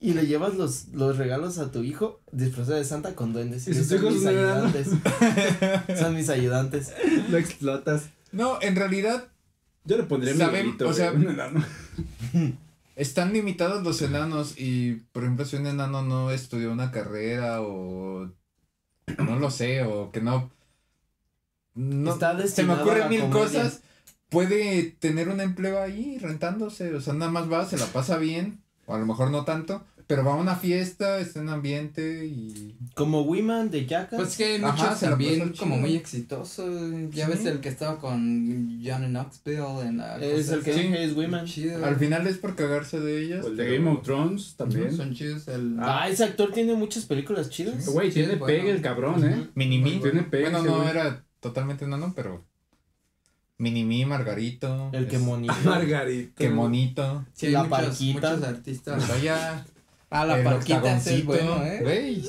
y 0.00 0.14
le 0.14 0.26
llevas 0.26 0.54
los, 0.56 0.88
los 0.88 1.16
regalos 1.16 1.58
a 1.58 1.70
tu 1.70 1.82
hijo 1.84 2.20
disfrazado 2.32 2.76
de 2.76 2.84
Santa 2.84 3.14
con 3.14 3.32
duendes. 3.32 3.68
¿Y 3.68 3.74
sus 3.74 3.86
son 3.86 3.98
hijos 3.98 4.14
mis 4.14 4.26
ayudantes. 4.26 4.88
son 5.98 6.14
mis 6.16 6.28
ayudantes. 6.28 6.92
Lo 7.30 7.38
explotas. 7.38 8.08
No, 8.32 8.58
en 8.62 8.74
realidad 8.76 9.28
Yo 9.84 9.96
le 9.96 10.02
pondría 10.04 10.34
mi 10.34 10.42
huevito, 10.42 10.88
o 10.88 10.92
sea- 10.92 11.12
un 11.12 11.28
enano. 11.28 11.64
están 12.96 13.32
limitados 13.32 13.82
los 13.84 14.02
enanos 14.02 14.54
y, 14.58 15.02
por 15.12 15.22
ejemplo, 15.22 15.44
si 15.44 15.56
un 15.56 15.66
enano 15.66 16.02
no 16.02 16.30
estudió 16.30 16.72
una 16.72 16.90
carrera 16.90 17.62
o 17.62 18.30
no 19.18 19.38
lo 19.38 19.50
sé, 19.50 19.82
o 19.82 20.10
que 20.10 20.20
no... 20.20 20.50
no 21.74 22.12
Está 22.12 22.46
se 22.46 22.64
me 22.64 22.74
ocurren 22.74 23.08
mil 23.08 23.20
comedia. 23.22 23.40
cosas. 23.44 23.80
Puede 24.32 24.82
tener 24.98 25.28
un 25.28 25.40
empleo 25.40 25.80
ahí 25.80 26.18
rentándose, 26.18 26.92
o 26.94 27.00
sea, 27.00 27.12
nada 27.14 27.30
más 27.30 27.50
va, 27.52 27.66
se 27.68 27.76
la 27.78 27.86
pasa 27.86 28.16
bien, 28.18 28.60
o 28.86 28.94
a 28.94 28.98
lo 28.98 29.06
mejor 29.06 29.30
no 29.30 29.44
tanto, 29.44 29.84
pero 30.08 30.24
va 30.24 30.32
a 30.32 30.36
una 30.36 30.56
fiesta, 30.56 31.20
está 31.20 31.40
en 31.40 31.48
ambiente 31.48 32.26
y... 32.26 32.76
Como 32.94 33.22
Wiman 33.22 33.70
de 33.70 33.86
Jackass. 33.86 34.18
Pues 34.18 34.36
que 34.36 34.44
hay 34.44 34.62
Ajá, 34.62 34.72
muchos 34.72 34.98
se 34.98 35.04
la 35.06 35.10
también 35.12 35.52
como 35.58 35.76
muy 35.78 35.94
exitosos. 35.96 36.90
Ya 37.10 37.26
Sí. 37.26 37.32
ves 37.32 37.46
el 37.46 37.60
que 37.60 37.68
estaba 37.70 37.98
con 37.98 38.80
Johnny 38.84 39.06
Knoxville 39.06 39.80
en 39.86 39.98
la. 39.98 40.18
es 40.18 40.50
el 40.50 40.62
que 40.62 40.72
dije 40.74 41.04
es 41.04 41.16
Wiman. 41.16 41.46
Chido. 41.46 41.82
Al 41.86 41.96
final 41.96 42.26
es 42.26 42.36
por 42.36 42.54
cagarse 42.56 43.00
de 43.00 43.22
ellas. 43.22 43.44
O 43.44 43.48
el 43.48 43.56
de 43.56 43.76
Game 43.78 43.88
of 43.90 44.02
Thrones 44.02 44.54
también. 44.56 44.94
Son 44.94 45.14
chidos 45.14 45.48
el. 45.48 45.76
Ah, 45.78 46.08
ese 46.10 46.24
actor 46.24 46.52
tiene 46.52 46.74
muchas 46.74 47.06
películas 47.06 47.48
chidas. 47.48 47.86
Güey, 47.86 48.08
Sí, 48.10 48.14
tiene 48.20 48.34
bueno. 48.36 48.46
pegue 48.46 48.70
el 48.70 48.82
cabrón, 48.82 49.24
¿eh? 49.24 49.48
Minimi. 49.54 50.00
Tiene 50.00 50.24
pegue 50.24 50.50
Bueno, 50.50 50.62
no 50.64 50.76
güey. 50.78 50.90
era 50.90 51.24
totalmente 51.40 51.84
enano, 51.86 52.12
pero... 52.14 52.44
Minimi, 53.62 54.04
Margarito. 54.04 54.90
El 54.92 55.06
que 55.06 55.16
es- 55.16 55.22
monito. 55.22 55.54
Margarito. 55.64 56.32
Qué 56.36 56.50
monito. 56.50 57.24
Sí, 57.32 57.50
La 57.50 57.62
muchos, 57.62 57.78
Parquita. 57.78 58.30
muchos 58.34 58.48
artistas. 58.48 59.08
Vaya. 59.08 59.64
Ah, 60.14 60.26
la 60.26 60.44
parquita 60.44 60.94
es 60.96 61.06
octagoncito, 61.08 61.26
bueno, 61.26 61.64
¿eh? 61.64 61.78
Güey. 61.82 62.22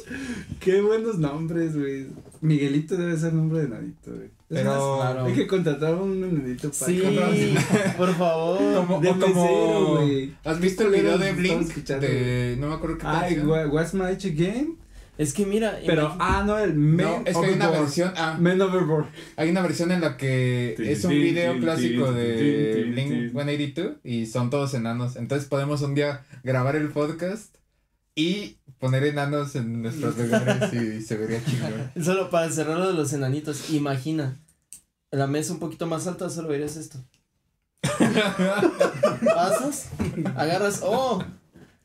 Qué 0.62 0.80
buenos 0.80 1.18
nombres, 1.18 1.76
güey. 1.76 2.08
Miguelito 2.40 2.96
debe 2.96 3.18
ser 3.18 3.34
nombre 3.34 3.60
de 3.64 3.68
nadito, 3.70 4.12
güey. 4.12 4.28
Es 4.28 4.32
Pero- 4.60 4.98
más, 5.00 5.12
Claro. 5.14 5.26
hay 5.26 5.34
que 5.34 5.48
contratar 5.48 5.94
a 5.94 5.98
un 5.98 6.22
nenito 6.22 6.72
para 6.72 6.92
Sí, 6.92 7.02
que- 7.02 7.58
por 7.98 8.14
favor. 8.16 8.58
Como, 8.88 9.02
De 9.02 9.10
o 9.10 9.20
como- 9.20 9.96
güey. 9.98 10.34
¿Has 10.46 10.60
visto 10.62 10.84
el 10.84 10.92
video 10.92 11.18
de 11.18 11.34
Blink? 11.34 11.74
De. 11.74 12.56
No 12.60 12.68
me 12.70 12.76
acuerdo 12.76 13.00
qué 13.00 13.06
Ay, 13.08 13.36
canción. 13.38 13.70
what's 13.72 13.94
my 13.94 14.04
age 14.06 14.30
again? 14.30 14.78
Es 15.18 15.34
que 15.34 15.45
mira. 15.45 15.80
Pero, 15.86 16.16
ah, 16.20 16.43
no, 16.45 16.57
el 16.57 16.74
Men 16.74 17.05
No, 17.05 17.22
es 17.26 17.38
que 17.38 17.45
hay 17.45 17.53
una 17.53 17.70
versión. 17.70 18.14
Ah, 18.18 18.36
Men 18.39 18.61
Overboard. 18.61 19.05
hay 19.36 19.49
una 19.49 19.61
versión 19.61 19.91
en 19.91 20.01
la 20.01 20.18
que 20.18 20.76
es 20.80 21.03
un 21.05 21.11
video 21.11 21.59
clásico 21.59 22.11
de 22.11 22.86
Blink 22.91 23.09
tin. 23.09 23.32
182 23.32 23.97
y 24.03 24.26
son 24.26 24.49
todos 24.49 24.74
enanos. 24.74 25.16
Entonces 25.16 25.47
podemos 25.47 25.82
un 25.82 25.93
día 25.93 26.26
grabar 26.43 26.76
el 26.76 26.89
podcast 26.89 27.57
y 28.16 28.57
poner 28.80 29.03
enanos 29.03 29.55
en 29.55 29.84
nuestros 29.84 30.18
lugares 30.20 30.74
y 30.74 31.01
se 31.01 31.16
vería 31.18 31.43
chingón. 31.45 31.91
Solo 32.03 32.30
para 32.30 32.49
cerrar 32.49 32.80
lo 32.80 32.88
de 32.88 32.93
los 32.93 33.14
enanitos. 33.14 33.70
Imagina. 33.70 34.39
La 35.11 35.28
mesa 35.28 35.53
un 35.53 35.59
poquito 35.59 35.86
más 35.86 36.07
alta, 36.07 36.28
solo 36.32 36.47
verías 36.47 36.76
esto. 36.76 36.97
Pasas, 39.24 39.89
agarras. 40.36 40.82
¡Oh! 40.84 41.24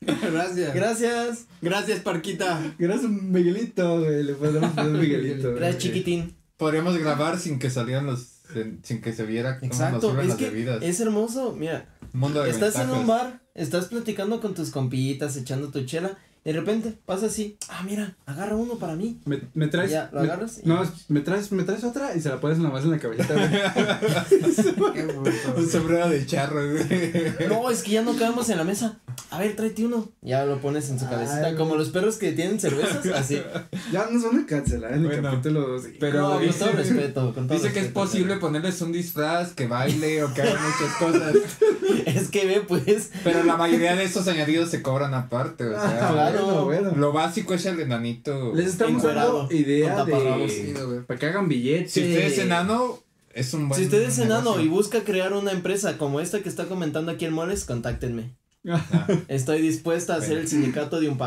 Gracias. 0.23 0.75
Gracias. 0.75 1.47
Gracias, 1.61 2.01
Parquita. 2.01 2.75
Gracias, 2.79 3.11
Miguelito, 3.11 4.01
güey. 4.01 4.23
Le 4.25 4.35
podemos 4.35 4.71
poner 4.73 4.93
Miguelito. 5.03 5.49
güey. 5.49 5.61
Gracias, 5.61 5.83
chiquitín. 5.83 6.37
Podríamos 6.57 6.97
grabar 6.99 7.39
sin 7.39 7.59
que 7.59 7.71
salieran 7.71 8.07
los. 8.07 8.41
sin 8.83 9.01
que 9.01 9.13
se 9.13 9.25
viera 9.27 9.59
cómo 9.59 9.69
nos 9.71 9.81
Exacto. 9.81 10.09
sirven 10.11 10.23
Es 10.23 10.29
las 10.29 10.37
que 10.39 10.51
bebidas. 10.51 10.83
es 10.83 11.01
hermoso. 11.01 11.55
Mira, 11.59 11.95
Mundo 12.13 12.43
de 12.43 12.51
estás 12.51 12.77
en 12.79 12.91
un 12.91 13.07
bar, 13.07 13.43
estás 13.55 13.87
platicando 13.87 14.41
con 14.41 14.55
tus 14.55 14.71
compitas, 14.71 15.37
echando 15.37 15.71
tu 15.71 15.85
chela. 15.85 16.17
De 16.49 16.55
repente 16.55 16.95
pasa 17.05 17.27
así. 17.27 17.59
Ah, 17.69 17.83
mira, 17.85 18.17
agarra 18.25 18.57
uno 18.57 18.79
para 18.79 18.97
mí. 18.97 19.21
Me, 19.27 19.39
me 19.53 19.67
traes. 19.67 19.91
Ya, 19.91 20.09
¿lo 20.15 20.21
me- 20.23 20.29
agarras? 20.29 20.63
No, 20.65 20.81
me 21.09 21.21
traes, 21.21 21.53
me 21.53 21.63
traes 21.65 21.85
otra 21.85 22.17
y 22.17 22.23
se 22.23 22.31
la 22.31 22.41
pones 22.41 22.57
nomás 22.57 22.85
en 22.85 22.93
la 22.93 22.99
cabellita, 22.99 23.35
güey. 23.35 23.49
Qué 24.95 25.03
bruto. 25.05 25.31
Un 25.59 25.69
sombrero 25.69 26.09
de 26.09 26.25
charro, 26.25 26.63
güey. 26.71 27.49
No, 27.51 27.69
es 27.71 27.83
que 27.83 27.91
ya 27.91 28.01
no 28.03 28.17
quedamos 28.17 28.49
en 28.49 28.57
la 28.57 28.65
mesa. 28.65 28.99
A 29.31 29.39
ver, 29.41 29.57
tráete 29.57 29.85
uno. 29.85 30.09
Ya 30.23 30.47
lo 30.47 30.59
pones 30.59 30.89
en 30.89 30.99
su 30.99 31.05
Ay, 31.05 31.11
cabecita. 31.11 31.41
güey. 31.41 31.57
Como 31.57 31.77
los 31.77 31.91
perros 31.91 32.17
que 32.17 32.33
tienen 32.33 32.59
cervezas, 32.59 33.05
así. 33.15 33.43
Ya 33.93 34.07
nos 34.11 34.25
van 34.25 34.39
a 34.45 34.47
cancelar 34.47 34.93
en 34.95 35.01
el 35.01 35.07
Bueno, 35.07 35.31
capítulo 35.31 35.61
2. 35.69 35.83
pero 36.01 36.21
no, 36.23 36.31
con 36.37 36.43
dice- 36.47 36.59
todo 36.61 36.73
respeto. 36.73 37.35
Con 37.35 37.47
todo 37.47 37.59
Dice 37.59 37.73
que 37.75 37.81
es 37.81 37.89
posible 37.89 38.37
ponerles 38.37 38.81
un 38.81 38.93
disfraz, 38.93 39.53
que 39.53 39.67
baile 39.67 40.25
o 40.25 40.33
que 40.33 40.41
haga 40.41 40.53
muchas 40.59 40.97
cosas. 40.99 41.33
pero- 41.59 41.79
Es 42.07 42.29
que 42.31 42.47
ve, 42.47 42.63
pues. 42.67 43.11
Pero 43.23 43.45
la 43.45 43.57
mayoría 43.57 43.95
de 43.97 44.05
esos 44.05 44.27
añadidos 44.29 44.71
se 44.71 44.81
cobran 44.83 45.13
aparte, 45.15 45.67
o 45.67 45.73
sea. 45.73 46.09
Ah, 46.09 46.13
claro. 46.13 46.38
Bueno, 46.45 46.64
bueno. 46.64 46.93
Lo 46.97 47.12
básico 47.12 47.55
es 47.55 47.66
el 47.66 47.80
enanito. 47.80 48.55
Les 48.55 48.66
estamos 48.66 49.03
dando 49.03 49.49
idea 49.51 50.05
de. 50.05 51.03
Para 51.07 51.18
que 51.18 51.26
hagan 51.26 51.49
billetes. 51.49 51.93
Si 51.93 52.01
usted 52.01 52.26
es 52.26 52.39
enano, 52.39 52.99
es 53.32 53.53
un 53.55 53.68
buen 53.68 53.78
Si 53.78 53.86
usted 53.86 54.03
es 54.03 54.18
enano 54.18 54.51
negocio. 54.51 54.62
y 54.62 54.68
busca 54.68 55.05
crear 55.05 55.32
una 55.32 55.53
empresa 55.53 55.99
como 55.99 56.20
esta 56.20 56.41
que 56.41 56.49
está 56.49 56.66
comentando 56.66 57.12
aquí 57.12 57.24
en 57.24 57.32
Moles, 57.32 57.64
contáctenme. 57.64 58.34
Estoy 59.28 59.62
dispuesta 59.62 60.14
a 60.14 60.18
hacer 60.18 60.39
el 60.39 60.49
sindicato 60.49 61.01
de. 61.01 61.09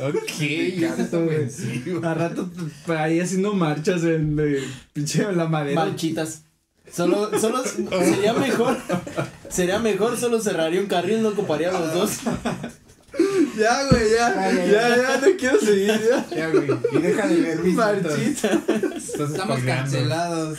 Ok, 0.00 0.30
güey. 0.38 0.84
es 0.84 1.12
ofensivo. 1.12 2.06
A 2.06 2.14
rato 2.14 2.48
ahí 2.88 3.20
haciendo 3.20 3.52
marchas 3.54 4.04
en 4.04 4.36
de, 4.36 4.62
pinche 4.92 5.30
la 5.32 5.46
madera. 5.46 5.84
Manchitas. 5.84 6.44
Solo, 6.92 7.38
solo 7.38 7.62
sería 7.64 8.32
mejor. 8.32 8.76
Sería 9.48 9.78
mejor, 9.78 10.16
solo 10.16 10.40
cerraría 10.40 10.80
un 10.80 10.86
carril, 10.86 11.22
no 11.22 11.30
ocuparía 11.30 11.72
los 11.72 11.92
dos. 11.92 12.18
Ya, 13.60 13.84
güey, 13.90 14.10
ya. 14.10 14.52
Ya, 14.52 14.96
ya, 14.96 15.20
no 15.20 15.36
quiero 15.38 15.60
seguir, 15.60 16.00
ya. 16.08 16.26
Ya, 16.34 16.48
güey. 16.48 16.70
Y 16.92 16.98
deja 16.98 17.26
de 17.26 17.40
ver 17.42 17.58
mis. 17.60 17.74
Marchita. 17.74 18.62
Estamos 18.96 19.60
cancelados. 19.60 20.58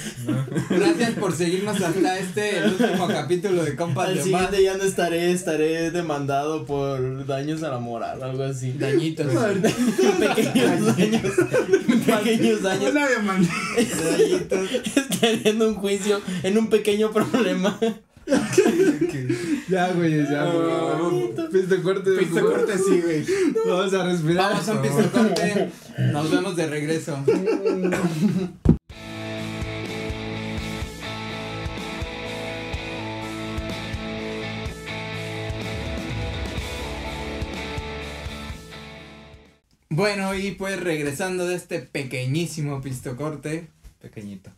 Gracias 0.70 1.12
por 1.12 1.36
seguirnos 1.36 1.82
hasta 1.82 2.20
este, 2.20 2.60
el 2.60 2.74
último 2.74 3.08
capítulo 3.08 3.64
de 3.64 3.76
Compas 3.76 4.10
Al 4.10 4.18
de 4.18 4.24
siguiente 4.24 4.64
ya 4.64 4.78
no 4.78 4.84
estaré, 4.84 5.32
estaré 5.32 5.90
demandado 5.90 6.66
por 6.66 7.26
daños 7.26 7.64
a 7.64 7.70
la 7.70 7.80
moral, 7.80 8.22
algo 8.22 8.44
así. 8.44 8.74
Dañitos. 8.74 9.28
pequeños 10.20 10.96
daños. 10.96 11.22
pequeños 12.06 12.62
daños. 12.62 12.92
Una 12.92 13.08
demanda. 13.08 13.50
Dañitos. 14.12 14.70
Estaré 14.96 15.50
en 15.50 15.62
un 15.62 15.76
juicio, 15.76 16.22
en 16.44 16.58
un 16.58 16.70
pequeño 16.70 17.12
problema. 17.12 17.80
Ya, 19.70 19.94
güey, 19.94 20.24
ya, 20.24 20.46
güey. 20.46 21.34
Pisto 21.52 21.82
corte. 21.84 22.12
Pisto 22.18 22.46
corte, 22.46 22.78
sí, 22.78 23.02
güey. 23.02 23.26
Vamos 23.66 23.94
a 23.94 24.04
respirar. 24.06 24.52
Vamos 24.52 24.70
a 24.70 24.74
un 24.74 24.82
piso 24.82 25.12
corte. 25.12 25.72
Nos 26.12 26.32
vemos 26.32 26.56
de 26.56 26.68
regreso. 26.68 27.18
Bueno, 39.94 40.34
y 40.36 40.52
pues 40.52 40.80
regresando 40.80 41.46
de 41.48 41.56
este 41.56 41.80
pequeñísimo 41.80 42.82
pistocorte. 42.82 43.68
Pequeñito. 44.02 44.52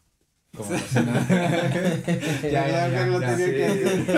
Como 0.56 0.72
la 0.72 0.80
cena. 0.80 1.28
ya, 2.44 2.68
ya, 2.68 2.90
ya, 2.90 3.08
lo 3.08 3.20
ya, 3.20 3.36
tenía 3.36 3.46
sí. 3.48 3.52
que 3.54 3.68
decir. 3.86 4.16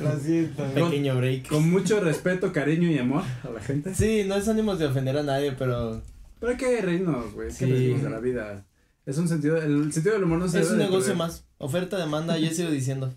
Lo 0.02 0.18
siento. 0.18 0.64
Pequeño 0.74 1.16
break. 1.16 1.46
Con 1.48 1.70
mucho 1.70 2.00
respeto, 2.00 2.52
cariño 2.52 2.90
y 2.90 2.98
amor 2.98 3.22
a 3.44 3.50
la 3.50 3.60
gente. 3.60 3.94
Sí, 3.94 4.24
no 4.26 4.34
es 4.34 4.48
ánimos 4.48 4.78
de 4.80 4.86
ofender 4.86 5.16
a 5.18 5.22
nadie, 5.22 5.52
pero 5.52 6.02
Pero 6.40 6.52
hay 6.52 6.58
que 6.58 6.80
reírnos, 6.80 7.32
güey. 7.34 7.48
Que 7.48 7.54
Sí. 7.54 7.64
reírnos 7.66 8.02
de 8.02 8.10
la 8.10 8.18
vida. 8.18 8.66
Es 9.06 9.16
un 9.18 9.28
sentido, 9.28 9.56
el 9.58 9.92
sentido 9.92 10.14
del 10.14 10.24
humor 10.24 10.38
no 10.40 10.48
se 10.48 10.58
es 10.60 10.68
debe 10.70 10.82
un 10.82 10.90
negocio 10.90 11.14
más. 11.14 11.44
Oferta, 11.58 11.96
demanda, 11.96 12.36
yo 12.38 12.50
sigo 12.50 12.70
diciendo. 12.70 13.14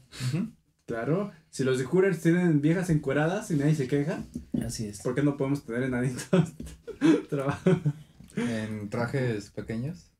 Claro. 0.86 1.32
Si 1.49 1.63
los 1.63 1.78
de 1.80 1.86
Hooters 1.86 2.19
tienen 2.21 2.61
viejas 2.61 2.89
encueradas 2.89 3.49
y 3.51 3.55
nadie 3.55 3.74
se 3.76 3.88
queja, 3.88 4.24
Así 4.65 4.86
es. 4.88 5.01
¿por 5.01 5.15
qué 5.15 5.24
no 5.24 5.38
podemos 5.38 5.63
tener 5.65 5.84
enanitos? 5.84 6.26
Trabajo. 7.30 7.80
En 8.36 8.89
trajes 8.89 9.49
pequeños. 9.51 10.11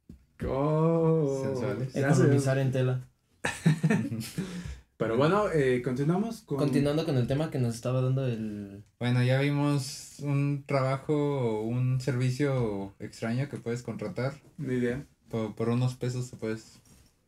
Oh. 0.48 1.42
Sensuales. 1.44 1.96
Economizar 1.96 2.58
en 2.58 2.72
tela. 2.72 3.08
Pero 4.98 5.18
bueno, 5.18 5.52
eh, 5.52 5.82
continuamos 5.82 6.42
con. 6.42 6.58
Continuando 6.58 7.06
con 7.06 7.18
el 7.18 7.28
tema 7.28 7.52
que 7.52 7.60
nos 7.60 7.76
estaba 7.76 8.02
dando 8.02 8.26
el... 8.26 8.84
Bueno, 9.00 9.22
ya 9.24 9.40
vimos 9.42 10.20
un 10.22 10.64
trabajo 10.66 11.14
o 11.14 11.64
un 11.64 12.00
servicio 12.00 12.96
extraño 13.00 13.50
que 13.50 13.58
puedes 13.58 13.82
contratar. 13.82 14.40
Ni 14.58 14.76
idea. 14.76 15.06
Por, 15.30 15.56
por 15.56 15.70
unos 15.70 15.96
pesos 15.96 16.30
te 16.30 16.38
puedes, 16.38 16.80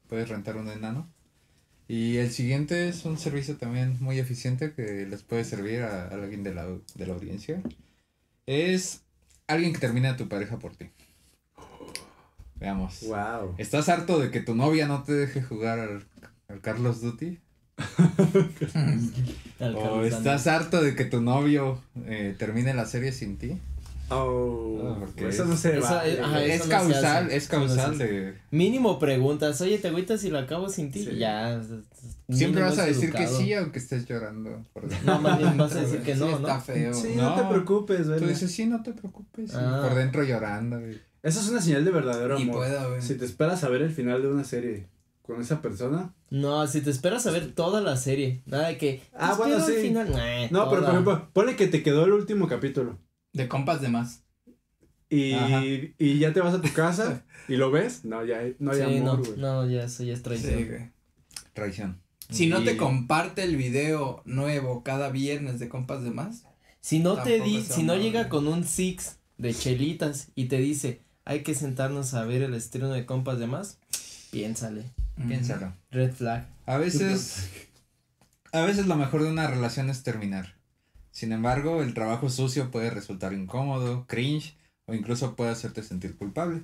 puedes 0.08 0.30
rentar 0.30 0.56
un 0.58 0.70
enano. 0.70 1.10
Y 1.88 2.18
el 2.18 2.32
siguiente 2.32 2.88
es 2.88 3.04
un 3.06 3.18
servicio 3.18 3.58
también 3.58 3.98
muy 4.00 4.20
eficiente 4.20 4.74
que 4.74 5.06
les 5.06 5.24
puede 5.24 5.44
servir 5.44 5.82
a, 5.82 6.06
a 6.06 6.14
alguien 6.14 6.44
de 6.44 6.54
la, 6.54 6.66
de 6.68 7.08
la 7.08 7.14
audiencia. 7.14 7.62
Es 8.46 9.04
alguien 9.48 9.74
que 9.74 9.80
termina 9.80 10.12
a 10.12 10.18
tu 10.18 10.28
pareja 10.28 10.60
por 10.60 10.76
ti. 10.76 10.90
Veamos. 12.60 13.00
Wow. 13.08 13.56
¿Estás 13.58 13.90
harto 13.90 14.20
de 14.20 14.32
que 14.32 14.40
tu 14.42 14.56
novia 14.56 14.88
no 14.88 15.04
te 15.04 15.14
deje 15.14 15.42
jugar 15.42 15.80
al, 15.80 16.04
al 16.48 16.62
Carlos 16.62 17.02
Duty? 17.02 17.40
¿O 19.76 20.02
estás 20.04 20.48
harto 20.48 20.82
de 20.82 20.96
que 20.96 21.06
tu 21.06 21.22
novio 21.22 21.82
eh, 22.06 22.36
termine 22.38 22.74
la 22.74 22.86
serie 22.86 23.12
sin 23.12 23.38
ti? 23.38 23.60
Oh. 24.10 25.00
Ah, 25.02 25.28
eso 25.28 25.46
no 25.46 25.58
se 25.58 25.80
va. 25.80 26.06
es- 26.06 26.20
ajá, 26.20 26.30
güey. 26.32 26.52
eso 26.52 26.64
es 26.66 26.70
no 26.70 26.80
se 26.80 26.92
causal, 26.94 27.32
es 27.32 27.52
no 27.52 27.58
causal 27.60 27.98
de... 27.98 28.36
Mínimo 28.52 29.00
preguntas, 29.00 29.60
oye, 29.62 29.80
¿te 29.80 29.88
agüitas 29.88 30.22
si 30.22 30.30
lo 30.30 30.38
acabo 30.38 30.70
sin 30.70 30.92
ti? 30.92 31.04
Sí. 31.06 31.16
Ya. 31.18 31.60
Siempre 32.30 32.62
vas 32.62 32.78
a 32.78 32.86
decir 32.86 33.12
que 33.12 33.24
educado. 33.24 33.38
sí 33.40 33.54
aunque 33.54 33.80
estés 33.80 34.06
llorando. 34.06 34.64
No, 35.06 35.20
más 35.22 35.40
bien 35.40 35.58
vas 35.58 35.76
a 35.76 35.82
decir 35.82 36.02
que 36.04 36.14
Sí, 36.14 36.20
no, 36.20 36.30
está 36.38 36.56
¿no? 36.56 36.62
feo. 36.62 36.94
Sí, 36.94 37.14
no, 37.16 37.34
te 37.36 37.42
No. 37.42 37.50
preocupes, 37.50 38.08
güey. 38.08 38.20
Tú 38.20 38.28
dices, 38.28 38.52
sí, 38.52 38.66
no 38.68 38.84
te 38.84 38.94
preocupes. 38.94 39.56
Ah. 39.56 39.82
por 39.88 39.98
dentro 39.98 40.24
llorando. 40.24 40.80
güey. 40.80 41.02
Esa 41.26 41.40
es 41.40 41.50
una 41.50 41.60
señal 41.60 41.84
de 41.84 41.90
verdadero 41.92 42.38
Ni 42.38 42.44
amor. 42.44 42.58
puedo, 42.58 42.90
güey. 42.90 43.02
Si 43.02 43.16
te 43.16 43.26
esperas 43.26 43.64
a 43.64 43.70
ver 43.70 43.82
el 43.82 43.92
final 43.92 44.22
de 44.22 44.28
una 44.28 44.44
serie 44.44 44.88
con 45.24 45.42
esa 45.42 45.60
persona. 45.60 46.14
No, 46.30 46.68
si 46.68 46.82
te 46.82 46.92
esperas 46.92 47.26
a 47.26 47.32
ver 47.32 47.52
toda 47.54 47.82
la 47.82 47.98
serie, 47.98 48.44
nada 48.46 48.68
de 48.68 48.78
que. 48.78 49.02
Ah, 49.12 49.32
te 49.32 49.38
bueno, 49.38 49.66
sí. 49.66 49.74
final. 49.82 50.12
Nah, 50.12 50.48
No, 50.52 50.70
pero 50.70 50.84
por 50.84 50.92
ejemplo, 50.92 51.30
ponle 51.34 51.56
que 51.56 51.66
te 51.66 51.82
quedó 51.82 52.06
el 52.06 52.12
último 52.12 52.48
capítulo. 52.48 53.00
De 53.34 53.48
compas 53.48 53.82
de 53.82 53.90
más. 53.90 54.22
Y, 55.10 55.34
y 55.98 56.20
ya 56.20 56.32
te 56.32 56.42
vas 56.42 56.54
a 56.54 56.62
tu 56.62 56.72
casa 56.74 57.26
y 57.48 57.56
lo 57.56 57.72
ves. 57.72 58.06
No, 58.06 58.24
ya 58.24 58.42
no 58.60 58.72
hay 58.72 58.78
sí, 58.78 58.84
amor, 58.84 59.04
no, 59.04 59.18
güey. 59.18 59.38
no, 59.38 59.68
ya 59.68 59.84
eso 59.86 60.04
ya 60.04 60.14
es 60.14 60.22
traición. 60.22 60.58
Sí, 60.60 60.64
güey. 60.66 60.92
Traición. 61.54 62.02
Si 62.30 62.48
no 62.48 62.64
te 62.64 62.78
comparte 62.78 63.44
el 63.44 63.56
video 63.56 64.22
nuevo 64.26 64.84
cada 64.84 65.10
viernes 65.10 65.60
de 65.60 65.70
compas 65.70 66.04
de 66.04 66.12
más. 66.12 66.44
Si 66.82 67.00
no 67.00 67.22
te 67.24 67.40
di, 67.40 67.64
si 67.64 67.82
no 67.84 67.96
llega 67.96 68.30
con 68.30 68.48
un 68.48 68.64
six 68.64 69.18
de 69.38 69.54
chelitas 69.54 70.30
y 70.36 70.46
te 70.46 70.58
dice, 70.58 71.02
hay 71.26 71.44
que 71.44 71.56
sentarnos 71.56 72.14
a 72.14 72.24
ver 72.24 72.42
el 72.42 72.54
estreno 72.54 72.90
de 72.90 73.06
compas 73.06 73.40
de 73.40 73.48
más, 73.48 73.78
piénsale. 74.32 74.84
Piénsalo. 75.28 75.74
Red 75.92 76.14
flag. 76.14 76.46
A 76.66 76.78
veces, 76.78 77.50
a 78.52 78.62
veces 78.62 78.86
lo 78.88 78.96
mejor 78.96 79.24
de 79.24 79.30
una 79.32 79.48
relación 79.48 79.90
es 79.90 80.04
terminar. 80.04 80.56
Sin 81.12 81.32
embargo, 81.32 81.82
el 81.82 81.94
trabajo 81.94 82.30
sucio 82.30 82.72
puede 82.72 82.90
resultar 82.90 83.34
incómodo, 83.34 84.06
cringe 84.08 84.58
o 84.86 84.94
incluso 84.94 85.36
puede 85.36 85.52
hacerte 85.52 85.82
sentir 85.84 86.18
culpable. 86.18 86.64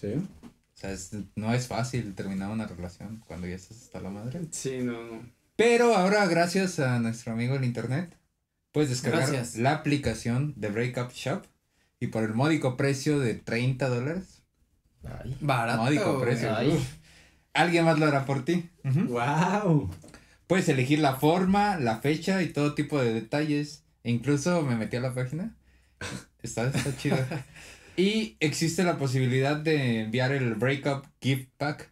Sí. 0.00 0.08
O 0.14 0.78
sea, 0.78 0.92
es- 0.92 1.10
no 1.36 1.54
es 1.54 1.66
fácil 1.66 2.14
terminar 2.14 2.50
una 2.50 2.66
relación 2.66 3.22
cuando 3.26 3.46
ya 3.46 3.54
estás 3.56 3.82
hasta 3.82 4.00
la 4.00 4.10
madre. 4.10 4.42
Sí, 4.50 4.78
no, 4.82 4.92
no. 5.04 5.22
Pero 5.56 5.94
ahora, 5.96 6.26
gracias 6.26 6.78
a 6.78 6.98
nuestro 6.98 7.32
amigo 7.32 7.54
el 7.54 7.64
internet, 7.64 8.14
puedes 8.72 8.90
descargar 8.90 9.30
Gracias. 9.30 9.56
la 9.56 9.72
aplicación 9.72 10.52
de 10.56 10.68
Breakup 10.68 11.12
Shop 11.12 11.44
y 12.00 12.08
por 12.08 12.24
el 12.24 12.34
módico 12.34 12.76
precio 12.76 13.18
de 13.18 13.34
30 13.34 13.88
dólares. 13.88 14.42
Barato. 15.40 15.82
módico 15.82 16.20
precio, 16.20 16.54
alguien 17.54 17.84
más 17.84 17.98
lo 17.98 18.06
hará 18.06 18.24
por 18.24 18.44
ti. 18.44 18.68
Ujú. 18.84 19.00
Wow. 19.06 19.90
Puedes 20.46 20.68
elegir 20.68 20.98
la 20.98 21.14
forma, 21.16 21.76
la 21.76 21.98
fecha 21.98 22.42
y 22.42 22.48
todo 22.48 22.74
tipo 22.74 23.00
de 23.00 23.12
detalles. 23.12 23.84
E 24.04 24.10
incluso 24.10 24.62
me 24.62 24.76
metí 24.76 24.96
a 24.96 25.00
la 25.00 25.14
página. 25.14 25.56
Está, 26.42 26.68
está 26.68 26.96
chido. 26.98 27.18
Y 27.96 28.36
existe 28.40 28.84
la 28.84 28.98
posibilidad 28.98 29.56
de 29.56 30.02
enviar 30.02 30.32
el 30.32 30.54
Breakup 30.54 31.06
Gift 31.20 31.48
Pack, 31.56 31.90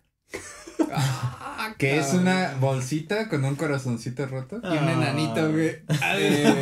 Ah, 0.96 1.74
que 1.78 1.98
es 1.98 2.12
una 2.12 2.55
bolsita 2.61 3.28
con 3.28 3.44
un 3.44 3.57
corazoncito 3.57 4.26
roto. 4.26 4.61
Y 4.62 4.76
un 4.76 4.88
enanito, 4.88 5.50
güey. 5.50 5.78
Eh, 6.18 6.55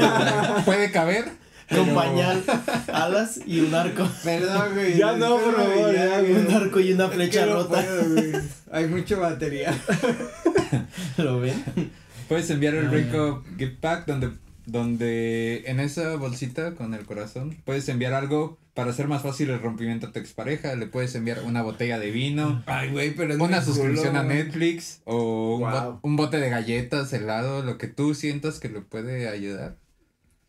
puede 0.65 0.91
caber. 0.91 1.31
Con 1.69 1.85
pero- 1.85 1.95
pañal, 1.95 2.43
alas 2.93 3.41
y 3.47 3.61
un 3.61 3.75
arco. 3.75 4.09
Perdón, 4.25 4.75
güey. 4.75 4.97
Ya 4.99 5.13
no, 5.17 5.39
por 5.39 5.55
favor, 5.57 5.95
ya, 5.95 6.21
güey. 6.21 6.33
Un 6.33 6.51
arco 6.53 6.81
y 6.81 6.93
una 6.93 7.07
Es 7.07 7.13
flecha 7.13 7.47
no 7.47 7.55
rota. 7.55 7.83
puedo, 7.83 8.15
güey. 8.15 8.33
Hay 8.71 8.87
mucha 8.89 9.17
batería. 9.19 9.75
¿Lo 11.19 11.41
ven? 11.41 11.63
Puedes 12.29 12.49
enviar 12.51 12.75
el 12.75 12.87
Ah. 12.87 12.91
Breakup 12.91 13.45
Gift 13.59 13.81
Pack 13.81 14.07
donde, 14.07 14.31
donde 14.67 15.65
en 15.67 15.81
esa 15.81 16.17
bolsita 16.17 16.75
con 16.75 16.95
el 16.95 17.05
corazón 17.05 17.57
puedes 17.65 17.89
enviar 17.89 18.15
algo 18.15 18.59
para 18.75 18.91
hacer 18.91 19.07
más 19.07 19.21
fácil 19.23 19.51
el 19.51 19.61
rompimiento 19.61 20.07
a 20.07 20.13
tu 20.13 20.19
expareja. 20.19 20.75
Le 20.77 20.87
puedes 20.87 21.15
enviar 21.15 21.43
una 21.45 21.61
botella 21.63 21.99
de 21.99 22.11
vino. 22.11 22.63
Ay, 22.67 22.91
güey, 22.91 23.15
pero 23.15 23.35
es 23.35 23.41
una 23.41 23.61
suscripción 23.63 24.09
culo, 24.09 24.21
a. 24.21 24.23
Netflix 24.25 25.03
o 25.05 25.57
un, 25.57 25.71
bo- 25.71 26.01
un 26.03 26.17
bote 26.17 26.39
de 26.39 26.49
galletas, 26.49 27.13
helado, 27.13 27.63
lo 27.63 27.77
que 27.77 27.89
tú 27.89 28.15
sientas 28.15 28.59
que 28.61 28.71
le 28.71 28.81
puede 28.81 29.29
ayudar. 29.29 29.77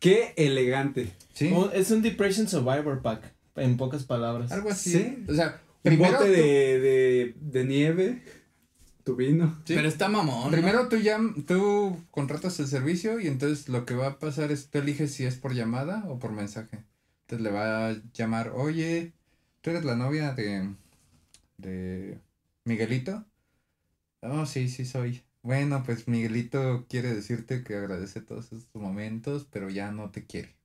Qué 0.04 0.34
elegante. 0.36 1.10
Sí, 1.32 1.50
Un- 1.50 1.70
es 1.72 1.90
un 1.90 2.02
Depression 2.02 2.46
Survivor 2.46 3.00
Pack, 3.00 3.32
en 3.56 3.78
pocas 3.78 4.04
palabras. 4.04 4.52
algo 4.52 4.68
así. 4.68 4.92
Sí. 4.92 5.24
O 5.28 5.34
sea, 5.34 5.62
Un 5.82 5.96
bote 5.98 6.14
tú, 6.18 6.24
de, 6.24 6.78
de, 6.80 7.34
de 7.40 7.64
nieve. 7.64 8.22
Tu 9.02 9.16
vino. 9.16 9.58
sí, 9.66 9.74
Pero 9.74 9.88
está 9.88 10.08
mamón. 10.08 10.44
¿no? 10.44 10.50
primero 10.50 10.88
tú, 10.88 10.96
llam- 10.96 11.44
tú 11.46 11.96
contratas 12.10 12.60
el 12.60 12.66
servicio 12.66 13.18
y 13.18 13.28
entonces 13.28 13.68
lo 13.70 13.86
que 13.86 13.94
va 13.94 14.06
a 14.08 14.18
pasar 14.18 14.52
es 14.52 14.68
tú 14.70 14.78
eliges 14.78 15.12
si 15.14 15.24
es 15.24 15.36
por 15.36 15.54
llamada 15.54 16.04
o 16.08 16.18
por 16.18 16.32
mensaje. 16.32 16.84
Entonces 17.22 17.42
le 17.42 17.50
va 17.50 17.88
a 17.88 17.96
llamar, 18.12 18.50
oye, 18.54 19.12
tú 19.62 19.70
eres 19.70 19.84
la 19.86 19.96
novia 19.96 20.32
de, 20.34 20.68
de 21.58 22.18
Miguelito. 22.64 23.24
Oh, 24.20 24.44
sí, 24.44 24.68
sí 24.68 24.84
soy. 24.84 25.22
Bueno, 25.44 25.82
pues 25.84 26.08
Miguelito 26.08 26.86
quiere 26.88 27.14
decirte 27.14 27.62
que 27.64 27.76
agradece 27.76 28.22
todos 28.22 28.46
estos 28.46 28.80
momentos, 28.80 29.46
pero 29.52 29.68
ya 29.68 29.92
no 29.92 30.10
te 30.10 30.24
quiere. 30.24 30.56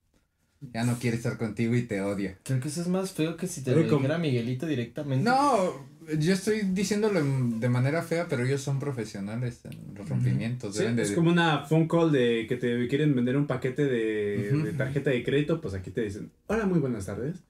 Ya 0.74 0.86
no 0.86 0.98
quiere 0.98 1.18
estar 1.18 1.38
contigo 1.38 1.76
y 1.76 1.82
te 1.82 2.00
odia. 2.02 2.38
Creo 2.44 2.62
que 2.62 2.70
eso 2.70 2.80
es 2.82 2.88
más 2.88 3.12
feo 3.12 3.36
que 3.36 3.48
si 3.48 3.62
te 3.62 3.72
lo 3.76 3.84
dijera 3.84 4.18
Miguelito 4.18 4.66
directamente. 4.68 5.30
No, 5.30 5.86
yo 6.18 6.34
estoy 6.34 6.62
diciéndolo 6.62 7.22
de 7.22 7.68
manera 7.68 8.04
fea, 8.04 8.28
pero 8.30 8.46
ellos 8.46 8.62
son 8.62 8.80
profesionales 8.80 9.66
en 9.66 9.96
los 9.96 10.08
rompimientos. 10.08 10.74
Sí, 10.76 10.80
deben 10.80 10.96
de- 10.96 11.04
es 11.04 11.12
como 11.12 11.30
una 11.30 11.66
phone 11.66 11.90
call 11.90 12.14
de 12.14 12.46
que 12.48 12.56
te 12.56 12.88
quieren 12.88 13.14
vender 13.14 13.36
un 13.36 13.48
paquete 13.48 13.84
de 13.84 14.74
tarjeta 14.78 15.10
de 15.10 15.24
crédito, 15.24 15.60
pues 15.60 15.74
aquí 15.74 15.92
te 15.92 16.02
dicen, 16.04 16.32
hola, 16.48 16.66
muy 16.66 16.80
buenas 16.80 17.06
tardes. 17.06 17.44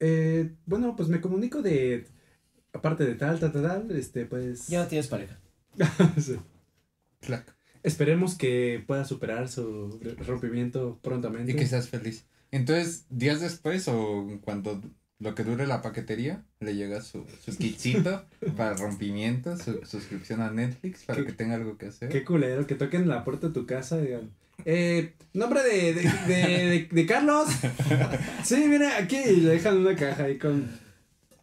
Eh, 0.00 0.50
bueno, 0.66 0.96
pues 0.96 1.08
me 1.08 1.20
comunico 1.20 1.62
de, 1.62 2.06
aparte 2.72 3.04
de 3.04 3.14
tal, 3.14 3.38
tal, 3.38 3.52
tal, 3.52 3.62
tal, 3.62 3.90
este, 3.96 4.26
pues... 4.26 4.68
Ya 4.68 4.82
no 4.82 4.88
tienes 4.88 5.06
pareja. 5.06 5.38
Sí. 6.20 6.36
Clac, 7.26 7.54
Esperemos 7.82 8.36
que 8.36 8.82
pueda 8.86 9.04
superar 9.04 9.48
su 9.48 10.00
rompimiento 10.26 10.98
prontamente. 11.02 11.52
y 11.52 11.56
que 11.56 11.66
seas 11.66 11.88
feliz. 11.88 12.26
Entonces, 12.50 13.06
días 13.10 13.40
después 13.40 13.86
o 13.88 14.26
cuando 14.42 14.80
lo 15.18 15.34
que 15.34 15.44
dure 15.44 15.66
la 15.66 15.82
paquetería, 15.82 16.44
le 16.60 16.74
llega 16.76 17.00
su, 17.02 17.24
su 17.44 17.56
kitcito 17.56 18.24
para 18.56 18.74
rompimiento, 18.74 19.56
su 19.56 19.80
suscripción 19.84 20.40
a 20.40 20.50
Netflix 20.50 21.04
para 21.04 21.20
Qué- 21.20 21.26
que 21.26 21.32
tenga 21.32 21.54
algo 21.56 21.76
que 21.78 21.86
hacer. 21.86 22.08
Qué 22.08 22.24
culero, 22.24 22.66
que 22.66 22.74
toquen 22.74 23.08
la 23.08 23.24
puerta 23.24 23.48
de 23.48 23.54
tu 23.54 23.66
casa 23.66 23.98
y 23.98 24.06
digan, 24.06 24.30
eh, 24.64 25.14
nombre 25.34 25.62
de, 25.62 25.94
de, 25.94 26.02
de, 26.02 26.34
de- 26.68 26.88
de 26.90 27.06
Carlos. 27.06 27.48
Sí, 28.44 28.64
mira, 28.68 28.98
aquí 28.98 29.16
y 29.16 29.36
le 29.40 29.50
dejan 29.50 29.78
una 29.78 29.94
caja 29.96 30.24
ahí 30.24 30.38
con 30.38 30.68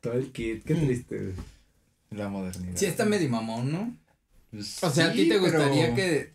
todo 0.01 0.13
el 0.13 0.31
kit. 0.31 0.63
Qué 0.63 0.75
triste, 0.75 1.17
güey. 1.17 1.33
La 2.11 2.29
modernidad. 2.29 2.75
Sí, 2.75 2.85
está 2.85 3.05
medio 3.05 3.29
mamón, 3.29 3.71
¿no? 3.71 3.97
Pues 4.51 4.83
O 4.83 4.89
sea, 4.89 5.07
¿a 5.07 5.11
ti 5.13 5.27
te 5.29 5.37
gustaría 5.39 5.83
pero- 5.83 5.95
que. 5.95 6.31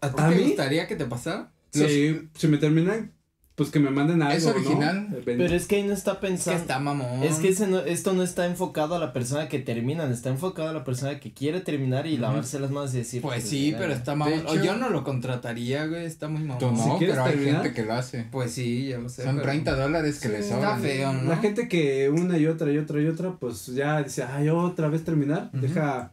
¿A 0.00 0.08
ti 0.10 0.14
¿A 0.22 0.28
te 0.28 0.34
mí? 0.36 0.42
gustaría 0.44 0.86
que 0.86 0.96
te 0.96 1.04
pasara? 1.06 1.50
Sí, 1.72 2.28
si 2.34 2.48
me 2.48 2.56
terminan, 2.58 3.12
pues 3.54 3.70
que 3.70 3.78
me 3.80 3.90
manden 3.90 4.22
algo, 4.22 4.34
¿Es 4.36 4.44
¿no? 4.44 4.50
original? 4.50 5.08
Ven- 5.26 5.38
Pero 5.38 5.54
es 5.54 5.66
que 5.66 5.76
ahí 5.76 5.82
no 5.82 5.92
está 5.92 6.12
Es 6.12 6.16
que 6.18 6.26
pensando. 6.26 6.60
está 6.60 6.78
mamón. 6.78 7.22
Es 7.22 7.36
que 7.36 7.48
ese 7.48 7.66
no- 7.66 7.80
esto 7.80 8.12
no 8.14 8.22
está 8.22 8.46
enfocado 8.46 8.94
a 8.94 8.98
la 8.98 9.12
persona 9.12 9.48
que 9.48 9.58
termina, 9.58 10.04
está 10.10 10.30
enfocado 10.30 10.68
a 10.68 10.72
la 10.72 10.84
persona 10.84 11.18
que 11.20 11.32
quiere 11.34 11.60
terminar 11.60 12.06
y 12.06 12.16
lavarse 12.18 12.58
las 12.60 12.70
manos 12.70 12.94
y 12.94 12.98
decir. 12.98 13.20
Pues 13.22 13.44
sí, 13.44 13.74
pero 13.76 13.92
está 13.92 14.14
mamón. 14.14 14.40
Hecho- 14.40 14.62
yo 14.62 14.76
no 14.76 14.88
lo 14.90 15.04
contrataría, 15.04 15.86
güey. 15.86 16.04
Está 16.06 16.28
muy 16.28 16.42
mamón. 16.42 16.76
No, 16.76 16.82
Si 16.82 16.90
quieres 16.98 17.16
pero 17.16 17.24
hay 17.24 17.32
terminar, 17.32 17.62
gente 17.62 17.74
que 17.74 17.86
lo 17.86 17.94
hace. 17.94 18.26
Pues 18.30 18.52
sí, 18.52 18.88
ya 18.88 18.98
lo 18.98 19.08
sé. 19.10 19.24
Son 19.24 19.36
pero- 19.36 19.46
30 19.48 19.74
dólares 19.76 20.18
que 20.20 20.28
Sí, 20.28 20.32
le 20.34 20.40
está 20.40 20.54
sobran. 20.56 20.80
feo, 20.82 21.12
¿no? 21.14 21.22
La 21.30 21.36
gente 21.38 21.68
que 21.68 22.08
una 22.10 22.38
y 22.38 22.46
otra 22.46 22.70
y 22.72 22.78
otra 22.78 23.00
y 23.02 23.06
otra, 23.06 23.32
pues 23.32 23.66
ya 23.66 24.02
dice, 24.02 24.22
ay, 24.22 24.48
otra 24.50 24.88
vez 24.88 25.04
terminar, 25.04 25.50
deja, 25.52 26.12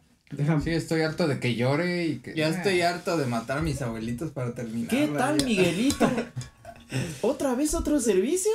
Sí, 0.62 0.70
estoy 0.70 1.02
harto 1.02 1.26
de 1.28 1.38
que 1.40 1.54
llore 1.54 2.06
y 2.06 2.18
que... 2.18 2.34
Ya 2.34 2.46
Ah. 2.46 2.50
estoy 2.50 2.80
harto 2.82 3.16
de 3.16 3.26
matar 3.26 3.58
a 3.58 3.62
mis 3.62 3.80
abuelitos 3.82 4.30
para 4.32 4.54
terminar. 4.54 4.88
¿Qué 4.90 5.06
tal, 5.08 5.36
vida. 5.36 5.46
Miguelito? 5.46 6.10
¿Otra 7.22 7.54
vez 7.56 7.74
otro 7.74 7.98
servicio? 7.98 8.52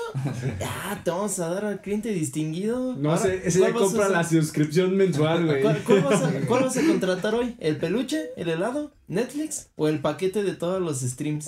Ah, 0.64 1.02
te 1.04 1.12
vamos 1.12 1.38
a 1.40 1.50
dar 1.50 1.66
al 1.66 1.82
cliente 1.82 2.10
distinguido. 2.10 2.96
No 2.96 3.10
Ahora, 3.12 3.24
sé, 3.24 3.42
ese 3.44 3.60
¿cuál 3.60 3.72
ya 3.74 3.74
vas 3.74 3.82
a 3.82 3.86
compra 3.86 4.04
hacer? 4.06 4.18
la 4.18 4.24
suscripción 4.24 4.96
mensual, 4.96 5.46
güey. 5.46 5.62
¿Cuál, 5.62 5.84
cuál 5.84 6.02
vas 6.04 6.22
a, 6.24 6.32
cuál 6.48 6.64
vas 6.64 6.78
a 6.78 6.82
contratar 6.86 7.36
hoy? 7.36 7.56
¿El 7.60 7.78
peluche? 7.78 8.30
¿El 8.38 8.48
helado? 8.50 8.94
¿Netflix? 9.08 9.68
¿O 9.76 9.88
el 9.90 10.00
paquete 10.00 10.44
de 10.44 10.54
todos 10.54 10.82
los 10.82 11.02
streams? 11.02 11.48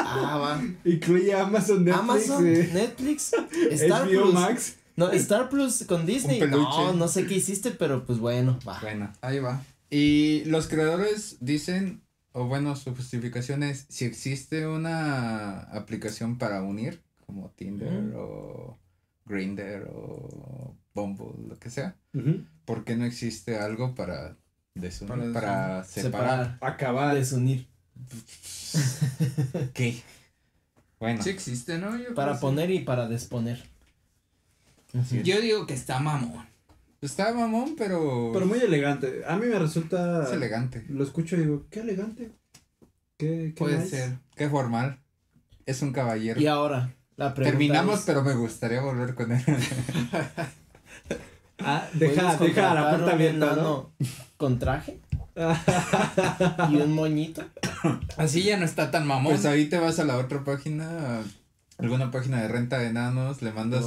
Ah, 0.00 0.38
va. 0.38 0.62
Incluye 0.84 1.32
Amazon, 1.34 1.84
Netflix, 1.84 2.00
Amazon. 2.30 2.44
Netflix, 2.72 3.32
Star 3.72 4.06
HBO 4.08 4.22
Plus. 4.22 4.34
Max. 4.34 4.76
No, 4.96 5.10
Star 5.10 5.48
Plus 5.48 5.84
con 5.86 6.06
Disney. 6.06 6.40
No, 6.40 6.92
no 6.92 7.08
sé 7.08 7.26
qué 7.26 7.34
hiciste, 7.34 7.72
pero 7.72 8.04
pues 8.04 8.18
bueno, 8.18 8.58
va. 8.66 8.78
Bueno. 8.80 9.12
Ahí 9.20 9.40
va. 9.40 9.62
Y 9.90 10.44
los 10.46 10.68
creadores 10.68 11.38
dicen, 11.40 12.02
o 12.32 12.46
bueno, 12.46 12.76
su 12.76 12.94
justificación 12.94 13.62
es, 13.62 13.86
si 13.88 14.04
existe 14.04 14.66
una 14.66 15.60
aplicación 15.60 16.38
para 16.38 16.62
unir, 16.62 17.02
como 17.26 17.50
Tinder 17.50 18.14
o 18.16 18.78
Grindr 19.24 19.88
o 19.92 20.76
Bumble, 20.94 21.48
lo 21.48 21.58
que 21.58 21.70
sea. 21.70 21.96
¿por 22.64 22.84
qué 22.84 22.96
no 22.96 23.04
existe 23.04 23.58
algo 23.58 23.94
para 23.94 24.36
desunir, 24.74 25.32
Para 25.32 25.32
para, 25.32 25.84
separar? 25.84 26.44
Separar, 26.44 26.58
Acabar. 26.60 27.14
desunir. 27.14 27.68
¿Qué? 29.74 30.02
Bueno, 30.98 31.22
Sí 31.22 31.30
existe, 31.30 31.78
¿no? 31.78 31.96
Yo 31.98 32.14
Para 32.14 32.40
poner 32.40 32.70
y 32.70 32.80
para 32.80 33.08
desponer. 33.08 33.62
Yo 35.24 35.40
digo 35.40 35.66
que 35.66 35.74
está 35.74 35.98
mamón. 35.98 36.46
está 37.00 37.32
mamón, 37.32 37.74
pero, 37.76 38.30
Pero 38.32 38.46
muy 38.46 38.58
elegante. 38.60 39.22
A 39.26 39.36
mí 39.36 39.46
me 39.46 39.58
resulta. 39.58 40.24
es 40.24 40.32
elegante. 40.32 40.84
Lo 40.88 41.04
escucho 41.04 41.36
y 41.36 41.40
digo, 41.40 41.66
qué 41.70 41.80
elegante. 41.80 42.30
Qué, 43.16 43.52
qué 43.54 43.58
Puede 43.58 43.78
nice. 43.78 43.90
ser. 43.90 44.18
Qué 44.36 44.48
formal. 44.48 45.00
Es 45.66 45.82
un 45.82 45.92
caballero. 45.92 46.40
Y 46.40 46.46
ahora, 46.46 46.94
la 47.16 47.34
pregunta 47.34 47.58
Terminamos, 47.58 48.00
es, 48.00 48.06
pero 48.06 48.22
me 48.22 48.34
gustaría 48.34 48.80
volver 48.80 49.14
con 49.14 49.32
él. 49.32 49.44
Ah, 51.58 51.86
deja, 51.94 52.36
deja 52.36 52.74
la 52.74 52.90
puerta 52.90 53.12
abierta, 53.12 53.54
¿no? 53.56 53.92
Con 54.36 54.58
traje. 54.58 55.00
y 56.70 56.76
un 56.76 56.92
moñito. 56.92 57.44
Así 58.16 58.42
ya 58.42 58.56
no 58.58 58.64
está 58.64 58.90
tan 58.90 59.06
mamón. 59.06 59.32
Pues 59.32 59.46
ahí 59.46 59.66
te 59.66 59.78
vas 59.78 59.98
a 59.98 60.04
la 60.04 60.18
otra 60.18 60.44
página, 60.44 61.20
a 61.20 61.22
alguna 61.78 62.10
página 62.10 62.40
de 62.42 62.48
renta 62.48 62.78
de 62.78 62.88
enanos, 62.88 63.42
le 63.42 63.52
mandas 63.52 63.84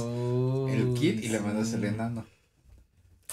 el 0.68 0.92
kit 0.94 1.22
y 1.22 1.28
le 1.28 1.40
mandas 1.40 1.72
el 1.72 1.84
enano. 1.84 2.26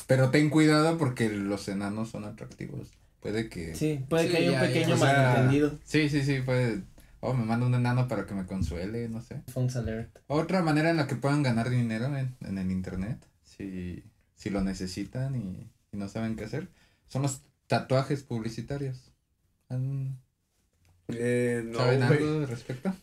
Pero 0.08 0.30
ten 0.30 0.50
cuidado 0.50 0.98
porque 0.98 1.30
los 1.30 1.68
enanos 1.68 2.10
son 2.10 2.26
atractivos. 2.26 2.92
Puede 3.22 3.50
que... 3.50 3.74
Sí, 3.76 4.06
puede 4.08 4.26
Sí, 4.26 4.30
que 4.32 4.38
haya 4.38 4.52
ya, 4.52 4.62
un 4.62 4.68
pequeño 4.68 4.96
O 4.96 4.98
sea, 4.98 5.32
malentendido. 5.34 5.80
Sí, 5.84 6.10
sí, 6.10 6.24
sí, 6.24 6.42
puede... 6.42 6.84
Oh, 7.22 7.34
me 7.34 7.44
manda 7.44 7.66
un 7.66 7.74
enano 7.74 8.08
para 8.08 8.28
que 8.28 8.36
me 8.36 8.46
consuele, 8.46 9.10
no 9.10 9.20
sé. 9.22 9.42
Phones 9.48 9.76
alert. 9.76 10.20
Otra 10.28 10.62
manera 10.62 10.92
en 10.92 10.98
la 10.98 11.08
que 11.08 11.16
puedan 11.16 11.42
ganar 11.42 11.70
dinero 11.72 12.06
en, 12.16 12.36
en 12.42 12.58
el 12.60 12.70
internet, 12.72 13.18
si, 13.44 14.04
si 14.36 14.52
lo 14.52 14.62
necesitan 14.62 15.36
y, 15.36 15.72
y 15.92 15.98
no 15.98 16.08
saben 16.08 16.36
qué 16.36 16.44
hacer, 16.44 16.68
son 17.08 17.24
los 17.24 17.42
tatuajes 17.66 18.22
publicitarios. 18.22 19.12
¿Han- 19.70 20.20
Eh, 21.08 21.64
no, 21.66 21.80
¿Saben 21.80 22.04
algo 22.04 22.26
al 22.28 22.48
respecto? 22.48 22.94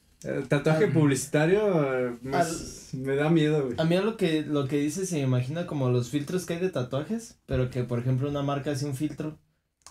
Tatuaje 0.48 0.84
Al- 0.84 0.92
publicitario 0.92 2.08
eh, 2.08 2.16
me, 2.22 2.36
al- 2.36 2.56
me 2.92 3.16
da 3.16 3.28
miedo, 3.30 3.64
güey. 3.66 3.76
A 3.78 3.84
mí 3.84 3.96
lo 3.96 4.16
que, 4.16 4.42
lo 4.42 4.68
que 4.68 4.78
dice 4.78 5.06
se 5.06 5.16
me 5.16 5.22
imagina 5.22 5.66
como 5.66 5.90
los 5.90 6.10
filtros 6.10 6.46
que 6.46 6.54
hay 6.54 6.60
de 6.60 6.70
tatuajes, 6.70 7.38
pero 7.46 7.70
que 7.70 7.84
por 7.84 7.98
ejemplo 7.98 8.28
una 8.28 8.42
marca 8.42 8.70
hace 8.72 8.86
un 8.86 8.94
filtro 8.94 9.38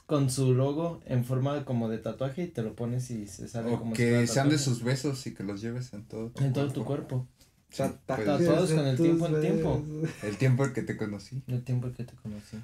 con 0.05 0.29
su 0.29 0.53
logo 0.53 1.01
en 1.05 1.23
forma 1.25 1.63
como 1.65 1.87
de 1.89 1.97
tatuaje 1.97 2.43
y 2.43 2.47
te 2.47 2.61
lo 2.63 2.75
pones 2.75 3.09
y 3.11 3.27
se 3.27 3.47
sale 3.47 3.71
O 3.73 3.79
como 3.79 3.95
si 3.95 4.01
que 4.03 4.27
sean 4.27 4.49
de 4.49 4.57
sus 4.57 4.83
besos 4.83 5.25
y 5.27 5.33
que 5.33 5.43
los 5.43 5.61
lleves 5.61 5.93
en 5.93 6.05
todo 6.05 6.31
tu 6.31 6.43
En 6.43 6.53
todo 6.53 6.71
tu 6.71 6.83
cuerpo. 6.85 7.27
Sí, 7.69 7.83
pues, 7.83 7.91
Tatuados 8.05 8.71
con 8.71 8.85
el 8.85 8.97
tiempo 8.97 9.27
en 9.27 9.41
tiempo. 9.41 9.85
el 10.23 10.37
tiempo 10.37 10.65
en 10.65 10.73
que 10.73 10.81
te 10.81 10.97
conocí. 10.97 11.41
El 11.47 11.63
tiempo 11.63 11.89
que 11.93 12.03
te 12.03 12.13
conocí. 12.15 12.57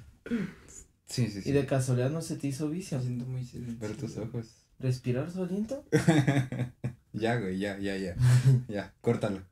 Sí, 1.06 1.28
sí, 1.30 1.40
sí. 1.40 1.48
Y 1.48 1.52
de 1.52 1.64
casualidad 1.64 2.10
no 2.10 2.20
se 2.20 2.36
te 2.36 2.48
hizo 2.48 2.66
Me 2.68 2.74
vicio. 2.74 3.00
siento 3.00 3.24
muy 3.24 3.42
silencioso. 3.44 3.80
Ver 3.80 3.96
tus 3.96 4.16
ojos. 4.18 4.46
¿Respirar 4.78 5.30
solito? 5.30 5.82
ya, 7.18 7.36
güey, 7.36 7.58
ya, 7.58 7.78
ya, 7.78 7.96
ya. 7.96 8.14
ya, 8.68 8.92
córtalo. 9.00 9.42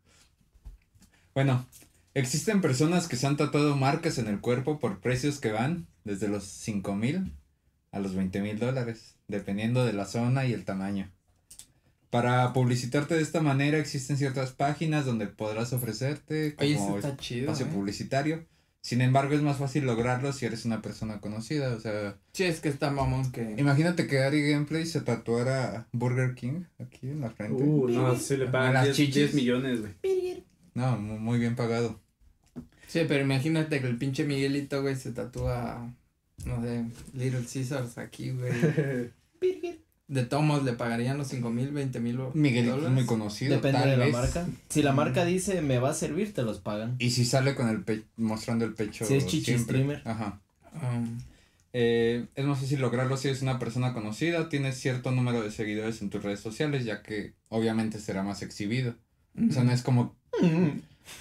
Bueno, 1.35 1.67
existen 2.15 2.61
personas 2.61 3.09
que 3.09 3.17
se 3.17 3.27
han 3.27 3.37
tatuado 3.37 3.77
marcas 3.77 4.19
en 4.19 4.27
el 4.27 4.41
cuerpo 4.41 4.79
por 4.79 5.01
precios 5.01 5.39
que 5.39 5.53
van 5.53 5.87
desde 6.05 6.29
los 6.29 6.45
5 6.45 6.95
mil 6.95 7.33
a 7.93 8.01
los 8.01 8.15
20 8.15 8.41
mil 8.41 8.59
dólares, 8.59 9.17
dependiendo 9.29 9.85
de 9.85 9.93
la 9.93 10.07
zona 10.07 10.47
y 10.47 10.53
el 10.53 10.65
tamaño. 10.65 11.11
Para 12.11 12.53
publicitarte 12.53 13.15
de 13.15 13.23
esta 13.23 13.41
manera 13.41 13.79
existen 13.79 14.17
ciertas 14.17 14.53
páginas 14.53 15.05
donde 15.05 15.27
podrás 15.27 15.73
ofrecerte 15.73 16.55
como 16.55 16.71
eso 16.71 16.97
está 16.97 17.17
chido. 17.17 17.51
espacio 17.51 17.67
¿eh? 17.67 17.71
publicitario. 17.73 18.47
Sin 18.87 19.01
embargo, 19.01 19.35
es 19.35 19.43
más 19.43 19.57
fácil 19.57 19.85
lograrlo 19.85 20.33
si 20.33 20.47
eres 20.47 20.65
una 20.65 20.81
persona 20.81 21.19
conocida. 21.21 21.75
O 21.75 21.81
sea, 21.81 22.17
Sí, 22.33 22.45
es 22.45 22.61
que 22.61 22.69
está 22.69 22.89
mamón 22.93 23.33
que. 23.33 23.57
imagínate 23.59 24.07
que 24.07 24.21
Ari 24.21 24.49
Gameplay 24.49 24.87
se 24.87 25.01
tatuara 25.01 25.89
Burger 25.91 26.37
King 26.37 26.63
aquí 26.79 27.09
en 27.09 27.21
la 27.21 27.31
frente. 27.31 27.65
Uh, 27.65 27.89
no, 27.89 28.15
sí 28.15 28.37
le 28.37 28.47
A 28.47 28.53
pagan 28.53 28.75
las 28.75 28.85
10, 28.85 28.97
chichis. 28.97 29.15
10 29.15 29.35
millones, 29.35 29.81
güey. 29.81 30.45
No, 30.75 30.97
mu- 30.99 31.19
muy 31.19 31.41
bien 31.41 31.57
pagado. 31.57 31.99
Sí, 32.87 33.01
pero 33.09 33.25
imagínate 33.25 33.81
que 33.81 33.89
el 33.89 33.99
pinche 33.99 34.23
Miguelito, 34.25 34.81
güey, 34.83 34.95
se 34.95 35.11
tatúa. 35.11 35.93
No 36.45 36.63
sé, 36.63 36.85
Little 37.13 37.45
Caesars 37.53 37.99
aquí, 37.99 38.31
güey. 38.31 38.53
De 40.09 40.25
tomos 40.25 40.63
le 40.63 40.73
pagarían 40.75 41.19
los 41.19 41.27
5 41.29 41.51
mil, 41.51 41.73
20 41.73 41.99
mil 41.99 42.19
Miguelito 42.35 42.87
es 42.87 42.93
muy 42.93 43.05
conocido. 43.07 43.57
Depende 43.57 43.79
tal 43.81 43.91
de 43.91 43.97
la 43.97 44.05
vez. 44.05 44.13
marca. 44.15 44.47
Si 44.69 44.83
la 44.83 44.93
marca 44.93 45.25
dice 45.25 45.63
me 45.63 45.79
va 45.81 45.91
a 45.91 45.95
servir, 45.95 46.33
te 46.33 46.43
los 46.43 46.61
pagan. 46.61 46.95
Y 47.01 47.11
si 47.11 47.25
sale 47.25 47.55
con 47.57 47.69
el 47.69 47.83
pecho, 47.83 48.05
mostrando 48.17 48.65
el 48.65 48.75
pecho. 48.75 49.05
Si 49.05 49.15
es 49.15 49.27
chichi 49.27 49.45
siempre. 49.47 49.79
streamer. 49.79 50.03
Ajá. 50.05 50.41
Um, 50.75 51.19
Eh, 51.79 52.25
es 52.35 52.45
más 52.47 52.59
fácil 52.59 52.81
lograrlo 52.81 53.19
si 53.19 53.29
eres 53.29 53.43
una 53.43 53.59
persona 53.59 53.93
conocida, 53.93 54.49
tienes 54.49 54.79
cierto 54.81 55.11
número 55.11 55.43
de 55.43 55.51
seguidores 55.51 56.01
en 56.01 56.09
tus 56.09 56.23
redes 56.23 56.41
sociales, 56.41 56.87
ya 56.87 57.03
que 57.03 57.35
obviamente 57.51 57.99
será 58.01 58.23
más 58.23 58.41
exhibido. 58.41 58.95
O 59.51 59.53
sea, 59.53 59.63
no 59.63 59.73
es 59.73 59.83
como, 59.83 60.15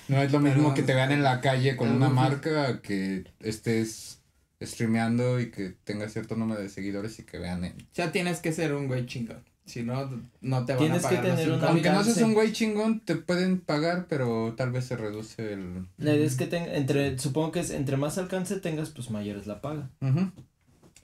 no 0.08 0.22
es 0.22 0.32
lo 0.32 0.40
mismo 0.40 0.62
Pero- 0.64 0.74
que 0.76 0.84
te 0.84 0.94
vean 0.96 1.12
en 1.12 1.24
la 1.24 1.42
calle 1.42 1.76
con 1.76 1.90
una 1.92 2.08
marca 2.08 2.80
que 2.82 3.26
estés 3.42 4.20
streameando 4.62 5.39
y 5.39 5.51
que 5.51 5.70
tengas 5.84 6.14
cierto 6.14 6.36
número 6.36 6.62
de 6.62 6.70
seguidores 6.70 7.20
y 7.20 7.24
que 7.24 7.38
vean 7.39 7.64
en... 7.66 7.76
ya 7.93 8.12
tienes 8.12 8.39
que 8.39 8.51
ser 8.51 8.74
un 8.74 8.88
güey 8.88 9.06
chingón. 9.06 9.43
Si 9.66 9.82
no, 9.82 10.06
no 10.41 10.64
te 10.66 10.74
van 10.74 10.80
Tienes 10.84 11.03
a 11.06 11.10
pagar 11.10 11.24
tener 11.24 11.45
5 11.45 11.58
una- 11.58 11.68
Aunque 11.70 11.89
no 11.89 12.03
seas 12.03 12.22
un 12.22 12.34
güey 12.36 12.51
chingón, 12.51 12.99
te 12.99 13.16
pueden 13.16 13.60
pagar, 13.60 14.06
pero 14.08 14.53
tal 14.56 14.72
vez 14.72 14.86
se 14.86 14.95
reduce 14.95 15.53
el... 15.53 15.88
La 15.97 16.14
idea 16.14 16.28
es 16.28 16.36
que 16.36 16.45
tenga, 16.45 16.76
entre, 16.76 17.18
supongo 17.18 17.51
que 17.51 17.62
es 17.62 17.72
entre 17.72 17.97
más 17.97 18.18
alcance 18.20 18.60
tengas, 18.60 18.91
pues 18.91 19.10
mayor 19.10 19.38
es 19.38 19.47
la 19.47 19.62
paga. 19.62 19.89
Ujú. 20.01 20.32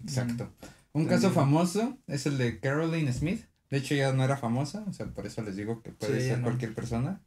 Exacto. 0.03 0.51
Un 0.93 1.05
caso 1.07 1.31
famoso 1.31 1.97
es 2.07 2.25
el 2.27 2.37
de 2.37 2.59
Caroline 2.59 3.11
Smith. 3.11 3.45
De 3.71 3.77
hecho, 3.77 3.95
ya 3.95 4.11
no 4.13 4.23
era 4.23 4.37
famosa, 4.37 4.83
o 4.87 4.93
sea, 4.93 5.07
por 5.07 5.25
eso 5.25 5.41
les 5.41 5.55
digo 5.55 5.81
que 5.81 5.91
puede 5.91 6.21
Sí, 6.21 6.27
ser 6.27 6.37
no. 6.39 6.43
cualquier 6.43 6.75
persona. 6.75 7.21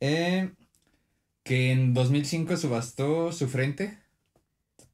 Eh, 0.00 0.50
que 1.42 1.72
en 1.72 1.92
2005 1.92 2.56
subastó 2.56 3.32
su 3.32 3.48
frente. 3.48 3.98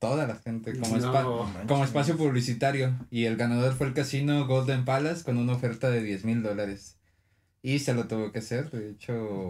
Toda 0.00 0.26
la 0.26 0.34
gente, 0.36 0.76
como, 0.78 0.96
No, 0.96 1.46
como 1.68 1.84
espacio 1.84 2.16
publicitario. 2.16 2.98
Y 3.10 3.26
el 3.26 3.36
ganador 3.36 3.74
fue 3.74 3.86
el 3.86 3.94
casino 3.94 4.46
Golden 4.46 4.84
Palace 4.84 5.22
con 5.22 5.36
una 5.36 5.52
oferta 5.52 5.90
de 5.90 6.02
10 6.02 6.24
mil 6.24 6.42
dólares. 6.42 6.98
Y 7.62 7.78
se 7.80 7.94
lo 7.94 8.08
tuvo 8.08 8.32
que 8.32 8.38
hacer. 8.38 8.70
De 8.70 8.90
hecho, 8.90 9.48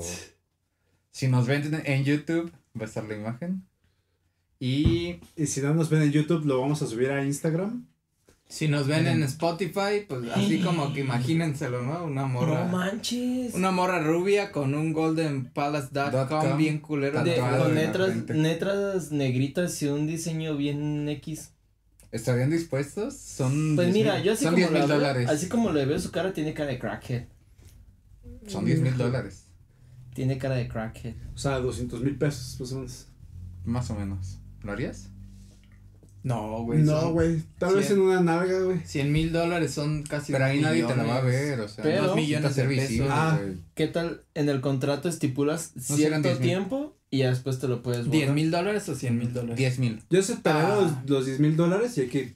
si 1.12 1.28
nos 1.28 1.46
ven 1.46 1.82
en 1.84 2.04
YouTube, 2.04 2.52
va 2.76 2.82
a 2.82 2.88
estar 2.88 3.04
la 3.04 3.14
imagen. 3.14 3.64
Y 4.58 5.20
Y 5.36 5.46
si 5.46 5.62
no 5.62 5.72
nos 5.72 5.88
ven 5.88 6.02
en 6.02 6.12
YouTube, 6.12 6.44
lo 6.44 6.60
vamos 6.60 6.82
a 6.82 6.86
subir 6.86 7.10
a 7.12 7.24
Instagram. 7.24 7.86
Si 8.50 8.66
nos 8.66 8.88
ven 8.88 9.06
en 9.06 9.22
Spotify, 9.22 10.04
pues 10.08 10.28
así 10.34 10.60
como 10.60 10.92
que 10.92 11.00
imagínenselo, 11.00 11.82
¿no? 11.82 12.04
Una 12.04 12.26
morra. 12.26 12.64
No 12.64 12.76
manches. 12.76 13.54
Una 13.54 13.70
morra 13.70 14.02
rubia 14.02 14.50
con 14.50 14.74
un 14.74 14.92
goldenpalace.com 14.92 16.28
com, 16.28 16.58
bien 16.58 16.80
culero. 16.80 17.22
De- 17.22 17.36
con 17.36 17.74
letras, 17.76 18.16
letras 18.30 19.12
negritas 19.12 19.80
y 19.82 19.86
un 19.86 20.08
diseño 20.08 20.56
bien 20.56 21.08
X. 21.08 21.52
¿Estarían 22.10 22.50
dispuestos? 22.50 23.14
Son 23.16 23.76
Pues 23.76 23.92
10 23.94 23.96
mira, 23.96 24.20
yo 24.20 24.32
así 24.32 24.42
son 24.42 24.54
como, 24.54 24.66
10 24.66 24.72
la 24.72 24.78
mil 24.80 24.88
veo, 24.88 24.96
dólares. 24.98 25.28
así 25.30 25.48
como 25.48 25.70
le 25.70 25.86
veo 25.86 26.00
su 26.00 26.10
cara, 26.10 26.32
tiene 26.32 26.52
cara 26.52 26.70
de 26.70 26.78
crackhead. 26.80 27.26
Son 28.48 28.64
10 28.64 28.80
mil 28.80 28.96
dólares. 28.98 29.44
Tiene 30.12 30.38
cara 30.38 30.56
de 30.56 30.66
crackhead. 30.66 31.14
O 31.36 31.38
sea, 31.38 31.60
200 31.60 32.00
mil 32.00 32.16
pesos, 32.18 32.58
más 32.58 32.72
o 32.72 32.74
menos. 32.74 33.06
Más 33.64 33.90
o 33.90 33.94
menos. 33.94 34.38
¿Lo 34.64 34.72
harías? 34.72 35.08
No, 36.22 36.62
güey. 36.64 36.82
no, 36.82 37.12
güey. 37.12 37.42
Tal 37.58 37.74
vez 37.76 37.90
en 37.90 38.00
una 38.00 38.20
nalga, 38.20 38.60
güey. 38.60 38.80
100 38.84 39.10
mil 39.12 39.32
dólares 39.32 39.72
son 39.72 40.02
casi. 40.02 40.32
Pero 40.32 40.44
ahí 40.44 40.58
dos 40.58 40.68
nadie 40.70 40.84
te 40.84 40.96
la 40.96 41.02
va 41.04 41.16
a 41.16 41.20
ver, 41.22 41.60
o 41.60 41.68
sea, 41.68 41.82
Pero- 41.82 42.06
no 42.08 42.16
millones 42.16 42.54
de 42.56 42.64
pesos. 42.64 43.06
Ah. 43.10 43.38
¿Qué 43.74 43.86
tal 43.86 44.22
en 44.34 44.48
el 44.48 44.60
contrato 44.60 45.08
estipulas 45.08 45.72
cierto 45.80 46.20
10,000. 46.28 46.38
tiempo 46.46 46.96
y 47.10 47.18
ya 47.18 47.30
después 47.30 47.58
te 47.58 47.68
lo 47.68 47.82
puedes 47.82 48.00
borrar? 48.06 48.12
10 48.20 48.30
mil 48.32 48.50
dólares 48.50 48.88
o 48.88 48.94
100 48.94 49.18
mil 49.18 49.32
dólares. 49.32 49.56
10 49.56 49.78
mil. 49.78 50.02
Yo 50.10 50.20
aceptaría 50.20 50.74
Ah. 50.74 50.80
los, 51.04 51.10
los 51.10 51.26
10 51.26 51.40
mil 51.40 51.56
dólares 51.56 51.96
y 51.96 52.02
hay 52.02 52.08
que 52.08 52.34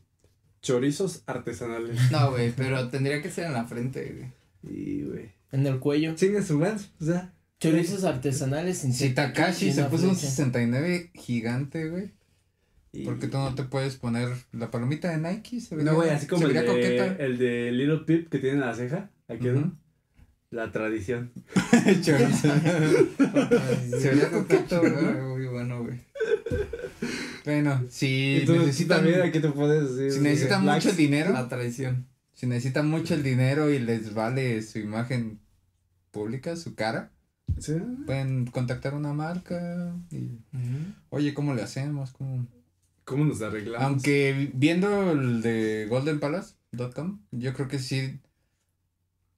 chorizos 0.62 1.22
artesanales. 1.26 2.10
No, 2.10 2.30
güey, 2.30 2.52
pero 2.52 2.88
tendría 2.88 3.20
que 3.22 3.30
ser 3.30 3.46
en 3.46 3.52
la 3.52 3.64
frente, 3.66 4.32
güey. 4.62 4.74
Y, 4.76 5.02
güey. 5.02 5.28
En 5.52 5.66
el 5.66 5.78
cuello. 5.78 6.14
Chingue 6.14 6.42
su 6.42 6.58
o 6.60 7.04
sea. 7.04 7.32
Chorizos 7.60 8.04
artesanales 8.04 8.78
sin 8.78 8.92
Si 8.92 9.10
Takashi 9.10 9.68
y 9.68 9.72
se 9.72 9.84
puso 9.84 10.04
un 10.08 10.16
flecha. 10.16 10.28
69 10.30 11.10
gigante, 11.14 11.88
güey. 11.88 12.10
Y- 12.94 13.04
¿Por 13.04 13.18
qué 13.18 13.26
tú 13.28 13.36
no 13.38 13.54
te 13.54 13.64
puedes 13.64 13.96
poner 13.96 14.28
la 14.52 14.70
palomita 14.70 15.10
de 15.10 15.18
Nike? 15.18 15.60
Se 15.60 15.74
vería- 15.76 15.90
No, 15.92 15.96
güey, 15.96 16.10
así 16.10 16.26
como 16.26 16.46
el 16.46 16.54
de, 16.54 16.64
coqueta. 16.64 17.16
el 17.22 17.38
de 17.38 17.72
Little 17.72 17.98
Pip 18.06 18.28
que 18.30 18.38
tiene 18.38 18.56
en 18.56 18.60
la 18.60 18.74
ceja. 18.74 19.10
Aquí. 19.28 19.46
¿no? 19.48 19.76
La 20.50 20.70
tradición. 20.70 21.32
Se 22.02 22.12
vería 24.08 24.30
coqueto, 24.30 24.80
Güey, 24.80 24.92
¿verdad? 24.92 25.28
Muy 25.28 25.46
bueno, 25.46 25.82
güey. 25.82 25.98
Bueno, 27.44 27.82
si 27.90 28.36
y 28.42 28.44
tú, 28.46 28.54
tú 28.54 28.60
necesitan, 28.60 28.98
también 28.98 29.20
aquí 29.22 29.40
te 29.40 29.48
puedes 29.50 29.96
decir. 29.96 30.12
si 30.12 30.20
necesitan 30.20 30.64
mucho 30.64 30.92
dinero, 30.92 31.32
La 31.32 31.48
traición. 31.48 32.06
si 32.32 32.46
necesitan 32.46 32.88
mucho 32.88 33.14
el 33.14 33.22
dinero 33.22 33.70
y 33.70 33.78
les 33.78 34.14
vale 34.14 34.62
su 34.62 34.78
imagen 34.78 35.40
pública, 36.10 36.56
su 36.56 36.74
cara, 36.74 37.10
Sí. 37.58 37.74
pueden 38.06 38.46
contactar 38.46 38.94
una 38.94 39.12
marca 39.12 39.94
y, 40.10 40.38
oye, 41.10 41.34
¿cómo 41.34 41.52
le 41.54 41.62
hacemos? 41.62 42.12
¿Cómo? 42.12 42.46
¿Cómo 43.04 43.24
nos 43.24 43.42
arreglamos? 43.42 43.86
Aunque 43.86 44.50
viendo 44.54 45.12
el 45.12 45.42
de 45.42 45.86
goldenpalace.com, 45.90 47.20
yo 47.32 47.52
creo 47.54 47.68
que 47.68 47.78
sí, 47.78 48.18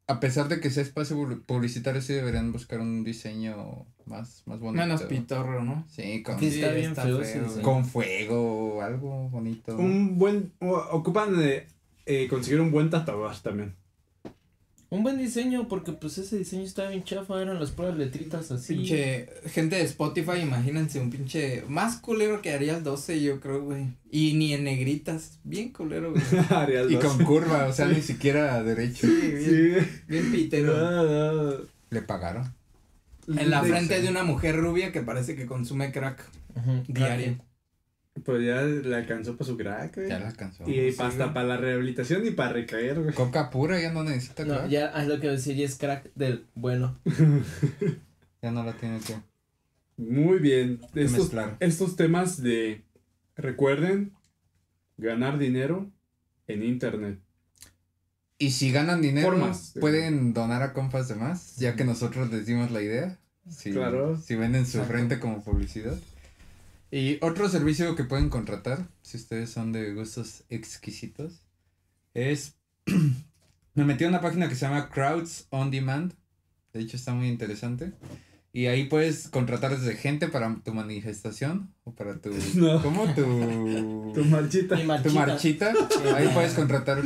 a 0.07 0.21
pesar 0.21 0.49
de 0.49 0.61
que 0.61 0.71
sea 0.71 0.83
espacio 0.85 1.17
pu- 1.17 1.45
publicitario, 1.45 2.01
sí 2.01 2.13
deberían 2.13 2.53
buscar 2.53 2.81
un 2.81 3.03
diseño 3.03 3.87
más, 4.05 4.43
más 4.47 4.61
bonito. 4.61 4.85
Menos 4.85 5.03
pitorro, 5.03 5.65
¿no? 5.65 5.85
Sí, 5.89 6.23
con, 6.23 6.39
Sí, 6.39 6.47
está 6.47 6.69
Sí, 6.69 6.75
bien 6.77 6.91
está 6.91 7.03
feo, 7.03 7.17
feo, 7.17 7.23
ese 7.25 7.39
güey. 7.39 7.49
diseño. 7.49 7.65
con 7.65 7.85
fuego 7.85 8.75
o 8.77 8.83
algo 8.83 9.29
bonito. 9.31 9.77
Un 9.77 10.17
buen. 10.17 10.53
ocupan 10.61 11.37
de 11.37 11.67
eh, 12.07 12.29
conseguir 12.29 12.61
un 12.61 12.71
buen 12.71 12.89
tatuador 12.89 13.37
también. 13.43 13.75
Un 14.89 15.03
buen 15.03 15.19
diseño, 15.19 15.67
porque 15.67 15.91
pues 15.93 16.17
ese 16.19 16.39
diseño 16.39 16.63
estaba 16.63 16.91
bien 16.91 17.03
chafa, 17.03 17.43
eran 17.43 17.59
las 17.59 17.73
puras 17.73 17.97
letritas 17.97 18.53
así. 18.53 18.75
Pinche 18.75 19.29
gente 19.47 19.75
de 19.77 19.83
Spotify, 19.83 20.39
imagínense 20.43 21.01
un 21.01 21.11
pinche 21.11 21.65
más 21.69 21.97
culero 21.97 22.41
que 22.41 22.53
haría 22.53 22.77
el 22.77 22.85
12, 22.85 23.21
yo 23.21 23.41
creo, 23.41 23.63
güey. 23.65 23.89
Y 24.13 24.35
ni 24.35 24.55
en 24.55 24.63
negritas, 24.63 25.41
bien 25.43 25.73
culero, 25.73 26.13
güey. 26.13 26.23
Arial 26.51 26.91
Y 26.91 26.95
dos. 26.95 27.05
con 27.05 27.25
curva, 27.25 27.67
o 27.67 27.73
sea, 27.73 27.87
ni 27.89 28.01
siquiera 28.01 28.63
derecho. 28.63 29.09
Sí, 29.09 29.21
bien, 29.33 29.45
Sí. 29.85 29.87
bien 30.07 30.31
pitero. 30.31 30.77
No. 30.79 31.57
Le 31.91 32.03
pagaron. 32.03 32.55
En 33.27 33.51
la 33.51 33.65
frente 33.65 34.01
de 34.01 34.09
una 34.09 34.23
mujer 34.23 34.55
rubia 34.57 34.93
que 34.93 35.01
parece 35.03 35.35
que 35.35 35.47
consume 35.47 35.91
crack 35.91 36.23
diario. 36.87 37.39
Pues 38.25 38.45
ya 38.47 38.63
le 38.63 38.95
alcanzó 38.97 39.37
para 39.37 39.47
su 39.47 39.57
crack, 39.57 39.97
güey. 39.97 40.09
Ya 40.09 40.19
la 40.19 40.29
alcanzó. 40.29 40.65
Y 40.69 40.91
Sí, 40.93 40.97
hasta 41.03 41.25
güey. 41.25 41.35
para 41.35 41.47
la 41.49 41.57
rehabilitación 41.59 42.27
y 42.27 42.31
para 42.31 42.55
recaer, 42.55 43.01
güey. 43.03 43.15
Coca 43.15 43.51
pura 43.51 43.81
ya 43.81 43.93
no 43.93 44.05
necesita 44.05 44.45
No, 44.45 44.55
crack. 44.57 44.69
ya 44.71 44.87
es 44.87 45.07
lo 45.07 45.21
que 45.21 45.29
decir, 45.29 45.61
es 45.63 45.77
crack 45.77 46.11
del 46.15 46.47
bueno. 46.55 46.99
Ya 48.43 48.51
no 48.53 48.63
la 48.65 48.75
tiene 48.75 49.01
que 49.01 49.17
Muy 49.97 50.39
bien. 50.39 50.79
Estos, 50.95 51.19
mezclar. 51.19 51.57
estos 51.61 51.97
temas 51.97 52.43
de, 52.43 52.83
recuerden, 53.37 54.13
ganar 54.99 55.39
dinero 55.39 55.91
en 56.47 56.63
internet. 56.63 57.19
Y 58.39 58.51
si 58.51 58.71
ganan 58.71 59.01
dinero, 59.01 59.31
Formas. 59.31 59.73
pueden 59.81 60.33
donar 60.35 60.63
a 60.63 60.75
compas 60.75 61.09
de 61.09 61.15
más, 61.17 61.57
ya 61.57 61.75
que 61.77 61.85
nosotros 61.85 62.31
les 62.31 62.45
dimos 62.47 62.71
la 62.71 62.83
idea. 62.83 63.19
Si, 63.49 63.73
Claro. 63.73 64.19
Si 64.19 64.35
venden 64.37 64.67
su 64.67 64.79
Exacto. 64.79 64.93
frente 64.93 65.19
como 65.19 65.43
publicidad. 65.43 65.97
Y 66.91 67.19
otro 67.21 67.49
servicio 67.49 67.95
que 67.97 68.05
pueden 68.05 68.29
contratar, 68.29 68.89
si 69.03 69.17
ustedes 69.17 69.51
son 69.51 69.73
de 69.73 69.93
gustos 69.95 70.45
exquisitos, 70.49 71.43
es... 72.15 72.57
me 73.75 73.85
metí 73.85 74.05
a 74.05 74.09
una 74.09 74.21
página 74.21 74.49
que 74.49 74.55
se 74.55 74.67
llama 74.67 74.89
Crowds 74.91 75.47
On 75.51 75.71
Demand. 75.71 76.13
De 76.73 76.81
hecho, 76.81 76.97
está 76.97 77.13
muy 77.13 77.29
interesante. 77.29 77.93
Y 78.53 78.67
ahí 78.67 78.85
puedes 78.85 79.29
contratar 79.29 79.77
desde 79.79 79.97
gente 79.97 80.29
para 80.29 80.57
tu 80.65 80.73
manifestación 80.73 81.75
o 81.85 81.95
para 81.95 82.21
tu... 82.21 82.31
No. 82.55 82.83
¿Cómo? 82.83 83.05
Tu... 83.15 84.13
Tu 84.15 84.25
marchita. 84.25 84.77
Tu 84.77 84.85
marchita. 84.85 85.73
marchita. 85.75 85.75
Ahí 86.17 86.29
puedes 86.33 86.55
contratar. 86.55 87.03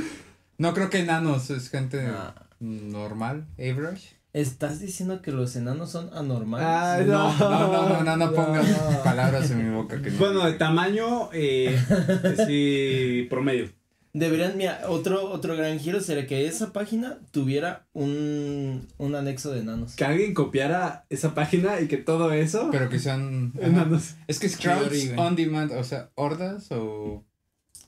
No 0.58 0.74
creo 0.74 0.90
que 0.90 0.98
enanos, 0.98 1.50
es 1.50 1.70
gente 1.70 2.06
Ah, 2.06 2.46
normal, 2.60 3.46
average. 3.58 4.19
¿Estás 4.32 4.78
diciendo 4.80 5.22
que 5.22 5.32
los 5.32 5.56
enanos 5.56 5.90
son 5.90 6.10
anormales? 6.14 6.66
Ay, 6.68 7.06
No, 7.06 7.36
no, 7.36 7.50
no, 7.50 7.88
no, 7.88 8.04
no, 8.04 8.16
no 8.16 8.32
pongas 8.32 8.68
No. 8.68 9.02
palabras 9.02 9.50
en 9.50 9.64
mi 9.70 9.74
boca 9.74 10.00
que 10.00 10.10
no. 10.10 10.18
Bueno, 10.18 10.44
de 10.44 10.52
tamaño, 10.52 11.30
eh, 11.32 11.76
sí, 12.46 13.26
promedio. 13.28 13.68
Deberían, 14.12 14.56
mira, 14.56 14.82
otro, 14.88 15.30
otro 15.30 15.56
gran 15.56 15.78
giro 15.78 16.00
sería 16.00 16.26
que 16.26 16.46
esa 16.46 16.72
página 16.72 17.18
tuviera 17.30 17.86
un, 17.92 18.88
un 18.98 19.14
anexo 19.14 19.52
de 19.52 19.60
enanos. 19.60 19.94
Que 19.94 20.04
alguien 20.04 20.34
copiara 20.34 21.06
esa 21.10 21.32
página 21.32 21.80
y 21.80 21.86
que 21.86 21.96
todo 21.96 22.32
eso. 22.32 22.70
Pero 22.72 22.88
que 22.88 22.98
sean. 22.98 23.52
ajá. 23.56 23.66
enanos. 23.68 24.14
Es 24.26 24.40
que 24.40 24.48
es 24.48 24.56
crowds 24.56 25.12
on 25.16 25.36
demand, 25.36 25.70
o 25.72 25.84
sea, 25.84 26.10
hordas 26.16 26.66
o 26.72 27.24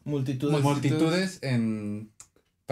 Multitudes. 0.05 0.63
multitudes 0.63 1.39
en. 1.43 2.12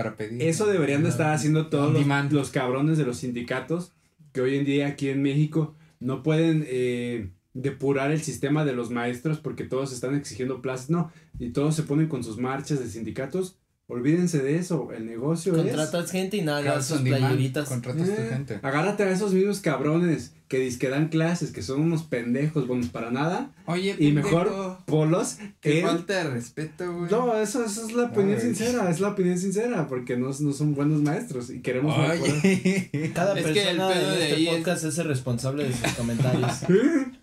Para 0.03 0.17
pedir. 0.17 0.43
Eso 0.43 0.67
deberían 0.67 1.03
de 1.03 1.11
estar 1.11 1.35
haciendo 1.35 1.67
todos 1.69 1.93
los, 1.93 2.33
los 2.33 2.51
cabrones 2.51 2.97
de 2.97 3.05
los 3.05 3.19
sindicatos 3.19 3.93
que 4.33 4.41
hoy 4.41 4.57
en 4.57 4.65
día 4.65 4.87
aquí 4.87 5.09
en 5.09 5.23
México 5.23 5.75
no 5.99 6.23
pueden 6.23 6.65
eh, 6.69 7.31
depurar 7.53 8.11
el 8.11 8.23
sistema 8.23 8.65
de 8.65 8.73
los 8.73 8.91
maestros 8.91 9.39
porque 9.39 9.65
todos 9.65 9.93
están 9.93 10.15
exigiendo 10.15 10.63
plazas. 10.63 10.89
No, 10.89 11.13
y 11.39 11.51
todos 11.51 11.75
se 11.75 11.83
ponen 11.83 12.09
con 12.09 12.25
sus 12.25 12.39
marchas 12.39 12.81
de 12.81 12.89
sindicatos. 12.89 13.59
Olvídense 13.91 14.39
de 14.39 14.57
eso, 14.57 14.89
el 14.97 15.05
negocio 15.07 15.55
es... 15.57 15.63
Contratas 15.63 16.11
gente 16.11 16.37
y 16.37 16.43
nada, 16.43 16.63
Crowds 16.63 16.87
sus 16.87 17.01
playeritas. 17.01 17.69
Contratas 17.69 18.07
tu 18.07 18.13
Eh, 18.13 18.29
gente. 18.31 18.59
Agárrate 18.63 19.03
a 19.03 19.11
esos 19.11 19.33
mismos 19.35 19.61
cabrones 19.61 20.33
que 20.49 20.59
disque 20.59 20.89
dan 20.89 21.09
clases, 21.11 21.53
que 21.53 21.63
son 21.63 21.81
unos 21.81 22.03
pendejos, 22.03 22.67
buenos 22.67 22.89
para 22.89 23.13
nada, 23.13 23.53
Oye, 23.67 23.95
y 23.99 24.07
pendejo, 24.13 24.29
mejor 24.29 24.79
polos 24.85 25.37
Qué 25.61 25.79
en- 25.81 25.87
falta 25.87 26.25
de 26.25 26.31
respeto, 26.31 26.93
güey. 26.93 27.09
No, 27.11 27.37
eso, 27.37 27.65
eso 27.65 27.87
es 27.87 27.93
la 27.93 28.05
opinión 28.07 28.35
Ay. 28.37 28.41
sincera, 28.43 28.91
es 28.91 28.99
la 28.99 29.09
opinión 29.11 29.39
sincera, 29.39 29.87
porque 29.87 30.17
no, 30.17 30.31
no 30.41 30.53
son 30.53 30.75
buenos 30.75 31.03
maestros 31.03 31.51
y 31.51 31.61
queremos 31.61 31.97
mejorar. 31.97 32.19
Oye. 32.21 33.13
Cada 33.15 33.39
Es 33.39 33.47
que 33.47 33.51
el 33.71 33.77
persona 33.77 33.89
pedo 33.89 34.13
en 34.13 34.19
de 34.19 34.23
este 34.25 34.35
ahí 34.37 34.49
es- 34.49 34.57
podcast 34.57 34.85
es... 34.85 34.99
el 34.99 35.07
responsable 35.07 35.65
de 35.65 35.73
sus 35.73 35.93
comentarios. 35.93 36.53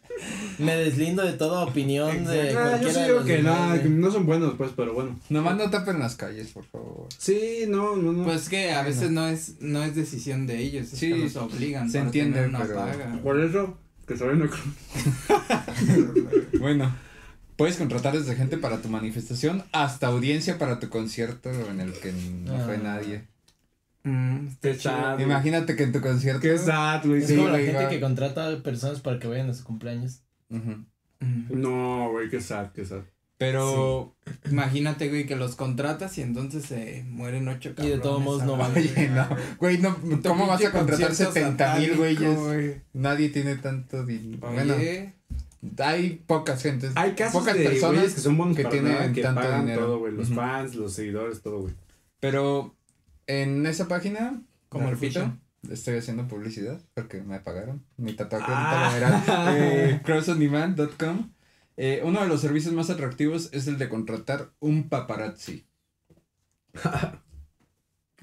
Me 0.60 0.76
deslindo 0.76 1.24
de 1.24 1.34
toda 1.34 1.64
opinión 1.66 2.26
de 2.26 2.50
Ah, 2.58 2.80
yo 2.82 2.90
cualquiera 2.90 2.94
sí 2.94 3.00
de 3.00 3.06
digo 3.06 3.18
los 3.18 3.26
que 3.26 3.42
no, 3.44 3.68
güey. 3.70 3.82
que 3.84 3.90
no 3.90 4.12
son 4.12 4.26
buenos, 4.26 4.54
pues, 4.58 4.72
pero 4.76 4.94
bueno. 4.94 5.20
Nomás 5.30 5.56
no 5.58 5.70
tapen 5.70 6.00
las 6.00 6.16
calles, 6.16 6.48
por 6.50 6.66
favor. 6.66 7.08
Sí, 7.18 7.66
no, 7.68 7.96
no, 7.96 8.12
no. 8.12 8.24
Pues 8.24 8.50
que 8.50 8.72
a 8.72 8.82
veces 8.84 9.12
no 9.12 9.28
es, 9.28 9.62
no 9.62 9.84
es 9.84 9.96
decisión 9.96 10.48
de 10.48 10.60
ellos, 10.60 10.92
es 10.92 11.00
Sí, 11.00 11.10
que 11.12 11.18
los 11.20 11.36
obligan. 11.36 11.90
se 11.92 12.00
entiende, 12.00 12.46
una 12.48 12.60
pero- 12.60 12.76
paga. 12.76 13.20
Por 13.24 13.40
eso, 13.40 13.78
que 14.08 14.18
saben 14.18 14.40
no 14.40 14.50
Bueno, 16.60 16.96
puedes 17.56 17.78
contratar 17.78 18.18
desde 18.18 18.36
gente 18.36 18.58
para 18.58 18.82
tu 18.82 18.90
manifestación 18.90 19.64
hasta 19.72 20.08
audiencia 20.08 20.58
para 20.58 20.80
tu 20.80 20.90
concierto 20.90 21.50
en 21.70 21.80
el 21.82 21.94
que 21.94 22.12
no 22.12 22.58
fue 22.66 22.76
Ah. 22.76 22.80
nadie. 22.84 23.28
Mm, 24.04 24.48
Qué 24.62 24.74
sad. 24.76 25.20
Imagínate 25.20 25.76
que 25.76 25.84
en 25.84 25.92
tu 25.92 26.02
concierto. 26.02 26.42
Qué 26.42 26.58
sad, 26.58 27.06
güey. 27.06 27.22
Es 27.22 27.28
Sí, 27.28 27.36
como 27.36 27.50
la 27.50 27.60
gente 27.60 27.90
que 27.90 28.00
contrata 28.00 28.48
a 28.50 28.64
personas 28.64 29.02
para 29.02 29.20
que 29.20 29.28
vayan 29.28 29.50
a 29.50 29.54
su 29.54 29.64
cumpleaños. 29.66 30.22
No, 31.20 32.12
güey, 32.12 32.30
qué 32.30 32.42
sad, 32.42 32.72
qué 32.72 32.86
sad. 32.86 33.02
Pero, 33.40 34.16
Imagínate, 34.50 35.10
güey, 35.10 35.28
que 35.28 35.36
los 35.36 35.56
contratas 35.56 36.18
y 36.18 36.24
entonces 36.24 36.66
se 36.66 37.06
mueren 37.08 37.48
ocho 37.48 37.70
Y 37.70 37.72
de 37.72 37.76
cabrones. 37.76 38.02
todos 38.02 38.22
modos 38.24 38.44
no 38.46 38.58
van. 38.58 38.76
oye, 38.76 39.10
no. 39.10 39.28
güey. 39.60 39.78
No, 39.78 39.96
¿cómo 40.24 40.48
vas 40.48 40.66
a 40.66 40.72
contratar 40.72 41.08
concierto 41.10 41.34
70 41.34 41.76
mil 41.78 41.96
güeyes? 41.98 42.40
güey. 42.40 42.82
Nadie 42.94 43.30
tiene 43.30 43.56
tanto 43.58 44.04
dinero. 44.06 44.40
Bueno, 44.52 44.74
hay 45.80 46.24
pocas 46.26 46.64
gentes. 46.64 46.94
Hay 46.96 47.12
casos 47.14 47.42
pocas 47.42 47.56
de 47.58 47.66
personas 47.66 48.14
que 48.16 48.22
son 48.22 48.38
buenos 48.38 48.56
que 48.58 48.66
tienen 48.66 48.94
nada, 48.94 49.14
que 49.14 49.22
tanto 49.22 49.42
pagan 49.42 49.62
dinero. 49.68 49.86
todo, 49.86 50.00
güey. 50.00 50.14
Los 50.14 50.30
fans, 50.30 50.74
los 50.76 50.94
seguidores, 50.94 51.42
todo, 51.42 51.60
güey. 51.62 51.74
Pero 52.20 52.76
en 53.28 53.66
esa 53.68 53.88
página, 53.88 54.42
como 54.70 54.90
repito. 54.90 55.32
Estoy 55.72 55.98
haciendo 55.98 56.28
publicidad 56.28 56.80
porque 56.94 57.22
me 57.22 57.40
pagaron. 57.40 57.86
Mi 57.98 58.14
tatuaje 58.14 58.46
Ah. 58.50 58.90
ahorita 58.92 59.20
lo 59.20 59.24
verán. 59.26 59.56
Eh, 59.58 60.02
crossondemand.com. 60.04 61.32
Eh, 61.78 62.02
uno 62.04 62.22
de 62.22 62.28
los 62.28 62.42
servicios 62.42 62.74
más 62.74 62.90
atractivos 62.90 63.50
es 63.52 63.68
el 63.68 63.78
de 63.78 63.88
contratar 63.90 64.50
un 64.60 64.90
paparazzi. 64.90 65.66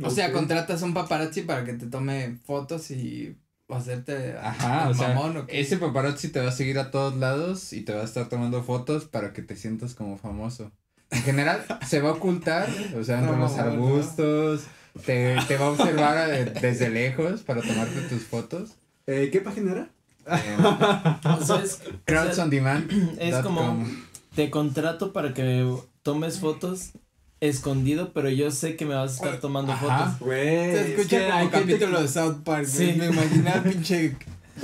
o 0.03 0.11
sea, 0.11 0.33
contratas 0.33 0.83
un 0.83 0.95
paparazzi 0.95 1.43
para 1.43 1.65
que 1.65 1.75
te 1.75 1.87
tome 1.87 2.39
fotos 2.45 2.91
y 2.91 3.37
hacerte 3.69 4.37
Ajá, 4.39 4.89
o 4.89 4.95
sea, 4.95 5.17
ese 5.49 5.79
paparazzi 5.79 6.29
te 6.29 6.41
va 6.41 6.49
a 6.49 6.53
seguir 6.53 6.79
a 6.79 6.91
todos 6.91 7.17
lados 7.17 7.73
y 7.73 7.81
te 7.83 7.95
va 7.95 8.03
a 8.03 8.05
estar 8.05 8.29
tomando 8.29 8.63
fotos 8.63 9.05
para 9.07 9.33
que 9.33 9.43
te 9.43 9.57
sientas 9.57 9.95
como 9.95 10.19
famoso. 10.19 10.73
En 11.11 11.23
general, 11.23 11.65
se 11.87 12.01
va 12.01 12.11
a 12.11 12.13
ocultar, 12.15 12.69
o 12.99 13.05
sea, 13.05 13.19
entre 13.21 13.37
No, 13.37 13.43
los 13.43 13.57
no. 13.57 14.59
Te, 15.07 15.37
te 15.49 15.57
va 15.57 15.67
a 15.67 15.71
observar 15.71 16.31
eh, 16.31 16.53
desde 16.61 16.89
lejos 16.91 17.43
para 17.43 17.61
tomarte 17.63 18.01
tus 18.03 18.23
fotos. 18.25 18.71
Eh, 19.07 19.29
¿Qué 19.33 19.41
página 19.41 19.73
era? 19.73 19.89
Eh, 20.27 20.57
O 21.41 21.45
sea, 21.45 21.57
es, 21.63 21.75
o 21.75 21.85
sea, 21.85 21.93
crowdsondemand.com. 22.05 23.19
es 23.19 23.37
como 23.37 23.87
te 24.35 24.51
contrato 24.51 25.13
para 25.13 25.33
que 25.35 25.69
tomes 26.03 26.39
fotos 26.41 26.93
escondido, 27.41 28.13
pero 28.15 28.31
yo 28.31 28.51
sé 28.51 28.75
que 28.77 28.87
me 28.87 28.95
vas 28.95 29.13
a 29.13 29.15
estar 29.17 29.41
tomando 29.41 29.73
Ajá. 29.73 30.09
fotos. 30.11 30.19
Güey. 30.27 30.47
Se 30.47 30.81
es 30.81 30.87
escucha 30.91 31.19
que 31.19 31.25
como 31.27 31.35
hay 31.39 31.49
gente 31.49 31.59
capítulo 31.73 31.97
que- 31.99 32.03
de 32.03 32.09
South 32.09 32.37
Park, 32.45 32.67
Sí. 32.67 32.95
Me 32.97 33.07
imaginé 33.07 33.51
pinche 33.63 34.17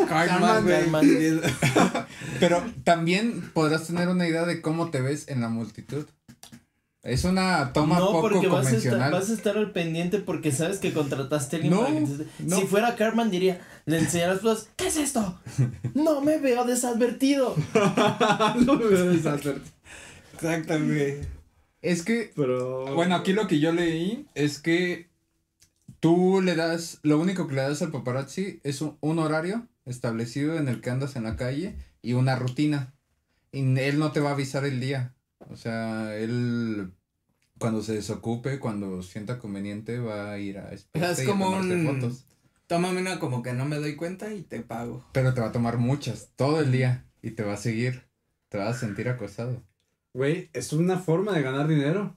Cartman. 0.08 0.64
Cartman. 0.66 1.06
Pero 2.40 2.62
también 2.84 3.50
podrás 3.52 3.86
tener 3.86 4.08
una 4.08 4.26
idea 4.26 4.44
de 4.46 4.62
cómo 4.62 4.90
te 4.90 5.00
ves 5.00 5.28
en 5.28 5.40
la 5.40 5.48
multitud. 5.48 6.06
Es 7.02 7.24
una 7.24 7.72
toma 7.72 7.98
no, 7.98 8.06
poco 8.08 8.20
porque 8.22 8.46
vas 8.46 8.66
a, 8.66 8.70
estar, 8.70 8.72
convencional. 8.72 9.12
vas 9.12 9.30
a 9.30 9.32
estar 9.32 9.56
al 9.56 9.72
pendiente 9.72 10.18
porque 10.18 10.52
sabes 10.52 10.78
que 10.78 10.92
contrataste 10.92 11.56
a 11.56 11.58
alguien 11.58 11.74
No, 11.74 11.80
para 11.80 11.94
que 11.94 12.06
te- 12.06 12.26
no. 12.44 12.56
Si 12.56 12.66
fuera 12.66 12.94
Carmen 12.94 13.30
diría, 13.30 13.60
le 13.86 13.98
enseñarás 13.98 14.40
fotos, 14.40 14.68
¿qué 14.76 14.88
es 14.88 14.96
esto? 14.98 15.40
No 15.94 16.20
me 16.20 16.36
veo 16.36 16.64
desadvertido. 16.64 17.54
no 18.66 18.74
me 18.74 18.84
veo 18.84 19.06
desadvertido. 19.06 19.64
Güey. 20.42 21.18
Es 21.82 22.02
que 22.02 22.32
Pero. 22.36 22.94
Bueno, 22.94 23.14
aquí 23.14 23.32
lo 23.32 23.46
que 23.46 23.60
yo 23.60 23.72
leí 23.72 24.26
es 24.34 24.60
que 24.60 25.08
tú 26.00 26.40
le 26.42 26.54
das, 26.54 26.98
lo 27.02 27.18
único 27.18 27.46
que 27.46 27.54
le 27.54 27.62
das 27.62 27.80
al 27.82 27.90
paparazzi 27.90 28.60
es 28.62 28.80
un, 28.82 28.96
un 29.00 29.18
horario 29.18 29.66
establecido 29.86 30.56
en 30.58 30.68
el 30.68 30.80
que 30.80 30.90
andas 30.90 31.16
en 31.16 31.24
la 31.24 31.36
calle 31.36 31.76
y 32.02 32.12
una 32.12 32.36
rutina. 32.36 32.92
Y 33.52 33.78
él 33.78 33.98
no 33.98 34.12
te 34.12 34.20
va 34.20 34.30
a 34.30 34.34
avisar 34.34 34.64
el 34.64 34.80
día. 34.80 35.14
O 35.50 35.56
sea, 35.56 36.16
él 36.16 36.92
cuando 37.58 37.82
se 37.82 37.94
desocupe, 37.94 38.58
cuando 38.58 39.02
sienta 39.02 39.38
conveniente, 39.38 39.98
va 39.98 40.32
a 40.32 40.38
ir 40.38 40.58
a 40.58 40.72
esperarte 40.72 41.12
es 41.12 41.18
y 41.20 41.30
a 41.30 41.30
como 41.30 41.50
un- 41.50 41.86
fotos. 41.86 42.26
Tómame 42.66 43.00
una 43.00 43.18
como 43.18 43.42
que 43.42 43.52
no 43.52 43.64
me 43.66 43.76
doy 43.76 43.96
cuenta 43.96 44.32
y 44.32 44.42
te 44.42 44.60
pago. 44.60 45.04
Pero 45.12 45.34
te 45.34 45.40
va 45.40 45.48
a 45.48 45.52
tomar 45.52 45.78
muchas, 45.78 46.30
todo 46.36 46.60
el 46.60 46.70
día. 46.72 47.04
Y 47.20 47.32
te 47.32 47.42
va 47.42 47.54
a 47.54 47.58
seguir. 47.58 48.08
Te 48.48 48.58
vas 48.58 48.76
a 48.76 48.80
sentir 48.80 49.08
acosado. 49.08 49.62
Güey, 50.14 50.50
es 50.52 50.72
una 50.72 50.98
forma 50.98 51.32
de 51.32 51.42
ganar 51.42 51.68
dinero. 51.68 52.16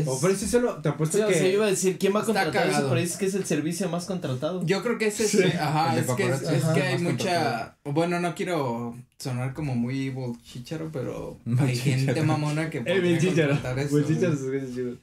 Es- 0.00 0.08
Ofréceselo, 0.08 0.76
te 0.82 0.88
apuesto 0.88 1.18
Sí, 1.18 1.24
o 1.24 1.28
que. 1.28 1.34
sea, 1.34 1.42
yo 1.44 1.52
iba 1.54 1.66
a 1.66 1.70
decir, 1.70 1.98
¿quién 1.98 2.14
va 2.14 2.20
a 2.20 2.24
contratar 2.24 2.68
eso? 2.68 2.88
Pero 2.88 3.00
dices 3.00 3.16
que 3.16 3.26
es 3.26 3.34
el 3.34 3.44
servicio 3.44 3.88
más 3.88 4.06
contratado. 4.06 4.64
Yo 4.66 4.82
creo 4.82 4.98
que 4.98 5.06
ese 5.06 5.24
es, 5.24 5.30
Sí. 5.30 5.42
ajá, 5.58 5.98
es 5.98 6.06
que, 6.12 6.28
es, 6.28 6.42
es 6.42 6.64
Ajá. 6.64 6.74
que 6.74 6.82
hay 6.82 6.98
mucha, 6.98 7.14
contratado. 7.16 7.74
bueno, 7.84 8.20
no 8.20 8.34
quiero 8.34 8.96
sonar 9.18 9.54
como 9.54 9.74
muy 9.74 10.08
evil 10.08 10.36
chicharo, 10.42 10.90
pero 10.92 11.38
hay 11.58 11.74
Chicharo. 11.76 11.96
gente 12.06 12.22
mamona 12.22 12.70
que 12.70 12.78
Eh, 12.86 13.18
chicharo. 13.20 13.48
contratar 13.50 13.78
eso. 13.78 13.90
Buen 13.90 14.06
chicharo, 14.06 14.36
güey. 14.36 14.50
se 14.50 14.56
escucha 14.58 14.74
chido. 14.74 14.96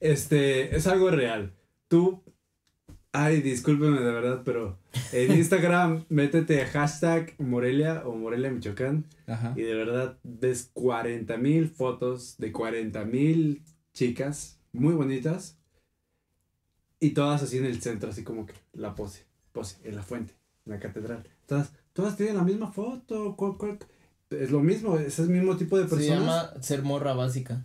Este, 0.00 0.76
es 0.76 0.86
algo 0.86 1.10
real. 1.10 1.52
Tú, 1.88 2.22
ay, 3.24 3.40
discúlpeme 3.42 3.98
de 4.00 4.12
verdad, 4.12 4.42
pero 4.44 4.78
en 5.12 5.32
Instagram 5.38 6.04
métete 6.08 6.62
a 6.62 6.66
hashtag 6.66 7.34
Morelia 7.38 8.02
o 8.06 8.14
Morelia 8.14 8.50
Michoacán 8.50 9.04
Ajá. 9.26 9.52
y 9.56 9.62
de 9.62 9.74
verdad 9.74 10.18
ves 10.22 10.70
40 10.74 11.36
mil 11.36 11.68
fotos 11.68 12.36
de 12.38 12.52
40 12.52 13.04
mil 13.04 13.62
chicas 13.92 14.58
muy 14.72 14.94
bonitas 14.94 15.58
y 17.00 17.10
todas 17.10 17.42
así 17.42 17.58
en 17.58 17.66
el 17.66 17.80
centro, 17.82 18.10
así 18.10 18.22
como 18.24 18.46
que 18.46 18.54
la 18.72 18.94
pose, 18.94 19.24
pose, 19.52 19.76
en 19.84 19.96
la 19.96 20.02
fuente, 20.02 20.34
en 20.64 20.72
la 20.72 20.78
catedral. 20.80 21.24
Todas, 21.46 21.72
todas 21.92 22.16
tienen 22.16 22.36
la 22.36 22.42
misma 22.44 22.72
foto, 22.72 23.36
cual- 23.36 23.56
cual- 23.58 23.78
es 24.30 24.50
lo 24.50 24.60
mismo, 24.60 24.98
es 24.98 25.18
el 25.20 25.28
mismo 25.28 25.56
tipo 25.56 25.76
de 25.78 25.84
Se 25.84 25.90
personas. 25.94 26.18
llama 26.20 26.62
ser 26.62 26.82
morra 26.82 27.14
básica. 27.14 27.64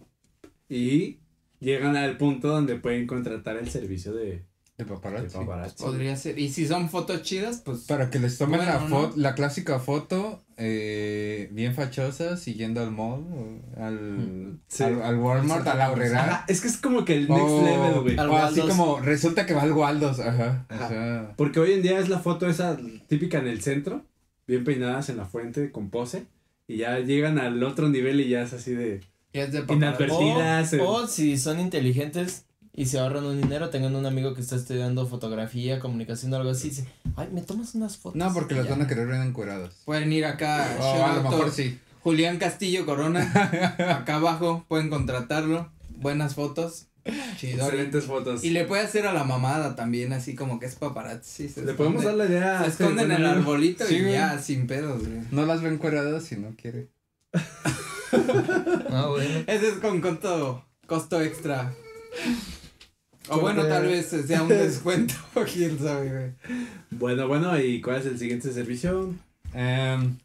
Y 0.69 1.19
llegan 1.59 1.95
al 1.95 2.17
punto 2.17 2.49
donde 2.49 2.75
pueden 2.75 3.07
contratar 3.07 3.57
el 3.57 3.69
servicio 3.69 4.13
de, 4.13 4.45
De 4.85 4.89
de 4.89 4.95
paparazzi. 4.95 5.37
paparazzi. 5.37 5.83
Podría 5.83 6.15
ser. 6.15 6.39
Y 6.39 6.49
si 6.49 6.67
son 6.67 6.89
fotos 6.89 7.21
chidas, 7.23 7.61
pues. 7.63 7.81
Para 7.81 8.09
que 8.09 8.19
les 8.19 8.37
tomen 8.37 8.59
la 8.65 8.77
Bueno, 8.77 8.89
¿no? 8.89 9.01
foto, 9.07 9.13
la 9.17 9.35
clásica 9.35 9.79
foto, 9.79 10.41
eh, 10.57 11.49
bien 11.51 11.73
fachosa, 11.75 12.37
siguiendo 12.37 12.81
al 12.81 12.91
mall, 12.91 13.25
o 13.31 13.81
al, 13.81 14.59
Sí. 14.67 14.83
al, 14.83 15.01
al 15.01 15.17
Walmart, 15.17 15.67
a 15.67 15.75
la 15.75 15.91
horrera. 15.91 16.23
Ajá, 16.23 16.45
es 16.47 16.61
que 16.61 16.67
es 16.67 16.77
como 16.77 17.05
que 17.05 17.13
el 17.15 17.27
next 17.27 17.41
O- 17.43 17.63
level, 17.63 17.99
güey. 18.01 18.17
Al 18.17 18.29
o 18.29 18.37
así 18.37 18.61
como, 18.61 18.99
resulta 18.99 19.45
que 19.45 19.53
va 19.53 19.63
al 19.63 19.73
Waldos, 19.73 20.19
ajá. 20.19 20.65
Ajá. 20.69 20.85
O 20.85 20.89
sea, 20.89 21.33
Porque 21.37 21.59
hoy 21.59 21.73
en 21.73 21.81
día 21.81 21.99
es 21.99 22.09
la 22.09 22.19
foto 22.19 22.47
esa 22.47 22.77
típica 23.07 23.39
en 23.39 23.47
el 23.47 23.61
centro, 23.61 24.05
bien 24.47 24.63
peinadas 24.63 25.09
en 25.09 25.17
la 25.17 25.25
fuente 25.25 25.71
con 25.71 25.89
pose. 25.89 26.25
Y 26.67 26.77
ya 26.77 26.99
llegan 26.99 27.37
al 27.39 27.61
otro 27.63 27.89
nivel 27.89 28.21
y 28.21 28.29
ya 28.29 28.41
es 28.43 28.53
así 28.53 28.73
de. 28.73 29.01
Ya 29.33 29.43
es 29.43 29.51
de 29.51 29.61
paparazzi. 29.61 30.03
O, 30.03 30.07
Partidas, 30.07 30.73
eh. 30.73 30.79
o 30.81 31.07
si 31.07 31.37
son 31.37 31.59
inteligentes 31.59 32.45
y 32.73 32.85
se 32.85 32.99
ahorran 32.99 33.25
un 33.25 33.41
dinero, 33.41 33.69
tengan 33.69 33.95
un 33.95 34.05
amigo 34.05 34.33
que 34.33 34.41
está 34.41 34.55
estudiando 34.55 35.05
fotografía, 35.07 35.79
comunicación 35.79 36.33
o 36.33 36.37
algo 36.37 36.51
así. 36.51 36.69
Dice, 36.69 36.87
ay, 37.17 37.29
me 37.33 37.41
tomas 37.41 37.75
unas 37.75 37.97
fotos. 37.97 38.15
no, 38.17 38.33
porque 38.33 38.55
las 38.55 38.69
van 38.69 38.81
a 38.81 38.87
querer 38.87 39.07
ver 39.07 39.21
encueradas. 39.21 39.73
Pueden 39.85 40.11
ir 40.13 40.25
acá. 40.25 40.77
O 40.79 40.81
shout 40.83 41.09
a 41.09 41.15
lo 41.15 41.23
mejor 41.23 41.51
sí. 41.51 41.79
Julián 42.01 42.37
Castillo 42.37 42.85
Corona. 42.85 43.21
acá 43.99 44.15
abajo 44.15 44.65
pueden 44.67 44.89
contratarlo. 44.89 45.69
Buenas 45.89 46.35
fotos. 46.35 46.87
Chido. 47.37 47.63
Excelentes 47.65 48.05
fotos. 48.05 48.43
Y 48.43 48.51
le 48.51 48.65
puede 48.65 48.83
hacer 48.83 49.07
a 49.07 49.13
la 49.13 49.23
mamada 49.23 49.75
también, 49.75 50.13
así 50.13 50.35
como 50.35 50.59
que 50.59 50.67
es 50.67 50.75
paparazzi. 50.75 51.49
se 51.49 51.63
Le 51.65 51.73
podemos 51.73 52.03
dar 52.03 52.13
la 52.13 52.25
idea. 52.25 52.63
Se 52.63 52.69
esconden 52.69 53.11
en 53.11 53.17
el 53.17 53.25
arbolito 53.25 53.85
Sí, 53.85 53.95
y 53.95 54.01
güey. 54.01 54.13
ya, 54.13 54.39
sin 54.39 54.67
pedos, 54.67 54.99
güey. 55.05 55.21
No 55.31 55.45
las 55.45 55.61
ve 55.61 55.69
encueradas 55.69 56.23
si 56.23 56.37
no 56.37 56.55
quiere. 56.55 56.89
Ah, 58.89 59.05
bueno. 59.07 59.39
Ese 59.47 59.69
es 59.69 59.75
con 59.75 60.01
costo, 60.01 60.65
costo 60.85 61.21
extra. 61.21 61.73
O 63.29 63.39
bueno, 63.39 63.65
tal 63.67 63.85
vez 63.85 64.07
sea 64.07 64.43
un 64.43 64.49
descuento, 64.49 65.13
quién 65.53 65.77
sabe, 65.79 66.09
güey. 66.09 66.57
Bueno, 66.91 67.27
bueno, 67.27 67.59
¿y 67.59 67.81
cuál 67.81 67.97
es 68.01 68.05
el 68.05 68.17
siguiente 68.17 68.51
servicio? 68.51 69.13
Em, 69.53 70.17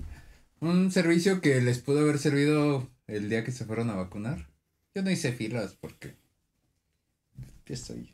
un 0.61 0.91
servicio 0.91 1.41
que 1.41 1.61
les 1.61 1.79
pudo 1.79 2.01
haber 2.01 2.19
servido 2.19 2.89
el 3.07 3.29
día 3.29 3.45
que 3.45 3.53
se 3.53 3.65
fueron 3.65 3.91
a 3.91 3.95
vacunar. 3.95 4.49
Yo 4.95 5.03
no 5.03 5.11
hice 5.11 5.33
filas 5.33 5.77
porque 5.81 6.17
ya 7.67 7.75
estoy. 7.75 8.13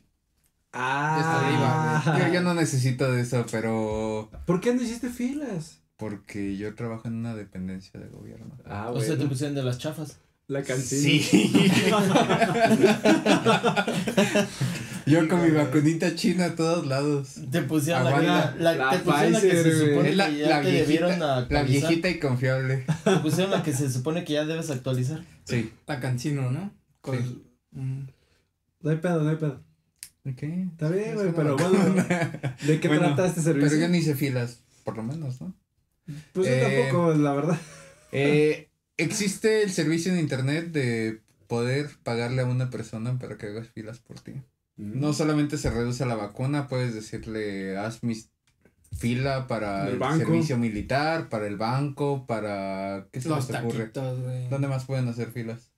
Ah, 0.73 2.17
Yo, 2.19 2.33
yo 2.33 2.41
no 2.41 2.53
necesito 2.55 3.11
de 3.11 3.21
eso, 3.21 3.45
pero 3.51 4.29
¿Por 4.45 4.59
qué 4.59 4.73
no 4.73 4.81
hiciste 4.81 5.09
filas? 5.09 5.79
porque 5.97 6.57
yo 6.57 6.73
trabajo 6.75 7.07
en 7.07 7.13
una 7.13 7.33
dependencia 7.35 7.97
de 7.99 8.07
gobierno. 8.09 8.57
Ah, 8.65 8.91
O 8.91 8.99
sea, 8.99 9.17
te 9.17 9.25
pusieron 9.25 9.55
de 9.55 9.63
las 9.63 9.77
chafas. 9.77 10.17
La 10.47 10.61
canción. 10.61 11.01
yo 15.05 15.27
con 15.27 15.43
mi 15.43 15.51
vacunita 15.51 16.15
china 16.15 16.45
a 16.45 16.55
todos 16.55 16.85
lados. 16.85 17.35
Te 17.51 17.61
pusieron 17.61 18.03
la, 18.03 18.09
Aguanta. 18.09 18.55
la, 18.59 18.73
la- 18.73 18.85
La 18.85 18.91
te 18.91 18.97
pusieron 18.99 19.31
la 19.33 19.41
que 19.41 19.51
se 19.63 19.79
supone 19.79 20.15
la, 20.15 20.29
que 20.29 20.37
ya 20.37 20.49
la 20.49 20.61
te 20.61 20.71
debieron 20.71 21.09
viejita, 21.09 21.25
la 21.27 21.37
actualizar. 21.37 21.89
viejita 21.89 22.09
y 22.09 22.19
confiable. 22.19 22.85
Te 23.03 23.17
pusieron 23.17 23.51
la 23.51 23.63
que 23.63 23.73
se 23.73 23.91
supone 23.91 24.23
que 24.23 24.33
ya 24.33 24.45
debes 24.45 24.69
actualizar. 24.69 25.23
Sí. 25.45 25.71
La 25.87 25.99
cancino, 25.99 26.51
¿no? 26.51 26.71
Con- 27.01 27.17
Sí. 27.17 27.43
Mm. 27.71 28.03
No 28.81 28.89
hay 28.91 28.97
pedo, 28.97 29.23
no 29.23 29.29
hay 29.29 29.35
pedo. 29.37 29.61
Ok. 30.25 30.43
Está 30.43 30.89
bien, 30.89 31.15
güey, 31.15 31.31
pero 31.33 31.57
bueno. 31.57 31.95
¿De 32.67 32.79
qué 32.79 32.87
Bueno, 32.87 33.07
trata 33.07 33.27
este 33.27 33.41
servicio? 33.41 33.69
Pero 33.69 33.81
yo 33.81 33.89
no 33.89 33.95
hice 33.95 34.15
filas, 34.15 34.59
por 34.83 34.95
lo 34.97 35.03
menos, 35.03 35.41
¿no? 35.41 35.53
Pues 36.33 36.47
yo 36.47 36.53
Eh, 36.53 36.85
tampoco, 36.89 37.13
la 37.13 37.33
verdad. 37.33 37.57
Eh, 38.11 38.69
existe 38.97 39.63
el 39.63 39.71
servicio 39.71 40.11
en 40.13 40.19
internet 40.19 40.71
de 40.71 41.21
poder 41.47 41.89
pagarle 42.03 42.41
a 42.41 42.45
una 42.45 42.69
persona 42.69 43.17
para 43.19 43.37
que 43.37 43.47
hagas 43.47 43.67
filas 43.69 43.99
por 43.99 44.19
ti. 44.19 44.31
Mm. 44.77 44.99
No 44.99 45.13
solamente 45.13 45.57
se 45.57 45.69
reduce 45.69 46.03
a 46.03 46.07
la 46.07 46.15
vacuna, 46.15 46.67
puedes 46.67 46.93
decirle, 46.93 47.77
haz 47.77 48.01
mi 48.03 48.15
fila 48.97 49.47
para 49.47 49.87
El 49.87 49.99
servicio 50.17 50.57
militar, 50.57 51.29
para 51.29 51.47
el 51.47 51.57
banco, 51.57 52.25
para... 52.27 53.07
¿Qué 53.11 53.21
se 53.21 53.29
Los 53.29 53.49
les 53.49 53.59
ocurre? 53.59 53.79
taquitos, 53.85 54.19
güey. 54.21 54.47
¿Dónde 54.49 54.67
más 54.67 54.85
pueden 54.85 55.07
hacer 55.07 55.31
filas? 55.31 55.71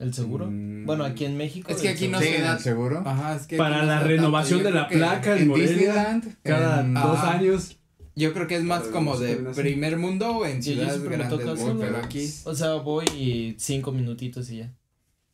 ¿El 0.00 0.12
seguro? 0.12 0.48
Mm. 0.50 0.86
Bueno, 0.86 1.04
aquí 1.04 1.24
en 1.24 1.36
México. 1.36 1.70
Es 1.70 1.80
que 1.80 1.88
aquí 1.88 2.08
no 2.08 2.18
se 2.18 2.40
da- 2.40 2.54
¿el 2.54 2.58
seguro? 2.58 3.02
Ajá, 3.06 3.36
es 3.36 3.46
que 3.46 3.56
Para 3.56 3.78
no 3.78 3.84
la 3.86 4.00
renovación 4.00 4.62
de 4.64 4.72
la 4.72 4.88
placa 4.88 5.36
en 5.36 5.42
En 5.42 5.48
Morelia, 5.48 5.70
Disneyland. 5.76 6.36
cada 6.42 6.80
en- 6.80 6.94
dos 6.94 7.18
Ah. 7.22 7.32
años. 7.34 7.78
Yo 8.16 8.32
creo 8.32 8.46
que 8.46 8.56
es 8.56 8.62
más 8.62 8.84
como 8.84 9.18
de 9.18 9.36
primer 9.56 9.96
mundo 9.96 10.36
o 10.38 10.46
en 10.46 10.62
Sí, 10.62 10.74
yo 10.76 10.82
ciudades 10.82 11.02
grandes, 11.02 11.60
solo. 11.60 11.80
pero 11.80 11.96
aquí... 11.98 12.32
O 12.44 12.54
sea, 12.54 12.74
voy 12.74 13.04
y 13.06 13.56
cinco 13.58 13.90
minutitos 13.92 14.48
y 14.50 14.58
ya. 14.58 14.72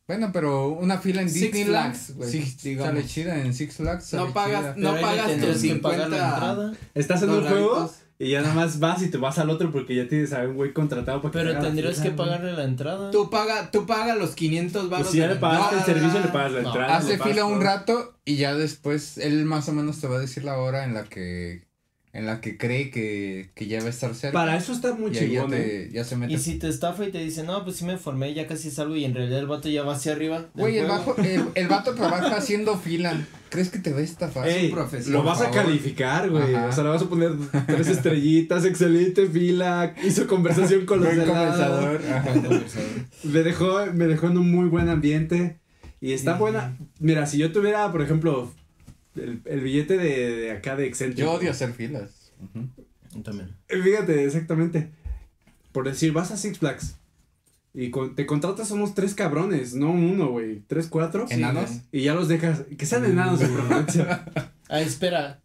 Bueno, 0.07 0.31
pero 0.33 0.69
una 0.69 0.97
fila 0.97 1.21
en 1.21 1.29
Six 1.29 1.53
Disneyland 1.53 1.95
Flags, 1.95 2.15
güey, 2.17 2.29
sí, 2.31 2.55
digamos. 2.63 2.93
sale 2.95 3.05
chida, 3.07 3.39
en 3.39 3.53
Six 3.53 3.75
Flags 3.77 4.13
No 4.13 4.33
pagas- 4.33 4.75
chida. 4.75 4.93
No 4.93 4.99
pagas 4.99 5.39
tus 5.39 5.61
que 5.61 5.75
pagar 5.75 5.99
la 6.09 6.17
50 6.17 6.33
entrada. 6.33 6.73
Estás 6.95 7.21
en 7.23 7.29
un 7.29 7.43
juego 7.47 7.93
y 8.19 8.31
ya 8.31 8.41
nada 8.41 8.53
más 8.53 8.79
vas 8.79 9.01
y 9.03 9.09
te 9.09 9.17
vas 9.17 9.37
al 9.39 9.49
otro 9.49 9.71
porque 9.71 9.95
ya 9.95 10.07
tienes 10.07 10.33
a 10.33 10.41
un 10.41 10.55
güey 10.55 10.73
contratado 10.73 11.21
para 11.21 11.31
que 11.31 11.39
te 11.39 11.45
Pero 11.45 11.59
tendrías 11.59 11.99
que 12.01 12.11
pagarle 12.11 12.51
la 12.53 12.63
entrada. 12.65 13.09
Tú 13.11 13.29
paga, 13.29 13.71
tú 13.71 13.85
paga 13.85 14.15
los 14.15 14.31
500 14.35 14.89
baros. 14.89 15.05
Pues 15.07 15.11
si 15.13 15.19
ya 15.19 15.27
le 15.27 15.35
pagaste 15.35 15.77
el 15.77 15.83
servicio, 15.85 16.19
le 16.19 16.27
pagas 16.27 16.51
la 16.51 16.61
No. 16.61 16.67
entrada. 16.69 16.97
Hace 16.97 17.17
fila 17.19 17.45
un 17.45 17.61
rato 17.61 18.17
y 18.25 18.35
ya 18.35 18.53
después 18.55 19.17
él 19.17 19.45
más 19.45 19.69
o 19.69 19.71
menos 19.73 19.99
te 20.01 20.07
va 20.07 20.17
a 20.17 20.19
decir 20.19 20.43
la 20.43 20.57
hora 20.57 20.83
en 20.83 20.93
la 20.93 21.03
que 21.05 21.63
en 22.13 22.25
la 22.25 22.41
que 22.41 22.57
cree 22.57 22.89
que, 22.91 23.51
que 23.55 23.67
ya 23.67 23.79
va 23.79 23.85
a 23.85 23.89
estar 23.89 24.13
cerca. 24.15 24.33
Para 24.37 24.57
eso 24.57 24.73
está 24.73 24.93
muy 24.93 25.11
y 25.13 25.17
ahí 25.17 25.31
ya, 25.31 25.41
chingón, 25.41 25.53
¿eh? 25.53 25.87
te, 25.89 25.93
ya 25.93 26.03
se 26.03 26.15
mete. 26.17 26.33
Y 26.33 26.37
si 26.37 26.55
te 26.59 26.67
estafa 26.67 27.05
y 27.05 27.11
te 27.11 27.19
dice, 27.19 27.43
no, 27.43 27.63
pues 27.63 27.77
sí 27.77 27.85
me 27.85 27.97
formé, 27.97 28.33
ya 28.33 28.47
casi 28.47 28.69
salgo 28.69 28.95
y 28.97 29.05
en 29.05 29.13
realidad 29.15 29.39
el 29.39 29.47
vato 29.47 29.69
ya 29.69 29.83
va 29.83 29.93
hacia 29.93 30.11
arriba. 30.11 30.47
Güey, 30.53 30.77
el, 30.77 30.87
bajo, 30.87 31.15
el, 31.17 31.43
el 31.55 31.67
vato 31.67 31.93
trabaja 31.95 32.35
haciendo 32.35 32.77
fila. 32.77 33.25
¿Crees 33.49 33.69
que 33.69 33.79
te 33.79 33.91
va 33.91 33.99
a 33.99 34.03
estafar? 34.03 34.47
Ey, 34.47 34.69
su 34.69 34.75
profesión, 34.75 35.13
lo 35.13 35.23
vas 35.23 35.41
a 35.41 35.51
calificar, 35.51 36.29
güey. 36.29 36.53
O 36.53 36.71
sea, 36.71 36.83
le 36.83 36.89
vas 36.89 37.01
a 37.01 37.09
poner 37.09 37.31
tres 37.67 37.87
estrellitas, 37.87 38.63
excelente 38.65 39.27
fila, 39.27 39.93
hizo 40.03 40.27
conversación 40.27 40.85
con 40.85 40.99
los 41.01 41.09
conversador. 41.13 42.01
Ajá. 42.09 42.21
Buen 42.29 42.41
conversador. 42.43 42.89
Me 43.23 43.39
dejó, 43.43 43.85
me 43.93 44.07
dejó 44.07 44.27
en 44.27 44.37
un 44.37 44.51
muy 44.51 44.67
buen 44.67 44.89
ambiente. 44.89 45.59
Y 45.99 46.13
está 46.13 46.33
Sí. 46.33 46.39
buena. 46.39 46.77
Mira, 46.99 47.25
si 47.25 47.37
yo 47.37 47.51
tuviera, 47.51 47.91
por 47.91 48.01
ejemplo, 48.01 48.51
el, 49.15 49.41
el 49.45 49.59
billete 49.61 49.97
de, 49.97 50.31
de 50.35 50.51
acá 50.51 50.75
de 50.75 50.87
excéntrico. 50.87 51.29
Yo 51.29 51.37
odio 51.37 51.51
hacer 51.51 51.73
filas. 51.73 52.31
Ujú. 52.41 52.67
Yo 53.15 53.21
También. 53.23 53.55
Eh, 53.67 53.81
Fíjate, 53.81 54.25
exactamente. 54.25 54.91
Por 55.71 55.85
decir, 55.87 56.11
vas 56.13 56.31
a 56.31 56.37
Six 56.37 56.59
Flags. 56.59 56.95
Y 57.73 57.89
con- 57.89 58.15
te 58.15 58.25
contratas 58.25 58.71
unos 58.71 58.93
tres 58.95 59.13
cabrones, 59.15 59.73
no 59.75 59.91
uno, 59.91 60.27
güey. 60.29 60.61
Tres, 60.67 60.87
cuatro. 60.87 61.25
Sí, 61.27 61.35
¿Enanos? 61.35 61.69
güey. 61.69 61.81
Y 61.93 62.01
ya 62.03 62.13
los 62.13 62.27
dejas. 62.27 62.63
Que 62.77 62.85
sean 62.85 63.05
enanos 63.05 63.39
de 63.39 63.47
preferencia. 63.47 64.25
Ah, 64.69 64.79
espera. 64.79 65.41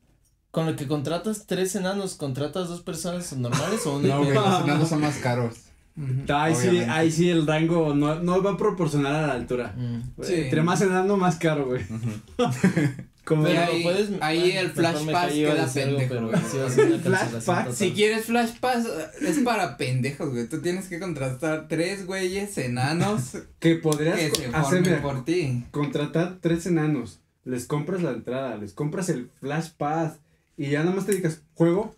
Con 0.53 0.67
lo 0.67 0.77
que 0.77 0.87
contratas 0.87 1.47
tres 1.47 1.75
enanos, 1.75 2.15
¿contratas 2.15 2.69
dos 2.69 2.81
personas 2.83 3.33
normales 3.37 3.85
o 3.87 3.97
uno 3.97 4.07
y 4.07 4.11
No, 4.11 4.19
güey, 4.23 4.35
los 4.35 4.63
enanos 4.63 4.89
son 4.89 5.01
más 5.01 5.17
caros. 5.17 5.57
Ujú. 5.97 6.33
ahí, 6.33 6.55
sí, 6.55 6.79
ahí 6.79 7.11
sí 7.11 7.29
el 7.31 7.45
rango 7.47 7.93
no, 7.95 8.21
no 8.23 8.41
va 8.43 8.53
a 8.53 8.57
proporcionar 8.57 9.15
a 9.17 9.27
la 9.27 9.33
altura. 9.33 9.75
Mm. 9.77 10.23
Sí. 10.23 10.35
Entre 10.35 10.63
más 10.63 10.81
enano, 10.81 11.17
más 11.17 11.37
caro, 11.37 11.67
güey. 11.67 11.83
Ujú. 11.83 12.11
Como 13.27 13.45
ahí- 13.47 13.83
puedes. 13.83 14.11
ahí 14.21 14.41
bueno, 14.41 14.61
el 14.61 14.71
Flash 14.71 15.05
Pass 15.11 15.33
queda 15.33 15.53
algo, 15.65 15.73
pendejo, 15.75 16.09
pero 16.09 16.29
güey. 16.29 16.41
sí 16.51 16.57
va 16.59 16.67
a 16.67 16.71
ser 16.71 16.87
una 16.87 16.99
Flash 16.99 17.21
cancelación 17.21 17.45
Pass, 17.57 17.65
total. 17.65 17.75
Si 17.77 17.93
quieres 17.93 18.25
Flash 18.25 18.51
Pass, 18.61 18.87
es 19.21 19.39
para 19.41 19.77
pendejos, 19.77 20.31
güey. 20.31 20.49
Tú 20.49 20.63
tienes 20.63 20.87
que 20.89 21.01
contratar 21.01 21.67
tres 21.69 22.07
güeyes 22.07 22.57
enanos 22.59 23.37
que 23.59 23.75
podrías 23.75 24.19
que 24.19 24.31
co- 24.31 24.37
se 24.37 24.47
hacer, 24.47 24.63
formen 24.63 24.83
mira, 24.85 25.03
por 25.03 25.25
ti. 25.25 25.65
contratar 25.73 26.39
tres 26.41 26.67
enanos. 26.67 27.19
Les 27.45 27.67
compras 27.67 28.03
la 28.03 28.11
entrada, 28.13 28.57
les 28.57 28.73
compras 28.73 29.09
el 29.09 29.29
Flash 29.41 29.71
Pass. 29.77 30.15
Y 30.57 30.71
ya 30.71 30.81
nada 30.85 30.95
más 30.97 31.05
te 31.07 31.13
dedicas, 31.13 31.43
juego, 31.55 31.95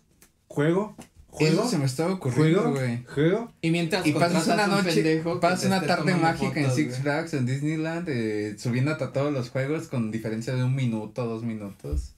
juego, 0.47 0.95
Juego, 1.31 1.61
Eso 1.61 1.69
se 1.69 1.77
me 1.77 1.85
estaba 1.85 2.13
ocurriendo, 2.13 2.61
juego, 2.61 2.75
güey. 2.75 3.03
juego. 3.05 3.51
Y 3.61 3.69
mientras 3.71 4.05
Y 4.05 4.13
pasas 4.13 4.47
una 4.47 4.65
un 4.65 4.71
noche, 4.71 5.03
que 5.03 5.23
pasas 5.39 5.65
una 5.65 5.81
tarde 5.81 6.15
mágica 6.15 6.59
en 6.59 6.65
fotos, 6.65 6.75
Six 6.75 6.89
güey. 6.89 7.01
Flags, 7.01 7.33
en 7.35 7.45
Disneyland, 7.45 8.07
eh, 8.09 8.55
subiendo 8.57 8.91
a 8.91 8.97
todos 8.97 9.31
los 9.31 9.49
juegos 9.49 9.87
con 9.87 10.09
diferencia 10.11 10.55
de 10.55 10.63
un 10.63 10.75
minuto, 10.75 11.25
dos 11.25 11.43
minutos. 11.43 12.15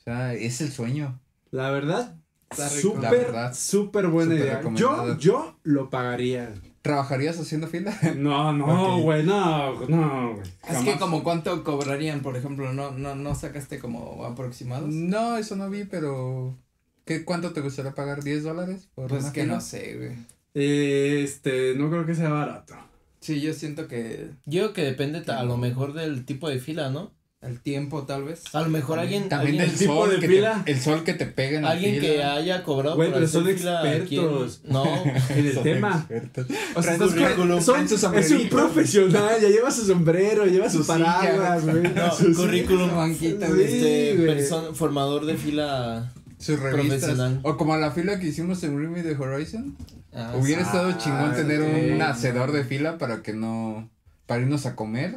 O 0.00 0.02
sea, 0.04 0.34
es 0.34 0.60
el 0.60 0.72
sueño. 0.72 1.20
La 1.52 1.70
verdad, 1.70 2.16
súper, 2.56 3.54
súper 3.54 4.08
buena 4.08 4.34
idea. 4.34 4.60
Yo, 4.74 5.16
yo 5.18 5.56
lo 5.62 5.88
pagaría. 5.90 6.52
¿Trabajarías 6.82 7.38
haciendo 7.38 7.68
fila? 7.68 7.96
No, 8.16 8.52
no, 8.52 8.98
güey, 9.02 9.22
no, 9.22 9.80
no, 9.88 10.34
güey. 10.34 10.46
Es 10.68 10.78
que 10.78 10.98
como 10.98 11.22
cuánto 11.22 11.62
cobrarían, 11.62 12.20
por 12.22 12.36
ejemplo, 12.36 12.72
no, 12.72 12.90
no, 12.90 13.14
no 13.14 13.34
sacaste 13.36 13.78
como 13.78 14.24
aproximados. 14.24 14.88
no, 14.88 15.36
eso 15.36 15.54
no 15.54 15.70
vi, 15.70 15.84
pero 15.84 16.56
¿qué, 17.04 17.24
¿cuánto 17.24 17.52
te 17.52 17.60
gustaría 17.60 17.92
pagar? 17.94 18.20
¿10 18.22 18.40
dólares? 18.42 18.88
Por 18.94 19.08
Pues 19.08 19.24
una 19.24 19.32
que 19.32 19.42
fila? 19.42 19.54
no 19.54 19.60
sé, 19.60 19.96
güey. 19.96 20.16
Este, 20.54 21.74
no 21.76 21.90
creo 21.90 22.06
que 22.06 22.14
sea 22.14 22.28
barato. 22.30 22.74
Sí, 23.20 23.40
yo 23.40 23.52
siento 23.54 23.86
que 23.88 24.30
Yo 24.46 24.62
creo 24.62 24.72
que 24.72 24.84
depende 24.84 25.22
a 25.32 25.44
lo 25.44 25.56
mejor 25.56 25.92
del 25.94 26.24
tipo 26.24 26.48
de 26.48 26.58
fila, 26.58 26.90
¿no? 26.90 27.12
el 27.40 27.58
tiempo 27.60 28.04
tal 28.04 28.22
vez. 28.22 28.42
A 28.54 28.60
lo 28.62 28.68
mejor 28.68 29.00
alguien, 29.00 29.28
También 29.28 29.56
alguien, 29.60 29.70
del 29.70 29.76
tipo 29.76 29.94
sol, 29.96 30.10
de 30.10 30.20
que 30.20 30.28
fila. 30.28 30.62
te, 30.64 30.70
el 30.70 30.80
sol 30.80 31.02
que 31.02 31.12
te 31.14 31.26
pega 31.26 31.56
en 31.56 31.64
la 31.64 31.70
alguien 31.72 32.00
que 32.00 32.22
haya 32.22 32.62
cobrado 32.62 32.94
Güey, 32.94 33.12
pero 33.12 33.26
son 33.26 33.44
fila 33.46 33.80
aquí 33.80 34.16
en- 34.16 34.24
expertos. 34.24 34.60
No, 34.68 34.84
En 35.04 35.46
el 35.46 35.52
Son 35.54 35.62
tema. 35.64 36.06
expertos. 36.08 36.46
O 36.76 36.82
sea, 36.84 36.96
currículum, 36.98 37.60
son- 37.60 37.88
su 37.88 37.96
es 38.14 38.30
un 38.30 38.48
profesional, 38.48 39.40
ya 39.42 39.48
lleva 39.48 39.72
su 39.72 39.84
sombrero, 39.84 40.46
lleva 40.46 40.70
su, 40.70 40.82
Su 40.82 40.86
paraguas, 40.86 41.64
güey. 41.66 41.82
no, 41.82 42.14
Su- 42.14 42.32
currículum, 42.32 42.94
banquita, 42.94 43.46
Sí, 43.48 43.52
güey. 43.52 43.64
este, 43.64 44.18
person- 44.18 44.72
formador 44.76 45.26
de 45.26 45.36
fila. 45.36 46.12
Sus 46.42 46.58
revistas. 46.60 47.00
Profesional. 47.00 47.40
O 47.44 47.56
como 47.56 47.76
la 47.76 47.90
fila 47.92 48.18
que 48.18 48.26
hicimos 48.26 48.62
en 48.64 48.78
Remy 48.78 49.02
de 49.02 49.14
Horizon. 49.16 49.76
Ah, 50.12 50.34
Hubiera 50.36 50.62
Ah, 50.62 50.64
estado 50.66 50.92
chingón 50.98 51.34
tener 51.34 51.60
ok. 51.62 51.94
un 51.94 52.02
hacedor 52.02 52.52
de 52.52 52.64
fila 52.64 52.98
para 52.98 53.22
que 53.22 53.32
no. 53.32 53.90
Para 54.26 54.42
irnos 54.42 54.66
a 54.66 54.74
comer, 54.76 55.16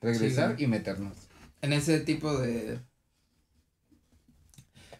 regresar 0.00 0.56
Sí. 0.56 0.64
y 0.64 0.66
meternos. 0.66 1.14
En 1.62 1.72
ese 1.72 2.00
tipo 2.00 2.36
de. 2.38 2.78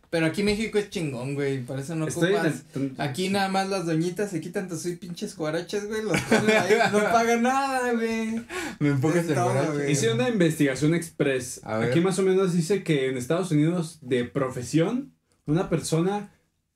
Pero 0.08 0.26
aquí 0.26 0.42
México 0.44 0.78
es 0.78 0.88
chingón, 0.88 1.34
güey. 1.34 1.62
Por 1.64 1.78
eso 1.80 1.94
no 1.96 2.06
Estoy 2.06 2.30
en 2.30 2.36
ocupas. 2.36 2.62
el- 2.76 2.94
Aquí 2.98 3.28
nada 3.28 3.48
más 3.48 3.68
las 3.68 3.86
doñitas 3.86 4.30
se 4.30 4.40
quitan 4.40 4.68
tus 4.68 4.82
pinches 5.00 5.34
cuaraches, 5.34 5.86
güey. 5.88 6.02
Los 6.04 6.18
ponen 6.22 6.56
ahí, 6.56 6.74
no 6.92 6.98
pagan 7.12 7.42
nada, 7.42 7.92
güey. 7.92 8.40
Me 8.78 8.90
empujas 8.90 9.26
el. 9.28 9.90
Hice 9.90 10.12
una 10.12 10.28
investigación 10.28 10.94
express. 10.94 11.60
A 11.64 11.78
ver. 11.78 11.90
Aquí 11.90 12.00
más 12.00 12.18
o 12.18 12.22
menos 12.22 12.52
dice 12.54 12.82
que 12.84 13.08
en 13.10 13.16
Estados 13.18 13.50
Unidos 13.50 13.98
de 14.00 14.24
profesión 14.24 15.12
una 15.46 15.68
persona 15.68 16.32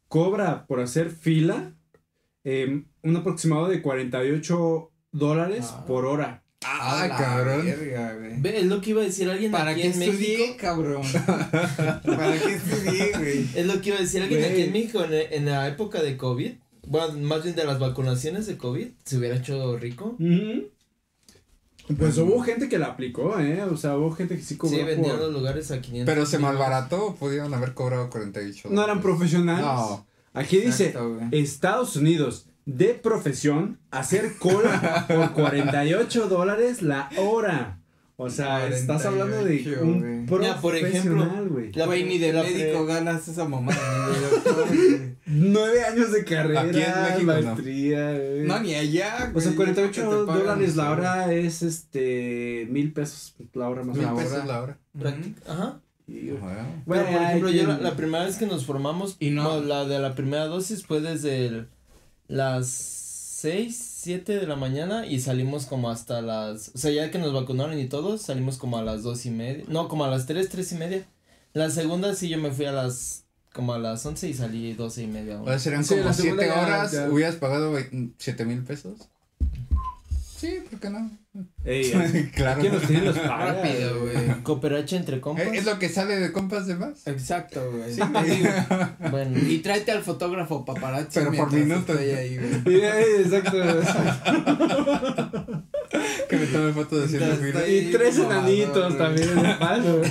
cobra 0.09 0.67
por 0.67 0.81
hacer 0.81 1.11
fila 1.11 1.75
eh, 2.45 2.85
un 3.03 3.17
aproximado 3.17 3.69
de 3.69 3.83
48 3.83 4.91
dólares 5.13 5.67
Ah. 5.73 5.85
por 5.87 6.07
hora. 6.07 6.43
Ah, 6.65 7.03
A 7.03 7.09
la 7.09 7.17
cabrón. 7.17 7.65
verga, 7.65 8.15
güey. 8.19 8.41
Ve, 8.41 8.59
es 8.61 8.67
lo 8.67 8.81
que 8.81 8.91
iba 8.91 9.01
a 9.01 9.05
decir 9.05 9.29
alguien 9.31 9.51
¿Para 9.51 9.71
aquí 9.71 9.81
qué 9.83 9.87
en 9.89 10.03
estudié, 10.03 10.39
México. 10.39 10.57
cabrón? 10.61 11.03
¿Para 12.05 12.39
qué 12.39 12.55
estudié, 12.55 13.13
güey? 13.17 13.49
Es 13.55 13.67
lo 13.67 13.81
que 13.81 13.89
iba 13.91 13.99
a 13.99 14.03
decir 14.03 14.23
alguien 14.23 14.41
Güey. 14.41 14.53
aquí 14.53 14.63
en 14.63 14.73
México 14.73 15.05
en, 15.05 15.13
en 15.33 15.45
la 15.47 15.69
época 15.69 16.03
de 16.03 16.17
COVID. 16.17 16.53
Bueno, 16.87 17.13
más 17.21 17.45
bien 17.45 17.55
de 17.57 17.65
las 17.65 17.79
vacunaciones 17.79 18.47
de 18.47 18.57
COVID. 18.59 18.89
Se 19.05 19.17
hubiera 19.19 19.37
hecho 19.37 19.77
rico. 19.79 20.17
Pues 21.99 22.17
hubo 22.19 22.41
gente 22.43 22.69
que 22.69 22.79
la 22.79 22.87
aplicó, 22.87 23.39
¿eh? 23.39 23.63
O 23.65 23.77
sea, 23.77 23.97
hubo 23.97 24.13
gente 24.13 24.37
que 24.37 24.43
sí 24.43 24.57
cobró 24.57 24.77
Sí, 24.77 24.83
vendían 24.85 25.17
por- 25.17 25.27
los 25.27 25.33
lugares 25.33 25.71
a 25.71 25.81
500. 25.81 26.13
Pero 26.15 26.27
se 26.27 26.39
malbarató, 26.39 27.15
pudieron 27.17 27.53
haber 27.55 27.75
cobrado 27.75 28.09
48. 28.11 28.69
No 28.71 28.85
eran 28.85 29.01
profesionales. 29.01 29.65
No. 29.65 30.07
Aquí 30.33 30.59
dice, 30.59 30.87
Exacto, 30.87 31.15
güey. 31.15 31.29
Estados 31.43 31.97
Unidos, 31.97 32.47
de 32.65 32.95
profesión, 32.95 33.79
hacer 33.91 34.37
cola 34.39 35.07
por 35.09 35.33
48 35.33 36.29
dólares 36.29 36.83
la 36.83 37.11
hora. 37.19 37.80
O 38.23 38.29
sea, 38.29 38.67
estás 38.69 39.07
hablando 39.07 39.37
de 39.45 39.63
48, 39.63 39.83
un. 39.83 40.27
Mira, 40.27 40.61
por 40.61 40.77
ejemplo, 40.77 41.27
güey. 41.49 41.73
La 41.73 41.87
Güey, 41.87 42.05
ni 42.05 42.19
de 42.19 42.33
la 42.35 42.43
médico 42.43 42.85
pre- 42.85 42.95
ganas 42.95 43.27
esa 43.29 43.47
mamada. 43.49 43.79
Nueve 45.27 45.83
años 45.85 46.13
de 46.13 46.25
carrera, 46.25 46.61
Aquí 46.63 46.81
en 46.81 47.03
México, 47.03 47.33
no. 47.33 47.43
maestría, 47.43 48.13
güey. 48.13 48.47
No, 48.47 48.61
ni 48.61 48.75
allá, 48.75 49.27
güey. 49.33 49.37
O 49.37 49.41
sea, 49.41 49.51
Yo 49.53 49.57
48 49.57 49.93
creo 49.93 50.11
que 50.11 50.17
te 50.19 50.27
pagan 50.27 50.39
dólares 50.43 50.77
la 50.77 50.91
hora 50.91 51.33
es 51.33 51.63
este 51.63 52.67
mil 52.71 52.93
pesos 52.93 53.35
la 53.55 53.69
hora 53.69 53.85
más 53.85 53.97
o 53.97 54.01
Mil 54.01 54.09
menos. 54.09 54.23
pesos 54.25 54.47
la 54.47 54.63
hora. 54.63 54.79
güey. 54.93 55.13
Práctic- 55.15 55.37
Ajá. 55.49 55.81
Y- 56.07 56.31
Ajá. 56.31 56.67
Güey, 56.85 57.01
Pero 57.01 57.13
por 57.13 57.23
ejemplo, 57.27 57.51
yo 57.51 57.67
la, 57.69 57.79
la 57.79 57.97
primera 57.97 58.25
vez 58.25 58.37
que 58.37 58.47
nos 58.47 58.67
formamos, 58.67 59.17
Y 59.21 59.31
no- 59.31 59.45
no, 59.45 59.61
la 59.67 59.85
de 59.87 59.99
la 59.99 60.15
primera 60.15 60.47
dosis 60.47 60.85
fue 60.85 61.01
desde 61.01 61.47
el- 61.47 61.69
las 62.29 62.69
6, 62.69 63.90
7 64.03 64.39
de 64.39 64.47
la 64.47 64.57
mañana 64.57 65.07
y 65.07 65.21
salimos 65.21 65.67
como 65.67 65.91
hasta 65.91 66.23
las, 66.23 66.71
o 66.75 66.79
sea, 66.79 66.91
ya 66.91 67.11
que 67.11 67.19
nos 67.19 67.33
vacunaron 67.33 67.79
y 67.79 67.87
todos, 67.89 68.23
salimos 68.23 68.57
como 68.57 68.79
a 68.79 68.83
las 68.83 69.03
dos 69.03 69.27
y 69.27 69.31
media, 69.31 69.65
no, 69.69 69.89
como 69.89 70.05
a 70.05 70.09
las 70.09 70.27
3, 70.27 70.49
3 70.49 70.73
y 70.73 70.75
media. 70.77 71.05
La 71.53 71.69
segunda 71.71 72.15
sí 72.15 72.29
yo 72.29 72.39
me 72.39 72.51
fui 72.51 72.65
a 72.65 72.73
las, 72.73 73.25
como 73.53 73.75
a 73.75 73.79
las 73.79 74.07
11 74.07 74.29
y 74.29 74.35
salí 74.35 74.73
12 74.73 75.03
y 75.03 75.07
media. 75.07 75.39
O 75.39 75.43
una. 75.43 75.53
sea, 75.53 75.59
serían 75.59 75.85
Sí, 75.85 75.91
como 75.95 76.05
la 76.07 76.13
segunda 76.15 76.43
7 76.45 76.57
ya- 76.57 76.63
horas. 76.67 76.93
ya- 76.93 77.09
¿Hubieras 77.11 77.35
pagado 77.37 77.77
7 78.19 78.45
mil 78.45 78.63
pesos? 78.63 79.01
Sí, 80.39 80.59
¿por 80.71 80.81
qué 80.81 80.89
no? 80.91 81.11
Ey, 81.65 81.93
claro. 82.35 82.61
¿Quién 82.61 82.73
los 82.73 82.83
tiene 82.83 83.05
los 83.05 83.19
paga, 83.19 83.53
Rápido, 83.63 84.01
güey. 84.01 84.43
Cooperache 84.43 84.97
entre 84.97 85.21
compas. 85.21 85.47
Eh, 85.47 85.51
Es 85.55 85.65
lo 85.65 85.79
que 85.79 85.89
sale 85.89 86.17
de 86.19 86.33
compas 86.33 86.67
de 86.67 86.75
más. 86.75 87.07
Exacto, 87.07 87.71
güey. 87.71 87.93
Sí, 87.95 88.01
te 88.01 88.23
digo. 88.35 88.49
Bueno, 89.13 89.39
Y 89.49 89.59
tráete 89.59 89.93
al 89.93 90.03
fotógrafo 90.03 90.65
paparazzi. 90.65 91.21
Pero 91.21 91.33
por 91.33 91.53
minutos. 91.53 91.89
estoy 91.97 92.11
ahí, 92.11 92.37
güey. 92.37 92.81
Ey, 92.83 93.23
exacto. 93.23 93.57
Que 96.29 96.37
me 96.37 96.47
tome 96.47 96.73
fotos 96.73 97.11
fila. 97.11 97.29
estoy- 97.29 97.75
Y 97.79 97.91
tres 97.93 98.19
enanitos 98.19 98.99
también 98.99 99.29
de 99.43 99.55
paso. 99.55 100.03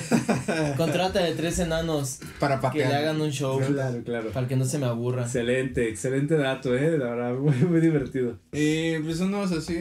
contrata 0.78 1.20
de 1.24 1.34
tres 1.36 1.60
enanos 1.60 2.20
Para 2.40 2.56
que 2.58 2.62
patear. 2.62 2.90
le 2.90 2.96
hagan 2.96 3.22
un 3.22 3.32
show 3.32 3.60
Claro, 3.60 4.02
claro. 4.04 4.32
para 4.32 4.48
que 4.48 4.56
no 4.56 4.66
se 4.66 4.78
me 4.80 4.86
aburra. 4.86 5.24
Excelente, 5.24 5.88
excelente 5.90 6.36
dato, 6.38 6.76
eh, 6.76 6.98
la 6.98 7.06
verdad, 7.12 7.34
muy, 7.34 7.56
muy 7.56 7.82
divertido. 7.82 8.38
Y 8.52 8.98
pues 9.00 9.20
unos 9.22 9.52
así, 9.52 9.78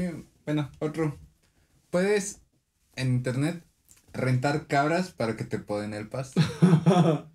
bueno, 0.47 0.71
otro. 0.81 1.17
Puedes 1.91 2.41
en 2.97 3.09
internet 3.09 3.63
rentar 4.13 4.67
cabras 4.67 5.11
para 5.11 5.37
que 5.37 5.45
te 5.45 5.59
poden 5.59 5.95
el 5.95 6.09
pasto. 6.09 6.41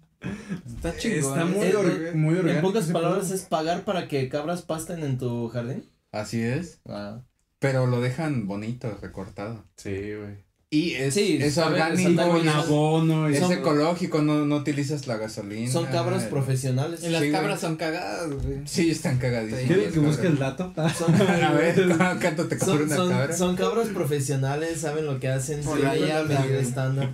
Está 0.66 0.96
chingón. 0.98 1.40
Está 1.40 1.46
muy, 1.46 1.66
¿eh? 1.68 2.12
muy 2.14 2.36
orgánico. 2.36 2.56
En 2.56 2.62
pocas 2.62 2.88
palabras 2.88 3.32
es 3.32 3.42
pagar 3.44 3.84
para 3.84 4.08
que 4.08 4.30
cabras 4.30 4.62
pasten 4.62 5.04
en 5.04 5.18
tu 5.18 5.50
jardín. 5.50 5.90
Así 6.12 6.42
es. 6.42 6.80
Ah. 6.88 7.22
Pero 7.60 7.88
lo 7.88 8.02
dejan 8.02 8.48
bonito, 8.48 8.98
recortado. 9.02 9.66
Sí, 9.78 10.14
güey. 10.16 10.44
Y 10.74 10.96
es, 10.96 11.14
Sí, 11.14 11.38
es 11.40 11.56
orgánico, 11.60 12.20
abono 12.24 13.28
es 13.30 13.38
Son- 13.38 13.52
ecológico, 13.52 14.24
no, 14.24 14.44
no 14.44 14.56
utilizas 14.56 15.06
la 15.06 15.18
gasolina. 15.18 15.72
Son 15.72 15.86
cabras 15.86 16.24
el- 16.24 16.30
profesionales. 16.30 17.02
Y 17.04 17.10
las 17.10 17.22
Sí, 17.22 17.30
güey. 17.30 17.40
cabras 17.40 17.62
son 17.62 17.76
cagadas, 17.76 18.32
güey. 18.32 18.58
Sí, 18.66 18.90
están 18.90 19.20
cagadísimas. 19.20 19.66
¿Quieres 19.66 19.84
las 19.86 19.94
que 19.94 20.00
busque 20.00 20.26
el 20.28 20.40
cabras. 20.40 20.58
dato? 20.76 20.90
Son, 20.98 21.14
A 21.16 21.52
ver, 21.52 21.76
¿cuánto 22.20 22.48
te 22.50 22.58
cobra 22.58 22.74
son, 22.76 22.82
una 22.88 22.96
son- 22.96 23.10
cabra? 23.12 23.38
son 23.38 23.56
cabras 23.56 23.88
profesionales, 23.90 24.80
saben 24.82 25.06
lo 25.06 25.20
que 25.20 25.28
hacen, 25.28 25.60
medida 25.64 26.24
güey. 26.24 26.56
estándar. 26.56 27.10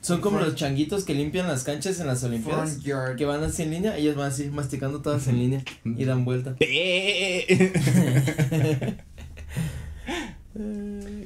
Son 0.00 0.20
como 0.20 0.38
los 0.38 0.54
changuitos 0.54 1.02
que 1.02 1.14
limpian 1.14 1.48
las 1.48 1.64
canchas 1.64 1.98
en 1.98 2.06
las 2.06 2.22
Olimpiadas. 2.22 2.78
Que 3.16 3.24
van 3.24 3.42
así 3.42 3.64
en 3.64 3.72
línea, 3.72 3.96
ellos 3.96 4.14
van 4.14 4.28
así 4.30 4.44
masticando 4.50 5.02
todas 5.02 5.26
en 5.26 5.38
línea 5.40 5.64
y 5.84 6.04
dan 6.04 6.24
vuelta. 6.24 6.54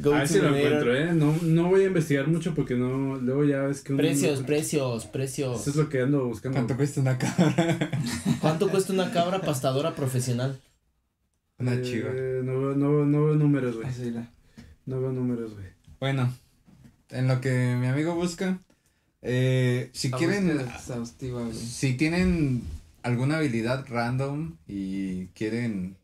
Go 0.00 0.14
A 0.14 0.18
ver 0.20 0.28
si 0.28 0.38
lo 0.38 0.54
encuentro, 0.56 0.96
eh. 0.96 1.12
No, 1.12 1.36
no 1.42 1.68
voy 1.68 1.82
a 1.82 1.86
investigar 1.86 2.26
mucho 2.28 2.54
porque 2.54 2.74
no, 2.74 3.16
luego 3.16 3.44
ya 3.44 3.62
ves 3.62 3.80
que 3.82 3.94
Precios, 3.94 4.40
precios, 4.42 5.06
precios. 5.06 5.60
Eso 5.60 5.70
es 5.70 5.76
lo 5.76 5.88
que 5.88 6.00
ando 6.00 6.26
buscando. 6.26 6.56
¿Cuánto 6.56 6.76
cuesta 6.76 7.00
una 7.00 7.18
cabra? 7.18 7.90
¿Cuánto 8.40 8.70
cuesta 8.70 8.92
una 8.92 9.10
cabra 9.12 9.40
pastadora 9.42 9.94
profesional? 9.94 10.58
Una 11.58 11.74
Eh, 11.74 11.82
chiva. 11.82 12.08
No 12.10 12.60
veo, 12.60 12.74
no, 12.74 13.04
no 13.04 13.24
veo 13.26 13.34
números, 13.34 13.76
güey. 13.76 14.10
La- 14.12 14.30
No 14.86 15.00
veo 15.00 15.12
números, 15.12 15.52
güey. 15.54 15.66
Bueno, 16.00 16.32
en 17.10 17.28
lo 17.28 17.40
que 17.42 17.76
mi 17.78 17.86
amigo 17.86 18.14
busca, 18.14 18.58
eh, 19.22 19.90
si 19.92 20.10
quieren, 20.10 20.46
búsqueda 20.48 20.74
exhaustiva, 20.76 21.42
güey. 21.42 21.54
si 21.54 21.92
tienen 21.94 22.62
alguna 23.02 23.36
habilidad 23.36 23.84
random 23.88 24.56
y 24.66 25.26
quieren 25.28 25.96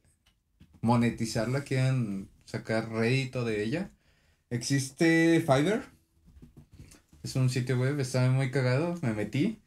monetizarla, 0.83 1.63
quieren 1.65 2.29
sacar 2.47 2.89
rédito 2.91 3.45
de 3.45 3.63
ella, 3.63 3.91
existe 4.51 5.41
Fiverr. 5.41 5.83
Es 7.23 7.37
un 7.37 7.51
sitio 7.51 7.79
web, 7.79 7.99
está 8.01 8.31
muy 8.31 8.51
cagado, 8.51 8.95
me 9.03 9.13
metí. 9.13 9.59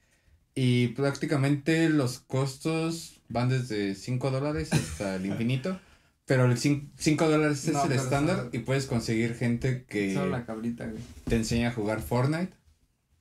Y 0.55 0.87
prácticamente 0.89 1.89
los 1.89 2.19
costos 2.19 3.21
van 3.29 3.49
desde 3.49 3.93
5 3.95 4.31
dólares 4.31 4.73
hasta 4.73 5.15
el 5.15 5.25
infinito. 5.27 5.79
Pero 6.25 6.45
el 6.45 6.57
5 6.57 7.27
dólares 7.29 7.65
es 7.67 7.73
No, 7.73 7.85
el 7.85 7.91
estándar 7.93 8.49
y 8.51 8.59
puedes 8.59 8.85
conseguir 8.85 9.35
gente 9.35 9.83
que 9.87 10.13
Solo 10.13 10.29
la 10.31 10.45
cabrita, 10.45 10.85
güey. 10.85 11.01
te 11.25 11.35
enseña 11.35 11.69
a 11.69 11.71
jugar 11.71 12.01
Fortnite. 12.01 12.53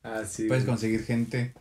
Ah, 0.02 0.22
sí. 0.28 0.46
Puedes 0.46 0.64
güey. 0.64 0.72
conseguir 0.74 1.04
gente 1.04 1.52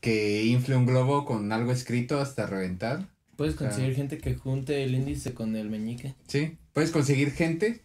que 0.00 0.44
infle 0.44 0.76
un 0.76 0.86
globo 0.86 1.24
con 1.24 1.50
algo 1.52 1.72
escrito 1.72 2.20
hasta 2.20 2.46
reventar. 2.46 3.08
Puedes 3.36 3.54
O 3.54 3.58
sea, 3.58 3.68
conseguir 3.68 3.96
gente 3.96 4.18
que 4.18 4.34
junte 4.34 4.84
el 4.84 4.94
índice 4.94 5.34
con 5.34 5.56
el 5.56 5.68
meñique. 5.68 6.14
Sí, 6.28 6.56
puedes 6.74 6.90
conseguir 6.90 7.30
gente 7.32 7.80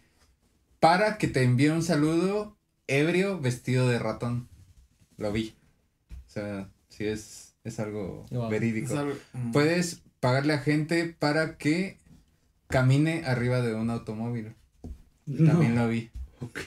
para 0.81 1.17
que 1.17 1.27
te 1.27 1.43
envíe 1.43 1.69
un 1.69 1.83
saludo 1.83 2.57
ebrio 2.87 3.39
vestido 3.39 3.87
de 3.87 3.99
ratón. 3.99 4.49
Lo 5.17 5.31
vi. 5.31 5.55
O 6.11 6.29
sea, 6.29 6.69
sí 6.89 7.05
es, 7.05 7.55
es 7.63 7.79
algo 7.79 8.25
Wow. 8.31 8.49
verídico. 8.49 8.91
Es 8.93 8.99
algo- 8.99 9.15
mm. 9.33 9.51
Puedes 9.51 10.01
pagarle 10.19 10.53
a 10.53 10.59
gente 10.59 11.15
para 11.17 11.57
que 11.57 11.97
camine 12.67 13.23
arriba 13.25 13.61
de 13.61 13.73
un 13.75 13.89
automóvil. 13.89 14.53
También 15.45 15.75
lo 15.75 15.87
vi. 15.87 16.09
Ok. 16.41 16.59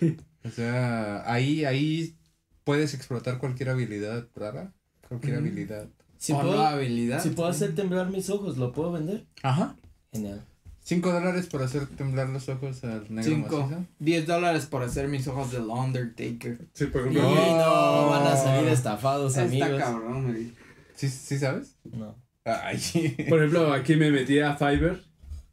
O 0.44 0.50
sea, 0.50 1.30
ahí, 1.32 1.64
ahí 1.64 2.16
puedes 2.64 2.94
explotar 2.94 3.38
cualquier 3.38 3.70
habilidad 3.70 4.28
rara. 4.34 4.72
Cualquier 5.08 5.34
Ujú. 5.38 5.46
habilidad. 5.46 5.88
Si 6.18 6.32
puedo, 6.32 6.54
no 6.56 6.62
habilidad. 6.62 7.22
si 7.22 7.30
puedo 7.30 7.48
hacer 7.48 7.74
temblar 7.74 8.10
mis 8.10 8.30
ojos, 8.30 8.56
¿lo 8.58 8.72
puedo 8.72 8.92
vender? 8.92 9.26
Ajá. 9.42 9.76
Genial. 10.12 10.44
Cinco 10.84 11.12
dólares 11.12 11.46
por 11.46 11.62
hacer 11.62 11.86
temblar 11.86 12.28
los 12.30 12.48
ojos 12.48 12.82
al 12.84 13.04
negro 13.08 13.22
Cinco. 13.30 13.60
macizo. 13.62 13.86
10 14.00 14.26
dólares 14.26 14.66
por 14.66 14.82
hacer 14.82 15.06
mis 15.08 15.28
ojos 15.28 15.52
del 15.52 15.62
Undertaker. 15.64 16.58
Sí, 16.72 16.86
por 16.86 17.02
Y 17.02 17.16
ejemplo. 17.16 17.22
no, 17.30 18.08
van 18.10 18.26
a 18.26 18.36
salir 18.36 18.68
estafados, 18.68 19.36
Está 19.36 19.44
amigos. 19.44 19.80
cabrón, 19.80 20.26
güey. 20.32 20.52
¿Sí, 20.96 21.08
¿Sí 21.08 21.38
sabes? 21.38 21.76
No. 21.84 22.16
Ay. 22.44 22.80
Por 23.28 23.38
ejemplo, 23.38 23.72
aquí 23.72 23.94
me 23.96 24.10
metí 24.10 24.40
a 24.40 24.56
Fiverr 24.56 25.00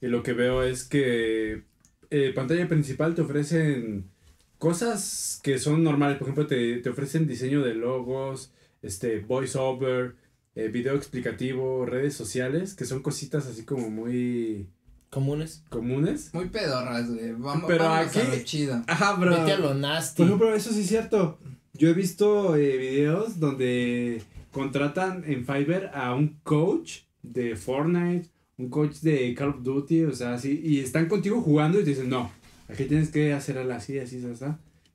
y 0.02 0.08
lo 0.08 0.24
que 0.24 0.34
veo 0.34 0.64
es 0.64 0.84
que 0.84 1.64
eh, 2.10 2.32
pantalla 2.34 2.68
principal 2.68 3.14
te 3.14 3.22
ofrecen 3.22 4.10
cosas 4.58 5.40
que 5.44 5.60
son 5.60 5.84
normales. 5.84 6.18
Por 6.18 6.26
ejemplo, 6.28 6.48
te, 6.48 6.78
te 6.80 6.90
ofrecen 6.90 7.28
diseño 7.28 7.62
de 7.62 7.76
logos, 7.76 8.52
este, 8.82 9.20
voiceover, 9.20 10.16
eh, 10.56 10.70
video 10.70 10.96
explicativo, 10.96 11.86
redes 11.86 12.16
sociales, 12.16 12.74
que 12.74 12.86
son 12.86 13.04
cositas 13.04 13.46
así 13.46 13.64
como 13.64 13.90
muy 13.92 14.68
Comunes. 15.10 15.64
comunes. 15.70 16.30
Muy 16.34 16.49
pedorras, 16.49 17.10
güey. 17.10 17.32
Vamos, 17.34 17.64
Pero 17.68 17.86
vámonos 17.86 18.16
a 18.16 18.20
aquí- 18.22 18.30
lo 18.38 18.43
chido. 18.43 18.84
Ajá, 18.88 19.14
bro. 19.16 19.32
Vete 19.39 19.53
a 19.53 19.57
lo 19.57 19.74
nasty. 19.74 20.18
Por 20.18 20.26
ejemplo, 20.28 20.53
eso 20.55 20.72
sí 20.72 20.82
es 20.82 20.88
cierto. 20.88 21.39
Yo 21.74 21.89
he 21.89 21.93
visto 21.93 22.55
eh, 22.55 22.78
videos 22.78 23.39
donde 23.39 24.22
contratan 24.51 25.24
en 25.26 25.45
Fiverr 25.45 25.91
a 25.93 26.14
un 26.14 26.39
coach 26.43 26.99
de 27.24 27.55
Fortnite, 27.55 28.30
un 28.57 28.70
coach 28.70 28.97
de 28.97 29.34
Call 29.36 29.49
of 29.49 29.64
Duty, 29.64 30.03
o 30.03 30.14
sea, 30.14 30.34
así, 30.34 30.60
y 30.64 30.80
están 30.80 31.07
contigo 31.07 31.41
jugando 31.41 31.80
y 31.80 31.84
te 31.84 31.91
dicen, 31.91 32.10
no, 32.10 32.32
aquí 32.68 32.86
tienes 32.86 33.10
que 33.10 33.34
hacer 33.34 33.57
algo 33.57 33.74
así, 33.74 33.97
así, 33.99 34.18
así, 34.18 34.28
así. 34.45 34.45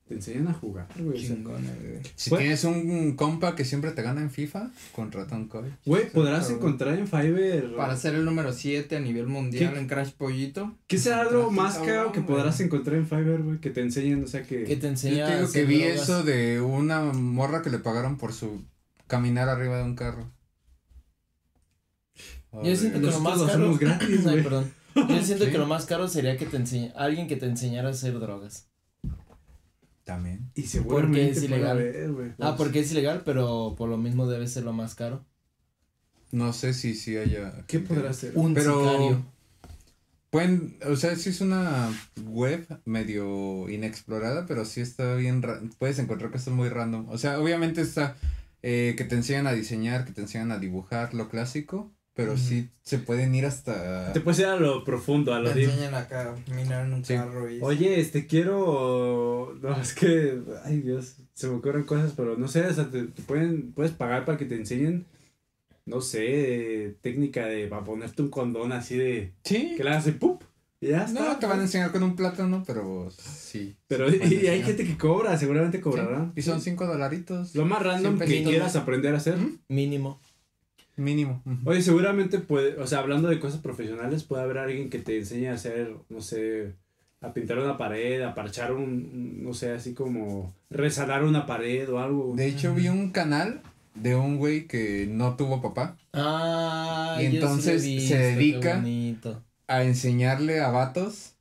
Te 0.07 0.12
enseñan 0.14 0.48
a 0.48 0.52
jugar, 0.52 0.86
güey. 0.98 1.16
o 1.16 1.20
sea, 1.26 1.34
Chingona, 1.34 1.70
güey. 1.80 2.00
Si 2.14 2.28
tienes 2.30 2.62
un 2.64 3.16
compa 3.16 3.55
que 3.57 3.64
siempre 3.64 3.90
te 3.92 4.02
gana 4.02 4.20
en 4.20 4.30
FIFA, 4.30 4.70
contrata 4.92 5.34
un 5.34 5.48
coach. 5.48 5.64
Güey, 5.86 6.11
podrás 6.12 6.50
encontrar 6.50 6.98
en 6.98 7.09
Fiverr. 7.09 7.74
Para 7.74 7.96
ser 7.96 8.14
el 8.14 8.26
número 8.26 8.52
7 8.52 8.96
a 8.96 9.00
nivel 9.00 9.26
mundial 9.28 9.72
¿Qué? 9.72 9.78
en 9.78 9.86
Crash 9.88 10.11
Pollito. 10.12 10.76
¿Qué 10.86 10.98
será 10.98 11.24
lo 11.30 11.50
más 11.50 11.76
cabrón, 11.78 11.94
caro 11.96 12.12
que 12.12 12.20
podrás 12.20 12.61
encontrar 12.61 12.96
en 12.96 13.07
Fiverr, 13.09 13.42
güey? 13.42 13.61
Que 13.61 13.70
te 13.70 13.80
enseñen, 13.80 14.22
o 14.22 14.26
sea, 14.26 14.42
que... 14.42 14.64
Que 14.64 14.76
te 14.76 14.94
Yo 14.94 15.24
a 15.24 15.36
digo 15.36 15.50
que 15.50 15.64
vi 15.64 15.78
drogas. 15.84 16.02
eso 16.02 16.22
de 16.22 16.61
una 16.61 17.00
morra 17.05 17.62
que 17.62 17.70
le 17.70 17.78
pagaron 17.78 18.18
por 18.18 18.34
su 18.34 18.62
caminar 19.07 19.48
arriba 19.48 19.78
de 19.78 19.84
un 19.84 19.94
carro. 19.96 20.30
Yo 22.62 22.76
siento 22.76 23.00
que 23.00 23.07
lo 23.07 23.20
más 23.20 23.38
caro. 23.38 23.46
hacemos 23.46 23.78
gratis, 23.80 24.18
Ay, 24.18 24.22
güey. 24.24 24.42
perdón. 24.42 24.72
Yo 24.94 25.22
siento 25.22 25.46
Sí. 25.46 25.50
que 25.50 25.59
lo 25.59 25.66
más 25.66 25.86
caro 25.86 26.07
sería 26.09 26.36
que 26.36 26.44
te 26.46 26.57
enseñe, 26.59 26.92
alguien 26.94 27.26
que 27.26 27.36
te 27.36 27.46
enseñara 27.46 27.88
a 27.88 27.92
hacer 27.92 28.20
drogas. 28.20 28.68
También. 30.05 30.50
Y 30.55 30.62
seguramente 30.64 31.30
es 31.30 31.34
puede 31.40 31.46
ilegal. 31.46 31.70
haber, 31.78 32.12
güey. 32.12 32.32
Ah, 32.38 32.55
porque 32.59 32.80
es 32.80 32.92
ilegal, 32.92 33.22
pero 33.24 33.74
por 33.76 33.88
lo 33.88 33.96
mismo 33.96 34.26
debe 34.26 34.46
ser 34.46 34.64
lo 34.64 34.72
más 34.74 34.94
caro. 34.94 35.24
No 36.30 36.52
sé 36.52 36.74
si 36.74 36.94
sí 36.94 37.16
haya. 37.16 37.64
¿Qué 37.66 37.78
podrá 37.80 38.12
ser? 38.12 38.32
Un 38.34 38.55
Pero- 38.55 38.80
sicario. 38.84 39.24
Pueden, 40.30 40.76
o 40.90 40.96
sea, 40.96 41.14
sí 41.14 41.30
es 41.30 41.40
una 41.40 41.90
web 42.26 42.66
medio 42.84 43.68
inexplorada, 43.68 44.46
pero 44.46 44.64
sí 44.64 44.80
está 44.80 45.14
bien, 45.14 45.42
ra- 45.42 45.61
puedes 45.78 46.00
encontrar 46.00 46.32
cosas 46.32 46.52
muy 46.52 46.68
random. 46.68 47.09
O 47.09 47.18
sea, 47.18 47.38
obviamente 47.38 47.80
está 47.82 48.16
eh, 48.62 48.94
que 48.98 49.05
te 49.05 49.14
enseñan 49.14 49.46
a 49.46 49.52
diseñar, 49.52 50.05
que 50.05 50.11
te 50.12 50.22
enseñan 50.22 50.50
a 50.50 50.59
dibujar 50.59 51.14
lo 51.14 51.28
clásico, 51.28 51.92
pero 52.14 52.36
sí 52.36 52.70
se 52.82 52.98
pueden 52.98 53.34
ir 53.34 53.44
hasta... 53.44 54.12
Te 54.12 54.20
puedes 54.20 54.38
ir 54.38 54.46
a 54.46 54.56
lo 54.56 54.84
profundo, 54.84 55.34
a 55.34 55.40
lo 55.40 55.50
Te 55.52 55.58
deep. 55.60 55.70
enseñan 55.70 55.94
acá 55.94 56.34
minar 56.54 56.86
en 56.86 56.92
un 56.94 57.04
Sí. 57.04 57.14
carro 57.14 57.50
y... 57.50 57.58
Oye, 57.60 58.00
este 58.00 58.26
quiero. 58.26 59.58
No, 59.60 59.76
es 59.80 59.94
que. 59.94 60.40
Ay, 60.64 60.80
Dios. 60.80 61.16
Se 61.34 61.48
me 61.48 61.54
ocurren 61.54 61.84
cosas, 61.84 62.12
pero 62.16 62.36
no 62.36 62.46
sé. 62.46 62.64
O 62.66 62.72
sea, 62.72 62.88
te, 62.90 63.02
te 63.04 63.22
pueden, 63.22 63.72
puedes 63.72 63.92
pagar 63.92 64.24
para 64.24 64.38
que 64.38 64.44
te 64.44 64.54
enseñen. 64.54 65.06
No 65.86 66.00
sé. 66.00 66.96
Técnica 67.00 67.46
de. 67.46 67.66
Para 67.66 67.84
ponerte 67.84 68.22
un 68.22 68.30
condón 68.30 68.72
así 68.72 68.96
de. 68.96 69.32
Sí. 69.42 69.74
Que 69.76 69.82
le 69.82 69.90
hace 69.90 70.12
¡pup! 70.12 70.42
Y 70.80 70.88
ya 70.88 71.04
está. 71.04 71.20
No, 71.20 71.36
te 71.38 71.46
van 71.46 71.60
a 71.60 71.62
enseñar 71.62 71.90
con 71.90 72.02
un 72.02 72.14
plátano, 72.14 72.62
pero 72.66 73.10
sí. 73.10 73.74
Pero 73.88 74.08
y, 74.14 74.46
hay 74.46 74.62
gente 74.62 74.84
que 74.84 74.96
cobra, 74.98 75.36
seguramente 75.38 75.80
cobrará. 75.80 76.26
Sí, 76.26 76.40
Y 76.40 76.42
son 76.42 76.60
cinco 76.60 76.86
dolaritos. 76.86 77.54
Lo 77.54 77.64
más 77.64 77.82
random 77.82 78.18
que 78.18 78.44
quieras 78.44 78.76
aprender 78.76 79.14
a 79.14 79.16
hacer. 79.16 79.36
Ujú. 79.36 79.58
Mínimo. 80.97 81.42
Oye, 81.64 81.82
seguramente 81.82 82.38
puede, 82.38 82.76
o 82.80 82.86
sea, 82.86 83.01
hablando 83.01 83.28
de 83.28 83.40
cosas 83.40 83.61
profesionales, 83.61 84.22
puede 84.22 84.42
haber 84.42 84.59
alguien 84.59 84.90
que 84.90 84.99
te 85.01 85.18
enseñe 85.18 85.49
a 85.49 85.55
hacer, 85.55 85.95
no 86.09 86.20
sé, 86.20 86.72
a 87.20 87.32
pintar 87.32 87.59
una 87.59 87.76
pared, 87.76 88.20
a 88.22 88.34
parchar 88.34 88.72
un, 88.72 89.42
no 89.42 89.55
sé, 89.55 89.72
así 89.72 89.92
como 89.95 90.55
resanar 90.70 91.24
una 91.24 91.47
pared 91.47 91.88
o 91.90 91.99
algo. 91.99 92.34
De 92.36 92.47
hecho, 92.47 92.74
vi 92.74 92.88
un 92.88 93.11
canal 93.11 93.61
de 93.95 94.14
un 94.14 94.36
güey 94.38 94.66
que 94.66 95.07
no 95.09 95.36
tuvo 95.36 95.62
papá 95.62 95.97
Ah, 96.12 97.16
Y 97.20 97.26
sí 97.28 97.36
entonces 97.36 97.82
se 97.82 98.18
dedica- 98.18 98.74
a 99.66 99.82
enseñarle 99.84 100.61
a 100.61 100.70
vatos 100.70 101.34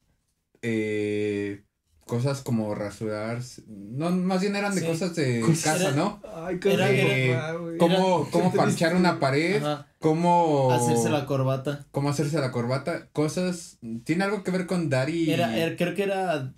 eh, 0.61 1.61
cosas 2.05 2.41
como 2.41 2.73
rasurar. 2.75 3.39
No, 3.67 4.09
más 4.11 4.41
bien 4.41 4.55
eran 4.55 4.75
de 4.75 4.81
Sí. 4.81 4.87
cosas 4.87 5.15
de 5.15 5.41
Cosas- 5.41 5.63
casa, 5.63 5.87
era- 5.89 5.95
¿no? 5.95 6.21
Ay, 6.35 6.59
Era-. 6.63 7.53
Cómo, 7.79 8.19
Era- 8.21 8.31
cómo 8.31 8.53
parchar 8.53 8.95
una 8.95 9.19
pared, 9.19 9.63
Ajá. 9.63 9.87
cómo... 9.99 10.71
Hacerse 10.71 11.09
la 11.09 11.25
corbata. 11.25 11.85
cómo 11.91 12.09
hacerse 12.09 12.39
la 12.39 12.51
corbata, 12.51 13.07
cosas... 13.13 13.77
Tiene 14.03 14.23
algo 14.25 14.43
que 14.43 14.51
ver 14.51 14.65
con 14.67 14.89
Daddy... 14.89 15.31
Era, 15.31 15.57
era- 15.57 15.75
creo 15.75 15.95
que 15.95 16.03
era 16.03 16.53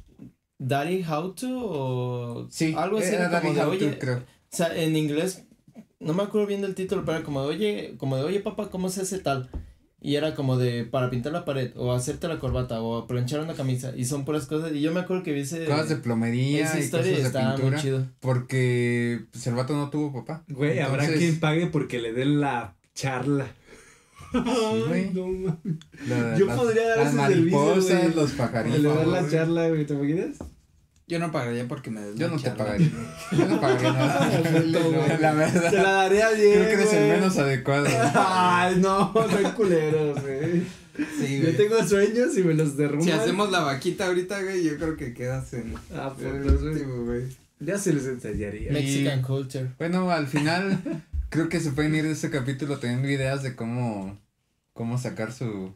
Daddy 0.57 1.03
How 1.03 1.33
to 1.35 1.47
o 1.51 2.47
Sí, 2.49 2.73
algo 2.77 2.97
así. 2.97 3.09
era 3.13 3.27
Era 3.29 3.41
como 3.41 3.53
Daddy 3.53 3.55
de, 3.55 3.61
How 3.61 3.77
To, 3.79 3.85
oye, 3.85 3.99
creo. 3.99 4.17
o 4.17 4.21
sea, 4.55 4.75
en 4.75 4.95
inglés, 4.95 5.43
no 5.99 6.13
me 6.13 6.23
acuerdo 6.23 6.47
bien 6.47 6.61
del 6.61 6.75
título, 6.75 7.03
pero 7.05 7.17
era 7.17 7.25
como 7.25 7.41
de, 7.43 7.47
oye, 7.47 7.95
como 7.97 8.17
de, 8.17 8.23
oye, 8.23 8.39
papá, 8.39 8.69
¿cómo 8.69 8.89
se 8.89 9.01
hace 9.01 9.19
tal? 9.19 9.49
Y 10.05 10.15
era 10.17 10.35
como 10.35 10.55
de, 10.57 10.83
para 10.85 11.09
pintar 11.09 11.31
la 11.33 11.45
pared, 11.45 11.71
o 11.75 11.91
hacerte 11.91 12.27
la 12.27 12.37
corbata, 12.37 12.79
o 12.81 13.07
planchar 13.07 13.39
una 13.39 13.53
camisa, 13.55 13.91
y 13.97 14.05
son 14.05 14.23
puras 14.23 14.45
cosas, 14.45 14.71
y 14.73 14.81
yo 14.81 14.91
me 14.93 14.99
acuerdo 14.99 15.23
que 15.23 15.33
vi 15.33 15.39
ese, 15.41 15.65
Cosas 15.65 15.89
de 15.89 15.95
plomería 15.95 16.63
esa 16.65 16.79
historia 16.79 17.07
y 17.11 17.15
cosas 17.15 17.23
de 17.23 17.27
estaba 17.39 17.51
muy 17.53 17.55
pintura. 17.61 17.81
chido. 17.81 18.05
Porque 18.19 19.21
pues, 19.31 19.47
el 19.47 19.55
vato 19.55 19.73
no 19.75 19.89
tuvo 19.89 20.13
papá. 20.13 20.43
Güey, 20.47 20.79
habrá 20.79 21.05
Entonces, 21.05 21.17
quien 21.17 21.39
pague 21.39 21.67
porque 21.67 21.99
le 21.99 22.13
den 22.13 22.39
la 22.39 22.75
charla. 22.93 23.47
Ay, 24.33 24.83
güey. 24.87 25.09
no 25.13 25.27
mames. 25.27 25.57
la- 26.07 26.37
Yo 26.37 26.45
las- 26.45 26.57
podría 26.59 26.87
dar 26.89 26.97
Las 26.99 27.07
ese 27.13 27.17
servicio, 27.27 27.59
mariposas, 27.59 28.01
güey. 28.03 28.15
los 28.15 28.31
Le 28.31 28.37
pajaritos. 28.37 28.83
dan 28.83 29.11
la 29.11 29.29
charla, 29.29 29.69
güey, 29.69 29.85
¿te 29.87 29.93
imaginas? 29.93 30.37
Yo 31.07 31.19
no 31.19 31.31
pagaría 31.31 31.67
porque 31.67 31.91
me 31.91 32.01
Yo 32.15 32.29
no 32.29 32.37
te 32.39 32.49
pagaría. 32.51 32.89
Yo 33.31 33.47
no 33.47 33.61
pagaría 33.61 33.91
nada. 33.93 35.17
La 35.19 35.33
verdad. 35.33 35.69
Te 35.71 35.77
la 35.77 35.91
daría 35.91 36.29
bien. 36.31 36.53
Creo 36.53 36.65
que 36.67 36.73
eres 36.73 36.93
el 36.93 37.09
menos 37.09 37.37
adecuado. 37.37 37.85
Ay, 38.15 38.77
no, 38.79 39.13
soy 39.13 39.43
culero, 39.55 40.13
güey. 40.15 40.63
Sí, 41.19 41.37
Yo 41.37 41.43
güey. 41.43 41.57
tengo 41.57 41.83
sueños 41.87 42.35
y 42.37 42.43
me 42.43 42.53
los 42.55 42.75
derrumban. 42.77 43.03
Si 43.05 43.11
hacemos 43.11 43.51
la 43.51 43.59
vaquita 43.59 44.07
ahorita, 44.07 44.41
güey, 44.41 44.63
yo 44.63 44.77
creo 44.77 44.97
que 44.97 45.13
quedas 45.13 45.53
en 45.53 45.75
Ah, 45.93 46.13
por 46.17 46.25
el 46.35 46.45
los 46.47 46.61
güey. 46.61 46.73
último, 46.73 47.03
güey. 47.05 47.23
Ya 47.59 47.77
se 47.77 47.93
les 47.93 48.05
enseñaría. 48.07 48.71
Me- 48.71 48.79
Mexican 48.79 49.21
culture. 49.21 49.69
Bueno, 49.77 50.09
al 50.09 50.25
final 50.27 50.81
creo 51.29 51.49
que 51.49 51.59
se 51.59 51.71
pueden 51.71 51.93
ir 51.95 52.03
de 52.05 52.11
ese 52.13 52.29
capítulo 52.31 52.79
teniendo 52.79 53.09
ideas 53.09 53.43
de 53.43 53.55
cómo, 53.55 54.17
cómo 54.73 54.97
sacar 54.97 55.31
su... 55.33 55.75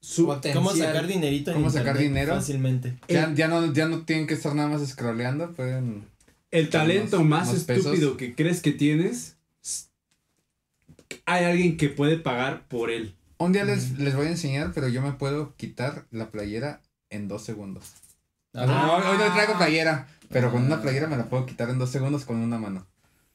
Su- 0.00 0.26
Potencial. 0.26 0.54
¿Cómo 0.64 0.76
sacar 0.76 1.06
dinerito 1.06 1.50
en 1.50 1.56
¿Cómo 1.56 1.70
sacar 1.70 1.98
dinero? 1.98 2.34
Fácilmente. 2.34 2.96
Ya, 3.08 3.24
El- 3.24 3.34
ya, 3.34 3.48
no, 3.48 3.72
ya 3.72 3.86
no 3.88 4.02
tienen 4.02 4.26
que 4.26 4.34
estar 4.34 4.54
nada 4.54 4.68
más 4.68 4.86
scrolleando, 4.86 5.52
pueden... 5.52 6.04
El 6.52 6.70
talento 6.70 7.16
unos- 7.18 7.28
más 7.28 7.48
unos 7.50 7.64
pesos. 7.64 7.86
estúpido 7.86 8.16
que 8.16 8.34
crees 8.34 8.62
que 8.62 8.72
tienes, 8.72 9.36
hay 11.24 11.44
alguien 11.44 11.76
que 11.76 11.88
puede 11.88 12.18
pagar 12.18 12.66
por 12.68 12.90
él. 12.90 13.14
Un 13.38 13.52
día 13.52 13.64
les, 13.64 13.98
les 13.98 14.14
voy 14.14 14.26
a 14.26 14.30
enseñar, 14.30 14.72
pero 14.74 14.88
yo 14.88 15.02
me 15.02 15.12
puedo 15.12 15.54
quitar 15.56 16.06
la 16.10 16.30
playera 16.30 16.80
en 17.10 17.28
dos 17.28 17.42
segundos. 17.44 17.92
A 18.54 18.62
O 18.62 18.66
sea, 18.66 18.74
ver, 18.82 18.84
hoy, 18.90 19.02
hoy 19.12 19.18
no 19.18 19.34
traigo 19.34 19.56
playera, 19.58 20.08
pero 20.30 20.50
con 20.50 20.62
Ah. 20.62 20.66
una 20.66 20.82
playera 20.82 21.06
me 21.08 21.16
la 21.16 21.26
puedo 21.26 21.44
quitar 21.46 21.68
en 21.68 21.78
dos 21.78 21.90
segundos 21.90 22.24
con 22.24 22.36
una 22.36 22.58
mano. 22.58 22.86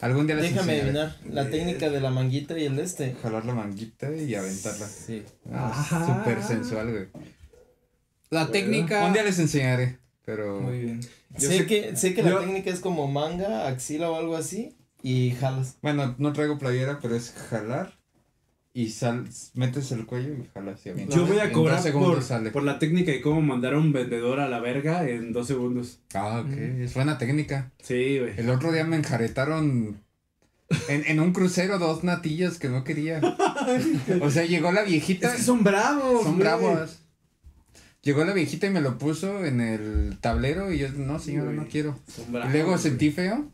Algún 0.02 0.26
día 0.28 0.36
les 0.36 0.52
déjame 0.53 0.80
enseñaré. 0.80 0.99
adivinar, 0.99 1.18
la 1.34 1.49
técnica 1.49 1.90
de 1.90 2.02
la 2.02 2.10
manguita 2.10 2.57
y 2.57 2.65
el 2.65 2.76
de 2.76 2.84
este. 2.84 3.15
Jalar 3.22 3.45
la 3.45 3.53
manguita 3.53 4.11
y 4.14 4.34
aventarla. 4.36 4.88
Sí. 4.88 5.23
Ah, 5.52 5.69
Ajá. 5.69 6.06
Súper 6.23 6.44
sensual, 6.44 6.91
güey. 6.91 7.07
La 8.30 8.48
técnica. 8.52 9.06
Un 9.06 9.14
día 9.14 9.23
les 9.23 9.38
enseñaré, 9.40 9.99
pero... 10.26 10.60
Muy 10.61 10.80
bien. 10.80 11.02
Yo 11.38 11.49
sé, 11.49 11.60
sé- 11.60 11.65
que, 11.68 11.95
sé 11.95 12.14
que 12.14 12.23
yo- 12.23 12.30
la 12.40 12.40
técnica 12.45 12.69
es 12.72 12.80
como 12.80 13.07
manga, 13.07 13.68
axila 13.68 14.10
o 14.10 14.15
algo 14.15 14.36
así, 14.36 14.76
y 15.03 15.32
jalas. 15.40 15.78
Bueno, 15.82 16.15
no 16.18 16.34
traigo 16.34 16.57
playera, 16.57 16.99
pero 17.02 17.15
es 17.15 17.32
jalar 17.49 17.98
y 18.73 18.89
sal, 18.89 19.26
metes 19.53 19.91
el 19.91 20.06
cuello 20.06 20.34
y 20.34 20.48
jalas 20.53 20.76
hacia 20.76 20.93
bien. 20.93 21.10
Yo 21.10 21.26
voy 21.26 21.39
a 21.39 21.45
En 21.45 21.52
cobrar 21.52 21.76
dos 21.77 21.84
segundos 21.85 22.14
por, 22.15 22.23
sale. 22.23 22.52
por 22.52 22.64
la 22.64 22.80
técnica 22.80 23.11
de 23.11 23.22
cómo 23.22 23.41
mandar 23.41 23.73
a 23.73 23.77
un 23.80 23.91
vendedor 23.91 24.39
a 24.39 24.48
la 24.48 24.60
verga 24.60 25.07
en 25.10 25.34
dos 25.34 25.48
segundos. 25.48 25.99
Ah, 26.14 26.43
ok, 26.45 26.52
es 26.53 26.93
buena 26.93 27.18
técnica. 27.18 27.72
Sí, 27.81 28.19
güey. 28.19 28.34
El 28.38 28.49
otro 28.49 28.72
día 28.72 28.85
me 28.85 28.95
enjaretaron 28.95 29.98
en, 30.88 31.03
en 31.06 31.19
un 31.19 31.34
crucero 31.34 31.80
dos 31.80 32.03
natillas 32.06 32.57
que 32.60 32.69
no 32.69 32.84
quería. 32.84 33.19
O 34.22 34.31
sea, 34.31 34.43
llegó 34.45 34.72
la 34.72 34.84
viejita. 34.84 35.30
Es 35.31 35.35
que 35.38 35.43
son 35.43 35.64
bravos. 35.64 36.23
Son 36.23 36.31
güey. 36.34 36.39
bravos. 36.39 36.98
Llegó 38.02 38.26
la 38.26 38.34
viejita 38.34 38.65
y 38.68 38.72
me 38.72 38.81
lo 38.81 38.98
puso 38.98 39.45
en 39.45 39.61
el 39.61 40.18
tablero 40.19 40.72
y 40.73 40.80
yo, 40.80 40.89
no 40.93 41.19
señora, 41.19 41.52
no 41.52 41.68
quiero. 41.68 41.99
Son 42.07 42.26
Y 42.30 42.31
bravos. 42.31 42.52
luego 42.53 42.69
güey. 42.72 42.81
sentí 42.81 43.11
feo. 43.11 43.52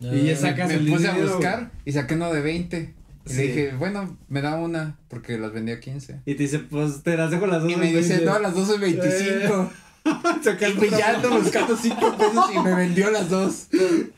Y 0.00 0.24
ya 0.24 0.36
sacas 0.36 0.68
me 0.68 0.74
el 0.76 0.88
puse 0.88 1.08
a 1.08 1.16
buscar 1.16 1.70
y 1.84 1.92
saqué 1.92 2.14
uno 2.14 2.32
de 2.32 2.40
20. 2.40 2.94
Y 3.26 3.30
Sí. 3.30 3.36
le 3.36 3.42
dije, 3.46 3.72
bueno, 3.78 4.18
me 4.28 4.42
da 4.42 4.56
una 4.56 4.98
porque 5.08 5.38
las 5.38 5.52
vendía 5.52 5.76
a 5.76 5.80
15. 5.80 6.20
Y 6.26 6.34
te 6.34 6.42
dice, 6.42 6.58
pues 6.58 7.02
te 7.02 7.16
las 7.16 7.30
dejo 7.30 7.46
las 7.46 7.62
dos. 7.62 7.72
Y 7.72 7.76
me 7.76 7.92
dice, 7.92 8.20
no, 8.24 8.34
a 8.34 8.38
las 8.38 8.54
12.25. 8.54 9.70
Saca 10.42 10.68
Y 10.68 10.72
el 10.72 10.76
pues 10.76 10.90
ya 10.90 11.14
ando 11.14 11.30
buscando 11.30 11.74
5 11.74 12.16
pesos 12.18 12.44
y 12.54 12.58
me 12.58 12.74
vendió 12.74 13.10
las 13.10 13.30
dos. 13.30 13.68
Estoy 13.72 14.12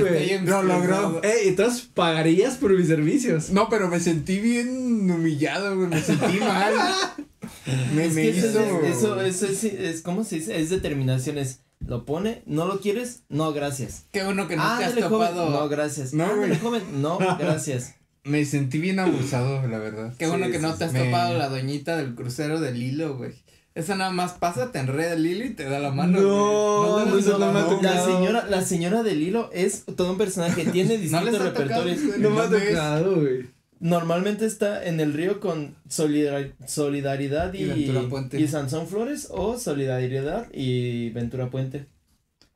güey. 0.00 0.38
Lo 0.46 0.62
logró. 0.62 1.20
Ey, 1.24 1.48
entonces 1.48 1.82
pagarías 1.92 2.54
por 2.58 2.70
mis 2.76 2.86
servicios. 2.86 3.50
No, 3.50 3.68
pero 3.68 3.88
me 3.88 3.98
sentí 3.98 4.38
bien 4.38 5.10
humillado, 5.10 5.74
güey. 5.76 5.88
Me 5.88 6.00
sentí 6.00 6.38
mal. 6.38 6.74
Me, 7.94 8.06
Es 8.06 8.14
me 8.14 8.28
eso, 8.28 8.46
hizo. 8.48 8.80
es, 8.84 8.96
eso, 8.96 9.20
eso 9.20 9.46
es, 9.46 9.64
es, 9.64 10.02
¿cómo 10.02 10.24
se 10.24 10.36
dice? 10.36 10.60
Es 10.60 10.70
determinación, 10.70 11.38
es, 11.38 11.60
lo 11.84 12.04
pone, 12.04 12.42
no 12.46 12.66
lo 12.66 12.80
quieres, 12.80 13.22
no, 13.28 13.52
gracias. 13.52 14.04
Qué 14.12 14.24
bueno 14.24 14.48
que 14.48 14.56
no 14.56 14.62
Ah, 14.64 14.76
te 14.78 14.84
has 14.84 14.94
dale, 14.94 15.02
joven, 15.08 15.28
topado. 15.28 15.50
no, 15.50 15.68
gracias. 15.68 16.12
No, 16.12 16.26
No, 16.28 16.36
güey. 16.36 16.58
joven, 16.58 16.82
no, 17.02 17.18
gracias. 17.38 17.94
Me 18.24 18.44
sentí 18.44 18.78
bien 18.78 18.98
abusado, 19.00 19.66
la 19.66 19.78
verdad. 19.78 20.14
Qué 20.18 20.26
bueno 20.28 20.46
Sí, 20.46 20.52
que 20.52 20.58
sí, 20.58 20.62
no 20.62 20.74
te 20.74 20.84
has 20.84 20.92
me- 20.92 21.04
topado 21.06 21.36
la 21.36 21.48
doñita 21.48 21.96
del 21.96 22.14
crucero 22.14 22.60
del 22.60 22.80
hilo, 22.82 23.16
güey. 23.16 23.32
Esa 23.74 23.96
nada 23.96 24.10
más 24.10 24.32
pasa, 24.34 24.70
te 24.70 24.78
enreda 24.78 25.14
el 25.14 25.26
hilo 25.26 25.44
y 25.46 25.50
te 25.54 25.64
da 25.64 25.78
la 25.80 25.90
mano. 25.90 26.20
No, 26.20 26.98
no, 26.98 27.06
no 27.06 27.52
me 27.52 27.60
ha 27.60 27.82
la 27.82 28.04
señora, 28.04 28.46
la 28.48 28.62
señora 28.62 29.02
del 29.02 29.22
hilo 29.22 29.50
es 29.52 29.84
todo 29.96 30.12
un 30.12 30.18
personaje, 30.18 30.66
tiene 30.66 30.96
No 30.98 31.02
distintos 31.02 31.38
repertorios. 31.42 31.98
No 32.18 32.30
me 32.30 32.40
ha 32.42 32.48
tocado, 32.50 33.16
güey. 33.20 33.46
Normalmente 33.80 34.46
está 34.46 34.84
en 34.84 35.00
el 35.00 35.12
río 35.14 35.40
con 35.40 35.74
solidar- 35.88 36.52
Solidaridad 36.66 37.52
y, 37.54 37.64
Y 37.64 38.36
y 38.38 38.46
Sansón 38.46 38.86
Flores 38.86 39.26
o 39.30 39.58
Solidaridad 39.58 40.46
y 40.52 41.10
Ventura 41.10 41.50
Puente. 41.50 41.86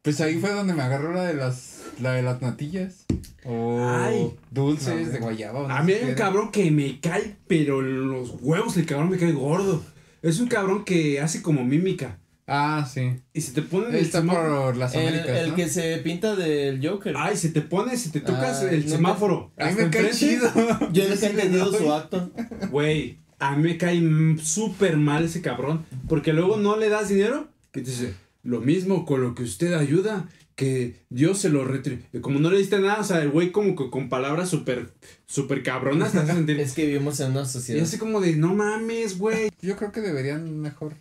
Pues 0.06 0.20
ahí 0.20 0.36
fue 0.38 0.50
donde 0.52 0.72
me 0.72 0.82
agarró 0.82 1.12
la 1.12 1.24
de 1.24 1.34
las, 1.34 1.80
la 2.00 2.12
de 2.12 2.22
las 2.22 2.40
natillas. 2.40 3.06
O 3.44 3.84
Ay. 3.84 4.30
dulces 4.52 5.06
No, 5.08 5.12
de 5.12 5.18
guayaba. 5.18 5.60
o 5.62 5.66
no 5.68 5.74
A 5.74 5.82
mí 5.82 5.94
hay 5.94 6.10
un 6.10 6.14
cabrón 6.14 6.52
que 6.52 6.70
me 6.70 7.00
cae, 7.00 7.34
pero 7.48 7.80
en 7.80 8.08
los 8.08 8.36
huevos 8.40 8.76
el 8.76 8.86
cabrón 8.86 9.10
me 9.10 9.18
cae 9.18 9.32
gordo. 9.32 9.82
Es 10.22 10.38
un 10.38 10.46
cabrón 10.46 10.84
que 10.84 11.20
hace 11.20 11.42
como 11.42 11.64
mímica. 11.64 12.20
Ah, 12.46 12.88
sí. 12.88 13.20
Y 13.34 13.40
se 13.40 13.50
te 13.50 13.62
pone 13.62 13.88
el 13.88 13.96
Está 13.96 14.20
semáforo. 14.20 14.62
por 14.66 14.76
las 14.76 14.94
El, 14.94 15.08
Américas, 15.08 15.38
el 15.40 15.48
¿no? 15.48 15.54
que 15.56 15.68
se 15.68 15.96
pinta 15.98 16.36
del 16.36 16.86
Joker. 16.88 17.14
Ay, 17.18 17.36
se 17.36 17.48
te 17.48 17.60
pone, 17.62 17.96
si 17.96 18.10
te 18.10 18.20
tocas 18.20 18.62
Ah, 18.62 18.70
el 18.70 18.88
semáforo. 18.88 19.50
A 19.58 19.66
mí 19.70 19.74
me 19.76 19.90
cae 19.90 20.10
chido. 20.12 20.48
Yo 20.92 21.02
sí 21.02 21.10
nunca 21.10 21.26
he 21.26 21.32
le 21.32 21.42
entendido 21.42 21.72
su 21.76 21.92
acto. 21.92 22.30
Güey, 22.70 23.18
a 23.40 23.56
mí 23.56 23.62
me 23.64 23.76
cae 23.76 24.00
súper 24.40 24.96
mal 24.96 25.24
ese 25.24 25.40
cabrón. 25.42 25.84
Porque 26.08 26.32
luego 26.32 26.56
no 26.58 26.76
le 26.76 26.88
das 26.88 27.08
dinero. 27.08 27.48
Que 27.72 27.80
te 27.80 27.90
dice, 27.90 28.14
lo 28.46 28.60
mismo 28.60 29.04
con 29.04 29.22
lo 29.22 29.34
que 29.34 29.42
usted 29.42 29.74
ayuda. 29.74 30.28
Que 30.54 31.02
Dios 31.10 31.36
se 31.38 31.50
lo 31.50 31.64
retribuye. 31.66 32.22
Como 32.22 32.38
no 32.38 32.50
le 32.50 32.56
diste 32.56 32.78
nada, 32.80 33.00
o 33.00 33.04
sea, 33.04 33.20
el 33.20 33.28
güey 33.28 33.52
como 33.52 33.76
que 33.76 33.90
con 33.90 34.08
palabras 34.08 34.48
súper, 34.48 34.90
súper 35.26 35.62
cabronas 35.62 36.12
te 36.12 36.18
hace 36.20 36.32
sentir. 36.32 36.58
Es 36.60 36.72
que 36.72 36.86
vivimos 36.86 37.20
en 37.20 37.32
una 37.32 37.42
Y 37.42 37.46
sociedad. 37.46 37.82
así 37.82 37.98
como 37.98 38.22
de, 38.22 38.36
no 38.36 38.54
mames, 38.54 39.18
güey. 39.18 39.50
Yo 39.60 39.76
creo 39.76 39.92
que 39.92 40.00
deberían 40.00 40.58
mejor 40.58 40.94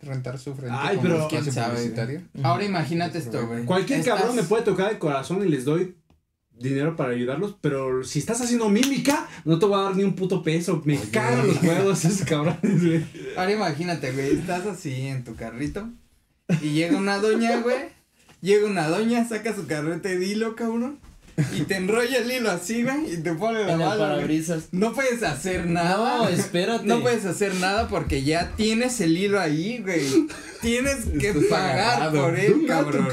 rentar 0.00 0.38
su 0.38 0.54
frente 0.54 0.74
Ay, 0.80 0.96
como 0.96 1.08
pero- 1.10 1.28
¿Quién 1.28 1.52
sabe, 1.52 1.74
publicitario. 1.74 2.22
Ahora 2.42 2.64
imagínate 2.64 3.18
esto, 3.18 3.46
güey. 3.46 3.66
Cualquier 3.66 3.98
Estás- 4.00 4.18
cabrón 4.18 4.34
me 4.34 4.44
puede 4.44 4.62
tocar 4.64 4.90
el 4.90 4.98
corazón 4.98 5.46
y 5.46 5.50
les 5.50 5.66
doy 5.66 5.94
dinero 6.58 6.96
para 6.96 7.10
ayudarlos, 7.10 7.54
pero 7.60 8.04
si 8.04 8.18
estás 8.18 8.40
haciendo 8.40 8.70
mímica, 8.70 9.28
no 9.44 9.58
te 9.58 9.66
voy 9.66 9.78
a 9.78 9.82
dar 9.82 9.96
ni 9.96 10.04
un 10.04 10.14
puto 10.14 10.42
peso. 10.42 10.80
Me 10.86 10.96
cagan 10.98 11.48
los 11.48 11.58
juegos 11.58 12.02
esos 12.06 12.26
cabrones, 12.26 12.82
güey. 12.82 13.04
Ahora 13.36 13.52
imagínate, 13.52 14.10
güey, 14.12 14.38
estás 14.38 14.64
así 14.64 14.92
en 15.08 15.22
tu 15.22 15.34
carrito 15.34 15.86
y 16.60 16.70
llega 16.70 16.96
una 16.96 17.18
doña, 17.18 17.58
güey. 17.60 17.76
Llega 18.40 18.66
una 18.66 18.88
doña, 18.88 19.26
saca 19.28 19.54
su 19.54 19.66
carrete 19.66 20.18
de 20.18 20.26
hilo, 20.26 20.56
cabrón. 20.56 20.98
Y 21.56 21.62
te 21.62 21.76
enrolla 21.76 22.18
el 22.18 22.30
hilo 22.30 22.50
así, 22.50 22.82
güey, 22.82 23.14
y 23.14 23.16
te 23.16 23.32
pone 23.32 23.64
la 23.64 23.72
En 23.72 23.80
el 23.80 23.88
parabrisas. 23.88 24.64
No 24.72 24.92
puedes 24.92 25.22
hacer 25.22 25.66
nada. 25.66 26.18
No, 26.18 26.28
espérate. 26.28 26.84
No 26.84 27.00
puedes 27.00 27.24
hacer 27.24 27.54
nada 27.54 27.88
porque 27.88 28.22
ya 28.22 28.52
tienes 28.56 29.00
el 29.00 29.16
hilo 29.16 29.40
ahí, 29.40 29.78
güey. 29.78 30.02
Tienes 30.60 31.06
que 31.18 31.30
Estás 31.30 31.44
pagar 31.46 31.78
agarrado. 32.02 32.22
por 32.24 32.38
él, 32.38 32.64
cabrón. 32.68 33.08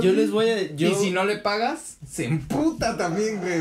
Yo 0.00 0.12
les 0.12 0.30
voy 0.30 0.48
a. 0.48 0.74
Yo, 0.76 0.90
Y 0.90 0.94
si 0.94 1.10
no 1.10 1.24
le 1.24 1.38
pagas, 1.38 1.96
se 2.08 2.26
emputa 2.26 2.96
también, 2.96 3.40
güey. 3.40 3.58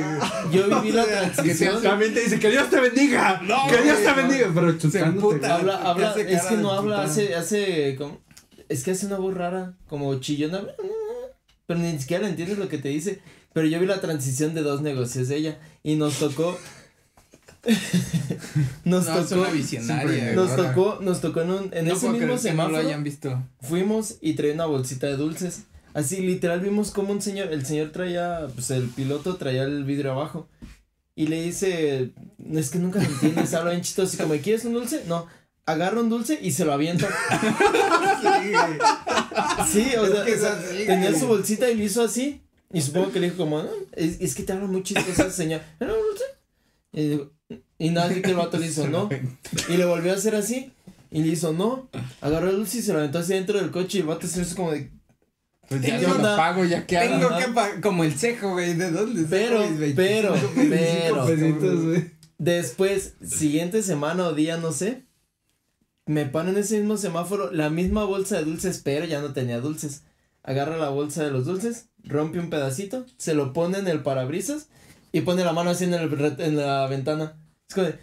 yo 0.51 0.81
viví 0.81 0.91
la 0.95 1.05
transición. 1.31 1.81
También 1.81 2.13
te 2.13 2.21
dice 2.21 2.39
que 2.39 2.49
Dios 2.51 2.69
te 2.69 2.79
bendiga. 2.79 3.41
No, 3.43 3.67
que 3.67 3.81
Dios 3.81 3.97
te 3.97 4.09
no. 4.09 4.15
bendiga. 4.15 4.51
Pero 4.53 4.79
Se 4.79 4.99
emputa. 4.99 5.55
Habla, 5.55 5.79
¿Qué 5.81 5.87
habla, 5.87 6.15
es 6.15 6.43
que 6.45 6.57
no 6.57 6.71
habla, 6.71 7.01
hace, 7.01 7.33
hace, 7.33 7.95
como, 7.97 8.19
es 8.69 8.83
que 8.83 8.91
hace 8.91 9.05
una 9.05 9.17
voz 9.17 9.33
rara, 9.33 9.73
como 9.87 10.13
chillona, 10.19 10.63
pero 11.65 11.79
ni 11.79 11.97
siquiera 11.99 12.23
le 12.23 12.29
entiendes 12.29 12.57
lo 12.57 12.69
que 12.69 12.77
te 12.77 12.89
dice, 12.89 13.19
pero 13.53 13.67
yo 13.67 13.79
vi 13.79 13.85
la 13.85 14.01
transición 14.01 14.53
de 14.53 14.61
dos 14.61 14.81
negocios 14.81 15.27
de 15.27 15.37
ella, 15.37 15.59
y 15.83 15.95
nos 15.95 16.19
tocó, 16.19 16.57
nos 18.83 19.05
No, 19.05 19.19
es 19.19 19.29
tocó, 19.29 19.51
visionaria. 19.51 20.33
Nos 20.33 20.55
tocó, 20.55 20.99
nos 21.01 21.21
tocó 21.21 21.41
en 21.41 21.51
un, 21.51 21.73
en 21.73 21.85
No 21.85 21.93
ese 21.93 22.01
puedo 22.01 22.13
mismo 22.13 22.17
creer 22.17 22.27
que 22.27 22.27
no 22.27 22.37
semáforo, 22.37 22.77
lo 22.77 22.77
hayan 22.77 23.03
visto. 23.03 23.43
fuimos 23.61 24.17
y 24.21 24.33
traía 24.33 24.53
una 24.53 24.65
bolsita 24.65 25.07
de 25.07 25.17
dulces, 25.17 25.63
así 25.93 26.21
literal 26.21 26.59
vimos 26.61 26.91
como 26.91 27.11
un 27.11 27.21
señor, 27.21 27.51
el 27.51 27.65
señor 27.65 27.91
traía, 27.91 28.47
pues 28.53 28.69
el 28.71 28.89
piloto 28.89 29.37
traía 29.37 29.63
el 29.63 29.83
vidrio 29.83 30.11
abajo, 30.11 30.47
y 31.15 31.27
le 31.27 31.41
dice, 31.41 32.11
es 32.51 32.69
que 32.69 32.79
nunca 32.79 32.99
lo 32.99 33.05
entiendes, 33.05 33.53
habla 33.53 33.71
bien 33.71 33.83
chistoso, 33.83 34.15
y 34.15 34.19
como, 34.19 34.35
¿quieres 34.41 34.65
un 34.65 34.73
dulce? 34.73 35.03
No, 35.07 35.27
agarra 35.65 36.01
un 36.01 36.09
dulce 36.09 36.37
y 36.41 36.51
se 36.51 36.65
lo 36.65 36.73
avienta. 36.73 37.07
Sí, 38.21 38.27
güey. 38.51 38.77
Sí, 39.67 39.95
o 39.95 40.05
sea, 40.07 40.25
que 40.25 40.33
o 40.33 40.37
sea, 40.39 40.49
es 40.59 40.65
así, 40.69 40.85
tenía 40.85 41.09
güey. 41.09 41.19
su 41.19 41.27
bolsita 41.27 41.69
y 41.69 41.75
lo 41.75 41.83
hizo 41.83 42.03
así. 42.03 42.41
Y 42.73 42.81
supongo 42.81 43.11
que 43.11 43.19
le 43.19 43.27
dijo 43.29 43.37
como, 43.43 43.63
"No, 43.63 43.69
es, 43.93 44.19
es 44.19 44.35
que 44.35 44.43
te 44.43 44.53
habla 44.53 44.67
muy 44.67 44.83
chistoso 44.83 45.29
señor. 45.31 45.61
¿Era 45.79 45.93
un 45.93 45.99
dulce? 45.99 46.23
Y, 46.93 47.09
digo, 47.09 47.31
y 47.77 47.89
nada, 47.89 48.07
así 48.09 48.21
que 48.21 48.31
el 48.31 48.35
vato 48.37 48.57
le 48.57 48.67
hizo, 48.67 48.87
no. 48.87 49.09
Y 49.69 49.77
le 49.77 49.85
volvió 49.85 50.11
a 50.11 50.15
hacer 50.15 50.35
así. 50.35 50.71
Y 51.11 51.21
le 51.21 51.29
hizo, 51.29 51.53
no. 51.53 51.89
Agarró 52.21 52.49
el 52.49 52.57
dulce 52.57 52.79
y 52.79 52.81
se 52.81 52.91
lo 52.93 52.99
aventó 52.99 53.19
hacia 53.19 53.35
dentro 53.35 53.59
del 53.59 53.71
coche. 53.71 53.99
Y 53.99 54.01
el 54.01 54.07
vato 54.07 54.27
se 54.27 54.41
hizo 54.41 54.55
como 54.55 54.71
de, 54.71 54.91
Pues 55.69 55.81
ya 55.81 55.97
¿Qué 55.97 56.03
yo 56.03 56.09
lo 56.15 56.21
pago, 56.21 56.65
ya 56.65 56.85
que 56.85 56.97
Tengo 56.97 57.27
Ajá. 57.27 57.45
que 57.45 57.51
pagar, 57.51 57.81
como 57.81 58.03
el 58.03 58.13
cejo, 58.13 58.51
güey, 58.51 58.73
¿de 58.73 58.91
dónde 58.91 59.23
pero, 59.29 59.61
mis 59.67 59.79
25 59.79 59.95
pero, 59.95 60.35
pero. 60.69 61.25
Pesitos. 61.25 62.03
Después, 62.37 63.13
siguiente 63.25 63.81
semana 63.83 64.27
o 64.27 64.33
día, 64.33 64.57
no 64.57 64.71
sé. 64.73 65.03
Me 66.05 66.25
pone 66.25 66.51
en 66.51 66.57
ese 66.57 66.77
mismo 66.77 66.97
semáforo 66.97 67.51
la 67.51 67.69
misma 67.69 68.03
bolsa 68.05 68.37
de 68.37 68.45
dulces, 68.45 68.81
pero 68.83 69.05
ya 69.05 69.21
no 69.21 69.33
tenía 69.33 69.59
dulces. 69.59 70.03
Agarra 70.43 70.77
la 70.77 70.89
bolsa 70.89 71.23
de 71.23 71.31
los 71.31 71.45
dulces, 71.45 71.87
rompe 72.03 72.37
un 72.39 72.49
pedacito, 72.51 73.05
se 73.17 73.33
lo 73.33 73.53
pone 73.53 73.79
en 73.79 73.87
el 73.87 74.03
parabrisas 74.03 74.67
y 75.11 75.21
pone 75.21 75.43
la 75.43 75.53
mano 75.53 75.71
así 75.71 75.85
en, 75.85 75.95
el, 75.95 76.35
en 76.37 76.57
la 76.57 76.85
ventana. 76.87 77.33
Es 77.67 77.73
como 77.73 77.87
de, 77.87 77.93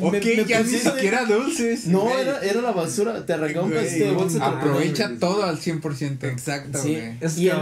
Ok, 0.00 0.12
me- 0.12 0.20
me 0.36 0.44
ya 0.46 0.60
ni 0.60 0.64
pusiste- 0.64 0.90
siquiera 0.94 1.26
dulces. 1.26 1.86
No, 1.86 2.00
güey. 2.00 2.20
era, 2.22 2.40
era 2.40 2.62
la 2.62 2.72
basura. 2.72 3.26
Te 3.26 3.34
arrancaba 3.34 3.66
un 3.66 3.72
pedacito 3.72 4.04
de 4.06 4.10
bolsa. 4.12 4.38
te. 4.38 4.44
Aprovecha 4.44 5.10
todo 5.20 5.42
al 5.44 5.58
100%. 5.58 6.24
Exacto, 6.26 6.82
Sí. 6.82 6.92
güey. 6.94 7.16
Esos 7.20 7.36
Y 7.38 7.48
el- 7.50 7.56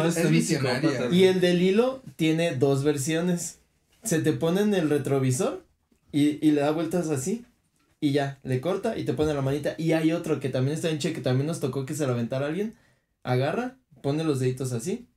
es. 1.09 1.13
Y 1.13 1.25
el 1.25 1.41
del 1.41 1.61
hilo 1.63 2.03
tiene 2.15 2.55
dos 2.55 2.85
versiones. 2.85 3.59
Se 4.05 4.21
te 4.21 4.33
pone 4.33 4.61
en 4.61 4.75
el 4.75 4.89
retrovisor 4.89 5.65
y, 6.13 6.39
y 6.47 6.53
le 6.53 6.61
da 6.61 6.71
vueltas 6.71 7.09
así. 7.09 7.45
Y 8.05 8.13
ya, 8.13 8.39
le 8.43 8.61
corta 8.61 8.99
y 8.99 9.05
te 9.05 9.15
pone 9.15 9.33
la 9.33 9.41
manita. 9.41 9.77
Y 9.79 9.93
hay 9.93 10.13
otro 10.13 10.39
que 10.41 10.51
también 10.51 10.75
está 10.77 10.91
en 10.91 10.99
che, 10.99 11.15
que 11.15 11.23
también 11.23 11.47
nos 11.47 11.61
tocó 11.61 11.87
que 11.87 11.95
se 11.95 12.07
lo 12.07 12.13
aventara 12.13 12.47
alguien. 12.49 12.75
Agarra, 13.23 13.79
pone 14.03 14.25
los 14.25 14.41
deditos 14.41 14.73
así. 14.73 15.09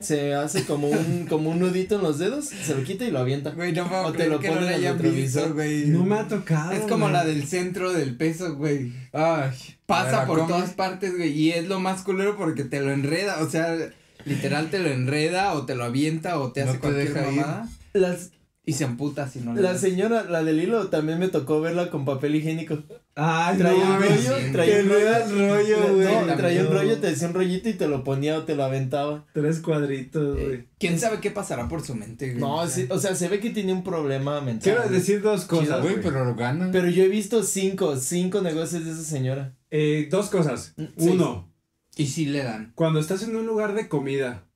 Se 0.00 0.32
hace 0.34 0.64
como 0.64 0.88
un, 0.88 1.26
como 1.28 1.50
un 1.50 1.58
nudito 1.58 1.96
en 1.96 2.02
los 2.02 2.18
dedos, 2.18 2.46
se 2.46 2.74
lo 2.74 2.84
quita 2.84 3.04
y 3.04 3.10
lo 3.10 3.18
avienta. 3.18 3.50
Güey, 3.50 3.72
no 3.74 3.86
puedo 3.86 4.06
O 4.06 4.12
te 4.12 4.28
lo 4.28 4.40
que 4.40 4.48
no 4.50 4.60
hayan 4.66 4.94
retrovisor. 4.98 5.42
visto, 5.42 5.54
güey. 5.54 5.86
No 5.88 6.04
me 6.04 6.16
ha 6.20 6.26
tocado. 6.26 6.72
Es 6.72 6.80
como 6.84 7.04
güey. 7.04 7.12
la 7.12 7.24
del 7.26 7.46
centro 7.46 7.92
del 7.92 8.16
peso, 8.16 8.56
güey. 8.56 8.94
Ay, 9.12 9.50
Pasa 9.84 10.26
por 10.26 10.46
todas 10.46 10.70
partes, 10.70 11.14
güey. 11.14 11.38
Y 11.38 11.50
es 11.50 11.68
lo 11.68 11.80
más 11.80 12.00
culero 12.02 12.38
porque 12.38 12.64
te 12.64 12.80
lo 12.80 12.92
enreda. 12.92 13.42
O 13.42 13.50
sea, 13.50 13.76
literal 14.24 14.70
te 14.70 14.78
lo 14.78 14.88
enreda 14.88 15.52
o 15.52 15.66
te 15.66 15.74
lo 15.74 15.84
avienta 15.84 16.38
o 16.40 16.50
te 16.50 16.64
No 16.64 16.70
hace 16.70 16.78
te 16.78 16.80
cualquier 16.80 17.12
deja 17.12 17.30
ir. 17.30 17.36
mamada. 17.36 17.68
Las, 17.92 18.30
Y 18.64 18.74
se 18.74 18.84
amputa 18.84 19.26
si 19.28 19.40
no 19.40 19.54
le 19.54 19.60
La 19.60 19.72
das. 19.72 19.80
señora, 19.80 20.22
la 20.22 20.44
del 20.44 20.60
hilo, 20.62 20.86
también 20.86 21.18
me 21.18 21.26
tocó 21.26 21.60
verla 21.60 21.90
con 21.90 22.04
papel 22.04 22.36
higiénico. 22.36 22.78
Ay, 23.16 23.58
Traía 23.58 23.84
no, 23.84 23.90
un 23.94 23.96
güey. 23.98 24.08
rollo, 24.10 24.38
sí. 24.38 24.52
traía 24.52 24.74
Que 24.76 24.82
un 24.82 24.88
no 24.88 24.94
rollo. 24.94 25.08
era 25.08 25.26
rollo, 25.26 25.94
güey. 25.96 26.26
No, 26.28 26.36
traía 26.36 26.60
un 26.60 26.66
No. 26.68 26.72
rollo, 26.74 26.98
te 27.00 27.06
decía 27.08 27.26
un 27.26 27.34
rollito 27.34 27.68
y 27.68 27.72
te 27.74 27.88
lo 27.88 28.04
ponía 28.04 28.38
o 28.38 28.44
te 28.44 28.54
lo 28.54 28.62
aventaba. 28.62 29.26
Tres 29.34 29.58
cuadritos, 29.58 30.36
güey. 30.36 30.52
Eh, 30.54 30.68
¿Quién 30.78 31.00
sabe 31.00 31.18
qué 31.20 31.32
pasará 31.32 31.66
por 31.68 31.82
su 31.82 31.96
mente, 31.96 32.28
güey? 32.30 32.40
No, 32.40 32.64
sí, 32.68 32.86
o 32.88 32.98
sea, 33.00 33.16
se 33.16 33.26
ve 33.28 33.40
que 33.40 33.50
tiene 33.50 33.72
un 33.72 33.82
problema 33.82 34.40
mental. 34.40 34.76
Quiero 34.76 34.88
decir 34.88 35.22
dos 35.22 35.44
cosas, 35.44 35.80
Güey, 35.82 35.94
güey. 35.94 36.04
pero 36.04 36.24
lo 36.24 36.36
ganan. 36.36 36.70
Pero 36.70 36.88
yo 36.88 37.02
he 37.02 37.08
visto 37.08 37.42
cinco, 37.42 37.96
cinco 37.96 38.42
negocios 38.42 38.84
de 38.84 38.92
esa 38.92 39.02
señora. 39.02 39.56
Eh, 39.72 40.06
dos 40.08 40.28
cosas. 40.30 40.74
Sí. 40.76 40.88
Uno, 40.98 41.52
Y 41.96 42.06
sí 42.06 42.26
le 42.26 42.44
dan. 42.44 42.70
cuando 42.76 43.00
estás 43.00 43.24
en 43.24 43.34
un 43.34 43.44
lugar 43.44 43.74
de 43.74 43.88
comida 43.88 44.46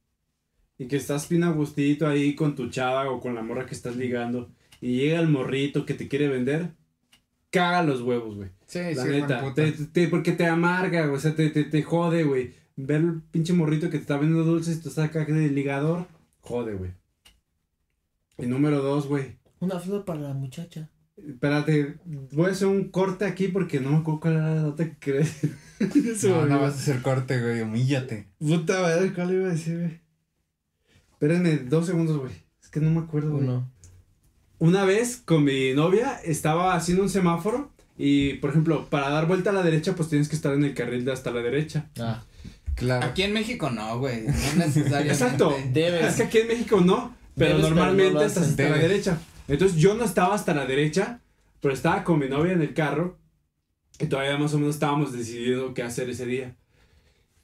y 0.78 0.86
que 0.86 0.96
estás 0.96 1.28
bien 1.28 1.44
a 1.44 1.50
gustito 1.50 2.06
ahí 2.06 2.34
con 2.34 2.54
tu 2.54 2.68
chava 2.68 3.10
o 3.10 3.20
con 3.20 3.34
la 3.34 3.42
morra 3.42 3.66
que 3.66 3.74
estás 3.74 3.96
ligando 3.96 4.50
y 4.80 4.96
llega 4.96 5.20
el 5.20 5.28
morrito 5.28 5.86
que 5.86 5.94
te 5.94 6.06
quiere 6.08 6.28
vender, 6.28 6.70
caga 7.50 7.82
los 7.82 8.02
huevos, 8.02 8.36
güey. 8.36 8.50
Sí, 8.66 8.80
La 8.94 9.02
sí, 9.04 9.08
neta, 9.08 9.54
te, 9.54 9.72
te- 9.72 10.08
porque 10.08 10.32
te 10.32 10.46
amarga, 10.46 11.06
güey, 11.06 11.16
o 11.16 11.20
sea, 11.20 11.34
te, 11.34 11.50
te, 11.50 11.64
te 11.64 11.82
jode, 11.82 12.24
güey. 12.24 12.52
Ver 12.76 13.00
el 13.00 13.22
pinche 13.30 13.54
morrito 13.54 13.86
que 13.88 13.96
te 13.96 14.02
está 14.02 14.18
vendiendo 14.18 14.44
dulces 14.44 14.76
y 14.76 14.82
tú 14.82 14.90
estás 14.90 15.06
acá 15.06 15.24
de 15.24 15.48
ligador, 15.48 16.06
jode, 16.40 16.74
güey. 16.74 16.90
Y 18.38 18.46
número 18.46 18.82
dos, 18.82 19.06
güey. 19.06 19.36
Una 19.60 19.78
flor 19.80 20.04
para 20.04 20.20
la 20.20 20.34
muchacha. 20.34 20.90
Espérate, 21.16 21.94
voy 22.32 22.50
a 22.50 22.52
hacer 22.52 22.68
un 22.68 22.90
corte 22.90 23.24
aquí 23.24 23.48
porque 23.48 23.80
no 23.80 23.92
me 23.92 23.96
acuerdo 23.98 24.20
cuál 24.20 24.34
era 24.34 24.54
la 24.54 24.62
nota 24.62 24.90
que. 24.96 25.24
No, 26.24 26.46
no 26.46 26.60
vas 26.60 26.74
a 26.74 26.76
hacer 26.78 27.02
corte, 27.02 27.40
güey, 27.40 27.60
humíllate. 27.62 28.28
Puta 28.38 28.80
madre, 28.82 29.12
¿cuál 29.14 29.32
iba 29.34 29.46
a 29.48 29.52
decir, 29.52 29.78
güey? 29.78 30.00
Espérenme 31.16 31.56
dos 31.56 31.86
segundos, 31.86 32.18
güey. 32.18 32.32
Es 32.62 32.68
que 32.68 32.78
no 32.78 32.90
me 32.90 33.00
acuerdo, 33.00 33.30
güey. 33.30 33.44
Uno. 33.44 33.72
Una 34.58 34.84
vez 34.84 35.16
con 35.24 35.44
mi 35.44 35.72
novia 35.72 36.20
estaba 36.22 36.74
haciendo 36.74 37.02
un 37.02 37.08
semáforo 37.08 37.72
y, 37.96 38.34
por 38.34 38.50
ejemplo, 38.50 38.90
para 38.90 39.08
dar 39.08 39.26
vuelta 39.26 39.48
a 39.48 39.52
la 39.54 39.62
derecha, 39.62 39.94
pues 39.94 40.10
tienes 40.10 40.28
que 40.28 40.36
estar 40.36 40.52
en 40.52 40.62
el 40.62 40.74
carril 40.74 41.06
de 41.06 41.12
hasta 41.12 41.30
la 41.30 41.40
derecha. 41.40 41.88
Ah. 41.98 42.22
Claro. 42.74 43.06
Aquí 43.06 43.22
en 43.22 43.32
México 43.32 43.70
no, 43.70 43.98
güey. 43.98 44.26
No 44.26 44.32
necesariamente. 44.56 45.12
Exacto. 45.12 45.56
Debes. 45.72 46.04
Es 46.04 46.16
que 46.16 46.22
aquí 46.24 46.38
en 46.38 46.48
México 46.48 46.82
no, 46.82 47.16
pero 47.34 47.56
Debes, 47.56 47.64
pero 47.64 47.74
normalmente 47.76 48.12
no 48.12 48.22
estás 48.22 48.48
hasta 48.48 48.68
la 48.68 48.76
derecha. 48.76 49.18
Entonces 49.48 49.78
yo 49.78 49.94
no 49.94 50.04
estaba 50.04 50.34
hasta 50.34 50.52
la 50.52 50.66
derecha, 50.66 51.20
pero 51.62 51.72
estaba 51.72 52.04
con 52.04 52.18
mi 52.18 52.28
novia 52.28 52.52
en 52.52 52.60
el 52.60 52.74
carro 52.74 53.16
y 53.98 54.06
todavía 54.06 54.36
más 54.36 54.52
o 54.52 54.58
menos 54.58 54.74
estábamos 54.74 55.12
decidiendo 55.12 55.72
qué 55.72 55.82
hacer 55.82 56.10
ese 56.10 56.26
día. 56.26 56.54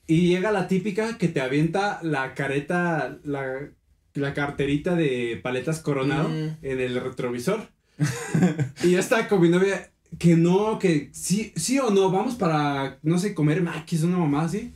Y 0.06 0.28
llega 0.28 0.50
la 0.52 0.68
típica 0.68 1.16
que 1.18 1.28
te 1.28 1.40
avienta 1.40 2.00
la 2.02 2.34
careta, 2.34 3.18
la, 3.24 3.70
la 4.14 4.34
carterita 4.34 4.94
de 4.94 5.40
paletas 5.42 5.80
coronado 5.80 6.28
Mm. 6.28 6.56
en 6.62 6.80
el 6.80 7.00
retrovisor. 7.00 7.68
y 8.82 8.90
yo 8.92 8.98
estaba 8.98 9.28
con 9.28 9.40
mi 9.40 9.48
novia 9.48 9.90
que 10.18 10.36
no, 10.36 10.78
que 10.78 11.10
sí, 11.12 11.52
sí 11.56 11.78
o 11.78 11.90
no, 11.90 12.10
vamos 12.10 12.34
para, 12.34 12.98
no 13.02 13.18
sé, 13.18 13.34
comer 13.34 13.62
maquis, 13.62 14.02
una 14.02 14.18
mamá 14.18 14.42
así. 14.44 14.72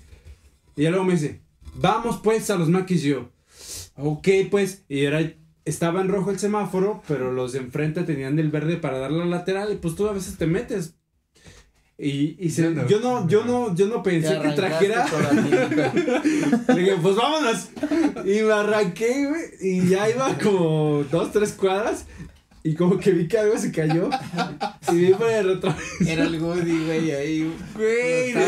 Y 0.76 0.82
ella 0.82 0.90
luego 0.90 1.04
me 1.04 1.12
dice, 1.14 1.40
vamos 1.74 2.20
pues 2.22 2.48
a 2.50 2.56
los 2.56 2.68
maquis 2.68 3.02
yo. 3.02 3.30
Ok, 3.96 4.28
pues, 4.50 4.84
y 4.88 5.00
era, 5.04 5.20
estaba 5.64 6.00
en 6.02 6.08
rojo 6.08 6.30
el 6.30 6.38
semáforo, 6.38 7.02
pero 7.08 7.32
los 7.32 7.52
de 7.52 7.58
enfrente 7.60 8.04
tenían 8.04 8.38
el 8.38 8.50
verde 8.50 8.76
para 8.76 8.98
dar 8.98 9.10
la 9.10 9.24
lateral 9.24 9.72
y 9.72 9.76
pues 9.76 9.94
tú 9.94 10.06
a 10.08 10.12
veces 10.12 10.36
te 10.38 10.46
metes. 10.46 10.94
Y, 11.98 12.36
y 12.38 12.50
se- 12.50 12.62
Yo 12.62 12.70
no. 12.70 12.86
yo 12.86 13.00
no, 13.00 13.26
yo 13.28 13.44
no, 13.44 13.74
yo 13.74 13.86
no 13.86 14.02
Te 14.02 14.10
pensé 14.10 14.38
que 14.40 14.48
trajera. 14.50 15.06
Le 16.68 16.80
dije, 16.80 16.96
pues 17.00 17.16
vámonos. 17.16 17.68
Y 18.24 18.42
me 18.42 18.52
arranqué, 18.52 19.26
güey. 19.26 19.42
Y 19.60 19.88
ya 19.88 20.08
iba 20.10 20.36
como 20.38 21.04
dos, 21.10 21.32
tres 21.32 21.52
cuadras. 21.52 22.04
Y 22.62 22.74
como 22.74 22.98
que 22.98 23.12
vi 23.12 23.28
que 23.28 23.38
algo 23.38 23.56
se 23.56 23.70
cayó. 23.72 24.10
Y 24.92 24.94
vi 24.96 25.14
por 25.14 25.30
el 25.30 25.46
retrovisor. 25.54 25.82
Era 26.08 26.24
el 26.24 26.42
Woody, 26.42 26.84
güey, 26.84 27.10
ahí. 27.12 27.52
Güey, 27.76 28.34
No, 28.34 28.40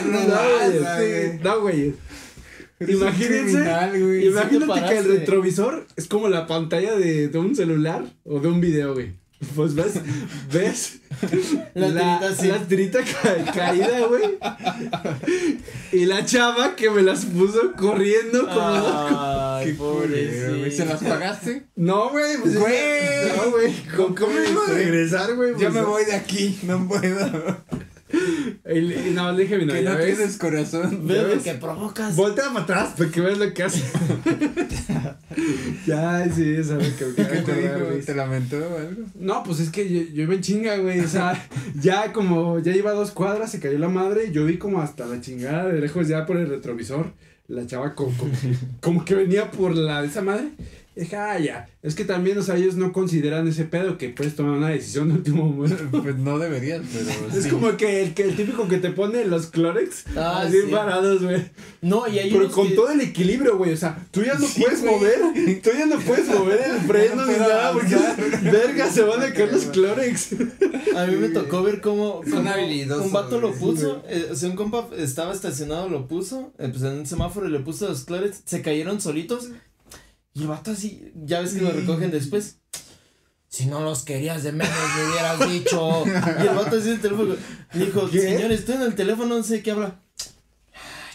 güey, 0.59 0.79
güey. 0.81 1.39
No, 1.39 1.61
güey. 1.61 1.95
Eres 2.81 2.95
un 2.97 3.03
Imagínense. 3.03 3.45
criminal, 3.53 3.91
güey. 4.05 4.27
Imagínate 4.29 4.81
te 4.81 4.87
que 4.89 4.99
el 4.99 5.05
retrovisor 5.05 5.87
es 5.97 6.07
como 6.07 6.29
la 6.29 6.47
pantalla 6.47 6.95
de, 6.97 7.29
de 7.29 7.39
un 7.39 7.57
celular 7.57 8.05
o 8.25 8.41
de 8.41 8.49
un 8.49 8.61
video, 8.61 8.93
güey. 8.95 9.13
Pues 9.55 9.75
ves, 9.77 9.95
ves 10.53 10.99
La 11.75 11.89
la, 11.89 12.19
tirita 12.19 12.29
así. 12.29 12.49
la 12.49 12.59
tirita 12.67 12.99
ca- 13.05 13.53
caída, 13.53 14.01
güey. 14.09 14.39
Y 15.93 16.07
la 16.07 16.25
chava 16.25 16.75
que 16.75 16.91
me 16.91 17.03
las 17.03 17.25
puso 17.25 17.73
corriendo 17.77 18.47
como 18.49 18.61
Ay, 19.57 19.67
Qué 19.67 19.73
güey. 19.75 20.71
¿Se 20.73 20.85
las 20.85 21.03
pagaste? 21.03 21.67
No, 21.77 22.11
güey, 22.11 22.37
pues 22.39 22.59
Güey. 22.59 23.37
No, 23.37 23.51
güey. 23.53 23.73
¿Cómo, 23.97 24.15
cómo 24.15 24.33
iba 24.33 24.65
a 24.67 24.71
regresar, 24.73 25.35
güey? 25.37 25.53
Yo 25.53 25.57
Pues, 25.59 25.75
me 25.75 25.83
voy 25.83 26.05
de 26.05 26.15
aquí, 26.15 26.59
no 26.65 26.89
puedo. 26.89 27.59
Y, 28.71 28.79
y 28.79 29.11
nada 29.15 29.29
más 29.29 29.37
le 29.37 29.43
dije 29.43 29.55
a 29.55 29.59
mi 29.59 29.67
que 29.67 29.73
novia, 29.73 29.91
no 29.91 29.99
¿ves? 29.99 30.17
tienes 30.17 30.37
corazón. 30.39 31.07
Ve 31.07 31.23
lo 31.23 31.29
¿Ves? 31.29 31.43
que 31.43 31.55
provocas. 31.55 32.17
Voltea 32.17 32.49
para 32.49 32.61
atrás 32.61 32.95
para 32.97 33.11
que 33.11 33.21
veas 33.21 33.39
lo 33.39 33.53
que 33.53 33.63
hace. 33.63 33.83
ya, 35.87 36.29
sí, 36.35 36.55
es 36.55 36.71
algo 36.71 36.85
que 36.99 37.05
me 37.07 37.15
¿Qué 37.15 37.43
te 37.43 37.55
dijo? 37.55 38.05
¿Te 38.05 38.15
lamentó 38.15 38.57
o 38.57 38.79
algo? 38.79 39.03
No, 39.19 39.43
pues 39.43 39.61
es 39.61 39.71
que 39.71 39.89
yo, 39.89 40.03
yo 40.13 40.23
iba 40.23 40.35
en 40.35 40.41
chinga, 40.41 40.77
güey. 40.79 41.01
O 41.01 41.09
sea, 41.09 41.49
ya 41.81 42.13
como 42.13 42.59
ya 42.61 42.75
iba 42.75 42.91
a 42.91 42.95
dos 42.95 43.11
cuadras, 43.11 43.51
se 43.51 43.61
cayó 43.61 43.79
la 43.79 43.89
madre. 43.89 44.31
Yo 44.33 44.45
vi 44.45 44.59
como 44.59 44.81
hasta 44.81 45.07
la 45.07 45.21
chingada 45.21 45.69
de 45.69 45.81
lejos 45.81 46.09
ya 46.09 46.27
por 46.27 46.37
el 46.37 46.49
retrovisor. 46.49 47.13
La 47.49 47.67
chava 47.67 47.95
como, 47.95 48.15
como, 48.17 48.33
como 48.81 49.05
que 49.05 49.15
venía 49.15 49.51
por 49.51 49.75
la 49.75 50.03
de 50.03 50.09
esa 50.09 50.21
madre. 50.21 50.51
Dije, 50.99 51.17
ah, 51.17 51.39
ya. 51.39 51.69
Es 51.83 51.95
que 51.95 52.05
también, 52.05 52.37
o 52.39 52.43
sea, 52.43 52.57
ellos 52.57 52.75
no 52.75 52.93
consideran 52.93 53.47
ese 53.47 53.65
pedo 53.65 53.97
que 53.99 54.09
puedes 54.09 54.35
tomar 54.35 54.53
una 54.59 54.69
decisión 54.69 55.09
de 55.09 55.15
último 55.15 55.45
momento. 55.49 56.03
Pues 56.03 56.17
no 56.17 56.39
deberías, 56.39 56.83
pero. 56.93 57.39
Es 57.39 57.45
sí. 57.45 57.51
como 57.51 57.77
que 57.77 58.03
el, 58.03 58.15
que 58.15 58.25
el 58.25 58.35
típico 58.37 58.67
que 58.67 58.79
te 58.79 58.91
pone 58.91 59.25
los 59.25 59.47
Clorex 59.47 60.05
Ah, 60.17 60.43
así 60.45 60.57
sí. 60.63 60.73
parados, 60.73 61.23
güey. 61.23 61.45
No, 61.83 62.09
y 62.09 62.19
hay 62.19 62.33
Pero 62.33 62.51
con 62.51 62.69
que- 62.69 62.75
todo 62.75 62.91
el 62.91 63.01
equilibrio, 63.01 63.57
güey. 63.57 63.73
O 63.73 63.77
sea, 63.77 64.05
tú 64.11 64.23
ya 64.25 64.35
no 64.35 64.47
Sí, 64.47 64.61
puedes 64.61 64.83
mover. 64.83 65.19
Tú 65.63 65.71
ya 65.79 65.87
no 65.87 65.99
puedes 66.01 66.27
mover 66.37 66.61
el 66.69 66.79
freno 66.81 67.25
ni 67.27 67.33
nada. 67.35 67.73
Porque, 67.73 67.97
verga, 68.51 68.91
se 68.91 69.03
van 69.03 69.23
a 69.23 69.33
caer 69.33 69.53
los 69.53 69.67
Clorex. 69.67 70.33
A 70.97 71.07
mí 71.07 71.15
me 71.17 71.29
tocó 71.29 71.63
ver 71.63 71.81
cómo, 71.81 72.23
Son 72.25 72.33
cómo 72.39 72.51
habilidosos, 72.51 73.07
un 73.07 73.13
vato 73.13 73.41
lo 73.41 73.53
puso, 73.53 74.03
eh, 74.09 74.29
o 74.33 74.35
sea, 74.35 74.49
un 74.51 74.57
compa 74.57 74.89
estaba 74.97 75.33
estacionado, 75.33 75.89
lo 75.89 76.09
puso, 76.09 76.53
eh, 76.59 76.69
pues 76.71 76.83
en 76.83 76.99
un 76.99 77.07
semáforo 77.07 77.47
y 77.47 77.51
le 77.53 77.61
puso 77.61 77.87
los 77.89 78.03
clores, 78.05 78.43
se 78.45 78.63
cayeron 78.63 79.01
solitos 79.01 79.51
y 80.39 80.43
el 80.43 80.49
vato 80.49 80.71
así, 80.71 81.13
ya 81.25 81.41
ves 81.41 81.55
que 81.55 81.63
lo 81.63 81.73
recogen 81.73 82.11
después. 82.11 82.59
Si 83.49 83.67
no 83.67 83.81
los 83.81 84.05
querías 84.05 84.43
de 84.43 84.53
menos 84.53 84.77
me 84.97 85.11
hubieras 85.11 85.51
dicho. 85.51 86.05
Y 86.07 86.47
el 86.47 86.55
vato 86.55 86.77
así 86.77 86.89
en 86.89 86.95
el 86.95 87.01
teléfono 87.01 87.37
dijo, 87.73 88.11
¿Qué? 88.11 88.21
señor, 88.21 88.53
estoy 88.53 88.77
en 88.77 88.83
el 88.83 88.95
teléfono, 88.95 89.37
no 89.37 89.43
sé 89.43 89.63
qué 89.63 89.73
habla. 89.73 90.01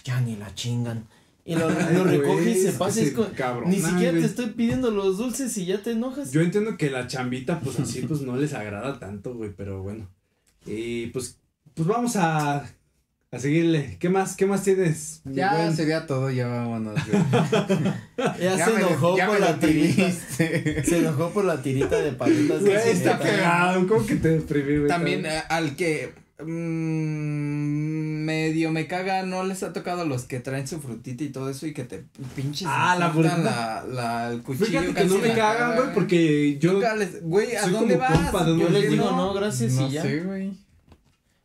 Ya 0.04 0.20
ni 0.20 0.36
la 0.36 0.54
chingan. 0.54 1.08
Y 1.46 1.56
lo, 1.56 1.70
Ay, 1.70 1.96
lo 1.96 2.04
recoge 2.06 2.52
y 2.52 2.56
se 2.56 2.72
pasa 2.74 3.02
es 3.02 3.14
cabrona, 3.36 3.70
ni 3.70 3.80
siquiera 3.80 4.18
te 4.18 4.26
estoy 4.26 4.48
pidiendo 4.48 4.92
los 4.92 5.18
dulces 5.18 5.58
y 5.58 5.66
ya 5.66 5.82
te 5.82 5.92
enojas. 5.92 6.32
Yo 6.32 6.42
entiendo 6.42 6.78
que 6.78 6.90
la 6.90 7.08
chambita, 7.08 7.60
pues 7.60 7.80
así, 7.80 8.02
pues 8.02 8.22
no 8.22 8.36
les 8.38 8.54
agrada 8.54 8.98
tanto, 9.00 9.36
güey, 9.36 9.52
pero 9.56 9.84
bueno. 9.84 10.10
Y 10.66 11.08
pues, 11.08 11.38
pues 11.74 11.88
vamos 11.88 12.16
a, 12.16 12.66
a 13.34 13.40
seguirle. 13.40 13.98
¿Qué 14.00 14.10
más, 14.10 14.36
qué 14.36 14.46
más 14.46 14.64
tienes? 14.64 15.22
Ya 15.26 15.56
buen? 15.56 15.76
sería 15.76 16.06
todo, 16.06 16.30
ya 16.30 16.48
vámonos, 16.48 16.94
güey. 17.08 17.24
Ya, 18.40 18.66
se 18.66 18.76
enojó 18.76 19.18
ya 19.18 19.28
por 19.28 19.40
la 19.40 19.52
lo 19.52 19.56
tirita. 19.60 20.12
Se 20.12 20.98
enojó 21.00 21.30
por 21.32 21.46
la 21.46 21.62
tirita 21.62 21.96
de 22.00 22.12
paletas. 22.12 22.62
Güey, 22.62 22.76
está 22.76 23.18
cagado. 23.18 23.88
¿Cómo 23.88 24.06
que 24.06 24.16
te 24.18 24.30
deprimí, 24.30 24.78
güey? 24.78 24.88
También 24.88 25.26
eh, 25.26 25.42
al 25.50 25.76
que 25.76 26.14
mm, 26.44 28.24
medio 28.26 28.72
me 28.72 28.88
caga, 28.88 29.24
¿no 29.24 29.44
les 29.44 29.64
ha 29.64 29.74
tocado 29.74 30.06
los 30.06 30.24
que 30.26 30.40
traen 30.40 30.68
su 30.68 30.80
frutita 30.80 31.24
y 31.24 31.30
todo 31.30 31.50
eso 31.50 31.66
y 31.68 31.74
que 31.74 31.84
te 31.84 32.04
pinches 32.36 32.68
Ah, 32.70 32.96
la 33.00 33.10
la, 33.14 33.84
la, 33.92 34.32
el 34.32 34.42
cuchillo 34.42 34.66
Fíjate 34.68 34.94
que 34.94 35.06
no 35.06 35.18
me 35.18 35.34
cagan, 35.34 35.76
güey, 35.76 35.94
porque 35.94 36.58
yo. 36.60 36.74
Nunca 36.74 36.96
les- 36.96 37.22
Güey, 37.24 37.56
¿a 37.56 37.68
dónde 37.68 37.98
vas? 37.98 38.12
compa 38.32 38.46
Yo 38.46 38.56
les 38.58 38.66
¿Por 38.68 38.82
qué 38.82 38.88
digo, 38.90 39.06
no? 39.12 39.18
no, 39.18 39.34
gracias 39.34 39.74
No 39.74 39.88
y 39.88 39.92
ya. 39.92 40.02
sé, 40.04 40.20
güey. 40.22 40.52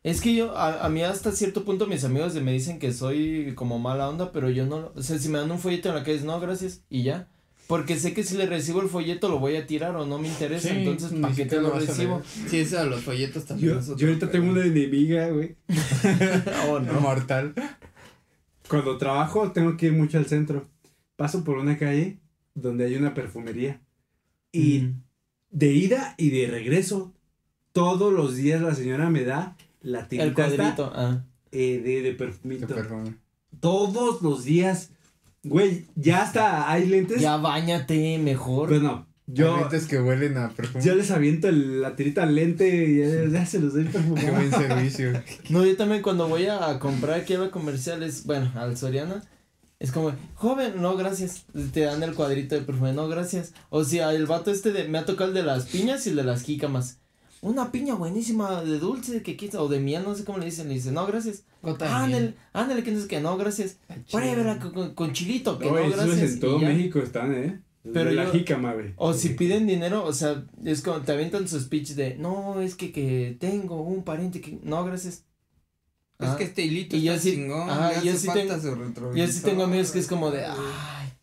Es 0.03 0.21
que 0.21 0.33
yo, 0.33 0.55
a, 0.57 0.85
a 0.85 0.89
mí 0.89 1.03
hasta 1.03 1.31
cierto 1.33 1.65
punto 1.65 1.85
mis 1.85 2.03
amigos 2.05 2.33
me 2.35 2.53
dicen 2.53 2.79
que 2.79 2.93
soy 2.93 3.51
como 3.55 3.79
mala 3.79 4.07
onda, 4.09 4.31
pero 4.31 4.49
yo 4.49 4.65
no, 4.65 4.91
o 4.95 5.01
sea, 5.01 5.19
si 5.19 5.27
me 5.29 5.39
dan 5.39 5.51
un 5.51 5.59
folleto 5.59 5.89
en 5.89 5.95
la 5.95 6.03
calle, 6.03 6.17
es 6.17 6.23
no, 6.23 6.39
gracias, 6.39 6.83
y 6.89 7.03
ya. 7.03 7.27
Porque 7.67 7.99
sé 7.99 8.13
que 8.15 8.23
si 8.23 8.35
le 8.35 8.47
recibo 8.47 8.81
el 8.81 8.89
folleto 8.89 9.29
lo 9.29 9.37
voy 9.37 9.55
a 9.55 9.67
tirar 9.67 9.95
o 9.95 10.05
no 10.05 10.17
me 10.17 10.27
interesa, 10.27 10.69
Sí, 10.69 10.75
entonces 10.77 11.11
¿para 11.19 11.35
qué 11.35 11.45
te 11.45 11.61
lo 11.61 11.71
recibo? 11.71 12.21
Sí, 12.47 12.59
eso 12.61 12.77
de 12.79 12.89
los 12.89 13.01
folletos 13.03 13.45
también. 13.45 13.79
Yo, 13.79 13.95
yo 13.95 14.07
ahorita 14.07 14.31
tengo 14.31 14.49
una 14.49 14.65
enemiga, 14.65 15.27
güey. 15.29 15.55
Oh, 16.67 16.79
no. 16.79 16.93
Mortal. 16.99 17.53
Cuando 18.67 18.97
trabajo 18.97 19.51
tengo 19.51 19.77
que 19.77 19.87
ir 19.87 19.93
mucho 19.93 20.17
al 20.17 20.25
centro. 20.25 20.67
Paso 21.15 21.43
por 21.43 21.57
una 21.59 21.77
calle 21.77 22.17
donde 22.55 22.85
hay 22.85 22.95
una 22.95 23.13
perfumería. 23.13 23.81
Y 24.51 24.79
Mm. 24.79 25.03
de 25.51 25.73
ida 25.73 26.15
y 26.17 26.29
de 26.31 26.47
regreso, 26.47 27.13
todos 27.71 28.11
los 28.11 28.35
días 28.35 28.61
la 28.61 28.73
señora 28.73 29.11
me 29.11 29.23
da 29.25 29.57
la 29.81 30.01
El 30.01 30.07
tirita 30.07 30.27
esta, 30.47 30.57
cuadrito, 30.57 30.91
ah. 30.95 31.23
eh, 31.51 31.81
de, 31.83 32.01
de 32.01 32.09
Qué 32.11 32.15
perfumito. 32.15 32.67
perfume. 32.67 33.15
Todos 33.59 34.21
los 34.21 34.43
días. 34.43 34.91
Güey, 35.43 35.85
ya 35.95 36.23
hasta 36.23 36.69
hay 36.71 36.85
lentes. 36.87 37.21
Ya 37.21 37.37
bañate 37.37 38.17
mejor. 38.19 38.69
Bueno, 38.69 39.07
Yo, 39.25 39.69
Yo. 39.69 39.87
que 39.87 40.01
huelen 40.01 40.37
a 40.37 40.49
perfume. 40.49 40.83
yo 40.83 40.95
les 40.95 41.11
aviento 41.11 41.47
el- 41.49 41.81
la 41.81 41.95
tirita 41.95 42.23
al 42.23 42.33
lente 42.35 42.67
y 42.87 42.97
ya, 42.99 43.25
ya 43.39 43.45
se 43.45 43.59
los 43.59 43.73
doy 43.73 43.85
Qué 43.85 43.91
perfumado. 43.91 44.31
buen 44.33 44.51
servicio. 44.51 45.11
No, 45.49 45.65
yo 45.65 45.77
también 45.77 46.01
cuando 46.01 46.27
voy 46.27 46.47
a 46.47 46.77
comprar 46.79 47.19
aquí 47.21 47.35
a 47.35 47.39
la 47.39 47.51
comercial 47.51 48.01
es, 48.03 48.25
bueno, 48.25 48.51
al 48.55 48.75
Soriana, 48.75 49.23
es 49.79 49.91
como, 49.93 50.13
joven, 50.33 50.73
no, 50.81 50.97
gracias. 50.97 51.45
Te 51.73 51.81
dan 51.81 52.03
el 52.03 52.15
cuadrito 52.15 52.55
de 52.55 52.61
perfume, 52.61 52.91
no, 52.93 53.07
gracias. 53.07 53.53
O 53.69 53.83
sea, 53.85 54.13
el 54.13 54.25
vato 54.25 54.51
este 54.51 54.71
de, 54.73 54.87
me 54.89 54.97
ha 54.97 55.05
tocado 55.05 55.29
el 55.29 55.35
de 55.35 55.43
las 55.43 55.67
piñas 55.67 56.05
y 56.05 56.09
el 56.09 56.15
de 56.17 56.23
las 56.23 56.41
jícamas. 56.43 56.99
Una 57.41 57.71
piña 57.71 57.95
buenísima 57.95 58.63
de 58.63 58.79
dulce 58.79 59.21
que 59.23 59.37
quita, 59.37 59.61
o 59.61 59.69
de 59.69 59.79
miel, 59.79 60.03
no 60.03 60.13
sé 60.13 60.25
cómo 60.25 60.39
le 60.39 60.45
dicen, 60.45 60.67
le 60.67 60.73
dice, 60.73 60.91
no, 60.91 61.07
gracias. 61.07 61.43
Ándale, 61.63 62.33
ándale, 62.51 62.83
que 62.83 62.91
no 62.91 62.99
sé 62.99 63.07
qué, 63.07 63.21
no, 63.21 63.37
gracias. 63.37 63.77
Pruébela 64.11 64.59
con, 64.59 64.93
con, 64.93 65.13
chilito, 65.13 65.57
que 65.57 65.65
No, 65.67 65.71
no, 65.73 65.79
esos 65.79 66.05
gracias. 66.05 66.31
en 66.33 66.39
todo. 66.41 66.59
México 66.59 66.99
están, 66.99 67.33
¿eh? 67.33 67.61
Pero 67.93 68.11
la 68.11 68.25
yo- 68.25 68.31
jícama, 68.33 68.73
güey. 68.73 68.93
O 68.97 69.13
si 69.13 69.29
piden 69.29 69.65
dinero, 69.67 70.03
o 70.05 70.11
sea, 70.11 70.43
es 70.65 70.81
como 70.81 70.99
te 71.01 71.13
avientan 71.13 71.47
su 71.47 71.57
speech 71.59 71.91
de, 71.91 72.15
no, 72.15 72.59
es 72.59 72.75
que, 72.75 72.91
que 72.91 73.37
tengo 73.39 73.81
un 73.81 74.03
pariente 74.03 74.41
que, 74.41 74.59
no, 74.63 74.83
gracias. 74.83 75.23
Es 76.19 76.27
Ah. 76.27 76.35
que 76.37 76.43
este 76.43 76.63
hilito 76.63 76.97
Y 76.97 77.03
yo 77.03 77.13
está 77.13 77.23
sí- 77.23 77.35
chingón. 77.35 77.67
le 77.69 78.05
yo 78.05 78.17
sí 78.17 78.27
falta 78.27 78.59
tengo-. 78.59 79.15
Yo 79.15 79.27
sí 79.27 79.41
tengo 79.41 79.63
amigos 79.63 79.91
que 79.91 79.99
es 79.99 80.07
como 80.07 80.29
de, 80.29 80.45
ay, 80.45 81.13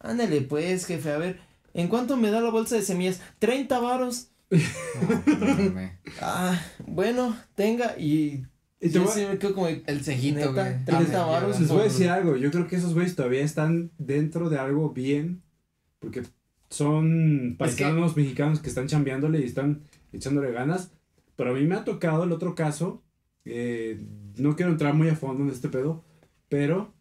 ándale 0.00 0.40
pues, 0.40 0.84
jefe, 0.86 1.12
a 1.12 1.18
ver, 1.18 1.38
¿en 1.74 1.86
cuánto 1.86 2.16
me 2.16 2.32
da 2.32 2.40
la 2.40 2.50
bolsa 2.50 2.74
de 2.74 2.82
semillas? 2.82 3.20
30 3.38 3.78
varos. 3.78 4.26
No. 4.50 5.90
Ah, 6.20 6.60
bueno, 6.86 7.36
tenga, 7.54 7.96
y, 7.98 8.44
Y 8.80 8.88
te 8.88 8.90
yo 8.90 9.04
voy- 9.04 9.12
sí 9.12 9.26
me 9.28 9.38
quedo 9.38 9.54
como, 9.54 9.66
de, 9.68 9.82
El 9.86 10.02
cejito, 10.02 10.38
Neta, 10.38 10.50
güey. 10.50 10.84
30 10.84 11.22
Ah, 11.22 11.26
varos 11.26 11.60
Les 11.60 11.68
voy 11.68 11.80
a 11.80 11.84
decir 11.84 12.08
algo, 12.08 12.36
yo 12.36 12.50
creo 12.50 12.66
que 12.66 12.76
esos 12.76 12.94
güeyes 12.94 13.14
todavía 13.14 13.42
están 13.44 13.90
dentro 13.98 14.50
de 14.50 14.58
algo 14.58 14.90
bien, 14.90 15.42
porque 15.98 16.22
son 16.68 17.56
paisanos 17.58 18.16
mexicanos 18.16 18.60
que 18.60 18.68
están 18.68 18.86
chambeándole 18.86 19.40
y 19.40 19.44
están 19.44 19.82
echándole 20.12 20.52
ganas, 20.52 20.92
pero 21.36 21.50
a 21.50 21.54
mí 21.54 21.64
me 21.66 21.74
ha 21.76 21.84
tocado 21.84 22.24
el 22.24 22.32
otro 22.32 22.54
caso, 22.54 23.02
eh, 23.44 24.00
no 24.36 24.56
quiero 24.56 24.72
entrar 24.72 24.94
muy 24.94 25.08
a 25.08 25.16
fondo 25.16 25.42
en 25.44 25.50
este 25.50 25.68
pedo, 25.68 26.04
pero 26.48 26.92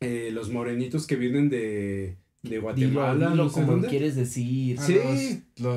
eh, 0.00 0.30
los 0.32 0.50
morenitos 0.50 1.06
que 1.06 1.16
vienen 1.16 1.48
de, 1.48 2.16
de 2.42 2.58
Guatemala, 2.58 3.30
dilo 3.30 3.44
no 3.44 3.48
sé 3.48 3.54
como 3.54 3.72
dónde. 3.72 3.88
quieres 3.88 4.16
decir. 4.16 4.78
A 4.78 4.82
Sí. 4.82 5.42
Los, 5.58 5.74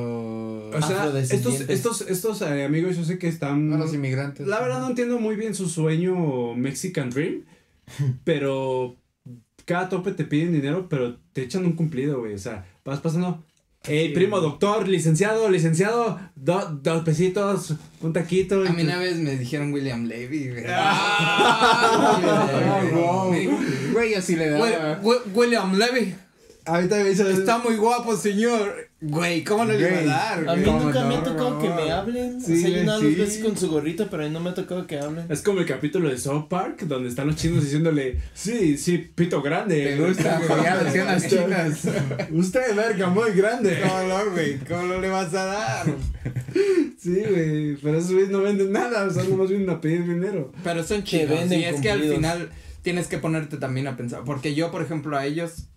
los, 0.74 0.76
O 0.76 0.82
sea, 0.88 1.12
estos, 1.20 1.62
estos, 1.62 2.02
estos 2.02 2.42
eh, 2.42 2.64
amigos 2.66 2.98
yo 2.98 3.04
sé 3.06 3.20
que 3.20 3.28
están... 3.28 3.72
a 3.74 3.78
los 3.78 3.94
inmigrantes. 3.94 4.48
La 4.48 4.60
verdad 4.62 4.80
no 4.82 4.88
entiendo 4.90 5.20
muy 5.20 5.36
bien 5.36 5.54
su 5.54 5.70
sueño 5.70 6.56
Mexican 6.56 7.10
Dream, 7.12 7.44
pero 8.24 8.96
cada 9.66 9.90
tope 9.90 10.12
te 10.12 10.26
piden 10.26 10.54
dinero, 10.54 10.88
pero 10.90 11.18
te 11.34 11.44
echan 11.44 11.66
un 11.66 11.74
cumplido, 11.74 12.20
güey. 12.20 12.34
O 12.34 12.40
sea, 12.40 12.66
vas 12.84 13.00
pasando. 13.00 13.44
Hey, 13.88 14.08
Sí, 14.08 14.14
primo, 14.16 14.40
doctor, 14.42 14.88
licenciado, 14.88 15.48
licenciado, 15.52 16.20
do- 16.36 16.80
dos 16.82 17.04
pesitos, 17.04 17.76
un 18.02 18.14
taquito. 18.14 18.64
A 18.64 18.70
y 18.72 18.74
mí 18.74 18.82
una 18.82 18.98
vez 18.98 19.18
me 19.18 19.38
dijeron 19.38 19.72
William 19.72 20.06
Levy, 20.06 20.50
güey. 20.50 20.64
Ah, 22.08 23.30
Güey, 23.94 24.14
así 24.16 24.36
le 24.36 24.56
"Wi- 24.60 24.72
daba. 24.72 25.00
Wi- 25.04 25.22
William 25.36 25.78
Levy, 25.78 26.16
Ahorita 26.66 26.96
me 27.04 27.12
hizo. 27.12 27.30
está 27.30 27.60
muy 27.60 27.76
guapo, 27.76 28.16
señor. 28.18 28.90
Güey, 29.02 29.44
¿cómo 29.44 29.66
no 29.66 29.74
le 29.74 29.80
iba 29.80 29.90
a 29.90 29.92
Güey. 29.94 30.06
dar? 30.06 30.50
A 30.50 30.56
mí 30.56 30.64
nunca 30.66 31.04
me 31.06 31.16
ha 31.16 31.18
no? 31.20 31.24
tocado 31.24 31.60
que 31.60 31.70
me 31.70 31.92
hablen. 31.92 32.42
Sí, 32.42 32.54
o 32.54 32.56
sea, 32.56 32.70
yo 32.70 32.84
nada 32.86 33.00
sí. 33.02 33.22
así 33.22 33.42
con 33.42 33.56
su 33.56 33.70
gorrito, 33.70 34.08
pero 34.10 34.24
a 34.24 34.28
mí 34.28 34.34
no 34.34 34.40
me 34.40 34.50
ha 34.50 34.54
tocado 34.56 34.88
que 34.88 34.98
hablen. 34.98 35.26
Es 35.30 35.44
como 35.44 35.60
el 35.60 35.68
capítulo 35.68 36.10
de 36.10 36.18
South 36.18 36.48
Park, 36.50 36.82
donde 36.88 37.10
están 37.10 37.28
los 37.28 37.36
chinos 37.36 37.64
diciéndole, 37.64 38.18
sí, 38.34 38.78
sí, 38.78 38.98
pito 38.98 39.44
grande. 39.44 39.96
Te 39.96 39.98
gusta, 40.08 40.40
güey, 40.48 40.64
ya 40.64 40.84
decían 40.84 41.06
las 41.06 41.28
chinas. 41.28 41.82
Usted, 42.32 42.76
verga, 42.76 43.08
muy 43.10 43.32
grande. 43.34 43.80
¿Cómo 43.88 44.02
no, 44.08 44.32
güey? 44.32 44.58
¿Cómo 44.60 44.84
no 44.84 45.02
le 45.02 45.10
vas 45.10 45.34
a 45.36 45.46
dar? 45.46 45.86
Sí, 46.98 47.22
güey, 47.30 47.76
pero 47.76 48.00
esos 48.00 48.12
güeyes 48.12 48.32
no 48.32 48.42
venden 48.42 48.72
nada, 48.72 49.04
o 49.06 49.10
sea, 49.12 49.24
nomás 49.26 49.50
vienen 49.50 49.70
a 49.70 49.80
pedir 49.80 50.04
dinero. 50.08 50.52
Pero 50.64 50.84
son 50.84 51.04
Que 51.04 51.28
venden 51.28 51.60
y 51.60 51.66
es 51.66 51.80
que 51.80 51.92
al 51.92 52.02
final 52.02 52.50
tienes 52.86 53.08
que 53.08 53.18
ponerte 53.18 53.58
también 53.58 53.88
a 53.88 53.98
pensar. 53.98 54.24
Porque 54.24 54.56
yo, 54.56 54.72
por 54.72 54.82
ejemplo, 54.82 55.18
a 55.18 55.26
ellos, 55.26 55.68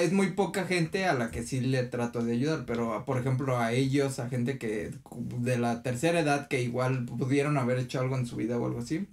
es 0.00 0.12
muy 0.12 0.28
poca 0.32 0.64
gente 0.66 1.06
a 1.06 1.14
la 1.14 1.32
que 1.32 1.42
sí 1.42 1.60
le 1.60 1.82
trato 1.82 2.22
de 2.22 2.34
ayudar. 2.34 2.64
Pero, 2.66 3.04
por 3.04 3.18
ejemplo, 3.18 3.58
a 3.58 3.72
ellos, 3.72 4.20
a 4.20 4.28
gente 4.28 4.58
que 4.58 4.92
de 5.40 5.58
la 5.58 5.82
tercera 5.82 6.20
edad 6.20 6.46
que 6.46 6.62
igual 6.62 7.06
pudieron 7.06 7.56
haber 7.58 7.78
hecho 7.78 7.98
algo 8.00 8.16
en 8.16 8.26
su 8.26 8.36
vida 8.36 8.56
o 8.58 8.66
algo 8.66 8.78
así. 8.78 9.08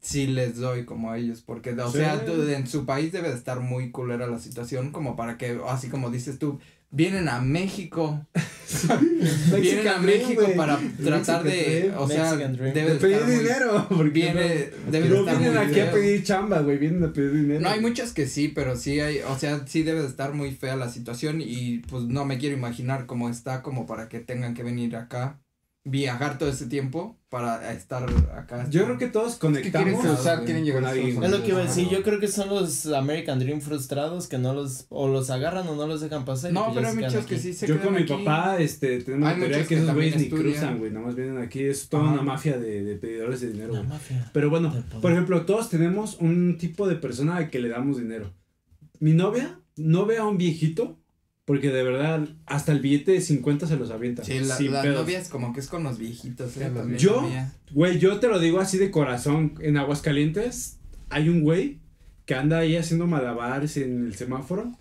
Sí 0.00 0.26
les 0.28 0.56
doy 0.56 0.84
como 0.84 1.10
a 1.10 1.18
ellos, 1.18 1.42
porque, 1.42 1.72
o 1.72 1.90
Sí. 1.90 1.98
sea, 1.98 2.22
en 2.24 2.66
su 2.66 2.86
país 2.86 3.10
debe 3.12 3.28
de 3.30 3.34
estar 3.36 3.60
muy 3.60 3.90
culera 3.90 4.26
la 4.28 4.38
situación, 4.38 4.92
como 4.92 5.16
para 5.16 5.36
que, 5.36 5.58
así 5.66 5.88
como 5.88 6.10
dices 6.10 6.38
tú, 6.38 6.58
vienen 6.90 7.28
a 7.28 7.40
México, 7.40 8.26
vienen 9.60 9.88
a 9.88 9.98
México 9.98 10.42
para 10.56 10.78
tratar 11.02 11.42
de, 11.42 11.92
o 11.96 12.06
sea, 12.08 12.34
debe 12.36 12.72
De 12.72 12.84
de 12.84 12.94
pedir 12.96 13.22
muy- 13.24 13.36
dinero. 13.36 13.86
Porque 13.88 14.10
viene, 14.10 14.70
no, 14.86 14.92
debe 14.92 15.08
de 15.08 15.14
no 15.14 15.20
estar 15.20 15.38
vienen 15.38 15.56
muy 15.56 15.66
aquí 15.66 15.80
a 15.80 15.92
pedir 15.92 16.22
chamba, 16.24 16.60
güey. 16.60 16.78
Vienen 16.78 17.04
a 17.04 17.12
pedir 17.12 17.32
dinero. 17.32 17.60
No, 17.60 17.68
hay 17.68 17.80
muchas 17.80 18.12
que 18.12 18.26
sí, 18.26 18.48
pero 18.48 18.76
sí 18.76 19.00
hay, 19.00 19.20
o 19.20 19.38
sea, 19.38 19.66
sí 19.66 19.82
debe 19.82 20.02
de 20.02 20.08
estar 20.08 20.32
muy 20.34 20.50
fea 20.52 20.76
la 20.76 20.90
situación 20.90 21.40
y 21.40 21.78
pues 21.88 22.04
no 22.04 22.24
me 22.24 22.38
quiero 22.38 22.56
imaginar 22.56 23.06
cómo 23.06 23.28
está 23.28 23.62
como 23.62 23.86
para 23.86 24.08
que 24.08 24.20
tengan 24.20 24.54
que 24.54 24.62
venir 24.62 24.96
acá, 24.96 25.40
viajar 25.84 26.36
todo 26.36 26.50
ese 26.50 26.66
tiempo 26.66 27.18
para 27.30 27.72
estar 27.72 28.04
acá. 28.36 28.66
Yo 28.70 28.84
creo 28.84 28.98
que 28.98 29.06
todos 29.06 29.36
¿Qué 29.36 29.48
quieren 29.48 29.72
conectamos. 29.72 30.00
cruzar? 30.00 30.44
Quieren 30.44 30.64
llegar 30.64 30.84
a 30.84 30.94
Es 30.94 31.30
lo 31.30 31.42
que 31.42 31.48
iba 31.48 31.60
a 31.60 31.64
decir, 31.64 31.88
yo 31.88 32.02
creo 32.02 32.20
que 32.20 32.28
son 32.28 32.48
los 32.50 32.86
American 32.86 33.38
Dream 33.38 33.60
frustrados 33.60 34.26
que 34.26 34.36
no 34.36 34.52
los, 34.52 34.86
o 34.90 35.08
los 35.08 35.30
agarran 35.30 35.66
o 35.68 35.76
no 35.76 35.86
los 35.86 36.00
dejan 36.00 36.24
pasar. 36.24 36.52
No, 36.52 36.72
pero 36.74 36.88
hay 36.88 36.92
se 36.94 36.98
quedan 36.98 37.12
muchos 37.12 37.26
que 37.26 37.34
aquí. 37.36 37.42
sí 37.42 37.52
se 37.54 37.66
Yo 37.66 37.80
con 37.80 37.94
mi 37.94 38.02
aquí. 38.02 38.12
papá, 38.12 38.58
este, 38.58 39.00
tenemos 39.02 39.28
Hay 39.28 39.40
la 39.40 39.46
teoría 39.46 39.66
que 39.66 39.74
esos 39.76 39.94
güeyes 39.94 40.16
ni 40.16 40.28
cruzan, 40.28 40.78
güey. 40.78 40.90
Nada 40.90 41.06
más 41.06 41.14
vienen 41.14 41.38
aquí. 41.38 41.62
Es 41.62 41.88
toda 41.88 42.04
Ajá. 42.04 42.12
una 42.12 42.22
mafia 42.22 42.58
de, 42.58 42.82
de 42.84 42.96
pedidores 42.96 43.40
de 43.40 43.52
dinero, 43.52 43.70
güey. 43.70 43.86
mafia. 43.86 44.30
Pero 44.34 44.50
bueno, 44.50 44.74
por 45.00 45.12
ejemplo, 45.12 45.46
todos 45.46 45.70
tenemos 45.70 46.18
un 46.20 46.58
tipo 46.58 46.86
de 46.88 46.96
persona 46.96 47.36
a 47.36 47.48
que 47.48 47.58
le 47.58 47.68
damos 47.70 47.96
dinero. 47.98 48.34
Mi 48.98 49.12
novia 49.14 49.58
no 49.76 50.04
ve 50.04 50.18
a 50.18 50.24
un 50.26 50.36
viejito 50.36 50.99
porque 51.50 51.72
de 51.72 51.82
verdad 51.82 52.28
hasta 52.46 52.70
el 52.70 52.78
billete 52.78 53.10
de 53.10 53.20
50 53.20 53.66
se 53.66 53.74
los 53.76 53.90
avienta. 53.90 54.22
Sí, 54.22 54.38
la, 54.38 54.56
sin 54.56 54.70
las 54.72 54.84
pedos. 54.84 55.00
novias 55.00 55.28
como 55.28 55.52
que 55.52 55.58
es 55.58 55.66
con 55.66 55.82
los 55.82 55.98
viejitos, 55.98 56.56
eh, 56.58 56.70
¿Yo? 56.96 57.28
Güey, 57.72 57.98
yo 57.98 58.20
te 58.20 58.28
lo 58.28 58.38
digo 58.38 58.60
así 58.60 58.78
de 58.78 58.92
corazón. 58.92 59.54
En 59.60 59.76
Aguascalientes 59.76 60.78
hay 61.08 61.28
un 61.28 61.40
güey 61.42 61.80
que 62.24 62.36
anda 62.36 62.58
ahí 62.58 62.76
haciendo 62.76 63.08
malabares 63.08 63.76
en 63.78 64.06
el 64.06 64.14
semáforo. 64.14 64.78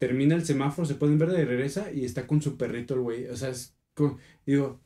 Termina 0.00 0.34
el 0.34 0.44
semáforo, 0.44 0.84
se 0.84 0.96
pone 0.96 1.12
en 1.12 1.20
verde 1.20 1.42
y 1.42 1.44
regresa 1.44 1.92
y 1.92 2.04
está 2.04 2.26
con 2.26 2.42
su 2.42 2.56
perrito 2.56 2.94
el 2.94 3.00
güey. 3.02 3.26
O 3.28 3.36
sea, 3.36 3.50
es 3.50 3.76
co- 3.94 4.18
digo, 4.44 4.80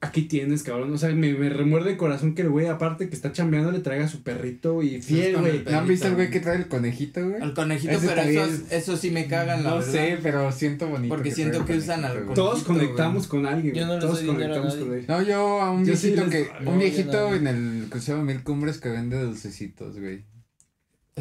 aquí 0.00 0.22
tienes, 0.22 0.62
cabrón. 0.62 0.92
O 0.92 0.98
sea, 0.98 1.10
me, 1.10 1.34
me 1.34 1.48
remuerde 1.48 1.90
el 1.90 1.96
corazón 1.96 2.34
que 2.34 2.42
el 2.42 2.50
güey, 2.50 2.66
aparte 2.66 3.08
que 3.08 3.14
está 3.16 3.32
chambeando, 3.32 3.72
le 3.72 3.80
traiga 3.80 4.04
a 4.04 4.08
su 4.08 4.22
perrito 4.22 4.82
y 4.82 5.02
fiel, 5.02 5.36
güey. 5.38 5.56
el 5.58 5.64
¿No 5.64 5.78
han 5.78 5.88
visto 5.88 6.06
el 6.08 6.14
güey 6.14 6.30
que 6.30 6.40
trae 6.40 6.56
el 6.56 6.68
conejito, 6.68 7.28
güey? 7.28 7.42
Al 7.42 7.54
conejito, 7.54 7.92
Ese 7.92 8.06
pero 8.08 8.20
esos, 8.22 8.70
esos 8.72 9.00
sí 9.00 9.10
me 9.10 9.26
cagan, 9.26 9.64
la 9.64 9.70
No 9.70 9.76
verdad. 9.78 9.92
sé, 9.92 10.18
pero 10.22 10.52
siento 10.52 10.86
bonito. 10.88 11.14
Porque 11.14 11.30
que 11.30 11.34
siento 11.34 11.58
el 11.58 11.64
que 11.64 11.76
usan 11.78 12.02
conejito, 12.02 12.18
al 12.18 12.24
güey. 12.24 12.34
Todos 12.34 12.62
Conejito, 12.64 12.86
conectamos 12.92 13.26
con 13.26 13.46
alguien. 13.46 13.74
Yo 13.74 13.86
no 13.86 13.98
Todos 13.98 14.20
conectamos 14.20 14.74
con 14.76 14.94
él. 14.94 15.04
No, 15.08 15.22
yo 15.22 15.60
a 15.60 15.70
un 15.72 15.84
Yo 15.84 15.96
sí 15.96 16.08
viejito 16.10 16.26
les- 16.30 16.48
que. 16.48 16.64
no, 16.64 16.70
un 16.70 16.78
viejito 16.78 17.30
no. 17.30 17.34
en 17.36 17.46
el 17.46 17.86
crucero 17.90 18.22
Mil 18.22 18.42
Cumbres 18.42 18.78
que 18.78 18.88
vende 18.90 19.20
dulcecitos, 19.20 19.98
güey. 19.98 20.24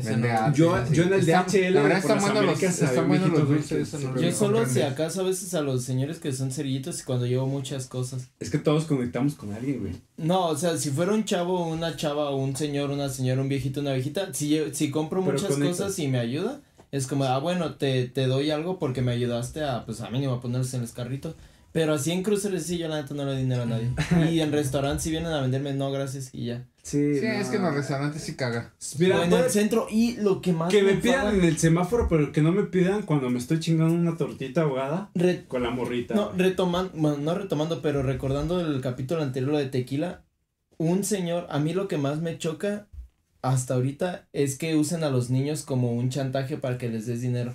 No. 0.04 0.54
Yo, 0.54 0.76
yo 0.92 1.04
en 1.04 1.14
el 1.14 1.20
está- 1.20 1.44
DHL. 1.44 1.74
La 1.74 1.82
verdad 1.82 1.98
están 2.00 2.20
buenos 2.22 2.46
los, 2.46 2.64
están 2.64 3.08
buenos 3.08 3.48
dulces. 3.48 3.94
no 3.94 4.20
Yo 4.20 4.32
solo 4.32 4.66
si 4.66 4.82
acaso 4.82 5.22
a 5.22 5.24
veces 5.24 5.54
a 5.54 5.62
los 5.62 5.84
señores 5.84 6.20
que 6.20 6.32
son 6.34 6.52
cerillitos 6.52 7.00
y 7.00 7.04
cuando 7.04 7.26
llevo 7.26 7.48
muchas 7.48 7.88
cosas. 7.88 8.28
Es 8.40 8.50
que 8.50 8.58
todos 8.58 8.86
conectamos 8.86 9.36
con 9.36 9.54
alguien, 9.54 9.80
güey. 9.82 9.94
No, 10.18 10.48
o 10.48 10.58
sea, 10.58 10.78
si 10.78 10.90
fuera 10.92 11.14
un 11.14 11.26
chavo, 11.26 11.68
una 11.68 11.96
chava, 11.96 12.34
un 12.36 12.56
señor, 12.56 12.90
una 12.92 13.10
señora, 13.10 13.42
un 13.42 13.50
viejito, 13.50 13.82
una 13.82 13.94
viejita, 13.94 14.34
si, 14.34 14.50
yo- 14.50 14.74
si 14.74 14.92
compro 14.92 15.22
Pero 15.22 15.34
muchas 15.34 15.50
conectas. 15.52 15.78
cosas 15.78 16.00
y 16.00 16.08
me 16.08 16.20
ayuda, 16.20 16.62
es 16.92 17.06
como, 17.08 17.26
ah, 17.26 17.38
bueno, 17.40 17.76
te, 17.76 18.06
te 18.08 18.28
doy 18.28 18.50
algo 18.52 18.80
porque 18.80 19.02
me 19.02 19.12
ayudaste 19.12 19.64
a, 19.64 19.86
pues 19.86 20.02
a 20.02 20.10
mínimo 20.10 20.34
a 20.34 20.42
ponerlos 20.42 20.74
en 20.74 20.82
los 20.82 20.92
carritos. 20.92 21.36
Pero 21.74 21.94
así 21.94 22.12
en 22.12 22.24
cruceros 22.24 22.64
sí, 22.64 22.78
yo 22.78 22.88
la 22.88 23.02
neta 23.02 23.14
no 23.14 23.24
le 23.26 23.32
doy 23.34 23.42
dinero 23.42 23.64
a 23.64 23.66
nadie. 23.66 23.92
Y 24.32 24.40
en 24.40 24.52
restaurantes 24.52 25.04
si 25.04 25.12
vienen 25.12 25.32
a 25.32 25.42
venderme, 25.42 25.74
no, 25.74 25.92
gracias, 25.92 26.30
y 26.34 26.46
ya. 26.46 26.66
Sí, 26.82 27.16
Sí, 27.20 27.26
no. 27.26 27.34
es 27.34 27.48
que 27.50 27.58
en 27.58 27.64
los 27.64 27.74
restaurantes 27.76 28.22
sí 28.24 28.36
caga. 28.36 28.74
Mira, 28.98 29.20
o 29.20 29.24
en 29.24 29.34
el 29.34 29.50
centro, 29.50 29.88
y 29.92 30.16
lo 30.18 30.42
que 30.42 30.54
más 30.54 30.72
que 30.72 30.82
me 30.82 30.94
enfada- 30.94 31.02
pidan 31.32 31.36
en 31.36 31.44
el 31.44 31.58
semáforo, 31.58 32.08
pero 32.08 32.32
que 32.32 32.42
no 32.42 32.52
me 32.54 32.64
pidan 32.64 33.02
cuando 33.04 33.30
me 33.30 33.38
estoy 33.40 33.60
chingando 33.60 33.94
una 33.94 34.16
tortita 34.18 34.62
ahogada 34.62 35.10
Re- 35.14 35.46
con 35.48 35.62
la 35.64 35.70
morrita. 35.70 36.16
No, 36.16 36.32
retomando, 36.32 36.94
bueno, 36.96 37.18
no 37.18 37.36
retomando, 37.36 37.82
pero 37.82 38.02
recordando 38.04 38.62
el 38.62 38.80
capítulo 38.82 39.22
anterior, 39.22 39.52
lo 39.52 39.58
de 39.58 39.66
tequila, 39.66 40.24
un 40.78 41.04
señor, 41.04 41.46
a 41.50 41.60
mí 41.60 41.74
lo 41.74 41.88
que 41.90 41.98
más 41.98 42.22
me 42.22 42.38
choca 42.38 42.88
hasta 43.42 43.76
ahorita 43.76 44.28
es 44.34 44.58
que 44.58 44.76
usen 44.76 45.04
a 45.04 45.10
los 45.10 45.30
niños 45.30 45.64
como 45.64 45.92
un 45.94 46.10
chantaje 46.10 46.58
para 46.58 46.78
que 46.78 46.90
les 46.90 47.06
des 47.06 47.22
dinero. 47.22 47.54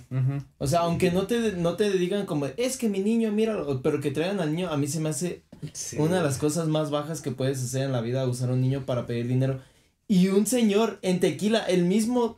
O 0.57 0.67
sea, 0.67 0.81
aunque 0.81 1.11
no 1.11 1.27
te, 1.27 1.53
no 1.53 1.75
te 1.75 1.91
digan 1.91 2.25
como, 2.25 2.47
es 2.57 2.77
que 2.77 2.89
mi 2.89 2.99
niño, 2.99 3.31
míralo, 3.31 3.81
pero 3.81 3.99
que 4.01 4.11
traigan 4.11 4.39
al 4.39 4.51
niño, 4.55 4.69
a 4.69 4.77
mí 4.77 4.87
se 4.87 4.99
me 4.99 5.09
hace 5.09 5.43
Sí. 5.71 5.95
una 5.97 6.17
de 6.17 6.23
las 6.23 6.37
cosas 6.37 6.67
más 6.67 6.89
bajas 6.91 7.21
que 7.21 7.31
puedes 7.31 7.63
hacer 7.63 7.83
en 7.83 7.91
la 7.93 8.01
vida, 8.01 8.27
usar 8.27 8.49
a 8.49 8.53
un 8.53 8.61
niño 8.61 8.85
para 8.85 9.05
pedir 9.05 9.27
dinero. 9.27 9.61
Y 10.07 10.27
un 10.27 10.45
señor 10.45 10.99
en 11.01 11.19
tequila, 11.21 11.59
el 11.59 11.85
mismo 11.85 12.37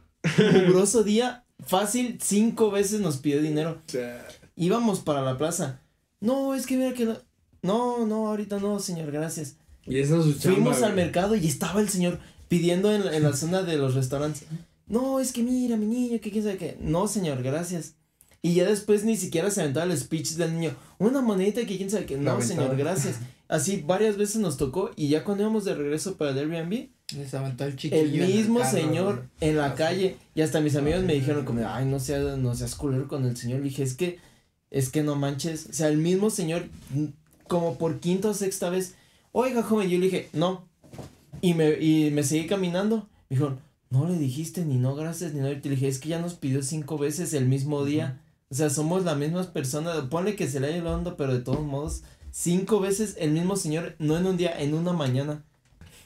mugroso 0.53 1.03
día, 1.03 1.43
fácil 1.65 2.19
cinco 2.21 2.69
veces 2.71 2.99
nos 3.01 3.17
pidió 3.17 3.41
dinero. 3.41 3.81
Íbamos 4.55 4.99
para 4.99 5.21
la 5.21 5.37
plaza. 5.37 5.81
No, 6.21 6.53
es 6.55 6.65
que 6.65 6.77
mira 6.77 6.93
que 6.93 7.05
no. 7.05 7.17
No, 7.61 8.05
no, 8.05 8.27
ahorita 8.27 8.59
no, 8.59 8.79
señor, 8.79 9.11
gracias. 9.11 9.57
Y 9.87 9.97
esa 9.99 10.17
es 10.17 10.23
su 10.23 10.33
chamba, 10.39 10.55
Fuimos 10.55 10.77
al 10.83 10.93
güey. 10.93 11.05
mercado 11.05 11.35
y 11.35 11.47
estaba 11.47 11.81
el 11.81 11.89
señor 11.89 12.19
pidiendo 12.47 12.93
en, 12.93 13.01
en 13.13 13.23
la 13.23 13.33
zona 13.33 13.61
de 13.63 13.77
los 13.77 13.95
restaurantes. 13.95 14.43
No, 14.87 15.19
es 15.19 15.31
que 15.31 15.41
mira, 15.43 15.77
mi 15.77 15.85
niño, 15.87 16.19
que 16.21 16.31
quién 16.31 16.43
sabe 16.43 16.57
qué. 16.57 16.77
No, 16.79 17.07
señor, 17.07 17.41
gracias. 17.43 17.95
Y 18.41 18.53
ya 18.53 18.65
después 18.65 19.03
ni 19.03 19.17
siquiera 19.17 19.49
se 19.49 19.61
aventaba 19.61 19.91
el 19.91 19.97
speech 19.97 20.33
del 20.33 20.53
niño. 20.53 20.75
Una 20.99 21.21
monedita 21.21 21.65
que 21.65 21.77
quién 21.77 21.89
sabe 21.89 22.05
qué. 22.05 22.17
No, 22.17 22.39
señor, 22.41 22.75
gracias. 22.77 23.15
Así 23.47 23.83
varias 23.85 24.17
veces 24.17 24.37
nos 24.37 24.57
tocó 24.57 24.91
y 24.95 25.07
ya 25.07 25.23
cuando 25.23 25.43
íbamos 25.43 25.65
de 25.65 25.73
regreso 25.75 26.15
para 26.17 26.31
el 26.31 26.37
Airbnb, 26.51 26.89
Les 27.15 27.33
aventó 27.33 27.63
el 27.65 27.75
chiquillo. 27.75 28.01
el 28.01 28.15
en 28.15 28.21
el 28.23 28.33
mismo 28.33 28.59
carro, 28.59 28.71
señor 28.77 29.29
en 29.39 29.57
la 29.57 29.67
Así. 29.67 29.77
calle 29.77 30.17
y 30.35 30.41
hasta 30.41 30.61
mis 30.61 30.75
amigos 30.75 31.03
me 31.03 31.13
dijeron 31.13 31.45
como, 31.45 31.67
ay, 31.67 31.85
no 31.85 31.99
seas, 31.99 32.37
no 32.37 32.53
seas 32.55 32.75
culero 32.75 33.07
con 33.07 33.25
el 33.25 33.35
señor. 33.37 33.59
Le 33.59 33.65
dije, 33.65 33.83
es 33.83 33.93
que, 33.95 34.19
es 34.71 34.89
que 34.89 35.01
no 35.03 35.15
manches. 35.15 35.67
O 35.69 35.73
sea, 35.73 35.87
el 35.89 35.97
mismo 35.97 36.29
señor, 36.29 36.67
como 37.47 37.77
por 37.77 37.99
quinta 37.99 38.29
o 38.29 38.33
sexta 38.35 38.69
vez, 38.69 38.93
oiga, 39.31 39.63
joven, 39.63 39.89
yo 39.89 39.97
le 39.97 40.05
dije, 40.05 40.29
no. 40.33 40.67
Y 41.45 41.53
me, 41.53 41.79
y 41.79 42.09
me 42.09 42.23
seguí 42.23 42.47
caminando. 42.47 43.07
Me 43.29 43.35
dijeron, 43.35 43.59
no 43.91 44.07
le 44.07 44.17
dijiste 44.17 44.65
ni 44.65 44.77
no, 44.77 44.95
gracias, 44.95 45.35
ni 45.35 45.41
no. 45.41 45.51
Y 45.51 45.61
te 45.61 45.69
dije, 45.69 45.87
es 45.87 45.99
que 45.99 46.09
ya 46.09 46.19
nos 46.19 46.33
pidió 46.33 46.63
cinco 46.63 46.97
veces 46.97 47.35
el 47.35 47.45
mismo 47.45 47.85
día. 47.85 48.19
O 48.49 48.55
sea, 48.55 48.71
somos 48.71 49.03
las 49.03 49.15
mismas 49.15 49.45
personas. 49.45 49.95
Ponle 50.09 50.35
que 50.35 50.47
se 50.47 50.59
le 50.59 50.69
haya 50.69 50.77
ido 50.77 51.15
pero 51.17 51.35
de 51.35 51.41
todos 51.41 51.63
modos, 51.63 52.01
cinco 52.31 52.79
veces 52.79 53.15
el 53.19 53.29
mismo 53.29 53.57
señor, 53.57 53.95
no 53.99 54.17
en 54.17 54.25
un 54.25 54.37
día, 54.37 54.59
en 54.59 54.73
una 54.73 54.91
mañana. 54.91 55.45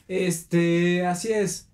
Este, 0.08 1.06
así 1.06 1.32
es. 1.32 1.68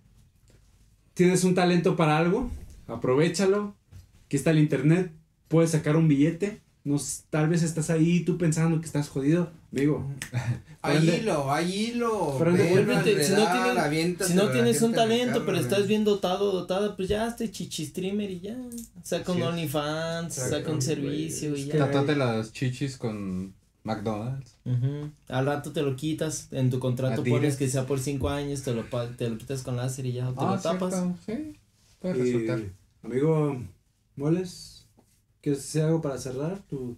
Tienes 1.15 1.43
un 1.43 1.57
talento 1.57 1.97
para 1.97 2.19
algo, 2.19 2.53
aprovechalo. 2.87 3.75
Aquí 4.27 4.37
está 4.37 4.53
el 4.53 4.61
internet, 4.61 5.11
puedes 5.49 5.73
sacar 5.73 5.97
un 5.97 6.07
billete. 6.07 6.63
No, 6.85 6.99
tal 7.31 7.49
vez 7.49 7.65
estás 7.65 7.91
ahí 7.91 8.21
tú 8.21 8.39
pensando 8.39 8.79
que 8.79 8.87
estás 8.87 9.09
jodido, 9.09 9.51
amigo. 9.73 10.07
Hay 10.83 11.09
hilo, 11.09 11.51
hay 11.53 11.73
hilo. 11.89 12.39
Si 12.39 12.45
no 12.45 13.03
tienes- 13.03 13.27
Si 14.21 14.35
no 14.35 14.87
un 14.87 14.93
talento, 14.95 15.45
pero 15.45 15.59
estás 15.59 15.89
bien 15.89 16.05
dotado, 16.05 16.53
dotada, 16.53 16.95
pues 16.95 17.09
ya 17.09 17.27
hazte 17.27 17.51
chichi 17.51 17.87
streamer 17.87 18.31
y 18.31 18.39
ya. 18.41 18.57
Saca 19.03 19.33
un. 19.33 19.43
OnlyFans, 19.43 20.33
saca 20.35 20.71
un 20.71 20.81
servicio 20.81 21.57
y 21.57 21.67
ya. 21.67 21.79
Tatuate 21.79 22.15
las 22.15 22.53
chichis 22.53 22.97
con 22.99 23.53
McDonald's. 23.83 24.55
Al 25.29 25.47
rato 25.47 25.73
te 25.73 25.83
lo 25.83 25.97
quitas, 25.97 26.49
en 26.53 26.71
tu 26.71 26.79
contrato 26.79 27.23
Adidas. 27.23 27.37
pones 27.39 27.57
que 27.57 27.69
sea 27.69 27.85
por 27.85 27.99
cinco 27.99 28.29
años, 28.29 28.63
te 28.63 28.73
lo, 28.73 28.85
te 29.17 29.29
lo 29.29 29.39
quitas 29.39 29.63
con 29.63 29.77
láser 29.77 30.07
y 30.07 30.13
ya, 30.13 30.29
o 30.29 30.35
te 30.35 30.41
Ah, 30.41 30.55
lo 30.55 30.61
tapas. 30.61 30.95
cierto, 30.95 31.17
Sí, 31.27 31.57
puede 32.01 32.15
resultar. 32.15 32.61
amigo, 33.03 33.61
¿moles? 34.15 34.87
¿Qué 35.41 35.51
hacer 35.53 35.85
algo 35.87 36.01
para 36.01 36.19
cerrar? 36.19 36.61
Tu 36.69 36.97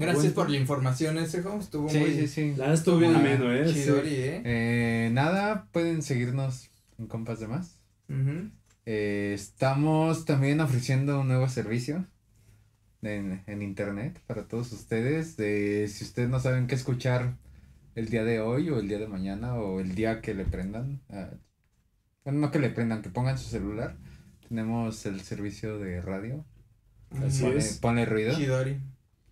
Gracias 0.00 0.32
por 0.32 0.50
la 0.50 0.56
información, 0.56 1.18
ese 1.18 1.42
jo, 1.42 1.58
estuvo 1.58 1.88
Sí, 1.88 1.98
muy 1.98 2.14
sí, 2.14 2.26
sí. 2.28 2.50
La 2.52 2.56
verdad 2.66 2.74
estuvo 2.74 2.98
bien 2.98 3.14
Ah, 3.14 3.18
ameno, 3.20 3.52
¿eh? 3.52 3.68
Sí. 3.68 3.74
chidori, 3.74 4.14
eh. 4.14 4.42
Eh, 4.44 5.10
nada, 5.12 5.68
pueden 5.72 6.02
seguirnos 6.02 6.70
en 6.98 7.06
Compas 7.06 7.40
de 7.40 7.48
Más. 7.48 7.78
Eh, 8.86 9.32
estamos 9.34 10.24
también 10.24 10.60
ofreciendo 10.60 11.20
un 11.20 11.28
nuevo 11.28 11.48
servicio 11.48 12.06
en, 13.02 13.42
en 13.46 13.62
internet 13.62 14.20
para 14.26 14.48
todos 14.48 14.72
ustedes. 14.72 15.36
De, 15.36 15.86
si 15.88 16.04
ustedes 16.04 16.28
no 16.28 16.40
saben 16.40 16.66
qué 16.66 16.74
escuchar 16.74 17.36
el 17.94 18.08
día 18.08 18.24
de 18.24 18.40
hoy 18.40 18.70
o 18.70 18.78
el 18.80 18.88
día 18.88 18.98
de 18.98 19.06
mañana 19.08 19.54
o 19.54 19.80
el 19.80 19.94
día 19.94 20.20
que 20.20 20.34
le 20.34 20.44
prendan, 20.44 21.00
ah, 21.10 21.30
bueno, 22.24 22.40
no 22.40 22.50
que 22.50 22.58
le 22.58 22.70
prendan, 22.70 23.02
que 23.02 23.10
pongan 23.10 23.38
su 23.38 23.48
celular. 23.48 23.96
Tenemos 24.48 25.06
el 25.06 25.20
servicio 25.20 25.78
de 25.78 26.00
radio. 26.00 26.44
Así 27.24 27.42
Ponle, 27.42 27.58
es. 27.58 27.78
ponle 27.78 28.04
ruido. 28.06 28.34
Chidori. 28.34 28.80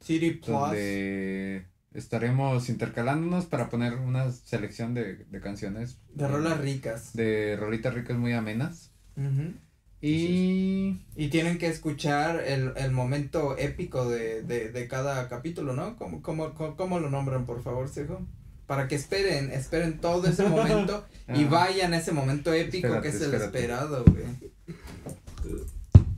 City 0.01 0.33
Plus. 0.33 0.47
Donde 0.47 1.66
estaremos 1.95 2.69
intercalándonos 2.69 3.47
para 3.47 3.69
poner 3.69 3.95
una 3.95 4.31
selección 4.33 4.95
de, 4.95 5.25
de 5.25 5.41
canciones. 5.41 5.99
De 6.15 6.29
rolas 6.29 6.59
ricas. 6.61 7.12
De 7.15 7.57
rolitas 7.57 7.95
ricas 7.95 8.16
muy 8.16 8.33
amenas. 8.33 8.91
Ujú. 9.16 9.53
Y 10.01 11.05
Y 11.16 11.29
tienen 11.29 11.59
que 11.59 11.66
escuchar 11.66 12.41
el, 12.47 12.73
el 12.77 12.93
momento 12.93 13.59
épico 13.59 14.09
de, 14.09 14.43
de, 14.43 14.70
de 14.70 14.87
cada 14.87 15.29
capítulo, 15.29 15.73
¿no? 15.75 15.97
¿Cómo, 15.97 16.23
cómo, 16.23 16.55
cómo, 16.55 16.77
cómo 16.77 17.01
lo 17.01 17.11
nombran, 17.11 17.47
por 17.47 17.62
favor, 17.65 17.89
Sejo? 17.89 18.25
Para 18.69 18.87
que 18.87 18.95
esperen, 18.95 19.51
esperen 19.51 19.99
todo 19.99 20.29
ese 20.29 20.45
momento 20.49 21.05
y 21.27 21.45
Ah. 21.45 21.49
vayan 21.51 21.95
a 21.95 21.99
ese 21.99 22.12
momento 22.12 22.53
épico 22.53 22.87
Espérate, 22.87 23.11
que 23.11 23.16
es 23.16 23.23
el 23.23 23.35
espérate. 23.35 23.59
esperado, 23.59 24.05
güey. 24.05 24.25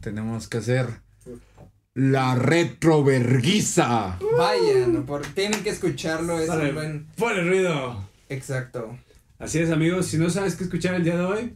tenemos 0.00 0.48
que 0.48 0.58
hacer 0.58 0.86
la 2.00 2.34
retroverguiza. 2.34 4.18
Vayan, 4.38 5.04
por, 5.04 5.20
tienen 5.26 5.62
que 5.62 5.68
escucharlo, 5.68 6.38
es 6.38 6.46
Sale. 6.46 6.72
buen... 6.72 7.06
¡Ponle 7.16 7.44
ruido! 7.44 8.08
Exacto. 8.30 8.96
Así 9.38 9.58
es, 9.58 9.70
amigos. 9.70 10.06
Si 10.06 10.16
no 10.16 10.30
sabes 10.30 10.56
qué 10.56 10.64
escuchar 10.64 10.94
el 10.94 11.04
día 11.04 11.16
de 11.18 11.24
hoy, 11.24 11.54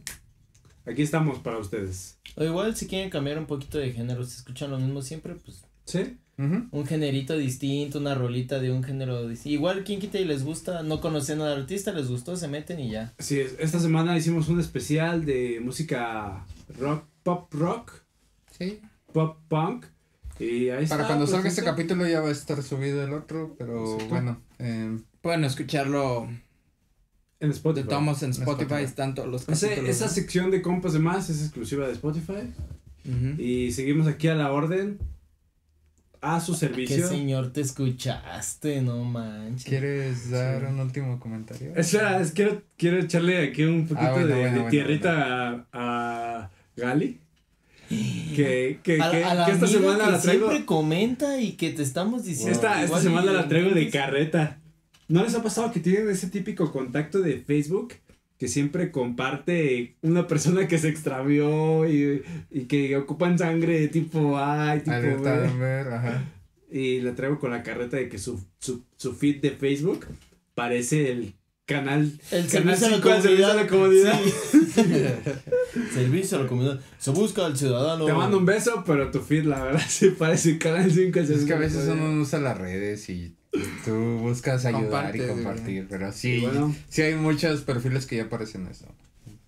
aquí 0.85 1.01
estamos 1.01 1.39
para 1.39 1.57
ustedes. 1.57 2.19
O 2.35 2.43
igual 2.43 2.75
si 2.75 2.85
quieren 2.87 3.09
cambiar 3.09 3.39
un 3.39 3.47
poquito 3.47 3.79
de 3.79 3.91
género, 3.91 4.23
si 4.23 4.35
escuchan 4.37 4.69
lo 4.69 4.77
mismo 4.77 5.01
siempre, 5.01 5.33
pues 5.33 5.63
¿Sí? 5.85 6.17
Un 6.37 6.85
generito 6.85 7.35
distinto, 7.37 7.97
una 7.97 8.13
rolita 8.13 8.59
de 8.59 8.71
un 8.71 8.83
género 8.83 9.27
distinto. 9.27 9.53
Igual 9.53 9.83
quien 9.83 9.99
quita 9.99 10.19
y 10.19 10.25
les 10.25 10.43
gusta, 10.43 10.83
no 10.83 10.99
conocen 11.01 11.41
al 11.41 11.61
artista, 11.61 11.91
les 11.91 12.07
gustó, 12.09 12.35
se 12.35 12.47
meten 12.49 12.79
y 12.81 12.91
ya. 12.91 13.13
Así 13.17 13.39
es. 13.39 13.55
Esta 13.57 13.79
semana 13.79 14.15
hicimos 14.17 14.47
un 14.49 14.59
especial 14.59 15.25
de 15.25 15.59
música 15.63 16.45
rock, 16.77 17.05
pop 17.23 17.51
rock, 17.53 17.93
Sí. 18.51 18.79
pop 19.11 19.37
punk. 19.47 19.85
Y 20.39 20.69
ahí 20.69 20.83
está. 20.83 20.95
Para 20.97 21.07
cuando 21.07 21.25
salga 21.27 21.43
presente. 21.43 21.61
este 21.61 21.63
capítulo 21.63 22.07
ya 22.07 22.19
va 22.21 22.29
a 22.29 22.31
estar 22.31 22.61
subido 22.61 23.03
el 23.03 23.13
otro, 23.13 23.55
pero 23.57 23.93
Exacto. 23.93 24.09
bueno. 24.13 24.41
eh, 24.59 24.97
Pueden 25.21 25.43
escucharlo 25.45 26.27
En 27.39 27.49
de 27.49 27.55
Spotify. 27.55 27.87
tomos 27.87 28.21
en 28.23 28.31
Spotify, 28.31 28.61
Spotify. 28.63 28.83
están 28.83 29.15
todos 29.15 29.29
los 29.29 29.47
Ese- 29.49 29.67
capítulos. 29.69 29.95
esa 29.95 30.07
sección 30.09 30.51
de 30.51 30.61
compas 30.61 30.93
de 30.93 30.99
más 30.99 31.29
es 31.29 31.41
exclusiva 31.41 31.87
de 31.87 31.93
Spotify. 31.93 32.51
Y 33.37 33.71
seguimos 33.71 34.07
aquí 34.07 34.27
a 34.27 34.35
la 34.35 34.51
orden. 34.51 34.97
A 36.21 36.39
su 36.39 36.53
¿Qué 36.53 36.57
servicio. 36.59 37.07
señor 37.07 37.53
te 37.53 37.61
escuchaste? 37.61 38.81
No 38.81 39.03
manches. 39.03 39.65
¿Quieres 39.65 40.31
dar 40.31 40.61
Sí. 40.61 40.65
un 40.73 40.79
último 40.79 41.19
comentario? 41.19 41.71
Espera, 41.75 42.19
es, 42.19 42.31
quiero, 42.31 42.63
quiero 42.77 42.97
echarle 42.99 43.47
aquí 43.47 43.63
un 43.63 43.83
poquito 43.87 44.07
Ah, 44.07 44.11
bueno, 44.13 44.27
de, 44.27 44.33
bueno, 44.33 44.49
de 44.49 44.55
bueno, 44.55 44.69
tierrita 44.71 45.67
A, 45.71 46.39
a 46.41 46.49
Gali. 46.75 47.19
Que, 47.89 48.79
que, 48.83 49.01
A, 49.01 49.11
que, 49.11 49.23
a 49.23 49.33
la 49.33 49.45
que 49.45 49.51
esta 49.51 49.67
semana 49.67 50.05
que 50.05 50.11
la 50.11 50.21
traigo. 50.21 50.47
siempre 50.47 50.65
comenta 50.65 51.39
y 51.39 51.53
que 51.53 51.69
te 51.71 51.83
estamos 51.83 52.25
diciendo. 52.25 52.51
Esta, 52.51 52.83
esta 52.83 52.99
semana 52.99 53.31
la 53.31 53.47
traigo 53.47 53.71
de 53.71 53.89
carreta. 53.89 54.59
¿No 55.07 55.23
les 55.23 55.35
ha 55.35 55.43
pasado 55.43 55.71
que 55.71 55.79
tienen 55.79 56.09
ese 56.09 56.27
típico 56.29 56.71
contacto 56.71 57.19
de 57.19 57.39
Facebook 57.39 57.93
que 58.37 58.47
siempre 58.47 58.91
comparte 58.91 59.95
una 60.01 60.27
persona 60.27 60.67
que 60.67 60.77
se 60.77 60.89
extravió 60.89 61.87
y, 61.87 62.23
y 62.49 62.61
que 62.61 62.97
ocupan 62.97 63.37
sangre 63.37 63.87
tipo 63.87 64.37
A 64.37 64.75
y 64.75 64.79
tipo 64.79 64.91
Alerta 64.91 65.37
B? 65.37 65.47
Amber, 65.47 65.87
ajá. 65.89 66.23
Y 66.71 66.99
la 67.01 67.13
traigo 67.15 67.39
con 67.39 67.51
la 67.51 67.63
carreta 67.63 67.97
de 67.97 68.09
que 68.09 68.17
su, 68.17 68.43
su, 68.59 68.83
su 68.97 69.13
feed 69.13 69.41
de 69.41 69.51
Facebook 69.51 70.07
parece 70.55 71.11
el 71.11 71.33
canal. 71.65 72.11
El 72.31 72.47
canal 72.47 72.77
servicio 72.77 72.87
a 72.87 72.89
la 72.89 72.95
cinco 72.95 73.09
del 73.09 73.21
servicio 73.21 73.47
a 73.47 73.53
la 73.55 73.67
comunidad. 73.67 74.19
Servicio 75.93 76.37
a 76.37 76.41
la 76.43 76.47
comunidad. 76.47 76.79
Se 76.97 77.11
busca 77.11 77.45
al 77.45 77.57
ciudadano. 77.57 78.05
Te 78.05 78.13
mando 78.13 78.37
un 78.37 78.45
beso, 78.45 78.83
pero 78.85 79.11
tu 79.11 79.19
feed, 79.21 79.45
la 79.45 79.63
verdad, 79.63 79.81
sí 79.87 80.09
parece 80.11 80.57
canal 80.57 80.91
5 80.91 81.19
Es 81.19 81.45
que 81.45 81.53
a 81.53 81.57
veces 81.57 81.87
uno 81.89 82.11
no 82.11 82.21
usa 82.21 82.39
las 82.39 82.57
redes 82.57 83.09
y 83.09 83.35
tú 83.83 83.93
buscas 84.19 84.65
ayudar 84.65 84.83
Compartes, 84.83 85.21
y 85.23 85.27
compartir, 85.27 85.87
pero 85.89 86.11
sí, 86.11 86.39
bueno. 86.41 86.75
sí 86.89 87.01
hay 87.01 87.15
muchos 87.15 87.61
perfiles 87.61 88.05
que 88.05 88.17
ya 88.17 88.23
aparecen 88.23 88.67
eso, 88.67 88.85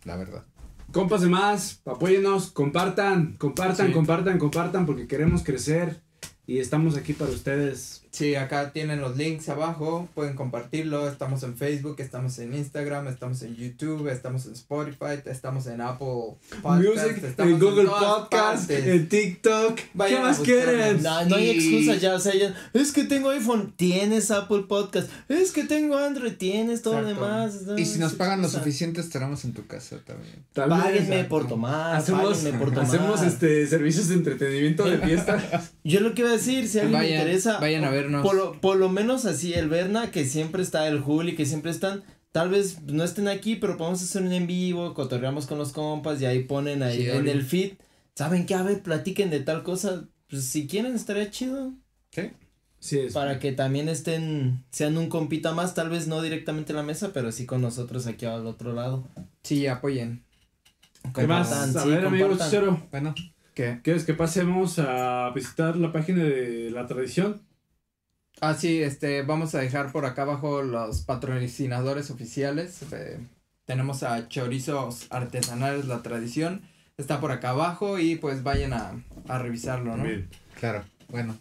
la 0.06 0.16
verdad. 0.16 0.46
Compas 0.92 1.22
de 1.22 1.28
más, 1.28 1.82
apóyenos, 1.86 2.52
compartan, 2.52 3.34
compartan, 3.38 3.88
Sí. 3.88 3.94
compartan, 3.94 4.38
compartan, 4.40 4.86
porque 4.86 5.06
queremos 5.08 5.44
crecer 5.44 6.02
y 6.46 6.60
estamos 6.60 6.96
aquí 6.96 7.12
para 7.12 7.32
ustedes. 7.32 8.04
Sí, 8.18 8.34
acá 8.34 8.72
tienen 8.74 9.00
los 9.00 9.16
links 9.16 9.48
abajo, 9.48 10.10
pueden 10.16 10.34
compartirlo, 10.36 11.08
estamos 11.08 11.44
en 11.44 11.56
Facebook, 11.56 11.98
estamos 12.00 12.40
en 12.40 12.56
Instagram, 12.56 13.08
estamos 13.10 13.44
en 13.44 13.56
YouTube, 13.56 14.08
estamos 14.08 14.48
en 14.48 14.54
Spotify, 14.54 15.22
estamos 15.26 15.68
en 15.68 15.82
Apple 15.82 16.34
Music, 16.64 17.24
estamos 17.24 17.54
en 17.54 17.60
Google 17.60 17.86
todas 17.86 18.22
Podcast, 18.22 18.68
partes. 18.72 18.88
en 18.88 19.08
TikTok. 19.08 19.80
Vayan 19.94 20.18
¿Qué 20.18 20.24
más 20.24 20.40
quieren? 20.40 21.04
No, 21.04 21.26
no 21.26 21.36
hay 21.36 21.50
excusa 21.52 21.96
ya, 21.98 22.16
o 22.16 22.20
sea, 22.20 22.34
ya, 22.34 22.56
es 22.74 22.92
que 22.92 23.04
tengo 23.04 23.30
iPhone, 23.30 23.76
tienes 23.78 24.32
Apple 24.32 24.64
Podcast, 24.68 25.12
es 25.30 25.52
que 25.52 25.66
tengo 25.66 25.96
Android, 25.96 26.34
tienes 26.38 26.82
todo 26.82 27.00
lo 27.00 27.08
demás. 27.08 27.62
no 27.68 27.78
Y 27.78 27.86
si 27.86 28.00
nos 28.00 28.16
pagan 28.16 28.42
lo 28.42 28.50
suficiente 28.50 29.00
estaremos 29.00 29.46
en 29.46 29.54
tu 29.54 29.68
casa 29.68 30.00
también. 30.04 30.44
Páguenme 30.56 31.26
por 31.26 31.48
tomar, 31.48 31.98
Hacemos, 31.98 32.40
páguenme 32.40 32.58
por 32.58 32.70
tomar. 32.74 32.88
hacemos 32.88 33.22
este 33.22 33.68
servicios 33.68 34.08
de 34.08 34.16
entretenimiento 34.16 34.86
de 34.86 34.98
fiesta. 34.98 35.70
Yo 35.88 36.00
lo 36.02 36.14
que 36.14 36.22
iba 36.22 36.30
a 36.32 36.34
decir, 36.34 36.68
si 36.68 36.80
a 36.80 36.84
alguien 36.84 37.00
le 37.00 37.08
Vayan, 37.08 37.22
interesa, 37.22 37.60
vayan 37.60 37.84
a 37.86 37.90
vernos. 37.90 38.22
por 38.24 38.36
lo, 38.36 38.60
por 38.60 38.78
lo 38.78 38.90
menos 38.90 39.26
así, 39.26 39.54
el 39.54 39.70
Berna, 39.70 40.12
que 40.12 40.26
siempre 40.26 40.62
está, 40.64 40.88
el 40.88 41.00
Juli, 41.00 41.36
que 41.36 41.46
siempre 41.46 41.72
están, 41.72 42.04
tal 42.32 42.50
vez 42.50 42.82
no 42.84 43.04
estén 43.04 43.28
aquí, 43.28 43.56
pero 43.56 43.78
podemos 43.78 44.02
hacer 44.04 44.22
un 44.24 44.34
en 44.34 44.48
vivo, 44.48 44.94
cotorreamos 44.94 45.46
con 45.48 45.58
los 45.58 45.72
compas 45.72 46.22
y 46.22 46.26
ahí 46.26 46.44
ponen 46.44 46.84
ahí 46.84 47.04
Sí, 47.04 47.10
en 47.10 47.28
el 47.28 47.44
feed, 47.44 47.74
¿saben 48.16 48.46
qué? 48.46 48.56
A 48.56 48.64
ver, 48.64 48.82
platiquen 48.84 49.30
de 49.30 49.40
tal 49.40 49.64
cosa. 49.64 50.08
Pues 50.30 50.44
si 50.44 50.68
quieren, 50.68 50.94
estaría 50.96 51.30
chido. 51.32 51.74
Sí, 52.80 53.00
es. 53.00 53.14
Para 53.14 53.40
que 53.40 53.54
también 53.54 53.90
estén, 53.90 54.64
sean 54.72 54.98
un 54.98 55.10
compita 55.10 55.52
más, 55.52 55.74
tal 55.74 55.90
vez 55.90 56.08
no 56.08 56.22
directamente 56.22 56.74
en 56.74 56.78
la 56.78 56.84
mesa, 56.84 57.12
pero 57.12 57.32
sí 57.32 57.46
con 57.48 57.62
nosotros 57.62 58.06
aquí 58.06 58.26
al 58.26 58.46
otro 58.46 58.72
lado. 58.74 59.08
Sí, 59.44 59.66
apoyen. 59.68 60.24
¿Qué 61.16 61.26
más? 61.26 61.52
A 61.52 61.84
sí, 61.84 61.90
ver, 61.90 62.06
amigo 62.06 62.28
compartan. 62.28 62.52
Cero, 62.52 62.88
Bueno, 62.92 63.16
¿Qué? 63.58 63.80
¿quieres 63.84 64.04
que 64.04 64.14
pasemos 64.14 64.78
a 64.78 65.32
visitar 65.34 65.76
la 65.78 65.92
página 65.92 66.24
de 66.24 66.70
la 66.72 66.86
tradición? 66.86 67.42
Ah, 68.40 68.54
sí, 68.54 68.84
este, 68.84 69.24
vamos 69.24 69.56
a 69.56 69.60
dejar 69.60 69.92
por 69.92 70.06
acá 70.06 70.22
abajo 70.22 70.62
los 70.62 71.02
patrocinadores 71.02 72.12
oficiales. 72.12 72.84
eh, 72.92 73.20
tenemos 73.66 74.04
a 74.04 74.28
Chorizos 74.28 75.08
Artesanales 75.10 75.86
La 75.86 76.04
Tradición. 76.04 76.62
Está 76.98 77.20
por 77.20 77.32
acá 77.32 77.50
abajo 77.50 77.98
y 77.98 78.16
pues 78.16 78.44
vayan 78.44 78.74
a, 78.74 78.92
a 79.28 79.40
revisarlo, 79.40 79.98
¿no? 79.98 80.04
Bien. 80.04 80.30
claro, 80.60 80.84
bueno. 81.10 81.36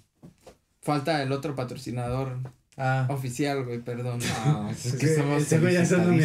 Falta 0.80 1.22
el 1.22 1.32
otro 1.32 1.55
patrocinador 1.55 2.38
Ah, 2.78 3.06
oficial, 3.10 3.64
güey, 3.64 3.78
perdón. 3.80 4.18
no, 4.47 4.70
es 4.70 4.93
que 4.93 4.98
que 4.98 5.14
somos 5.16 5.43
ese 5.43 5.59
güey 5.60 5.72
ya 5.74 5.82
está 5.82 5.97
güey. 6.05 6.20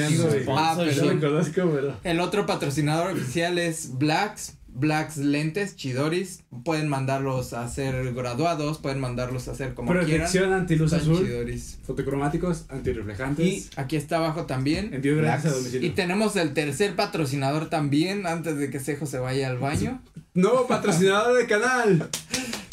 Ah, 0.49 0.75
Yo 0.77 0.83
perdón. 0.85 1.19
lo 1.21 1.29
conozco, 1.29 1.69
pero. 1.73 1.97
El 2.03 2.19
otro 2.19 2.45
patrocinador 2.45 3.11
oficial 3.11 3.57
es 3.57 3.97
Blacks. 3.97 4.57
Blacks 4.73 5.17
Lentes, 5.17 5.75
Chidoris. 5.75 6.43
Pueden 6.63 6.87
mandarlos 6.87 7.53
a 7.53 7.67
ser 7.67 8.13
graduados, 8.13 8.77
pueden 8.77 8.99
mandarlos 8.99 9.47
a 9.47 9.51
hacer 9.51 9.73
como 9.73 9.91
quieran. 9.91 10.07
Protección 10.07 10.53
antiluz 10.53 10.93
Están 10.93 11.11
azul, 11.11 11.25
Chidoris. 11.25 11.79
fotocromáticos, 11.83 12.65
antirreflejantes, 12.69 13.45
Y 13.47 13.69
aquí 13.75 13.95
está 13.95 14.17
abajo 14.17 14.45
también. 14.45 14.93
envío 14.93 15.17
gratis 15.17 15.45
a 15.51 15.53
domicilio. 15.53 15.87
Y 15.87 15.91
tenemos 15.91 16.35
el 16.35 16.53
tercer 16.53 16.95
patrocinador 16.95 17.69
también, 17.69 18.25
antes 18.27 18.57
de 18.57 18.69
que 18.69 18.79
Sejo 18.79 19.05
se 19.05 19.19
vaya 19.19 19.47
al 19.47 19.57
baño. 19.59 20.01
Nuevo 20.33 20.67
patrocinador 20.67 21.37
del 21.37 21.47
canal. 21.47 22.09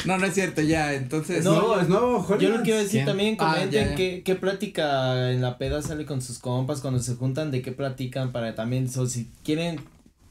No, 0.05 0.17
no 0.17 0.25
es 0.27 0.33
cierto, 0.33 0.61
ya, 0.61 0.93
entonces. 0.93 1.43
No, 1.43 1.61
No, 1.75 1.81
es 1.81 1.89
nuevo, 1.89 2.25
Yo 2.25 2.29
lo 2.29 2.35
Hollywood. 2.35 2.63
quiero 2.63 2.77
decir 2.79 2.91
¿Quién? 2.91 3.05
también, 3.05 3.35
Ah, 3.37 3.51
comenten 3.55 3.71
ya, 3.83 3.89
ya. 3.89 3.95
Qué, 3.95 4.21
qué 4.23 4.35
plática 4.35 5.29
en 5.33 5.41
la 5.41 5.57
peda 5.57 5.81
sale 5.81 6.05
con 6.05 6.21
sus 6.21 6.39
compas 6.39 6.79
cuando 6.79 7.01
se 7.01 7.15
juntan, 7.15 7.51
de 7.51 7.61
qué 7.61 7.73
platican 7.73 8.31
para 8.31 8.55
también, 8.55 8.89
so, 8.89 9.07
si 9.07 9.29
quieren 9.43 9.81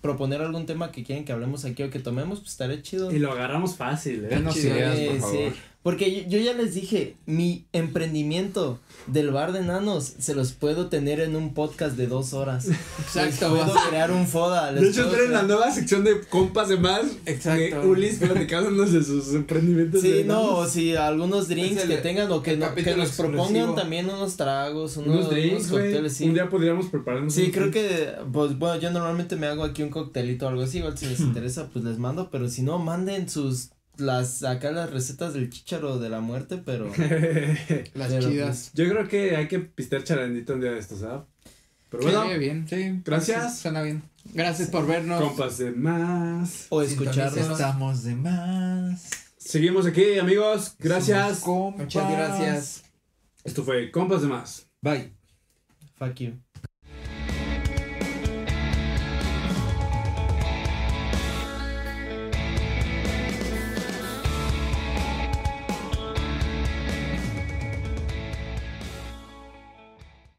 proponer 0.01 0.41
algún 0.41 0.67
tema 0.67 0.93
que 0.93 1.03
quieren 1.05 1.25
que 1.25 1.33
hablemos 1.33 1.65
aquí 1.65 1.83
o 1.83 1.91
que 1.91 1.99
tomemos, 1.99 2.41
pues 2.41 2.53
estaré 2.53 2.83
chido. 2.83 3.11
Y 3.13 3.19
lo 3.19 3.33
agarramos 3.33 3.77
fácil, 3.77 4.25
eh. 4.25 4.45
Chido. 4.53 4.77
ideas, 4.77 5.21
por 5.21 5.31
sí. 5.31 5.53
Porque 5.89 6.23
yo, 6.29 6.39
yo 6.39 6.45
ya 6.45 6.53
les 6.53 6.75
dije, 6.75 7.17
mi 7.25 7.65
emprendimiento 7.73 8.79
del 9.07 9.31
bar 9.31 9.53
de 9.53 9.61
enanos 9.61 10.05
se 10.19 10.35
los 10.35 10.53
puedo 10.53 10.89
tener 10.89 11.19
en 11.21 11.35
un 11.35 11.55
podcast 11.55 11.97
de 11.97 12.07
dos 12.07 12.35
horas. 12.35 12.69
Exacto, 12.69 13.55
Les 13.55 13.65
puedo 13.65 13.89
crear 13.89 14.11
un 14.13 14.27
foda. 14.27 14.71
les 14.71 14.83
De 14.83 14.89
hecho, 14.91 15.05
entré 15.05 15.25
en 15.25 15.33
la 15.33 15.43
nueva 15.45 15.71
sección 15.71 16.05
de 16.05 16.21
compas 16.29 16.69
de 16.69 16.77
más. 16.77 17.03
Exacto. 17.25 17.81
De 17.81 17.87
Ulis 17.87 18.17
platicándonos 18.19 18.93
de 18.93 19.03
sus 19.03 19.33
emprendimientos. 19.35 20.03
Sí, 20.03 20.11
de 20.11 20.25
no, 20.25 20.57
o 20.57 20.67
si 20.67 20.95
algunos 20.95 21.49
drinks 21.49 21.83
el- 21.85 21.89
que 21.89 21.97
tengan 21.99 22.31
o 22.33 22.43
que, 22.43 22.57
no, 22.59 22.75
que 22.75 22.95
nos 22.95 23.13
propongan 23.13 23.47
exclusivo. 23.47 23.75
también 23.75 24.11
unos 24.11 24.37
tragos, 24.37 24.97
unos, 24.99 25.09
Unos 25.17 25.31
drinks, 25.31 25.71
güey. 25.71 25.85
cócteles, 25.85 26.13
sí. 26.13 26.25
Un 26.29 26.35
día 26.35 26.51
podríamos 26.51 26.87
prepararnos. 26.89 27.33
Sí, 27.33 27.45
unos 27.45 27.53
creo 27.55 27.71
drinks. 27.71 27.89
que, 27.89 28.13
pues 28.31 28.59
bueno, 28.59 28.79
yo 28.79 28.91
normalmente 28.91 29.37
me 29.37 29.47
hago 29.47 29.65
aquí 29.65 29.83
un 29.83 29.89
coctelito 29.91 30.45
o 30.45 30.49
algo 30.51 30.63
así, 30.63 30.79
igual 30.79 30.99
si 30.99 31.07
les 31.07 31.21
interesa, 31.21 31.69
pues 31.73 31.83
les 31.85 31.99
mando, 31.99 32.29
pero 32.31 32.49
si 32.49 32.61
no, 32.63 32.79
manden 32.79 33.29
sus, 33.29 33.71
las, 33.99 34.43
acá 34.43 34.71
las 34.71 34.91
recetas 34.91 35.35
del 35.35 35.51
chícharo 35.51 35.99
de 35.99 36.09
la 36.09 36.21
muerte, 36.21 36.61
pero. 36.65 36.87
Las 37.95 38.13
pero, 38.13 38.29
chidas. 38.29 38.71
Yo 38.75 38.89
creo 38.89 39.09
que 39.09 39.37
hay 39.37 39.49
que 39.49 39.59
pistear 39.61 40.05
charandito 40.05 40.55
un 40.55 40.61
día 40.61 40.73
de 40.73 40.79
estos, 40.79 41.01
¿sabes? 41.01 41.23
Pero 41.91 42.03
Sí, 42.03 42.09
bueno, 42.11 42.39
bien. 42.39 42.67
Sí, 42.69 43.01
Gracias. 43.05 43.59
Suena 43.61 43.83
bien. 43.83 44.03
Gracias 44.35 44.69
por 44.69 44.87
vernos. 44.87 45.23
compas 45.23 45.59
de 45.59 45.71
más. 45.71 46.67
O 46.69 46.83
escucharnos. 46.83 47.51
Estamos 47.53 48.03
de 48.05 48.15
más. 48.15 49.11
Seguimos 49.39 49.87
aquí, 49.87 50.19
amigos. 50.19 50.75
Gracias. 50.79 51.47
Muchas 51.47 52.11
gracias. 52.11 52.83
Esto 53.45 53.65
fue 53.65 53.91
Compas 53.91 54.23
de 54.23 54.29
más. 54.29 54.67
Bye. 54.83 55.13
Fuck 55.99 56.15
you. 56.17 56.48